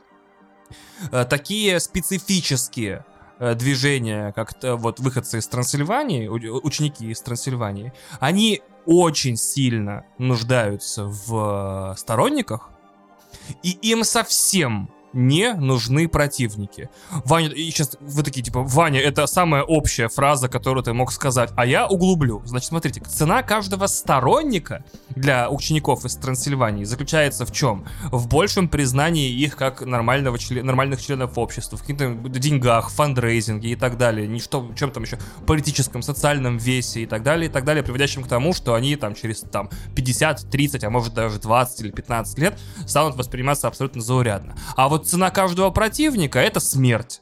[1.12, 3.04] Э, Такие специфические
[3.38, 11.92] э, движения, как вот выходцы из Трансильвании, ученики из Трансильвании, они очень сильно нуждаются в
[11.92, 12.70] э, сторонниках,
[13.62, 16.90] и им совсем не нужны противники.
[17.24, 21.50] Ваня, и сейчас вы такие, типа, Ваня, это самая общая фраза, которую ты мог сказать,
[21.56, 22.42] а я углублю.
[22.44, 27.86] Значит, смотрите, цена каждого сторонника для учеников из Трансильвании заключается в чем?
[28.10, 33.76] В большем признании их как нормального чле- нормальных членов общества, в каких-то деньгах, фандрейзинге и
[33.76, 37.52] так далее, не что, в чем там еще, политическом, социальном весе и так далее, и
[37.52, 41.38] так далее, приводящим к тому, что они там через там 50, 30, а может даже
[41.38, 44.56] 20 или 15 лет станут восприниматься абсолютно заурядно.
[44.76, 47.20] А вот цена каждого противника— это смерть.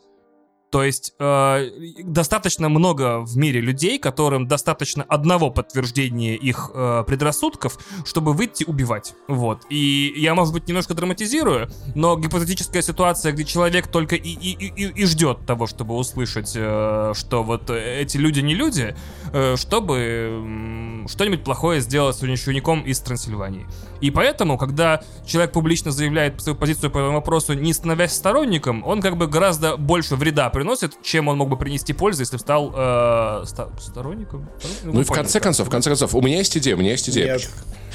[0.70, 1.68] То есть э,
[2.02, 9.14] достаточно много в мире людей, которым достаточно одного подтверждения их э, предрассудков, чтобы выйти убивать.
[9.28, 9.62] Вот.
[9.70, 15.02] И я, может быть, немножко драматизирую, но гипотетическая ситуация, где человек только и, и, и,
[15.02, 18.96] и- ждет того, чтобы услышать, э, что вот эти люди не люди,
[19.32, 23.66] э, чтобы м, что-нибудь плохое сделать с учеником из Трансильвании.
[24.00, 29.00] И поэтому, когда человек публично заявляет свою позицию по этому вопросу, не становясь сторонником, он
[29.00, 32.72] как бы гораздо больше вреда приносит, чем он мог бы принести пользу, если бы стал
[32.74, 34.48] э, ста- сторонником.
[34.84, 37.10] Ну и в конце концов, в конце концов, у меня есть идея, у меня есть
[37.10, 37.34] идея.
[37.34, 37.50] Нет.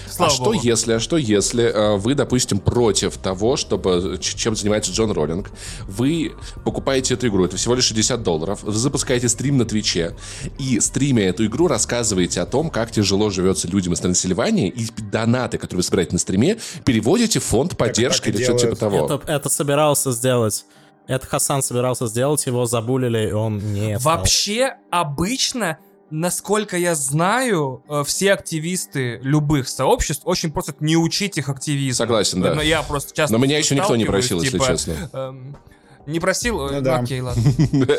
[0.07, 0.59] Слава а что богу.
[0.61, 5.49] если, а что если э, вы, допустим, против того, чтобы чем занимается Джон Роллинг,
[5.87, 6.33] вы
[6.63, 10.15] покупаете эту игру, это всего лишь 60 долларов, вы запускаете стрим на Твиче
[10.59, 15.57] и стримя эту игру рассказываете о том, как тяжело живется людям из Трансильвании, и донаты,
[15.57, 19.05] которые вы собираете на стриме, переводите в фонд поддержки или что-то типа того.
[19.05, 20.65] Это, это собирался сделать.
[21.07, 24.17] Это Хасан собирался сделать, его забулили, и он не стал.
[24.17, 25.77] Вообще, обычно,
[26.09, 31.97] насколько я знаю, э, все активисты любых сообществ очень просят не учить их активизму.
[31.97, 32.53] Согласен, да.
[32.53, 35.09] Но я просто часто Но меня еще никто не просил, если типа, честно.
[35.13, 35.57] эм,
[36.05, 36.67] не просил?
[36.67, 36.99] Э, Ну да.
[36.99, 37.43] Окей, ладно.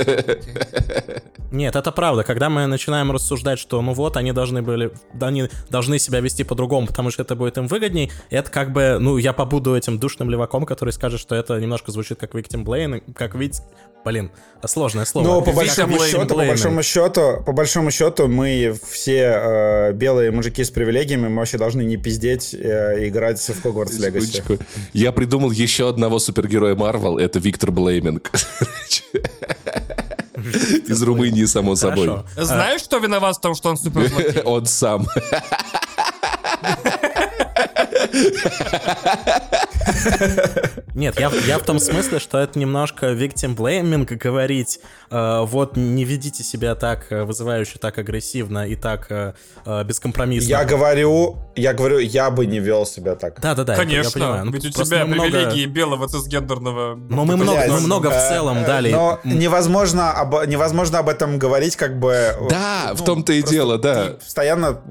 [1.53, 2.25] Нет, это правда.
[2.25, 4.91] Когда мы начинаем рассуждать, что ну вот, они должны были,
[5.21, 9.19] они должны себя вести по-другому, потому что это будет им выгодней, это как бы, ну,
[9.19, 13.35] я побуду этим душным леваком, который скажет, что это немножко звучит как victim blaming, как
[13.35, 13.61] ведь,
[14.03, 14.31] блин,
[14.65, 15.27] сложное слово.
[15.27, 20.65] Ну, по большому счету, по большому счету, по большому счету, мы все э, белые мужики
[20.65, 24.37] с привилегиями, мы вообще должны не пиздеть и играть в Хогвартс Легаси.
[24.37, 24.65] Секундочку.
[24.95, 27.71] Я придумал еще одного супергероя Марвел, это Виктор
[28.03, 28.31] Блейминг.
[30.89, 32.11] Из Румынии, само собой.
[32.37, 34.43] Знаешь, что виноват в том, что он супер?
[34.45, 35.07] Он сам.
[40.95, 46.05] Нет, я, я в том смысле, что это немножко victim blaming говорить, э, вот не
[46.05, 49.35] ведите себя так э, вызывающе, так агрессивно и так э,
[49.65, 50.49] э, бескомпромиссно.
[50.49, 53.41] Я говорю, я говорю, я бы не вел себя так.
[53.41, 54.45] Да-да-да, это я Конечно, понимаю.
[54.45, 56.95] Ну, ведь у тебя много- привилегии белого цисгендерного...
[56.95, 58.91] Но мы много, мы много в э, целом э, дали.
[58.93, 62.35] Но невозможно, об, невозможно об этом говорить, как бы...
[62.51, 64.05] Да, ну, в том-то и дело, да.
[64.05, 64.83] Ты постоянно...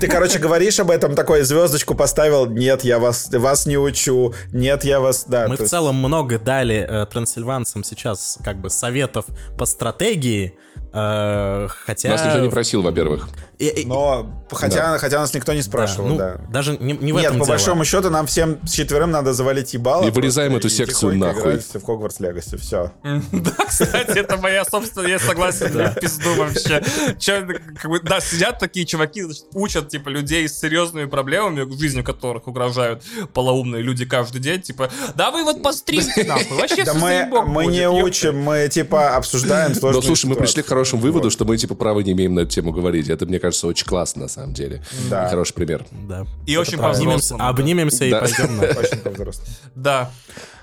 [0.00, 4.84] Ты, короче, говоришь об этом, такой звездочку поставил, нет, я вас, вас не учу, нет,
[4.84, 5.24] я вас...
[5.26, 9.24] Да, Мы в есть- целом много дали э, трансильванцам сейчас как бы советов
[9.58, 10.54] по стратегии,
[10.92, 12.08] э, хотя...
[12.10, 13.28] Нас никто не просил, во-первых.
[13.62, 16.40] И- и- Но хотя, хотя нас никто не да, спрашивал, ну, да.
[16.50, 17.54] Даже не, не в Нет, этом по дело.
[17.54, 20.04] большому счету нам всем с четверым надо завалить ебало.
[20.04, 21.42] И вырезаем эту секцию тихонько нахуй.
[21.52, 22.90] играть в Хогвартс Легаси, все.
[23.32, 26.82] Да, кстати, это моя собственная, я согласен, в пизду вообще.
[27.20, 27.46] Чё,
[27.80, 32.02] как бы, да, сидят такие чуваки, значит, учат, типа, людей с серьезными проблемами, в жизни
[32.02, 37.66] которых угрожают полоумные люди каждый день, типа, да вы вот постримте, нахуй, вообще Да мы,
[37.66, 41.56] не учим, мы типа обсуждаем Но сложные слушай, мы пришли к хорошему выводу, что мы
[41.56, 43.08] типа права не имеем на эту тему говорить.
[43.08, 44.82] Это, мне кажется, кажется, очень классно, на самом деле.
[45.10, 45.28] Да.
[45.28, 45.84] Хороший пример.
[46.08, 46.26] Да.
[46.46, 47.04] И очень правильно.
[47.12, 47.44] по-взрослому.
[47.44, 48.20] Обнимемся и Да.
[48.20, 48.62] пойдем на...
[48.80, 49.48] Очень по-взрослому.
[49.74, 50.10] Да.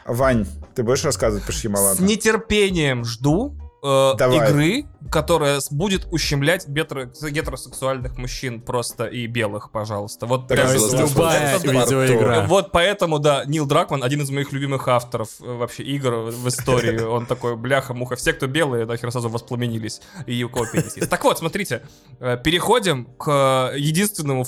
[0.06, 1.96] Вань, ты будешь рассказывать про Шьямалана?
[1.96, 4.50] С нетерпением жду э, Давай.
[4.50, 10.26] игры, которая будет ущемлять гетеро- гетеросексуальных мужчин просто и белых, пожалуйста.
[10.26, 12.46] Вот так прям, любая это, видеоигра.
[12.48, 17.00] Вот поэтому, да, Нил Дракман один из моих любимых авторов э, вообще игр в истории.
[17.04, 20.66] Он такой, бляха-муха, все, кто белые, нахер сразу воспламенились и у кого.
[21.10, 21.82] Так вот, смотрите,
[22.20, 24.46] э, переходим к э, единственному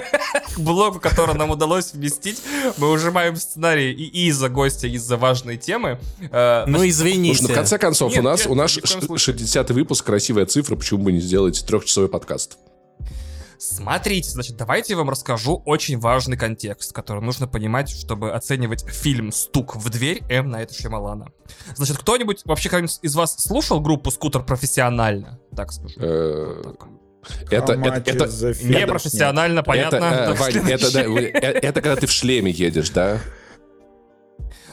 [0.58, 2.42] блогу, который нам удалось вместить.
[2.78, 6.00] Мы ужимаем сценарий и из-за гостя, из-за важной темы.
[6.20, 7.44] Ну, извините.
[7.44, 11.20] Ну, в конце концов, у нас у нас 60-й выпуск, красивая цифра, почему бы не
[11.20, 12.56] сделать трехчасовой подкаст?
[13.58, 19.30] Смотрите, значит, давайте я вам расскажу очень важный контекст, который нужно понимать, чтобы оценивать фильм
[19.30, 20.48] «Стук в дверь» М.
[20.48, 21.28] Найта Шьямалана.
[21.76, 25.38] Значит, кто-нибудь вообще кто-нибудь из вас слушал группу «Скутер» профессионально?
[25.54, 25.94] Так скажу.
[25.98, 26.62] Э.
[27.50, 28.64] Это, это, это?
[28.64, 29.96] Не профессионально, понятно.
[29.96, 33.20] это, э, Вань, это, да, э, это когда ты в шлеме едешь, да?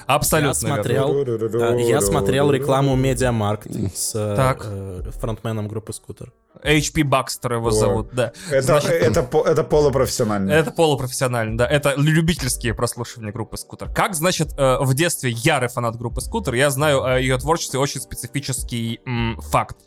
[0.08, 0.50] Абсолютно.
[0.50, 4.66] Я смотрел, э, я смотрел рекламу Медиамаркт с э, Так.
[4.66, 6.32] э, фронтменом группы Скутер.
[6.64, 7.72] HP Бакстер его О.
[7.72, 8.34] зовут, да.
[8.52, 10.52] Это, Значит, это, это полупрофессионально.
[10.52, 11.66] Это полупрофессионально, да.
[11.66, 13.90] Это любительские прослушивания группы Скутер.
[13.90, 18.00] Как, значит, э, в детстве ярый фанат группы Скутер, я знаю о ее творчестве очень
[18.02, 19.78] специфический м, факт.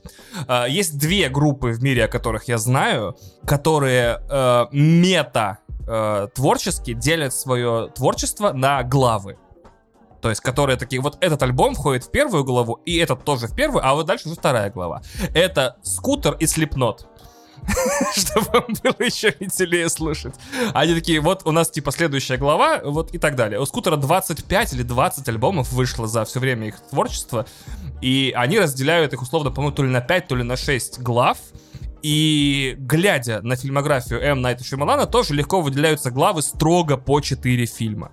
[0.49, 3.17] Э, Есть две группы в мире, о которых я знаю,
[3.47, 9.37] которые э, мета э, творчески делят свое творчество на главы.
[10.25, 13.55] То есть, которые такие, вот этот альбом входит в первую главу, и этот тоже в
[13.55, 15.03] первую, а вот дальше уже вторая глава.
[15.35, 17.07] Это Скутер и Слепнот.
[18.17, 20.35] Чтобы вам было еще веселее слушать.
[20.73, 23.61] Они такие, вот у нас типа следующая глава, вот и так далее.
[23.61, 27.45] У Скутера 25 или 20 альбомов вышло за все время их творчества,
[28.01, 31.37] и они разделяют их условно, по-моему, то ли на 5, то ли на 6 глав.
[32.05, 34.43] И глядя на фильмографию М.
[34.43, 38.13] Найта Шьямалана, тоже легко выделяются главы строго по 4 фильма.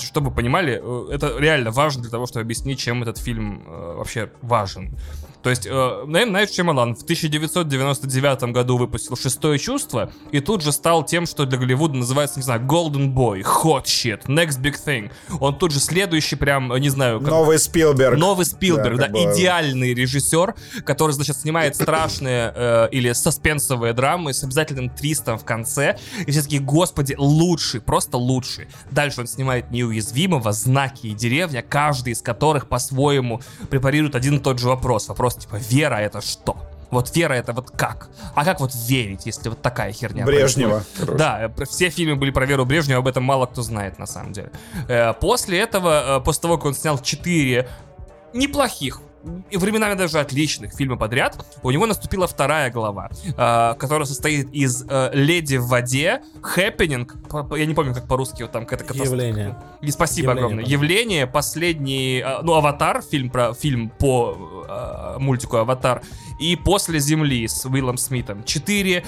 [0.00, 3.94] Чтобы вы понимали, э, это реально важно для того, чтобы объяснить, чем этот фильм э,
[3.96, 4.96] вообще важен.
[5.42, 6.10] То есть э, М.
[6.32, 11.58] Найт Шьямалан в 1999 году выпустил «Шестое чувство» и тут же стал тем, что для
[11.58, 15.10] Голливуда называется, не знаю, Golden Boy, Hot Shit, Next Big Thing.
[15.40, 17.18] Он тут же следующий прям, э, не знаю...
[17.18, 18.16] как- Новый Спилберг.
[18.16, 20.54] Новый Спилберг, да, как бы- идеальный режиссер,
[20.86, 25.98] который, значит, снимает страшные э, или саспенсовые драмы с обязательным твистом в конце.
[26.26, 28.68] И все такие, господи, лучший, просто лучший.
[28.90, 34.58] Дальше он снимает неуязвимого, знаки и деревня, каждый из которых по-своему препарирует один и тот
[34.58, 35.08] же вопрос.
[35.08, 36.56] Вопрос типа, вера это что?
[36.90, 38.08] Вот вера это вот как?
[38.34, 40.84] А как вот верить, если вот такая херня Брежнева.
[40.96, 41.16] происходит?
[41.16, 44.32] Да, э, все фильмы были про Веру Брежневу, об этом мало кто знает на самом
[44.32, 44.52] деле.
[44.86, 47.68] Э, После этого, э, после того, как он снял четыре
[48.32, 49.00] неплохих
[49.50, 54.84] и временами даже отличных фильма подряд, у него наступила вторая глава, э, которая состоит из
[54.88, 57.16] э, «Леди в воде», «Happening»,
[57.56, 59.14] я не помню, как по-русски вот там какая-то катастрофа.
[59.14, 59.56] Явление.
[59.80, 60.64] И спасибо Явление, огромное.
[60.64, 60.70] да.
[60.70, 66.02] Явление, последний, э, ну, «Аватар», фильм про фильм по э, мультику «Аватар»,
[66.40, 68.44] и «После земли» с Уиллом Смитом.
[68.44, 69.04] Четыре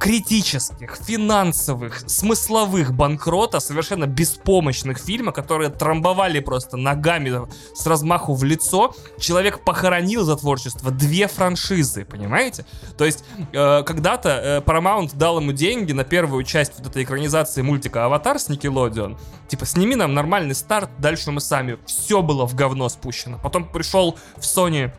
[0.00, 8.94] критических, финансовых, смысловых банкрота, совершенно беспомощных фильма, которые трамбовали просто ногами с размаху в лицо.
[9.18, 12.64] Человек похоронил за творчество две франшизы, понимаете?
[12.96, 17.60] То есть э, когда-то э, Paramount дал ему деньги на первую часть вот этой экранизации
[17.60, 19.18] мультика «Аватар» с Nickelodeon.
[19.48, 21.76] Типа, сними нам нормальный старт, дальше мы сами.
[21.84, 23.38] Все было в говно спущено.
[23.42, 24.92] Потом пришел в Sony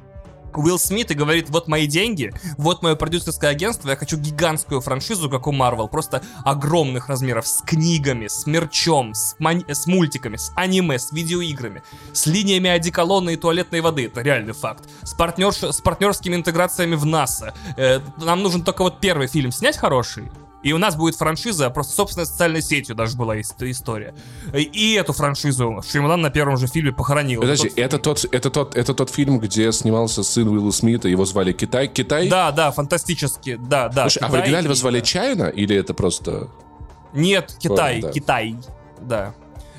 [0.57, 5.29] Уилл Смит и говорит, вот мои деньги, вот мое продюсерское агентство, я хочу гигантскую франшизу,
[5.29, 10.51] как у Marvel, просто огромных размеров, с книгами, с мерчом, с, мани- с мультиками, с
[10.55, 15.81] аниме, с видеоиграми, с линиями одеколона и туалетной воды, это реальный факт, с, партнерш- с
[15.81, 17.53] партнерскими интеграциями в НАСА.
[17.77, 20.31] Э, нам нужен только вот первый фильм снять хороший,
[20.63, 24.13] и у нас будет франшиза, просто собственной социальной сетью даже была ис- история.
[24.53, 27.41] И, эту франшизу Шьямалан на первом же фильме похоронил.
[27.41, 31.25] Подожди, Тот- это тот, это, тот, это тот фильм, где снимался сын Уилла Смита, его
[31.25, 31.87] звали Китай.
[31.87, 32.29] Китай?
[32.29, 34.03] Да, да, фантастически, да, да.
[34.03, 36.49] Слушай, а в Китай оригинале его звали Чайна, или это просто...
[37.13, 38.13] Нет, Китай, Понял, да.
[38.13, 38.55] Китай,
[39.01, 39.33] да.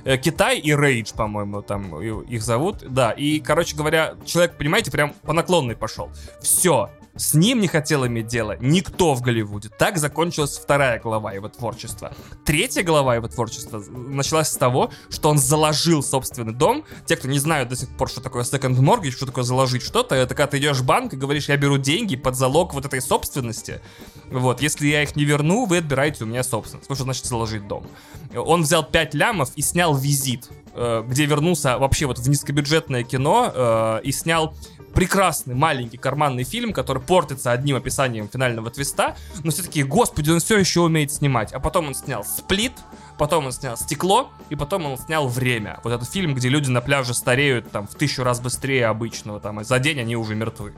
[0.05, 3.13] Э, Китай и Рейдж, по-моему, там их зовут, да.
[3.13, 6.11] И, короче говоря, человек, понимаете, прям по наклонной пошел.
[6.43, 9.69] Все, с ним не хотел иметь дело никто в Голливуде.
[9.69, 12.13] Так закончилась вторая глава его творчества.
[12.45, 16.85] Третья глава его творчества началась с того, что он заложил собственный дом.
[17.07, 20.15] Те, кто не знают до сих пор, что такое second mortgage, что такое заложить что-то,
[20.15, 23.03] это когда ты идешь в банк и говоришь, я беру деньги под залог вот этой
[23.03, 23.83] собственности.
[24.31, 26.89] Вот, если я их не верну, вы отбираете у меня собственность.
[26.89, 27.87] Вот что значит заложить дом.
[28.35, 33.53] Он взял 5 лямов и снял визит, э, где вернулся вообще вот в низкобюджетное кино
[33.55, 34.55] э, и снял
[34.95, 40.41] прекрасный маленький карманный фильм, который портится одним описанием финального твиста, но все таки господи, он
[40.41, 41.53] все еще умеет снимать.
[41.53, 42.73] А потом он снял «Сплит»,
[43.19, 45.81] потом он снял «Стекло», и потом он снял «Время».
[45.85, 49.61] Вот этот фильм, где люди на пляже стареют там в тысячу раз быстрее обычного, там,
[49.61, 50.75] и за день они уже мертвы.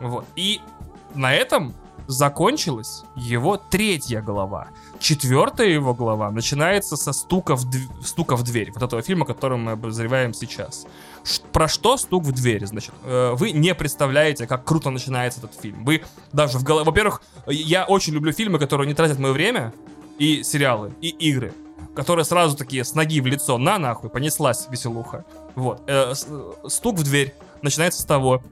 [0.00, 0.26] Вот.
[0.36, 0.60] И
[1.14, 1.74] на этом
[2.06, 4.68] закончилась его третья глава.
[4.98, 8.72] Четвертая его глава начинается со стука в, дв- стука в дверь.
[8.72, 10.86] Вот этого фильма, который мы обозреваем сейчас.
[11.52, 12.66] Про что стук в дверь?
[12.66, 15.84] Значит, э, вы не представляете, как круто начинается этот фильм.
[15.84, 16.84] Вы даже в голове...
[16.84, 19.72] Во-первых, я очень люблю фильмы, которые не тратят мое время,
[20.18, 21.52] и сериалы, и игры,
[21.94, 25.24] которые сразу такие с ноги в лицо, на нахуй, понеслась веселуха.
[25.54, 25.82] Вот.
[25.86, 26.14] Э,
[26.68, 28.42] стук в дверь начинается с того,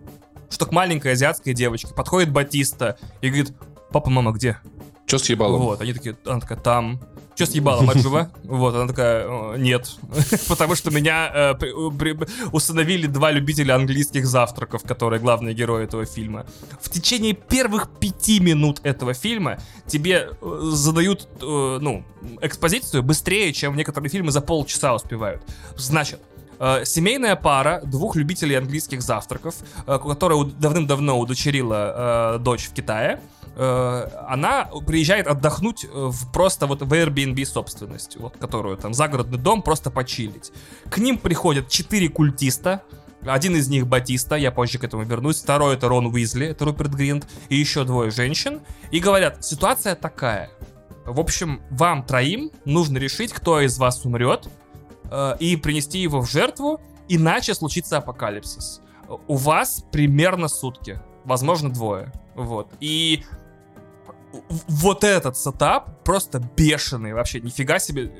[0.49, 3.53] что к маленькой азиатской девочке подходит Батиста и говорит,
[3.91, 4.59] папа, мама, где?
[5.07, 5.61] Че с ебалом?
[5.61, 7.01] Вот, они такие, она такая, там.
[7.35, 8.31] Че съебала, мать жива?
[8.45, 9.91] Вот, она такая, «Э, нет.
[10.49, 11.55] Потому что меня э,
[12.53, 16.45] установили два любителя английских завтраков, которые главные герои этого фильма.
[16.81, 22.05] В течение первых пяти минут этого фильма тебе э, задают, э, ну,
[22.43, 25.43] экспозицию быстрее, чем некоторые фильмы за полчаса успевают.
[25.77, 26.21] Значит,
[26.85, 33.21] семейная пара двух любителей английских завтраков, которая давным-давно удочерила э, дочь в Китае,
[33.57, 39.63] она приезжает отдохнуть э, в просто вот в Airbnb собственность, вот, которую там загородный дом,
[39.63, 40.53] просто почилить.
[40.91, 42.83] К ним приходят четыре культиста,
[43.25, 45.41] один из них Батиста, я позже к этому вернусь.
[45.41, 47.29] Второй это Рон Уизли, это Руперт Гринт.
[47.51, 48.61] И еще двое женщин.
[48.91, 50.51] И говорят, ситуация такая.
[51.05, 54.49] В общем, вам троим нужно решить, кто из вас умрет,
[55.11, 58.81] э, и принести его в жертву, иначе случится апокалипсис.
[59.29, 62.13] У вас примерно сутки, возможно двое.
[62.35, 62.73] Вот.
[62.81, 63.25] И
[64.69, 68.11] вот этот сетап просто бешеный вообще, нифига себе.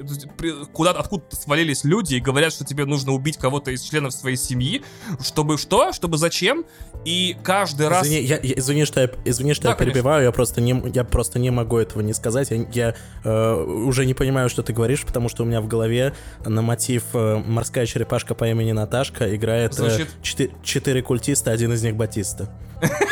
[0.73, 4.83] Куда откуда-то свалились люди и говорят, что тебе нужно убить кого-то из членов своей семьи,
[5.23, 6.65] чтобы что, чтобы зачем,
[7.05, 8.07] и каждый раз...
[8.07, 11.05] Извини, я, я- извини, что я, извини, что Да, я перебиваю, я просто не, я
[11.05, 12.51] просто не могу этого не сказать.
[12.51, 16.15] Я, я, э, уже не понимаю, что ты говоришь, потому что у меня в голове
[16.45, 21.83] на мотив э, морская черепашка по имени Наташка играет э, четы- четыре культиста, один из
[21.83, 22.49] них Батиста.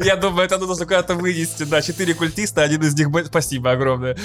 [0.00, 3.08] Я думаю, это нужно куда-то вынести, да, четыре культиста, один из них...
[3.26, 4.16] Спасибо огромное.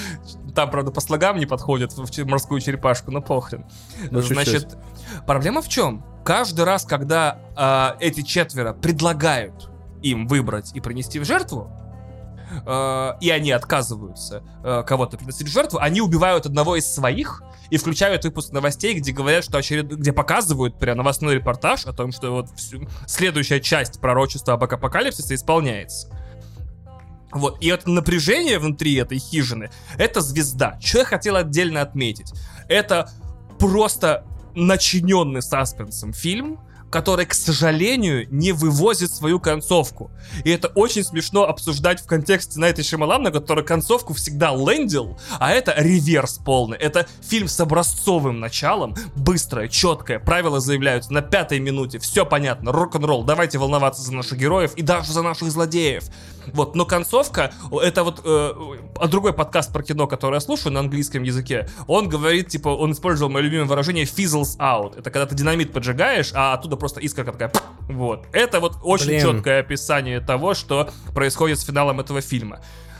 [0.54, 3.64] Там, правда, по слогам не подходит в морскую черепашку, но похрен.
[4.10, 4.20] Ну.
[4.20, 4.76] Значит,
[5.26, 6.04] проблема в чем?
[6.24, 9.70] Каждый раз, когда а, эти четверо предлагают
[10.02, 11.70] им выбрать и принести в жертву,
[12.66, 17.78] э, и они отказываются э, кого-то приносить в жертву, они убивают одного из своих и
[17.78, 19.88] включают выпуск новостей, где говорят, что очеред...
[19.88, 25.34] где показывают прям новостной репортаж о том, что вот всю- следующая часть пророчества об апокалипсисе
[25.34, 26.08] исполняется.
[27.32, 30.78] Вот, и это напряжение внутри этой хижины, это звезда.
[30.80, 32.30] Что я хотел отдельно отметить?
[32.68, 33.10] Это
[33.58, 36.60] просто начиненный саспенсом фильм,
[36.92, 40.10] который, к сожалению, не вывозит свою концовку.
[40.44, 45.74] И это очень смешно обсуждать в контексте Найта Шималана, который концовку всегда лендил, а это
[45.76, 46.76] реверс полный.
[46.76, 53.24] Это фильм с образцовым началом, быстрое, четкое, правила заявляются на пятой минуте, все понятно, рок-н-ролл,
[53.24, 56.04] давайте волноваться за наших героев и даже за наших злодеев.
[56.46, 58.52] Вот, но концовка, это вот э,
[58.96, 62.92] а другой подкаст про кино, который я слушаю на английском языке, он говорит, типа, он
[62.92, 64.98] использовал мое любимое выражение fizzles out.
[64.98, 67.52] Это когда ты динамит поджигаешь, а оттуда просто искорка такая,
[67.88, 68.26] вот.
[68.32, 69.20] Это вот очень Блин.
[69.20, 72.58] четкое описание того, что происходит с финалом этого фильма.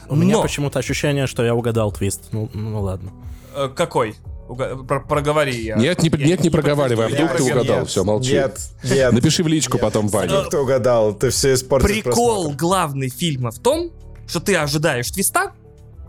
[0.09, 2.29] У меня Но, почему-то ощущение, что я угадал твист.
[2.31, 3.11] Ну, ну ладно.
[3.57, 4.15] э, какой?
[4.49, 5.75] Уга- про- проговори я.
[5.77, 8.33] Нет, не, Я нет, не проговаривай, а вдруг ты Я угадал, Нет, все, молчи.
[8.35, 9.13] Нет, нет.
[9.13, 10.43] Напиши в личку потом Ване.
[10.45, 13.91] Никто угадал, ты все испортил Прикол главный фильма в том,
[14.29, 15.53] что ты ожидаешь твиста,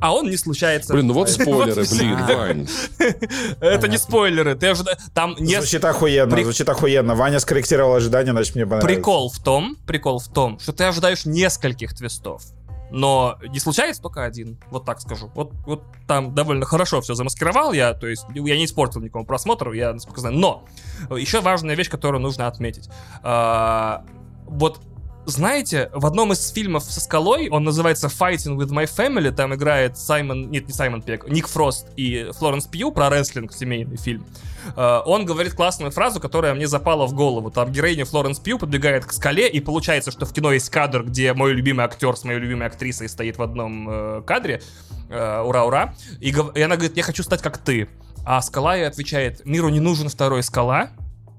[0.04, 0.92] а он не случается.
[0.92, 2.20] Блин, ну вот спойлеры, блин.
[2.26, 2.68] Вань.
[3.62, 4.98] Это не спойлеры, ты ожидаешь...
[5.14, 5.56] Там не...
[5.56, 7.16] Звучит охуенно, звучит охуенно.
[7.16, 8.96] Ваня скорректировал ожидания, значит мне понравилось.
[8.96, 12.44] Прикол в том, прикол в том, что ты ожидаешь нескольких твистов.
[12.92, 15.32] Но не случается только один, вот так скажу.
[15.36, 19.72] Вот, вот там довольно хорошо все замаскировал я, то есть я не испортил никому просмотр,
[19.72, 20.36] я насколько знаю.
[20.36, 20.66] Но
[21.16, 22.90] еще важная вещь, которую нужно отметить.
[23.24, 24.04] А,
[24.48, 24.82] вот
[25.26, 29.98] знаете, в одном из фильмов со скалой, он называется Fighting with My Family, там играет
[29.98, 34.26] Саймон, нет, не Саймон Пек, Ник Фрост и Флоренс Пью про рестлинг, семейный фильм.
[34.76, 37.52] Э, Он говорит классную фразу, которая мне запала в голову.
[37.52, 41.34] Там героиня Флоренс Пью подбегает к скале, и получается, что в кино есть кадр, где
[41.34, 44.62] мой любимый актер с моей любимой актрисой стоит в одном э, кадре.
[45.10, 45.94] Э, Ура-ура.
[46.22, 47.88] Гов- и она говорит, я хочу стать как ты.
[48.26, 50.90] А скала ей отвечает, миру не нужен второй скала,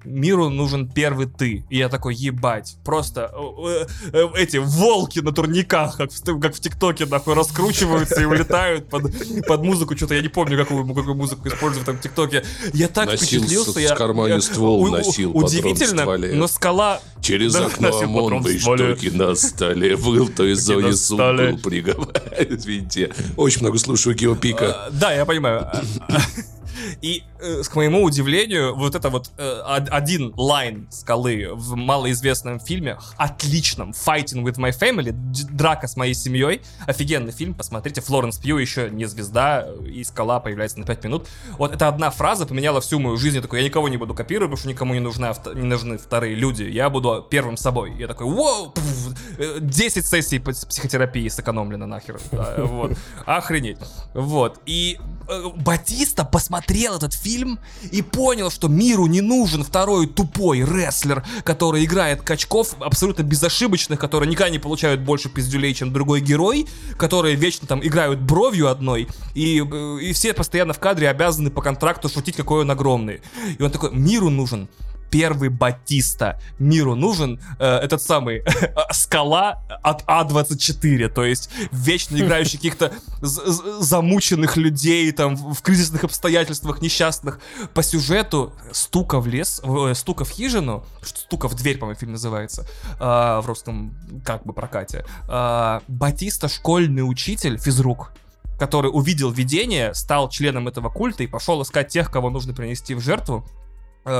[0.04, 1.64] миру нужен первый ты.
[1.70, 3.32] И я такой, ебать, просто
[3.66, 8.88] э, э, эти волки на турниках, как в, как в ТикТоке, нахуй, раскручиваются и улетают
[8.88, 9.12] под,
[9.46, 9.96] под музыку.
[9.96, 12.44] Что-то я не помню, какую, какую музыку используют там в ТикТоке.
[12.72, 13.80] Я так Носил впечатлился.
[13.80, 17.00] я, в кармане я- ствол, у- у- носил патрон в Удивительно, но скала...
[17.20, 19.96] Через Да, окно ОМОНовые штуки на столе.
[19.96, 21.48] Был Зои на суд столе.
[21.52, 22.12] был приговор.
[22.38, 23.12] Извините.
[23.36, 24.86] Очень много слушаю Геопика.
[24.86, 25.66] А, Да, я понимаю.
[27.02, 32.60] И, э, к моему удивлению, вот это вот э, од- один лайн скалы в малоизвестном
[32.60, 38.58] фильме, отличном, Fighting with my family, драка с моей семьей, офигенный фильм, посмотрите, Флоренс Пью
[38.58, 41.26] еще не звезда, и скала появляется на 5 минут.
[41.58, 44.50] Вот эта одна фраза поменяла всю мою жизнь, я такой, я никого не буду копировать,
[44.50, 47.94] потому что никому не, нужна, не нужны вторые люди, я буду первым собой.
[47.98, 52.20] Я такой, вау, пф, э, 10 сессий психотерапии сэкономлено нахер.
[52.58, 52.92] Вот,
[53.26, 53.78] охренеть.
[54.14, 56.24] Вот, и э, Батиста
[56.64, 57.58] посмотрел этот фильм
[57.92, 64.30] и понял, что миру не нужен второй тупой рестлер, который играет качков абсолютно безошибочных, которые
[64.30, 69.62] никогда не получают больше пиздюлей, чем другой герой, которые вечно там играют бровью одной, и,
[69.62, 73.20] э, и все постоянно в кадре обязаны по контракту шутить, какой он огромный.
[73.58, 74.68] И он такой, миру нужен
[75.14, 76.40] первый Батиста.
[76.58, 78.42] Миру нужен э, этот самый
[78.90, 87.38] скала от А24, то есть вечно играющий каких-то замученных людей там в кризисных обстоятельствах несчастных.
[87.74, 92.66] По сюжету стука в лес, э, стука в хижину, стука в дверь, по-моему, фильм называется,
[92.98, 95.06] а, в русском как бы прокате.
[95.28, 98.10] А, Батиста школьный учитель, физрук,
[98.58, 103.00] который увидел видение, стал членом этого культа и пошел искать тех, кого нужно принести в
[103.00, 103.63] жертву, э,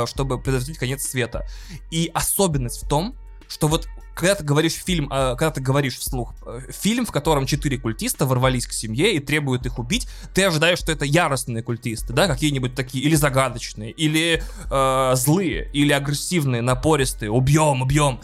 [0.06, 1.46] чтобы предотвратить конец света.
[1.90, 3.16] И особенность в том,
[3.48, 7.46] что вот когда ты говоришь фильм, э, когда ты говоришь вслух э, фильм, в котором
[7.46, 12.12] четыре культиста ворвались к семье и требуют их убить, ты ожидаешь, что это яростные культисты,
[12.12, 18.20] да, какие-нибудь такие, или загадочные, или э, злые, или агрессивные, напористые, убьем, убьем.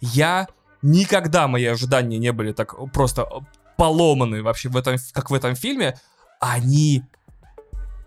[0.00, 0.48] Я
[0.82, 3.26] никогда мои ожидания не были так просто
[3.76, 5.98] поломаны вообще в этом, как в этом фильме.
[6.38, 7.02] Они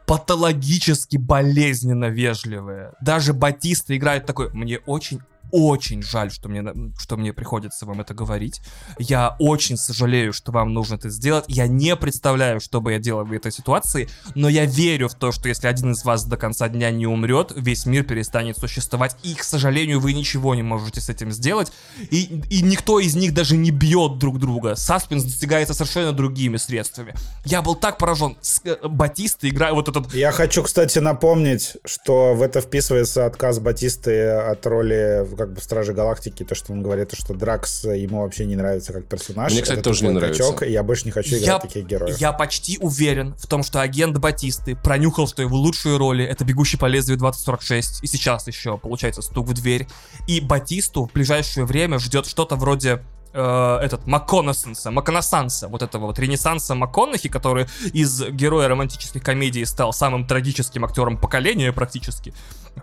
[0.06, 2.94] патологически болезненно вежливые.
[3.02, 5.22] Даже Батиста играет такой, мне очень
[5.54, 6.64] очень жаль, что мне,
[6.98, 8.60] что мне приходится вам это говорить.
[8.98, 11.46] Я очень сожалею, что вам нужно это сделать.
[11.48, 15.32] Я не представляю, что бы я делал в этой ситуации, но я верю в то,
[15.32, 19.16] что если один из вас до конца дня не умрет, весь мир перестанет существовать.
[19.22, 21.72] И, к сожалению, вы ничего не можете с этим сделать.
[22.10, 24.76] И, и никто из них даже не бьет друг друга.
[24.76, 27.14] Саспенс достигается совершенно другими средствами.
[27.46, 28.38] Я был так поражен.
[28.42, 33.60] С, э, Батиста играет вот этот Я хочу, кстати, напомнить, что в это вписывается отказ
[33.60, 38.46] Батисты от роли как бы Стражи Галактики, то, что он говорит, что Дракс ему вообще
[38.46, 39.52] не нравится как персонаж.
[39.52, 40.42] Мне, кстати, Это тоже не нравится.
[40.42, 42.18] качок, и я больше не хочу играть Я, таких героев.
[42.18, 46.78] я почти уверен в том, что агент Батисты пронюхал, что его лучшие роли это «Бегущий
[46.78, 49.88] по лезвию 2046» и сейчас еще, получается, «Стук в дверь».
[50.28, 56.20] И Батисту в ближайшее время ждет что-то вроде э, этот МакКоннессенса, МакКоннессанса, вот этого вот
[56.20, 62.34] ренессанса МакКоннахи, который из героя романтических комедий стал самым трагическим актером поколения практически.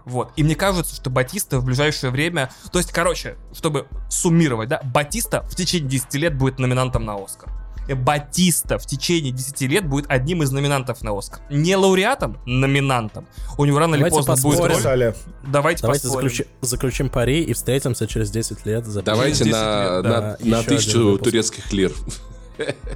[0.05, 0.33] Вот.
[0.37, 2.51] И мне кажется, что Батиста в ближайшее время...
[2.73, 7.51] То есть, короче, чтобы суммировать, да, Батиста в течение 10 лет будет номинантом на Оскар.
[7.89, 11.41] Э, Батиста в течение 10 лет будет одним из номинантов на Оскар.
[11.51, 13.27] Не лауреатом, номинантом.
[13.59, 15.15] У него рано или Давайте поздно будет роль.
[15.43, 16.29] Давайте, Давайте поспорим.
[16.29, 18.87] заключи- заключим пари и встретимся через 10 лет.
[18.87, 21.93] за Давайте 10 на, лет, на, да, на еще тысячу турецких лир.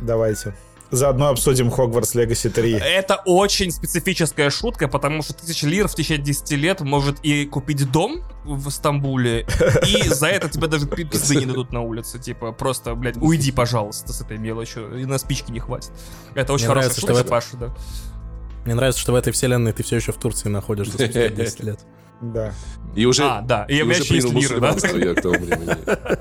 [0.01, 0.55] Давайте.
[0.91, 2.73] Заодно обсудим Хогвартс Легаси 3.
[2.75, 7.91] Это очень специфическая шутка, потому что тысяча лир в течение 10 лет может и купить
[7.91, 9.47] дом в Стамбуле,
[9.89, 12.19] и за это тебе даже пи- пизды не дадут на улице.
[12.19, 15.91] Типа, просто, блядь, уйди, пожалуйста, с этой мелочью, и на спички не хватит.
[16.35, 17.75] Это очень Мне хорошая нравится, что шутка, в этом- Паша, да.
[18.67, 21.81] Мне нравится, что в этой вселенной ты все еще в Турции находишься спустя 10 лет.
[22.33, 22.53] Да.
[22.95, 24.69] И уже, А, да, и и уже принял лиры, да?
[24.71, 25.77] я к тому времени.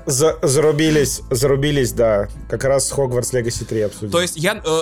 [0.06, 2.28] За- зарубились, зарубились, да.
[2.48, 4.10] Как раз Хогвартс Легаси 3 обсудим.
[4.10, 4.80] То есть я, э,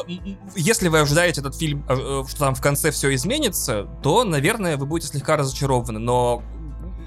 [0.56, 4.78] если вы ожидаете этот фильм, э, э, что там в конце все изменится, то, наверное,
[4.78, 5.98] вы будете слегка разочарованы.
[5.98, 6.42] Но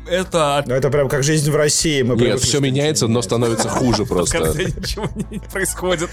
[0.07, 2.03] это Ну, это прям как жизнь в России.
[2.03, 4.37] Мы Нет, все меняется, но становится хуже в просто.
[4.37, 6.11] конце ничего не происходит.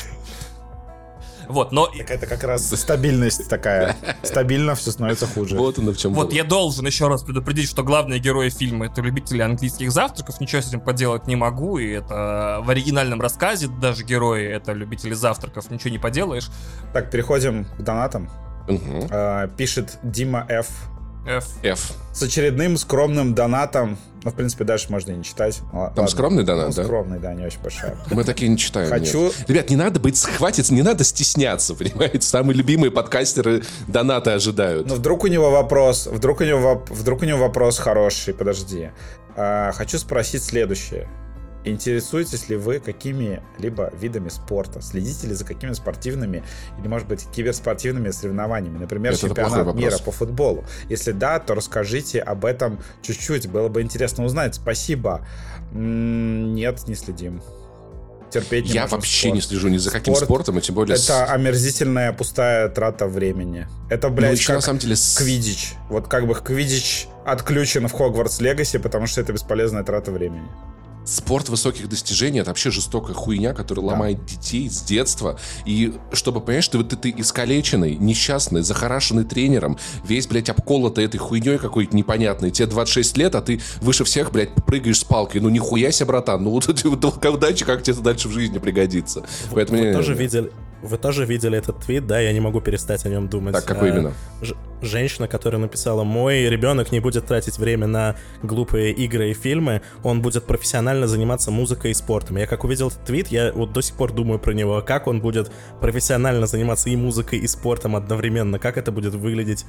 [1.53, 3.95] Вот, но Так это как раз стабильность такая.
[4.23, 5.57] Стабильно все становится хуже.
[5.57, 6.35] Вот оно в чем вот было.
[6.35, 10.69] я должен еще раз предупредить, что главные герои фильма это любители английских завтраков, ничего с
[10.69, 15.91] этим поделать не могу, и это в оригинальном рассказе даже герои это любители завтраков, ничего
[15.91, 16.49] не поделаешь.
[16.95, 18.31] Так, переходим к донатам.
[19.11, 20.69] А, пишет Дима Ф.
[21.27, 21.47] F.
[21.63, 21.93] F.
[22.13, 23.97] С очередным скромным донатом.
[24.25, 25.61] Ну, в принципе, дальше можно и не читать.
[25.73, 26.07] Ну, Там ладно.
[26.09, 26.85] скромный донат, Ну, да?
[26.85, 27.91] Скромный, да, не очень большой.
[28.11, 28.89] Мы такие не читаем.
[28.89, 29.45] Хочу- нет.
[29.49, 32.21] Ребят, не надо быть, хватит, не надо стесняться, понимаете?
[32.23, 34.87] Самые любимые подкастеры донаты ожидают.
[34.87, 38.91] Но вдруг у него вопрос, вдруг у него, вдруг у него вопрос хороший, подожди.
[39.37, 41.09] А, хочу спросить следующее.
[41.65, 44.83] Интересуетесь ли вы какими-либо видами спорта?
[44.83, 46.43] Следите ли за какими спортивными
[46.79, 48.79] или, может быть, киберспортивными соревнованиями?
[48.79, 50.65] Например, Это чемпионат мира по футболу.
[50.89, 53.49] Если да, то расскажите об этом чуть-чуть.
[53.49, 54.57] Было бы интересно узнать.
[54.57, 55.27] Спасибо.
[55.73, 57.41] Нет, не следим.
[58.31, 59.35] Терпеть не Я вообще спорт.
[59.35, 60.97] не слежу ни за каким Спорт спортом, и тем более...
[60.97, 63.69] Это омерзительная пустая трата времени.
[63.91, 64.97] Это, Ну, блядь, еще как на самом деле...
[65.19, 65.75] Квидич.
[65.91, 70.49] Вот как бы Квидич отключен в Хогвартс Легаси, потому что это бесполезная трата времени.
[71.05, 75.39] Спорт высоких достижений это вообще жестокая хуйня, которая ломает детей с детства.
[75.67, 81.19] И чтобы понять, что вот ты, ты искалеченный, несчастный, захарашенный тренером, весь, блядь, обколотый этой
[81.19, 82.51] хуйней какой-то непонятной.
[82.51, 85.41] Тебе 26 лет, а ты выше всех, блядь, прыгаешь с палкой.
[85.41, 86.45] Ну нихуя себе, братан.
[86.45, 89.25] Ну вот вот удачи, как тебе это дальше в жизни пригодится.
[89.53, 92.21] Поэтому Вы тоже видели, вы тоже видели этот твит, да?
[92.21, 93.55] Я не могу перестать о нем думать.
[93.55, 94.13] Так, какой А, именно?
[94.41, 99.83] ж- женщина, которая написала, мой ребенок не будет тратить время на глупые игры и фильмы,
[100.03, 102.37] он будет профессионально заниматься музыкой и спортом.
[102.37, 105.21] Я как увидел этот твит, я вот до сих пор думаю про него, как он
[105.21, 109.65] будет профессионально заниматься и музыкой, и спортом одновременно, как это будет выглядеть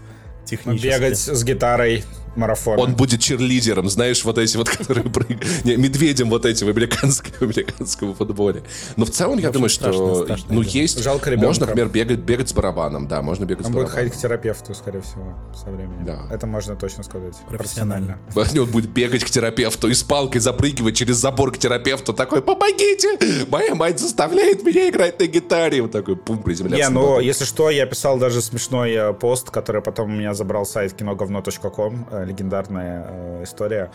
[0.45, 0.87] технически.
[0.87, 2.03] Бегать с гитарой
[2.35, 2.79] марафон.
[2.79, 5.43] Он будет черлидером, знаешь, вот эти вот, которые прыгают.
[5.63, 8.63] Не, медведем вот этим в американском, в американском футболе.
[8.95, 11.01] Но в целом, я общем, думаю, что ну есть.
[11.03, 11.47] Жалко ребенка.
[11.47, 14.09] Можно, например, бегать, бегать с барабаном, да, можно бегать Он с будет барабаном.
[14.09, 16.05] ходить к терапевту, скорее всего, со временем.
[16.05, 16.27] Да.
[16.31, 17.35] Это можно точно сказать.
[17.47, 18.19] Профессионально.
[18.35, 22.13] Он будет бегать к терапевту и с палкой запрыгивать через забор к терапевту.
[22.13, 23.45] Такой, помогите!
[23.49, 25.81] Моя мать заставляет меня играть на гитаре.
[25.81, 26.89] Вот такой, пум, приземляться.
[26.89, 30.65] Не, ну, если что, я писал даже смешной э, пост, который потом у меня забрал
[30.65, 33.91] сайт киноговно.ком, э, легендарная э, история.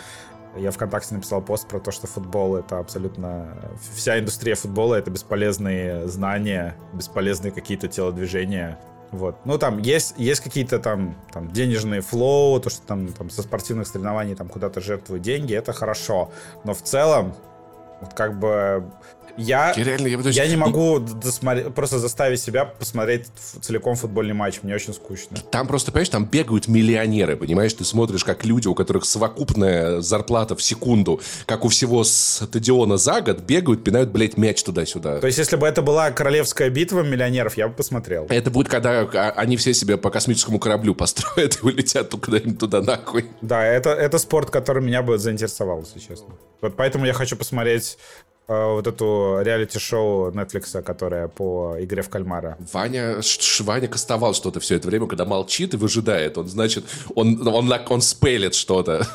[0.57, 3.49] Я ВКонтакте написал пост про то, что футбол— это абсолютно...
[3.95, 8.79] Вся индустрия футбола— это бесполезные знания, бесполезные какие-то телодвижения.
[9.11, 9.37] Вот.
[9.45, 13.87] Ну, там есть, есть какие-то там, там денежные флоу, то, что там, там со спортивных
[13.87, 16.31] соревнований там куда-то жертвуют деньги, это хорошо.
[16.65, 17.35] Но в целом,
[18.01, 18.91] вот как бы
[19.39, 19.73] я...
[19.77, 23.27] Я реально, я, есть, Я не могу досмотри- просто заставить себя посмотреть
[23.61, 24.61] целиком футбольный матч.
[24.63, 25.39] Мне очень скучно.
[25.51, 27.73] Там просто, понимаешь, там бегают миллионеры, понимаешь?
[27.73, 33.21] Ты смотришь, как люди, у которых совокупная зарплата в секунду, как у всего стадиона за
[33.21, 35.21] год, бегают, пинают, блядь, мяч туда-сюда.
[35.21, 38.27] То есть, если бы это была королевская битва миллионеров, я бы посмотрел.
[38.29, 42.83] Это будет, когда а, они все себе по космическому кораблю построят и улетят куда-нибудь туда
[42.83, 43.27] нахуй.
[43.41, 46.35] Да, это, это спорт, который меня бы заинтересовал, если честно.
[46.61, 47.99] Вот поэтому я хочу посмотреть
[48.49, 52.57] вот эту реалити-шоу Netflix, которая по игре в кальмара.
[52.73, 56.39] Ваня, ш- Ваня кастовал что-то все это время, когда молчит и выжидает.
[56.39, 59.07] Он, значит, он, он, на- он спелит что-то.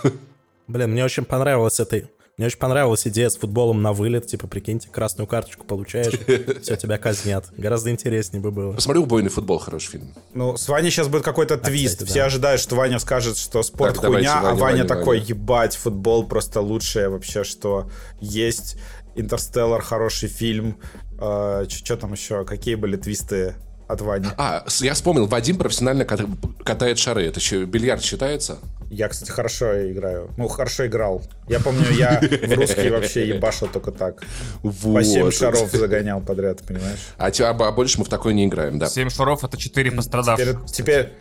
[0.68, 2.08] Блин, мне очень понравилась эта...
[2.36, 4.26] Мне очень понравилась идея с футболом на вылет.
[4.26, 6.14] Типа, прикиньте, красную карточку получаешь,
[6.64, 7.45] все, тебя казнят.
[7.56, 8.74] Гораздо интереснее бы было.
[8.74, 10.16] Посмотри «Убойный футбол», хороший фильм.
[10.34, 11.94] Ну, с Ваней сейчас будет какой-то твист.
[11.98, 12.26] кстати, Все да.
[12.26, 15.30] ожидают, что Ваня скажет, что спорт Так, давайте, хуйня, а Ваня, Ваня Ваня, такой, Ваня.
[15.30, 18.78] ебать, футбол просто лучшее вообще, что есть.
[19.16, 20.77] Интерстеллар хороший фильм.
[21.17, 22.45] Что там еще?
[22.45, 23.56] Какие были твисты
[23.88, 24.27] от Вани?
[24.38, 26.27] А, я вспомнил, Вадим профессионально ката-
[26.64, 27.25] катает шары.
[27.27, 28.58] Это что, бильярд считается?
[28.90, 30.30] Я, кстати, хорошо играю.
[30.38, 31.24] Ну, хорошо играл.
[31.48, 34.24] Я помню, я в русский вообще ебашил только так.
[34.61, 34.93] Вот.
[34.93, 37.00] По 7 шаров загонял подряд, понимаешь?
[37.17, 38.88] А, те- а больше мы в такой не играем, да.
[38.88, 40.66] 7 шаров это 4 Теперь, пострадавших.
[40.67, 41.14] теперь, теперь,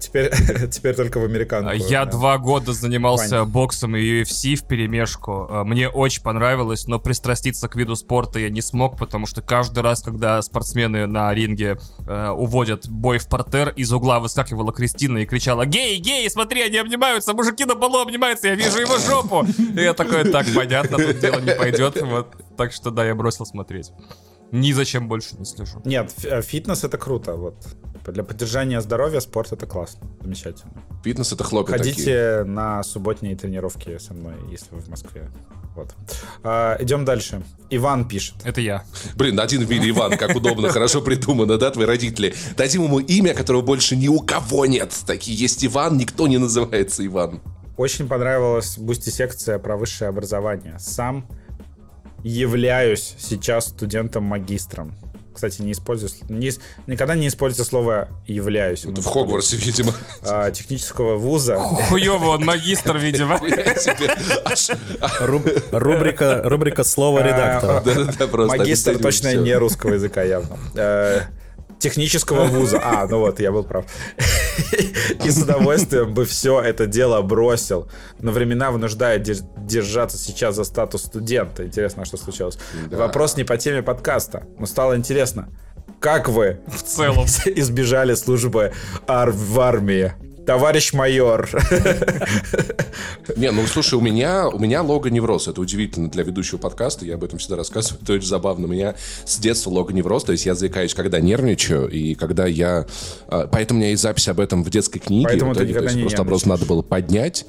[0.00, 0.30] теперь,
[0.70, 1.72] теперь только в американку.
[1.72, 2.12] Я да.
[2.12, 3.48] два года занимался Вань.
[3.48, 5.48] боксом и UFC в перемешку.
[5.64, 10.02] Мне очень понравилось, но пристраститься к виду спорта я не смог, потому что каждый раз,
[10.02, 15.66] когда спортсмены на ринге э, уводят бой в портер, из угла выскакивала Кристина и кричала
[15.66, 19.46] «Гей, гей, смотри, они обнимаются, мужики на полу обнимаются, я вижу его жопу!»
[19.76, 22.00] И я такой, так, понятно, тут дело не пойдет.
[22.02, 22.34] Вот.
[22.56, 23.92] Так что да, я бросил смотреть.
[24.50, 25.82] Ни зачем больше не слежу.
[25.84, 27.34] Нет, э, фитнес это круто.
[27.34, 27.54] Вот.
[28.12, 30.06] Для поддержания здоровья спорт это классно.
[30.20, 30.72] Замечательно.
[31.04, 31.94] Фитнес— это хлопья такие.
[31.94, 35.30] Ходите на субботние тренировки со мной, если вы в Москве.
[35.74, 35.94] Вот.
[36.42, 37.42] А, идем дальше.
[37.70, 38.34] Иван пишет.
[38.44, 38.84] Это я.
[39.14, 42.34] Блин, один в виде Иван, как удобно, хорошо придумано, да, твои родители.
[42.56, 44.92] Дадим ему имя, которого больше ни у кого нет.
[45.06, 47.40] Такие есть Иван, никто не называется Иван.
[47.76, 50.76] Очень понравилась бусти-секция про высшее образование.
[50.80, 51.28] Сам
[52.24, 54.96] являюсь сейчас студентом-магистром.
[55.38, 56.50] Кстати, не использую, не
[56.88, 58.84] никогда не используйте слово «являюсь».
[58.84, 59.94] Это в Хогвартсе, видимо.
[60.22, 61.60] А, технического вуза.
[61.60, 63.38] Хуёво, он магистр, видимо.
[65.70, 67.82] Рубрика, рубрика «Слово редактора».
[67.84, 70.58] Да-да-да, просто Магистр точно не русского языка явно.
[71.78, 72.80] Технического вуза.
[72.82, 73.84] А, ну вот, я был прав.
[75.24, 77.88] И с удовольствием бы все это дело бросил.
[78.20, 79.28] Но времена вынуждают
[79.66, 81.64] держаться сейчас за статус студента.
[81.64, 82.58] Интересно, что случилось.
[82.90, 85.48] Вопрос не по теме подкаста, но стало интересно.
[86.00, 88.72] Как вы в целом избежали службы
[89.06, 90.14] в армии?
[90.48, 91.46] Товарищ майор.
[93.36, 95.46] Не, ну слушай, у меня, у меня логоневроз.
[95.46, 97.04] Это удивительно для ведущего подкаста.
[97.04, 98.00] Я об этом всегда рассказываю.
[98.02, 98.66] Это очень забавно.
[98.66, 98.94] У меня
[99.26, 100.24] с детства логоневроз.
[100.24, 101.90] То есть я заикаюсь, когда нервничаю.
[101.90, 102.86] И когда я...
[103.26, 105.26] А, поэтому у меня есть запись об этом в детской книге.
[105.28, 107.44] Поэтому ты никогда не Просто вопрос надо было поднять.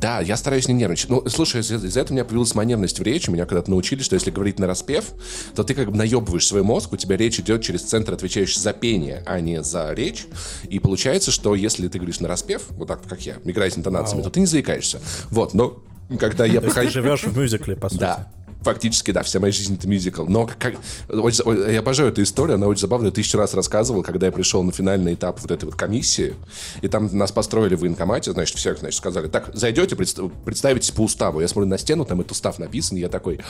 [0.00, 1.10] Да, я стараюсь не нервничать.
[1.10, 3.30] Ну, слушай, из-за из этого у меня появилась манерность в речи.
[3.30, 5.06] Меня когда-то научили, что если говорить на распев,
[5.54, 8.72] то ты как бы наебываешь свой мозг, у тебя речь идет через центр, отвечающий за
[8.72, 10.26] пение, а не за речь.
[10.68, 14.22] И получается, что если ты говоришь на распев, вот так, как я, играя с интонациями,
[14.22, 14.30] Вау.
[14.30, 15.00] то ты не заикаешься.
[15.30, 15.82] Вот, но
[16.18, 16.60] когда я...
[16.60, 18.00] Ты живешь в мюзикле, по сути.
[18.00, 18.28] Да,
[18.62, 20.24] Фактически, да, вся моя жизнь это мюзикл.
[20.26, 20.74] Но как,
[21.08, 23.10] я обожаю эту историю, она очень забавная.
[23.10, 26.34] Тысячу раз рассказывал, когда я пришел на финальный этап вот этой вот комиссии,
[26.80, 31.40] и там нас построили в военкомате, значит, всех, значит, сказали, так, зайдете, представитесь по уставу.
[31.40, 33.40] Я смотрю на стену, там этот устав написан, и я такой,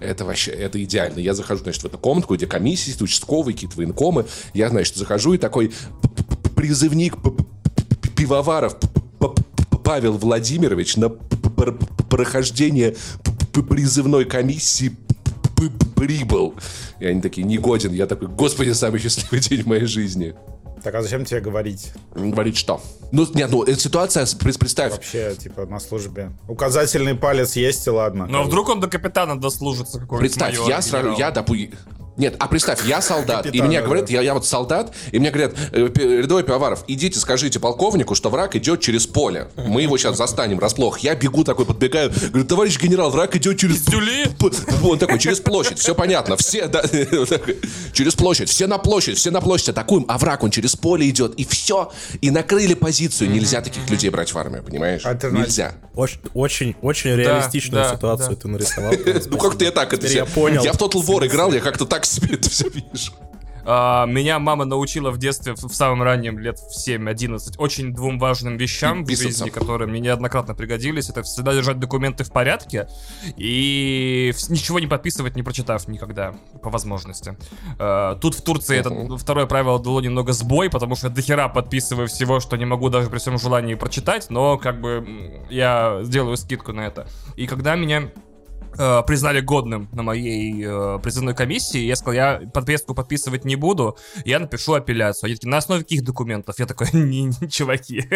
[0.00, 1.18] это вообще, это идеально.
[1.18, 4.26] Я захожу, значит, в эту комнатку, где комиссии, участковые, какие-то военкомы.
[4.54, 5.72] Я, значит, захожу и такой
[6.56, 7.16] призывник
[8.16, 8.76] пивоваров
[9.92, 12.96] Павел Владимирович на прохождение
[13.68, 14.96] призывной комиссии
[15.94, 16.54] прибыл.
[16.98, 17.92] И они такие, негоден.
[17.92, 20.34] Я такой, господи, самый счастливый день в моей жизни.
[20.82, 21.92] Так, а зачем тебе говорить?
[22.14, 22.80] Говорить что?
[23.12, 24.92] Ну, нет, ну, эта ситуация, представь.
[24.92, 26.32] Вообще, типа, на службе.
[26.48, 28.26] Указательный палец есть, и ладно.
[28.26, 31.72] Но вдруг он до капитана дослужится какой-нибудь Представь, майор, я сразу, я, допустим,
[32.16, 35.30] нет, а представь, я солдат, Капитан, и мне говорят, я, я вот солдат, и мне
[35.30, 39.48] говорят, э, рядовой пивоваров, идите, скажите полковнику, что враг идет через поле.
[39.56, 40.98] Мы его сейчас застанем расплох.
[40.98, 43.82] Я бегу такой, подбегаю, говорю, товарищ генерал, враг идет через...
[44.82, 46.82] Он такой, через площадь, все понятно, все, да,
[47.92, 51.34] через площадь, все на площадь, все на площадь атакуем, а враг, он через поле идет,
[51.34, 53.30] и все, и накрыли позицию.
[53.30, 55.02] Нельзя таких людей брать в армию, понимаешь?
[55.04, 55.74] Нельзя.
[55.94, 58.92] Очень, очень, очень реалистичную ситуацию ты нарисовал.
[59.26, 60.62] Ну как-то я так это Я понял.
[60.64, 63.12] Я в Total War играл, я как-то так себе это все вижу.
[63.64, 68.18] Uh, меня мама научила в детстве, в, в самом раннем, лет в 7-11, очень двум
[68.18, 71.08] важным вещам в жизни, которые мне неоднократно пригодились.
[71.10, 72.88] Это всегда держать документы в порядке
[73.36, 77.36] и ничего не подписывать, не прочитав никогда, по возможности.
[77.78, 79.06] Uh, тут в Турции uh-huh.
[79.06, 82.88] это второе правило дало немного сбой, потому что я дохера подписываю всего, что не могу
[82.88, 87.06] даже при всем желании прочитать, но как бы я сделаю скидку на это.
[87.36, 88.10] И когда меня
[88.76, 91.78] э, признали годным на моей э, призывной комиссии.
[91.80, 95.28] Я сказал, я подписку подписывать не буду, я напишу апелляцию.
[95.28, 96.58] Они такие, на основе каких документов?
[96.58, 98.08] Я такой, не, не чуваки,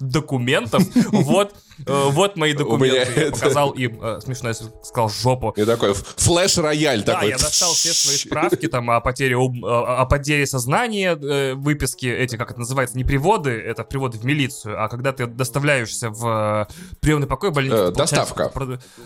[0.00, 0.82] документов?
[1.10, 1.54] Вот,
[1.86, 3.20] э, вот мои документы.
[3.20, 5.50] Я показал им, э, смешно, я сказал, жопу.
[5.56, 7.28] И такой, флеш-рояль такой.
[7.30, 12.36] Да, я достал все свои справки там о потере, о потере сознания, э, выписки эти,
[12.36, 16.68] как это называется, не приводы, это приводы в милицию, а когда ты доставляешься в
[17.00, 17.92] приемный покой больницы.
[17.92, 18.50] Доставка.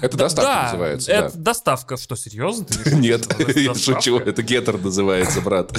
[0.01, 1.13] Это доставка называется.
[1.13, 1.43] Это да.
[1.43, 1.97] доставка.
[1.97, 2.67] Что, серьезно?
[2.93, 3.27] Нет,
[3.57, 4.19] я шучу.
[4.19, 5.73] Это гетер называется, брат.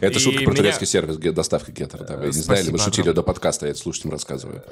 [0.00, 2.04] Это шутка про турецкий сервис доставка гетер.
[2.18, 4.62] Вы не знали, мы шутили до подкаста, я это слушателям рассказываю.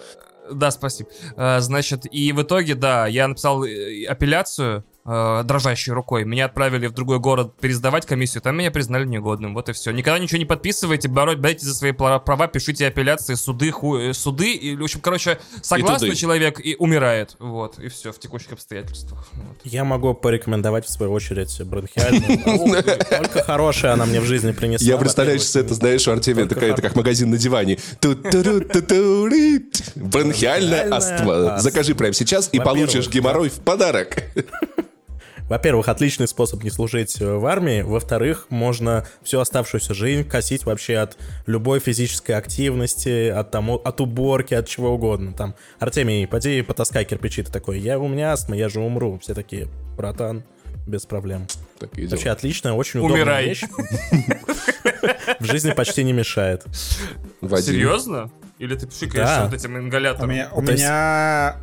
[0.52, 1.08] Да, спасибо.
[1.36, 6.24] А, значит, и в итоге, да, я написал э, апелляцию, э, дрожащей рукой.
[6.24, 9.54] Меня отправили в другой город пересдавать комиссию, там меня признали негодным.
[9.54, 9.90] Вот и все.
[9.90, 14.52] Никогда ничего не подписывайте, бороть, борите за свои права, пишите апелляции, суды, ху, э, суды.
[14.52, 17.36] И, в общем, короче, согласный человек и умирает.
[17.38, 19.26] Вот, и все, в текущих обстоятельствах.
[19.32, 19.56] Вот.
[19.64, 22.38] Я могу порекомендовать, в свою очередь, бронхиальную.
[23.10, 24.86] Только хорошая она мне в жизни принесла.
[24.86, 27.78] Я представляю, что это, знаешь, у Артемия такая, это как магазин на диване.
[29.96, 31.58] Бронхиальная астма.
[31.58, 34.24] Закажи прямо сейчас и получишь геморрой в подарок.
[35.50, 37.82] Во-первых, отличный способ не служить э, в армии.
[37.82, 44.54] Во-вторых, можно всю оставшуюся жизнь косить вообще от любой физической активности, от, там, от уборки,
[44.54, 45.32] от чего угодно.
[45.32, 47.42] Там, Артемий, поди потаскай кирпичи.
[47.42, 49.18] Ты такой, я, у меня астма, я же умру.
[49.18, 50.44] Все такие, братан,
[50.86, 51.48] без проблем.
[51.80, 53.48] Так и Вообще отличная, очень удобная Умирай.
[53.48, 53.64] вещь.
[55.40, 56.64] В жизни почти не мешает.
[57.42, 58.30] Серьезно?
[58.60, 60.28] Или ты пшикаешь вот этим ингалятором?
[60.28, 61.56] У меня у меня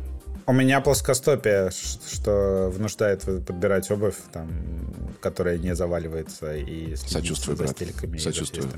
[0.80, 4.48] плоскостопие, что вынуждает подбирать обувь, там,
[5.20, 8.64] которая не заваливается и Сочувствую, за стельками Сочувствую.
[8.64, 8.76] и за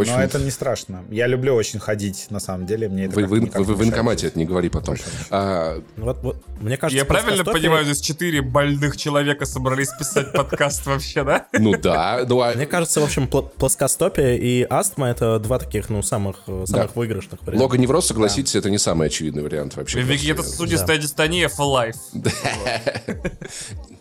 [0.00, 0.14] общем...
[0.14, 1.04] Но это не страшно.
[1.10, 2.88] Я люблю очень ходить, на самом деле.
[2.88, 4.96] Мне это вы, вы, вы в военкомате это не говори потом.
[5.30, 5.82] А...
[5.96, 11.24] Вот, вот, мне кажется, Я правильно понимаю, здесь четыре больных человека собрались писать подкаст вообще,
[11.24, 11.46] да?
[11.52, 12.24] Ну да.
[12.28, 12.52] Ну, а...
[12.54, 16.88] Мне кажется, в общем, плоскостопие и астма— это два таких, ну, самых, самых да.
[16.94, 17.64] выигрышных варианта.
[17.64, 18.60] Логоневроз, согласитесь, да.
[18.60, 20.00] это не самый очевидный вариант вообще.
[20.00, 21.02] Вегетосудистая да.
[21.02, 21.96] дистония for life.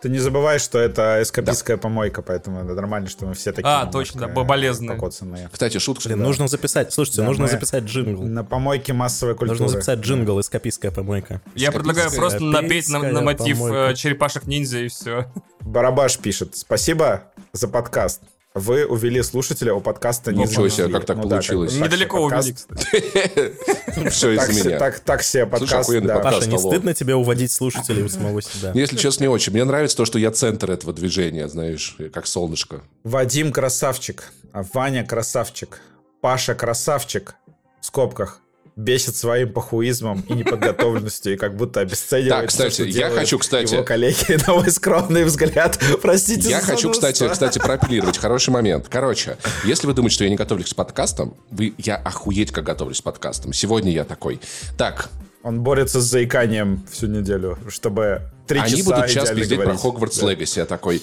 [0.00, 3.86] Ты не забывай, что это эскапистская помойка, поэтому это нормально, что мы все такие А,
[3.86, 4.96] точно, да, болезненные.
[4.96, 5.48] покоцанные.
[5.52, 6.04] Кстати, шутка.
[6.08, 8.22] Блин, нужно записать, слушайте, Да, нужно мы- записать джингл.
[8.22, 9.58] На помойке массовой культуры.
[9.60, 11.40] Нужно записать джингл «Эскапистская помойка».
[11.56, 13.90] Я предлагаю просто напеть на, на мотив помойка.
[13.90, 15.26] э, черепашек-ниндзя и все.
[15.60, 16.56] Барабаш пишет.
[16.56, 18.22] Спасибо за подкаст.
[18.54, 20.92] Вы увели слушателя у подкаста не Ничего себе, занесли».
[20.94, 21.72] как так Ну да, получилось?
[21.72, 24.08] как бы, Недалеко увели, себе кстати.
[24.10, 24.78] Все се- меня.
[24.78, 26.18] так, так себе подкаст, да.
[26.18, 28.72] Паша, не стыдно тебе уводить слушателей у самого себя?
[28.74, 29.52] Если честно, не очень.
[29.52, 32.80] Мне нравится то, что я центр этого движения, знаешь, как солнышко.
[33.04, 35.80] Вадим красавчик, а Ваня красавчик,
[36.20, 37.34] Паша красавчик,
[37.80, 38.40] в скобках,
[38.78, 43.74] бесит своим похуизмом и неподготовленностью, и как будто обесценивает Так, кстати, что я хочу, кстати-
[43.74, 45.80] его коллеги, на мой скромный взгляд.
[46.00, 48.18] Простите Я хочу, кстати, кстати, проапеллировать.
[48.18, 48.86] Хороший момент.
[48.88, 53.00] Короче, если вы думаете, что я не готовлюсь к подкастам, вы, я охуеть как готовлюсь
[53.00, 53.52] к подкастам.
[53.52, 54.40] Сегодня я такой.
[54.76, 55.10] Так,
[55.42, 59.64] Он борется с заиканием всю неделю, чтобы три они часа будут час идеально пиздеть про
[59.64, 59.82] говорить.
[59.82, 60.30] Хогвартс Да.
[60.30, 60.58] Легаси.
[60.60, 61.02] Я такой,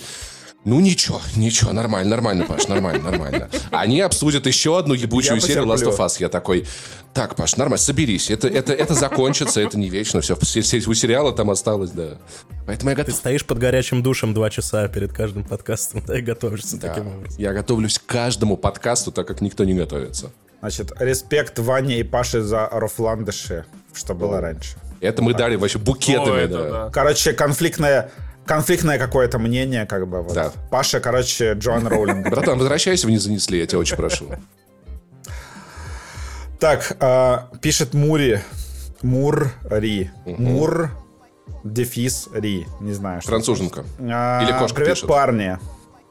[0.66, 3.50] ну ничего, ничего, нормально, нормально, Паш, нормально, нормально.
[3.72, 6.18] Они обсудят еще одну ебучую Я серию Last of Us.
[6.19, 6.66] Я такой,
[7.14, 8.32] так, Паш, нормально, соберись.
[8.32, 10.22] Это, это, это закончится, это не вечно.
[10.22, 12.18] Все, у сериала там осталось, да.
[12.66, 13.16] Поэтому я Ты готов.
[13.16, 17.40] стоишь под горячим душем два часа перед каждым подкастом, да, и готовишься Да, таким образом.
[17.40, 20.32] я готовлюсь к каждому подкасту, так как никто не готовится.
[20.61, 24.77] Значит, респект Ване и Паше за рофландыши, что было раньше.
[25.00, 26.69] Это мы дали вообще букетами, О, это да.
[26.85, 26.90] да.
[26.92, 28.10] Короче, конфликтное,
[28.46, 30.22] конфликтное какое-то мнение, как бы.
[30.22, 30.34] Вот.
[30.34, 30.52] Да.
[30.70, 32.30] Паша, короче, Джоан Роулинг.
[32.30, 34.26] Братан, возвращайся, вы не занесли, я тебя очень прошу.
[36.60, 38.42] Так, а, пишет Мури.
[39.02, 40.10] Мур-ри.
[40.26, 40.90] Мур,
[41.64, 42.66] дефис, ри.
[42.80, 43.22] Не знаю.
[43.22, 43.84] Француженка.
[44.00, 45.08] А, Или кошка Привет, пишет.
[45.08, 45.58] парни.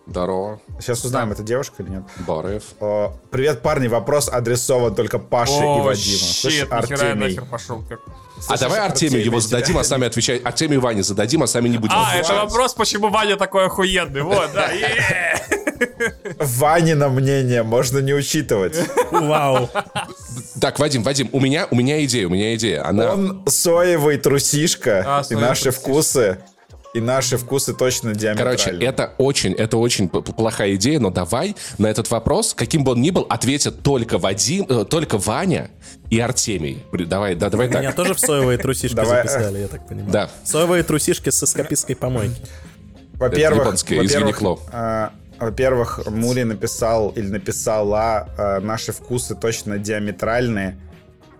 [0.06, 2.02] Здорово, Сейчас узнаем, это девушка или нет.
[2.26, 2.62] Барев.
[2.78, 3.88] О, привет, парни.
[3.88, 6.18] Вопрос адресован только Паше и О, Вадиму.
[6.18, 7.14] щит, Слышь, Артемий.
[7.14, 7.82] нахер пошел.
[7.88, 8.00] Как...
[8.48, 10.44] А давай Артемию его Артемий, зададим, тебя- а сами отвечать.
[10.44, 11.94] Артемию и Ване зададим, а сами не будем.
[11.96, 12.36] А, это отвечать.
[12.50, 14.20] вопрос, почему Ваня такой охуенный.
[14.22, 14.68] Вот, да.
[16.38, 18.76] Ванина мнение можно не учитывать.
[19.10, 19.70] Вау.
[20.60, 22.86] Так, Вадим, Вадим, у меня, у меня идея, у меня идея.
[22.86, 23.12] Она...
[23.14, 25.80] Он соевый трусишка, А, и соевый наши трусишка.
[25.82, 26.38] вкусы,
[26.94, 28.56] и наши вкусы точно диаметральны.
[28.56, 33.02] Короче, это очень, это очень плохая идея, но давай на этот вопрос, каким бы он
[33.02, 35.70] ни был, ответят только Вадим, э, только Ваня
[36.08, 36.84] и Артемий.
[36.92, 37.96] Давай, да, давай Меня так.
[37.96, 39.26] тоже в соевые трусишки Давай.
[39.26, 40.12] записали, я так понимаю.
[40.12, 40.30] Да.
[40.44, 42.40] Соевые трусишки с эскапистской помойки.
[43.14, 50.78] Во-первых, во-первых, а, во-первых, Мури написал или написала а, наши вкусы точно диаметральные.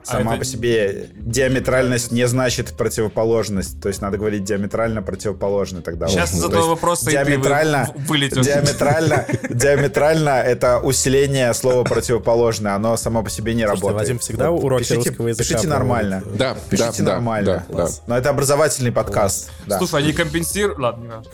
[0.04, 3.80] Сама это- по себе диаметральность не значит противоположность.
[3.80, 6.08] То есть надо говорить диаметрально противоположный тогда.
[6.08, 6.38] Сейчас уже.
[6.38, 12.74] из То этого есть вопроса и ты вы- диаметрально, диаметрально, диаметрально это усиление слова противоположное.
[12.74, 13.94] Оно само по себе не работает.
[13.94, 16.22] Вадим, всегда уроки пишите, русского языка Пишите нормально.
[16.34, 17.64] Да, Пишите да, нормально.
[17.68, 17.88] да, да.
[18.06, 19.50] Но это образовательный подкаст.
[19.66, 19.78] Да.
[19.78, 20.78] Слушай, они компенсируют...
[20.78, 21.30] Ладно, не важно.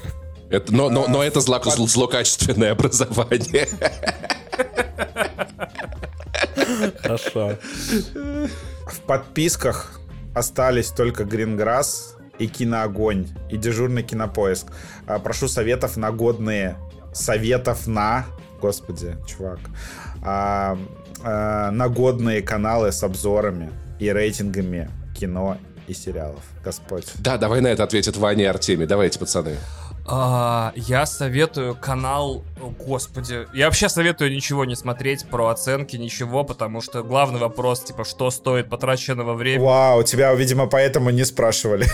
[0.51, 3.69] Это, но, но, но это зло, зл- злокачественное образование.
[7.01, 7.57] Хорошо.
[8.87, 10.01] В подписках
[10.35, 14.67] остались только Гринграсс и Киноогонь, и дежурный Кинопоиск.
[15.07, 16.77] А, Прошу советов на годные.
[17.13, 18.27] Советов на...
[18.61, 19.59] Господи, чувак.
[20.23, 20.79] А,
[21.23, 26.43] а, на годные каналы с обзорами и рейтингами кино и сериалов.
[26.65, 27.07] Господь.
[27.19, 28.87] Да, давай на это ответят Ваня и Артемий.
[28.87, 29.57] Давайте, пацаны.
[30.07, 32.45] А, я советую канал...
[32.61, 33.47] О, Господи.
[33.55, 38.31] Я вообще советую ничего не смотреть про оценки, ничего, потому что главный вопрос, типа, что
[38.31, 39.65] стоит потраченного времени.
[39.65, 41.87] Вау, тебя, видимо, поэтому не спрашивали.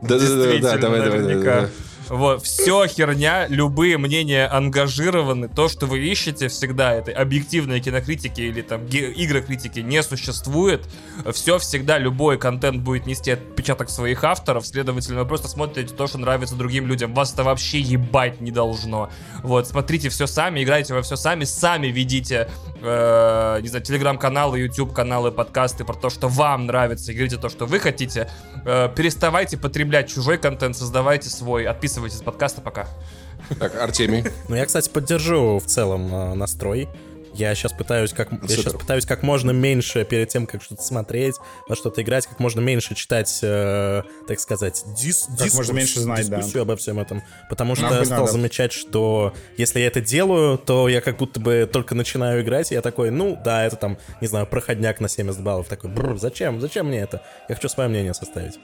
[0.00, 1.68] Да, да, да, да, Действительно, давай, давай, давай.
[2.08, 5.48] Вот, все херня, любые мнения ангажированы.
[5.48, 10.88] То, что вы ищете всегда, это объективные кинокритики или там игрокритики не существует.
[11.32, 14.66] Все всегда, любой контент будет нести отпечаток своих авторов.
[14.66, 17.12] Следовательно, вы просто смотрите то, что нравится другим людям.
[17.12, 19.10] Вас это вообще ебать не должно.
[19.42, 22.48] Вот, смотрите все сами, играйте во все сами, сами ведите,
[22.80, 27.66] э, не знаю, телеграм-каналы, YouTube-каналы, подкасты про то, что вам нравится, и говорите то, что
[27.66, 28.30] вы хотите.
[28.64, 31.66] Э, переставайте потреблять чужой контент, создавайте свой.
[31.66, 32.86] Отписывайтесь с подкаста, пока.
[33.58, 34.24] Так, Артемий.
[34.48, 36.88] Ну, я, кстати, поддержу в целом э, настрой.
[37.34, 38.54] Я сейчас пытаюсь как я Супер.
[38.56, 41.36] сейчас пытаюсь как можно меньше перед тем, как что-то смотреть,
[41.68, 46.28] во что-то играть, как можно меньше читать, э, так сказать, дис, дискурс, можно меньше знать,
[46.28, 46.38] да.
[46.38, 48.32] дискуссию обо всем этом, потому что Нахуй я стал надо.
[48.32, 52.74] замечать, что если я это делаю, то я как будто бы только начинаю играть, и
[52.74, 56.60] я такой, ну да, это там, не знаю, проходняк на 70 баллов, такой, бррр, зачем,
[56.60, 57.22] зачем мне это?
[57.48, 58.58] Я хочу свое мнение составить.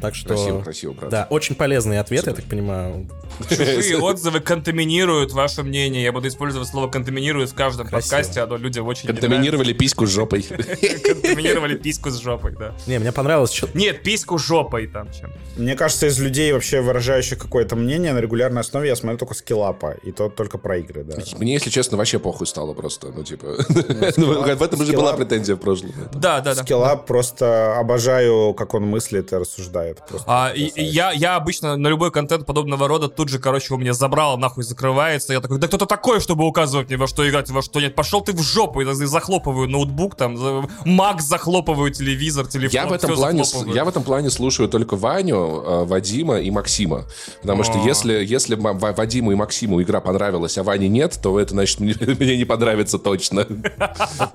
[0.00, 0.28] Так что...
[0.28, 1.10] Красиво, красиво, брат.
[1.10, 3.08] Да, очень полезный ответ, я так понимаю.
[3.48, 6.02] Чужие отзывы контаминируют ваше мнение.
[6.02, 8.16] Я буду использовать слово контаминирует в каждом Красиво.
[8.16, 10.42] подкасте, оно людям очень не Контаминировали письку с жопой.
[11.04, 12.74] Контаминировали письку с жопой, да.
[12.86, 13.68] Не, мне понравилось, что...
[13.74, 15.32] Нет, письку жопой там чем.
[15.56, 19.92] Мне кажется, из людей, вообще выражающих какое-то мнение, на регулярной основе я смотрю только скиллапа.
[20.02, 21.16] И то только про игры, да.
[21.38, 23.12] Мне, если честно, вообще похуй стало просто.
[23.14, 23.46] Ну, типа...
[24.16, 25.92] ну, В этом уже была претензия в прошлом.
[26.12, 26.62] Да, да, да.
[26.62, 29.85] Скиллап просто обожаю, как он мыслит и рассуждает.
[29.94, 33.92] Просто А, я, я обычно на любой контент подобного рода тут же, короче, у меня
[33.92, 35.32] забрало, нахуй закрывается.
[35.32, 37.94] Я такой, да кто-то такой, чтобы указывать мне во что играть, во что нет.
[37.94, 38.80] Пошел ты в жопу.
[38.80, 42.74] И захлопываю ноутбук, там, Макс захлопываю телевизор, телефон.
[42.74, 43.76] Я в, этом плане, захлопываю.
[43.76, 47.04] я в этом плане слушаю только Ваню, э, Вадима и Максима.
[47.40, 47.84] Потому что А.
[47.86, 52.36] если, если Вадиму и Максиму игра понравилась, а Ване нет, то это значит мне, мне
[52.36, 53.46] не понравится точно.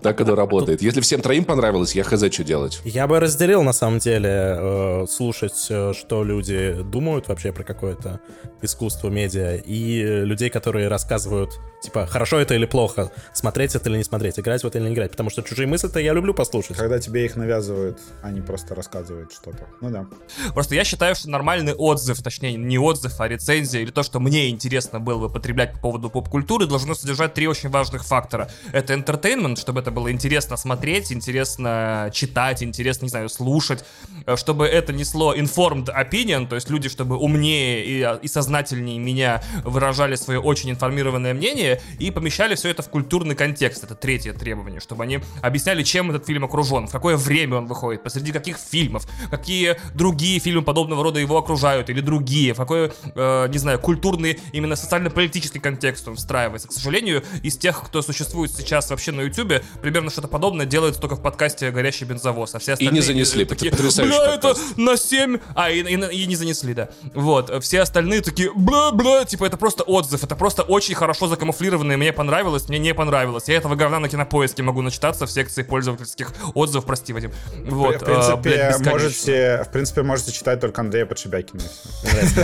[0.01, 0.81] Так оно работает.
[0.81, 2.80] Если всем троим понравилось, я хз, что делать.
[2.83, 5.05] Я бы разделил, на самом деле, э,
[5.42, 8.20] слушать, э, что люди думают вообще про какое-то
[8.61, 14.03] искусство, медиа, и людей, которые рассказывают, типа, хорошо это или плохо, смотреть это или не
[14.03, 15.11] смотреть, играть в это или не играть.
[15.11, 16.78] Потому что чужие мысли-то я люблю послушать.
[16.78, 19.68] Когда тебе их навязывают, они просто рассказывают что-то.
[19.82, 20.06] Ну да.
[20.53, 24.50] Просто я считаю, что нормальный отзыв, точнее, не отзыв, а рецензия, или то, что мне
[24.50, 28.50] интересно было бы потреблять по поводу поп-культуры, должно содержать три очень важных фактора.
[28.74, 33.84] Это entertainment, чтобы это было интересно смотреть, интересно читать, интересно, не знаю, слушать,
[34.26, 39.00] э, чтобы это несло informed opinion, то есть люди, чтобы умнее и, а, и сознательнее
[39.00, 43.84] меня выражали свое очень информированное мнение и помещали все это в культурный контекст.
[43.84, 48.03] Это третье требование, чтобы они объясняли, чем этот фильм окружен, в какое время он выходит,
[48.03, 53.48] посреди каких фильмов, какие другие фильмы подобного рода его окружают, или другие, в какой, э,
[53.50, 56.68] не знаю, культурный, именно социально-политический контекст он встраивается.
[56.68, 61.16] К сожалению, из тех, кто существует сейчас вообще на Ютубе, примерно что-то подобное делается только
[61.16, 62.93] в подкасте «Горящий бензовоз», а все остальные...
[62.93, 64.77] не занесли, такие, потрясающий бля, это подкаст».
[64.77, 65.20] на 7,
[65.56, 66.90] а, и, и- и не занесли, да.
[67.14, 72.14] Вот, все остальные такие, бля-бля, типа, это просто отзыв, это просто очень хорошо закамуфлированное, мне
[72.14, 73.48] понравилось, мне не понравилось.
[73.48, 77.32] Я этого говна на кинопоиске могу начитаться в секции пользовательских отзывов, прости, Вадим.
[77.66, 81.61] Вот, в принципе, а, блядь, можете, в принципе, можете читать только Андрея Подшибякина.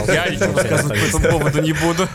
[0.08, 2.08] Я ничего рассказывать по этому поводу не буду.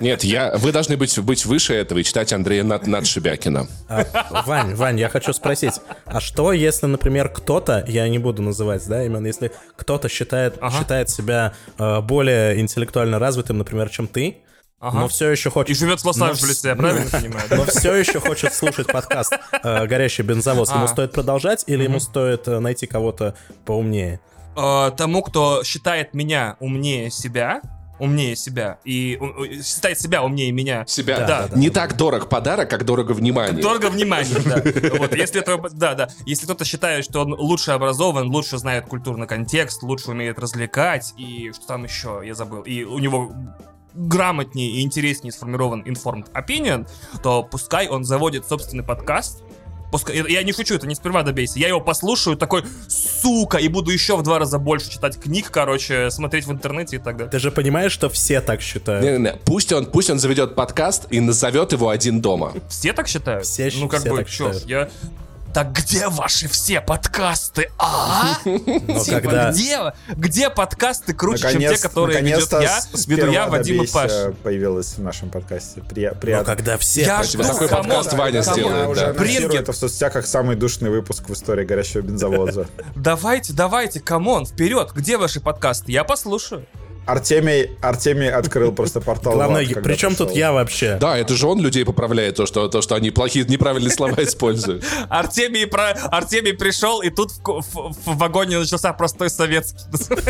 [0.00, 3.66] Нет, я, вы должны быть, быть выше этого и читать Андрея Над, Надшибякина.
[3.88, 8.86] А, Вань, Вань, я хочу спросить, а что, если, например, кто-то, я не буду называть,
[8.86, 10.78] да, именно если кто-то считает, Ага.
[10.78, 14.38] считает себя э, более интеллектуально развитым, например, чем ты,
[14.80, 15.00] Ага.
[15.00, 15.70] но все еще хочет...
[15.70, 17.46] И живет в Лос-Анджелесе, я правильно понимаю?
[17.50, 20.70] Но все еще хочет слушать подкаст э, «Горящий бензовоз».
[20.70, 20.88] Ему А.
[20.88, 24.20] стоит продолжать или ему стоит э, найти кого-то поумнее?
[24.56, 27.60] Э, Тому, кто считает меня умнее себя,
[27.98, 31.20] умнее себя, и э, считает себя умнее меня, Себя.
[31.20, 31.56] Да, да, да.
[31.58, 33.62] Не так дорог подарок, как дорого внимание.
[33.62, 34.62] Дорого внимание, да.
[34.98, 36.08] Вот, если этого, да, да.
[36.26, 41.52] Если кто-то считает, что он лучше образован, лучше знает культурный контекст, лучше умеет развлекать, и
[41.54, 43.32] что там еще, я забыл, и у него
[43.94, 46.88] грамотнее и интереснее сформирован informed opinion,
[47.22, 49.42] то пускай он заводит собственный подкаст,
[49.92, 51.58] Пускай, я- я не шучу, это не сперва добейся.
[51.58, 56.10] Я его послушаю, такой, сука, и буду еще в два раза больше читать книг, короче,
[56.10, 57.30] смотреть в интернете и так далее.
[57.30, 59.04] Ты же понимаешь, что все так считают?
[59.04, 62.54] Не-не-не, Пусть он, пусть он заведет подкаст и назовет его «Один дома».
[62.70, 63.44] Все так считают?
[63.44, 64.70] Все ну, как все бы, так чё ж, считают.
[64.70, 64.90] я...
[65.52, 68.38] Так где ваши все подкасты, а?
[68.44, 69.50] Но Типа, когда...
[69.50, 69.78] где,
[70.16, 74.10] где подкасты круче, чем те, Наконец- которые ведет я, веду я, Вадим и Паш.
[74.42, 75.82] появилась в нашем подкасте.
[75.82, 76.54] При, Но приятно.
[76.54, 77.02] когда все...
[77.02, 78.60] Я жду, такой камон, подкаст Ваня камон.
[78.60, 79.12] сделает, да.
[79.12, 79.56] Бринги.
[79.58, 82.66] это в соцсетях как самый душный выпуск в истории горящего бензовоза.
[82.96, 85.92] Давайте, давайте, камон, вперед, где ваши подкасты?
[85.92, 86.66] Я послушаю.
[87.04, 89.34] Артемий, Артемий открыл просто портал.
[89.34, 90.38] Главное, ад, когда при чем тут пришел.
[90.38, 90.96] я вообще?
[91.00, 94.84] Да, это же он людей поправляет, то, что, то, что они плохие, неправильные слова используют.
[95.08, 95.90] Артемий, про...
[95.90, 99.84] Артемий пришел, и тут в, в- в вагоне начался простой советский.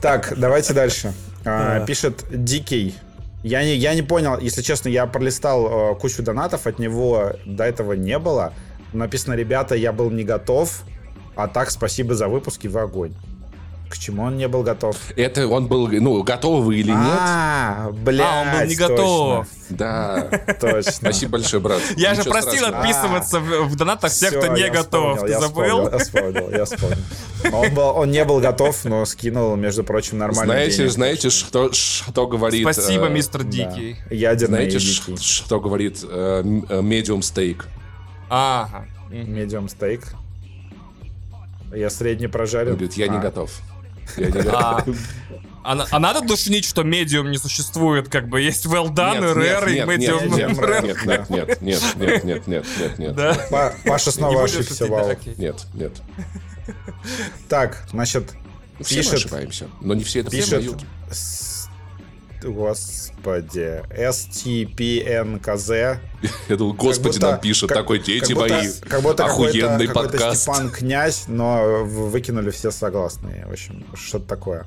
[0.00, 1.12] Так, давайте дальше.
[1.44, 1.84] А.
[1.86, 2.96] Пишет Дикий.
[3.44, 7.64] Я не, я не понял, если честно, я пролистал э, кучу донатов, от него до
[7.64, 8.52] этого не было.
[8.92, 10.82] Написано, ребята, я был не готов,
[11.36, 13.14] а так спасибо за выпуски в огонь.
[13.92, 14.96] К чему он не был готов?
[15.16, 16.96] Это он был, ну, готовы вы или нет?
[16.98, 19.46] А, блядь, А, он был не готов.
[19.68, 20.30] Да.
[20.58, 20.90] Точно.
[20.92, 21.82] Спасибо большое, брат.
[21.98, 25.20] Я же просил отписываться в, донатах всех, кто не готов.
[25.20, 25.90] Ты я забыл?
[25.90, 26.96] Я вспомнил, я вспомнил.
[27.52, 30.54] Он, был, он не был готов, но скинул, между прочим, нормально.
[30.54, 32.62] Знаете, знаете, что, что говорит...
[32.62, 33.98] Спасибо, э, мистер Дикий.
[34.08, 35.22] Ядерный Знаете, и ш- дикий.
[35.22, 37.64] что говорит э, м- э, medium steak?
[38.30, 38.86] Ага.
[39.10, 40.14] Медиум стейк.
[41.74, 42.72] Я средний Он прожарил.
[42.72, 43.50] говорит, я не А, не А, готов.
[45.64, 49.70] А, на- а надо душнить, что медиум не существует, как бы есть well done, rare
[49.70, 50.82] и нет, нет, medium нет, rare.
[51.30, 53.72] нет, нет, нет, нет, нет, нет, нет, Да?
[53.84, 55.16] Паша снова ошибся, вау.
[55.36, 55.92] нет, нет.
[57.48, 58.32] Так, значит,
[58.80, 60.64] Все мы Пишет- ошибаемся, но не все это Пишет...
[62.44, 63.82] Господи.
[63.96, 65.98] STPNKZ.
[66.48, 69.86] Я думал, господи, будто- нам пишут как- такой, дети как будто- мои, как будто охуенный
[69.86, 70.40] какой-то, какой-то подкаст.
[70.42, 73.46] Степан Князь, но выкинули все согласные.
[73.46, 74.66] В общем, что-то такое.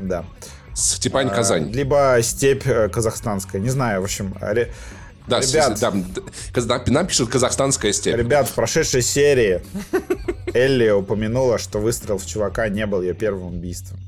[0.00, 0.24] Да.
[0.74, 1.70] Степань Казань.
[1.70, 3.60] Либо степь э, казахстанская.
[3.60, 4.34] Не знаю, в общем.
[5.26, 5.78] Да, ребят.
[5.78, 8.16] с- да, нам пишут казахстанская степь.
[8.16, 9.62] Ребят, в прошедшей серии
[10.52, 13.98] Элли упомянула, что выстрел в чувака не был ее первым убийством.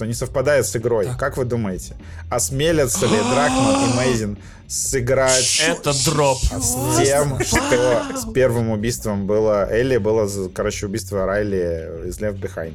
[0.00, 1.08] Что не совпадает с игрой.
[1.18, 1.94] Как вы думаете,
[2.30, 6.38] осмелятся ли Дракман и Мейзин сыграть Это дроп.
[6.38, 12.72] с тем, что с первым убийством было Элли, было, короче, убийство Райли из Left Behind.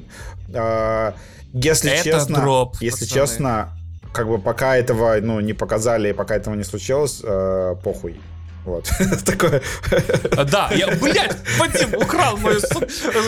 [0.54, 1.16] А,
[1.52, 3.22] Если Это честно, дроп, если пацаны.
[3.22, 3.70] честно,
[4.14, 8.22] как бы пока этого, ну, не показали, и пока этого не случилось, э, похуй.
[8.66, 8.90] Вот.
[9.26, 9.62] Такое.
[10.36, 12.56] А, Да, я, блядь, Вадим украл мой,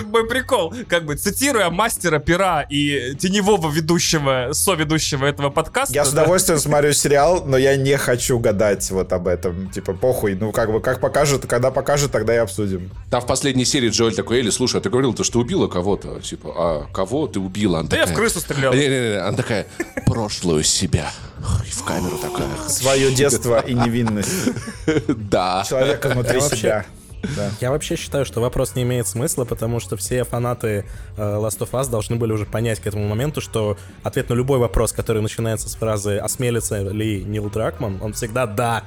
[0.05, 0.73] мой прикол.
[0.87, 5.93] Как бы цитируя мастера пера и теневого ведущего, соведущего этого подкаста.
[5.93, 9.69] Я с да, удовольствием смотрю сериал, но я не хочу гадать вот об этом.
[9.69, 10.35] Типа, похуй.
[10.35, 12.89] Ну, как бы, как покажет, когда покажет, тогда и обсудим.
[13.11, 16.19] Там в последней серии Джоэль такой, Элли, слушай, а ты говорил, то, что убила кого-то?
[16.21, 17.79] Типа, а кого ты убила?
[17.79, 18.73] Она Да я в такая, крысу стрелял.
[18.73, 19.67] Не-не-не, она такая,
[20.05, 21.11] прошлую себя.
[21.67, 22.47] И в камеру такая.
[22.69, 24.49] Свое детство и невинность
[25.07, 25.63] Да.
[25.67, 26.85] человека внутри себя.
[27.35, 27.49] Да.
[27.61, 30.85] Я вообще считаю, что вопрос не имеет смысла, потому что все фанаты
[31.17, 34.59] э, Last of Us должны были уже понять к этому моменту, что ответ на любой
[34.59, 38.83] вопрос, который начинается с фразы «Осмелится ли Нил Дракман?», он всегда «да».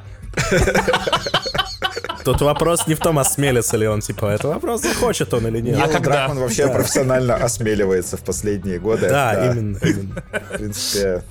[2.25, 5.77] Тут вопрос не в том, осмелится ли он, типа, это вопрос, захочет он или нет.
[5.77, 6.11] Нил А когда?
[6.11, 9.09] Дракман вообще профессионально осмеливается в последние годы.
[9.09, 10.23] Да, именно, именно.
[10.51, 11.23] В принципе,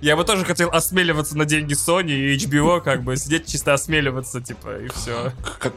[0.00, 4.40] Я бы тоже хотел осмеливаться на деньги Sony и HBO, как бы сидеть чисто осмеливаться,
[4.40, 5.32] типа, и все.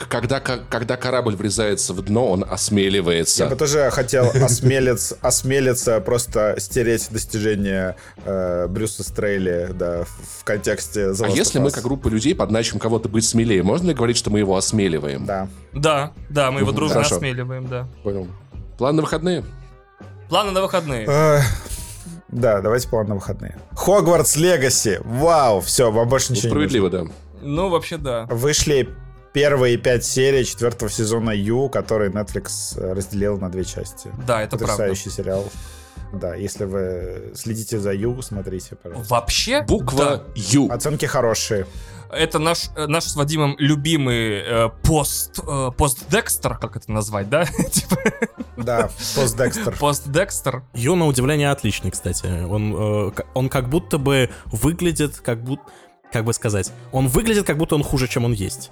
[0.09, 3.55] Когда, когда корабль врезается в дно, он я бы осмеливается.
[3.55, 10.03] тоже хотел осмелиться, осмелиться просто стереть достижения э, Брюса Стрейли, да,
[10.39, 13.89] в контексте The А если of мы, как группа людей, подначим кого-то быть смелее, можно
[13.89, 15.25] ли говорить, что мы его осмеливаем?
[15.25, 15.47] Да.
[15.73, 17.15] Да, да, мы его дружно хорошо.
[17.15, 17.87] осмеливаем, да.
[18.03, 18.27] Понял.
[18.77, 19.43] План на выходные?
[20.29, 21.07] Планы на выходные.
[22.31, 23.57] Да, давайте план на выходные.
[23.75, 24.99] Хогвартс Легаси.
[25.03, 26.69] Вау, все, вам больше Ну, ничего не нужно.
[26.79, 27.13] справедливо, да.
[27.41, 28.25] Ну, вообще, да.
[28.29, 28.89] Вышли
[29.33, 34.09] первые пять серий четвертого сезона Ю, который Netflix э, разделил на две части.
[34.27, 34.75] Да, это правда.
[34.77, 35.45] Потрясающий сериал.
[36.13, 39.13] Да, если вы следите за Ю, смотрите, пожалуйста.
[39.13, 40.69] Вообще, Буква Ю.
[40.69, 41.65] Оценки хорошие.
[42.11, 47.29] Это наш, э, наш с Вадимом любимый э, пост, э, пост Декстер, как это назвать,
[47.29, 47.45] да?
[47.71, 47.95] Типа
[48.57, 49.77] Да, пост Декстер.
[49.77, 50.63] пост Декстер.
[50.73, 52.25] Ю, на удивление, отличный, кстати.
[52.43, 55.63] Он, э, он как будто бы выглядит, как будто...
[56.11, 56.73] Как бы сказать?
[56.91, 58.69] Он выглядит, как будто он хуже, чем он есть.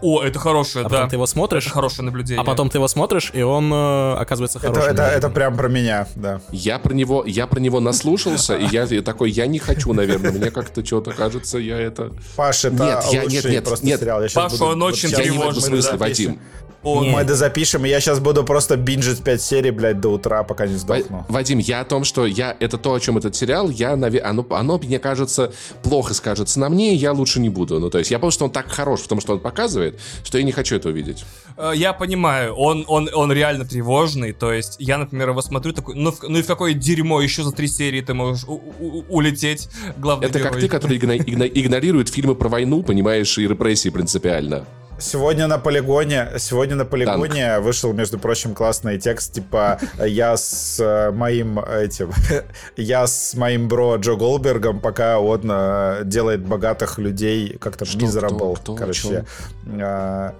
[0.00, 0.94] О, это хорошее, А да.
[0.96, 2.40] потом ты его смотришь, Это хорошее наблюдение.
[2.40, 4.90] а потом ты его смотришь, и он э, оказывается Это, хорошим.
[4.92, 6.40] это, это прям про меня, да.
[6.52, 10.32] Я про него, я про него наслушался, и я такой, я не хочу, наверное.
[10.32, 12.12] Мне как-то что-то кажется, я это...
[12.36, 14.00] Паш, это Нет, я- нет, нет, просто нет.
[14.00, 14.22] сериал.
[14.22, 15.98] Я Паша, буду- он вот очень Я не в тревожный, смысле.
[15.98, 16.38] Вадим.
[16.84, 17.10] О, Не.
[17.10, 20.76] Мы дозапишем, и я сейчас буду просто бинжить 5 серий, блядь, до утра, пока не
[20.76, 21.26] сдохну.
[21.28, 24.46] Вадим, я о том, что я это то, о чем этот сериал, я, наве- оно,
[24.50, 27.80] оно, мне кажется, плохо скажется на мне, и я лучше не буду.
[27.80, 30.38] Ну, то есть я помню, что он так хорош в том, что он показывает, что
[30.38, 31.24] я не хочу это увидеть.
[31.56, 35.96] Э, Я понимаю, он, он, он реально тревожный, то есть я, например, его смотрю такой,
[35.96, 39.68] ну, ну и в какое дерьмо еще за три серии ты можешь у- у- улететь,
[39.96, 40.60] главный Это как герой.
[40.62, 44.64] ты, который игно- игно- игнорирует фильмы про войну, понимаешь, и репрессии принципиально.
[45.00, 51.12] Сегодня на полигоне, сегодня на полигоне вышел, между прочим, классный текст, типа я с э,
[51.12, 52.10] моим этим,
[52.76, 59.24] я с моим бро Джо Голбергом, пока он э, делает богатых людей как-то о короче,
[59.66, 60.32] э,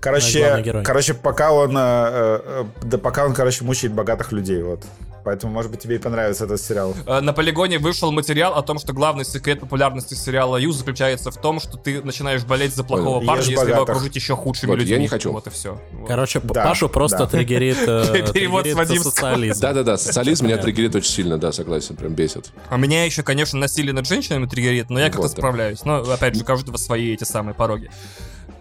[0.00, 4.82] короче, короче, пока он, э, э, да, пока он, короче, мучает богатых людей, вот.
[5.24, 6.94] Поэтому, может быть, тебе и понравится этот сериал.
[7.06, 11.36] Э, На полигоне вышел материал о том, что главный секрет популярности сериала Ю заключается в
[11.36, 13.88] том, что ты начинаешь болеть за плохого Ешь парня, если его богатых.
[13.96, 14.98] окружить еще худшими Вот, я людьми.
[15.02, 15.30] не хочу.
[15.32, 15.80] Вот и все.
[16.08, 17.26] Короче, Да, Пашу просто да.
[17.26, 19.60] триггерит, э, Перевод с триггерит социализм.
[19.60, 22.50] Да-да-да, социализм меня триггерит очень сильно, да, согласен, прям бесит.
[22.68, 25.84] А меня еще, конечно, насилие над женщинами триггерит, но я как-то справляюсь.
[25.84, 27.90] Но, опять же, каждого свои эти самые пороги.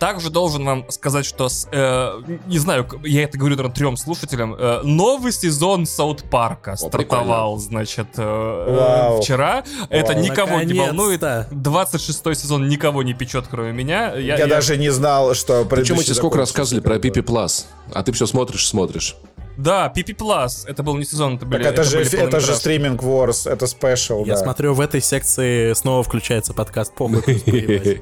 [0.01, 4.55] Также должен вам сказать, что, с, э, не знаю, я это говорю наверное, трем слушателям,
[4.57, 9.21] э, новый сезон Саут Парка стартовал, значит, э, э, Вау.
[9.21, 9.63] вчера.
[9.91, 10.23] Это Вау.
[10.23, 11.21] никого не волнует.
[11.21, 11.55] Наконец-то.
[11.55, 14.15] 26 сезон никого не печет, кроме меня.
[14.15, 18.11] Я, даже не знал, что Причем мы тебе сколько рассказывали про PP Plus, а ты
[18.11, 19.15] все смотришь, смотришь.
[19.57, 20.65] Да, PP Plus.
[20.67, 23.67] Это был не сезон, это были Так это, же, были это же Streaming Wars, это
[23.67, 24.43] special, Я да.
[24.43, 27.21] смотрю, в этой секции снова включается подкаст «Похуй».
[27.21, 28.01] пусть поебать».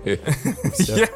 [0.74, 0.95] Всё.
[0.95, 1.08] Я-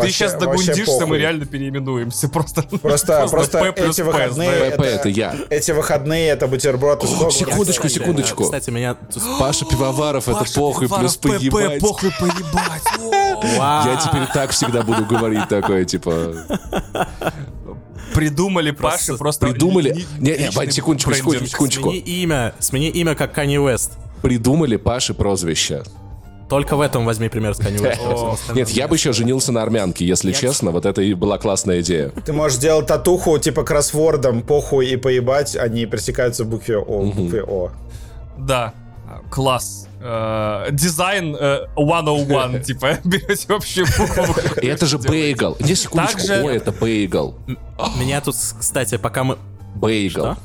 [0.00, 2.28] Ты сейчас догундишься, мы реально переименуемся.
[2.28, 3.28] Просто, Просто,
[3.76, 4.70] эти выходные...
[4.72, 5.34] ПП это я.
[5.50, 7.02] Эти выходные это бутерброд
[7.32, 8.44] секундочку, секундочку.
[8.44, 8.96] Кстати, меня...
[9.38, 11.80] Паша Пивоваров, это похуй, плюс поебать.
[11.80, 12.82] похуй поебать.
[13.42, 16.34] Я теперь так всегда буду говорить такое, типа...
[18.14, 19.46] Придумали Паше просто...
[19.46, 19.92] Придумали...
[19.92, 21.90] ли- Не, не, секундочку, секундочку, секундочку.
[21.90, 23.92] Смени имя, смени имя, как Kanye West.
[24.22, 25.82] Придумали Паше прозвище.
[26.48, 30.32] Только в этом возьми пример с остальном Нет, я бы еще женился на армянке, если
[30.32, 30.70] честно.
[30.70, 32.10] Вот это и была классная идея.
[32.26, 37.02] Ты можешь делать татуху типа кроссвордом похуй и поебать, они пресекаются в букве О.
[37.02, 37.70] в букве О.
[38.38, 38.74] Да,
[39.30, 39.88] класс.
[40.00, 44.34] Э, Дизайн э, 101, типа, берете общую букву.
[44.60, 45.56] И это же бейгл.
[45.60, 46.32] Не, секундочку.
[46.32, 47.34] О, это бейгл.
[47.98, 49.38] Меня тут, кстати, пока мы...
[49.74, 50.36] Бейгл.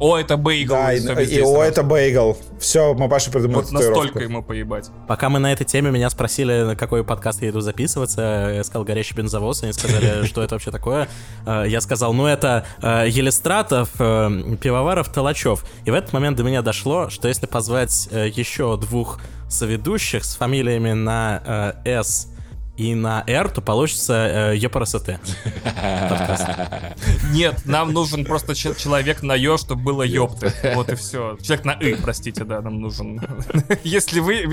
[0.00, 0.72] О, это бейгл.
[0.74, 2.36] Да, и, и О это бейгл.
[2.58, 3.98] Все, мы Паше придумали Вот татуировку.
[4.00, 4.90] настолько ему поебать.
[5.06, 8.50] Пока мы на этой теме, меня спросили, на какой подкаст я иду записываться.
[8.54, 11.06] Я сказал «Горящий бензовоз», они сказали, что это вообще такое.
[11.46, 15.64] Э, Я сказал, ну это э, Елистратов, э, Пивоваров, Толачев.
[15.84, 19.20] И в этот момент до меня дошло, что если позвать еще двух
[19.50, 22.28] соведущих с фамилиями на э, «С»
[22.80, 25.10] и на «Р», то получится э, ЕПРСТ.
[27.32, 30.50] Нет, нам нужен просто че- человек на Ё, чтобы было ёпты.
[30.74, 31.36] Вот и все.
[31.42, 33.20] Человек на И, простите, да, нам нужен.
[33.84, 34.44] Если вы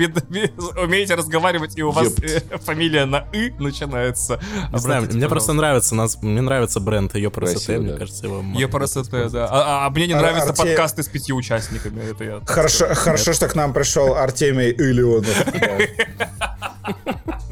[0.76, 4.38] умеете разговаривать, и у вас э, фамилия на И начинается.
[4.72, 8.44] Не знаю, мне просто нравится, нас, мне нравится бренд ЕПРСТ, мне кажется, его...
[8.58, 9.46] ЕПРСТ, да.
[9.46, 12.02] А, а- а мне не нравятся подкасты с пятью участниками.
[12.44, 15.34] Хорошо, что к нам пришел Артемий Иллионов.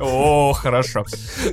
[0.00, 1.04] О, хорошо.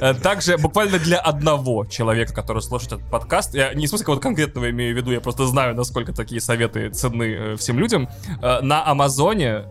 [0.02, 4.22] Э, Также буквально для одного человека, который слушает этот подкаст, я не в смысле кого-то
[4.24, 8.10] конкретного имею в виду, я просто знаю, насколько такие советы ценны э, всем людям.
[8.42, 9.64] Э, На Амазоне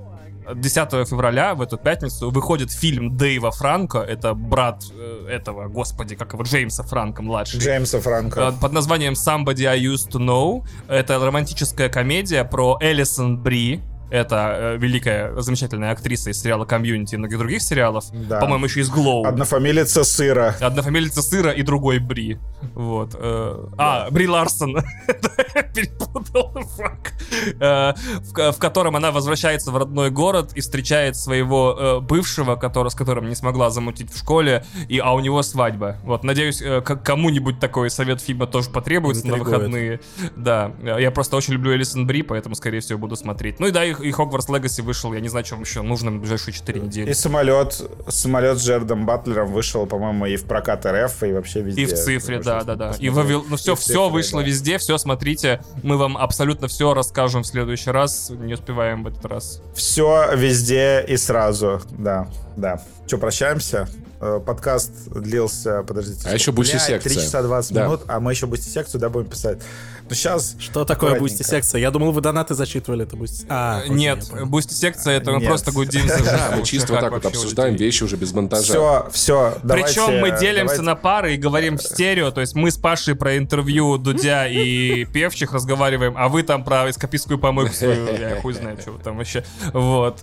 [0.54, 4.82] 10 февраля, в эту пятницу, выходит фильм Дэйва Франко, это брат
[5.28, 7.60] этого, господи, как его, Джеймса Франко, младший.
[7.60, 8.52] Джеймса Франко.
[8.58, 10.66] под названием Somebody I Used to Know.
[10.88, 13.82] Это романтическая комедия про Элисон Бри.
[14.10, 18.04] Это э, великая, замечательная актриса из сериала «Community» и многих других сериалов.
[18.12, 18.40] Да.
[18.40, 19.24] По-моему, еще из «GLOW».
[19.26, 20.54] Однофамилица сыра.
[20.60, 22.38] Однофамилица Сыра и другой Бри.
[22.74, 23.14] Вот.
[23.18, 24.76] э, А, Бри Ларсон.
[25.74, 27.12] Перепутал, fuck.
[27.60, 32.90] Э, В в котором она возвращается в родной город и встречает своего э, бывшего, который,
[32.90, 35.96] с которым не смогла замутить в школе, и, а у него свадьба.
[36.04, 39.56] Вот, надеюсь, э, кому-нибудь такой совет фильма тоже потребуется на Интригует.
[39.56, 40.00] выходные.
[40.36, 43.60] Да, я просто очень люблю Элисон Бри, поэтому, скорее всего, буду смотреть.
[43.60, 46.10] Ну и да, и, и Хогвартс Легаси вышел, я не знаю, что вам еще нужно
[46.10, 47.10] на ближайшие 4 недели.
[47.10, 51.82] И самолет, самолет с Джердом Батлером вышел, по-моему, и в прокат РФ, и вообще везде.
[51.82, 52.94] И в цифре, да, да, да.
[52.98, 53.08] И.
[53.08, 53.44] Вавил...
[53.48, 54.46] Ну все, И в все цифре, вышло да.
[54.46, 55.60] везде, все смотрите.
[55.82, 58.30] Мы вам абсолютно все расскажем в следующий раз.
[58.30, 59.62] Не успеваем в этот раз.
[59.74, 62.80] Все везде и сразу, да, да.
[63.06, 63.88] Че, прощаемся?
[64.20, 66.28] Э, Подкаст длился, подождите.
[66.28, 67.12] А еще Блядь, бусти-секция.
[67.12, 67.84] 3 часа 20 Да.
[67.84, 69.60] минут, а мы еще бусти-секцию, да, будем писать.
[70.08, 70.56] Ну сейчас...
[70.58, 71.80] Что такое Boosty-секция?
[71.80, 73.46] Я думал, вы донаты зачитывали, это Boosty...
[73.48, 74.46] А, окей, Нет, я понял.
[74.46, 78.16] Boosty секция это мы просто гудим за мы чисто вот так вот обсуждаем вещи уже
[78.16, 78.62] без монтажа.
[78.64, 82.76] Все, все, Причем мы делимся на пары и говорим в стерео, то есть мы с
[82.76, 88.36] Пашей про интервью Дудя и Певчих разговариваем, а вы там про эскапистскую помойку свою, я
[88.42, 89.44] хуй знает, что вы там вообще.
[89.72, 90.18] Вот.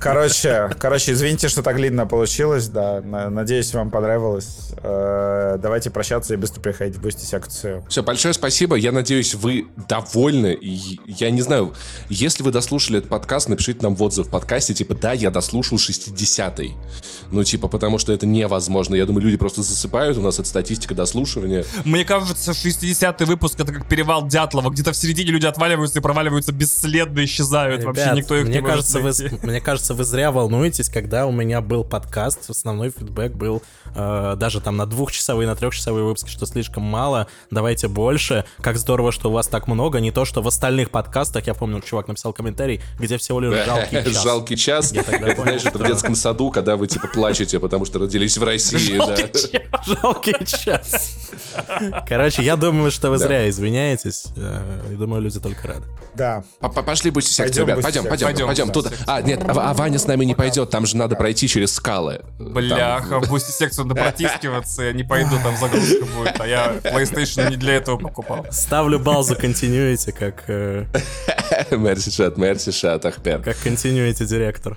[0.00, 3.00] Короче, короче, извините, что так длинно получилось, да.
[3.00, 4.72] на- Надеюсь, вам понравилось.
[4.82, 7.84] Э, Давайте прощаться и быстро приходить в Boosty-секцию.
[7.88, 8.76] Все, большое спасибо.
[8.76, 10.56] Я надеюсь, вы довольны.
[10.60, 11.74] И я не знаю,
[12.08, 15.78] если вы дослушали этот подкаст, напишите нам в отзыв в подкасте, типа, да, я дослушал
[15.78, 16.74] 60-й.
[17.30, 18.94] Ну, типа, потому что это невозможно.
[18.94, 21.64] Я думаю, люди просто засыпают, у нас это статистика дослушивания.
[21.84, 24.70] Мне кажется, 60-й выпуск это как перевал Дятлова.
[24.70, 27.84] Где-то в середине люди отваливаются и проваливаются бесследно, исчезают.
[27.84, 29.46] Вообще Ребят, никто их мне не может кажется, вы, найти.
[29.46, 33.62] мне кажется, вы зря волнуетесь, когда у меня был подкаст, основной фидбэк был
[33.94, 38.44] э, даже там на двухчасовые, на трехчасовые выпуски, что слишком мало, давайте больше.
[38.60, 41.80] Как здорово, что у вас так много, не то, что в остальных подкастах, я помню,
[41.80, 44.22] чувак написал комментарий, где всего лишь жалкий час.
[44.22, 44.92] Жалкий час.
[44.92, 48.98] Это, знаешь, это в детском саду, когда вы, типа, плачете, потому что родились в России.
[48.98, 49.94] да.
[50.02, 51.16] Жалкий час.
[52.08, 54.24] Короче, я думаю, что вы зря извиняетесь.
[54.36, 55.84] э, И думаю, люди только рады.
[56.14, 56.42] Да.
[56.60, 57.82] Пошли будьте секцию, Пойдем ребят.
[57.84, 58.90] Пойдем, пойдем, Пойдем, Туда.
[59.06, 62.22] А, нет, а, а Ваня с нами не пойдет, там же надо пройти через скалы.
[62.38, 67.50] Бляха, в бусти секцию надо протискиваться, я не пойду, там загрузка будет, а я PlayStation
[67.50, 68.46] не для этого покупал.
[68.50, 70.84] Ставлю бал за continuity, как, э,
[71.70, 73.40] Мерси шат, мерси шат, Ахпер.
[73.42, 74.76] как continuity директор.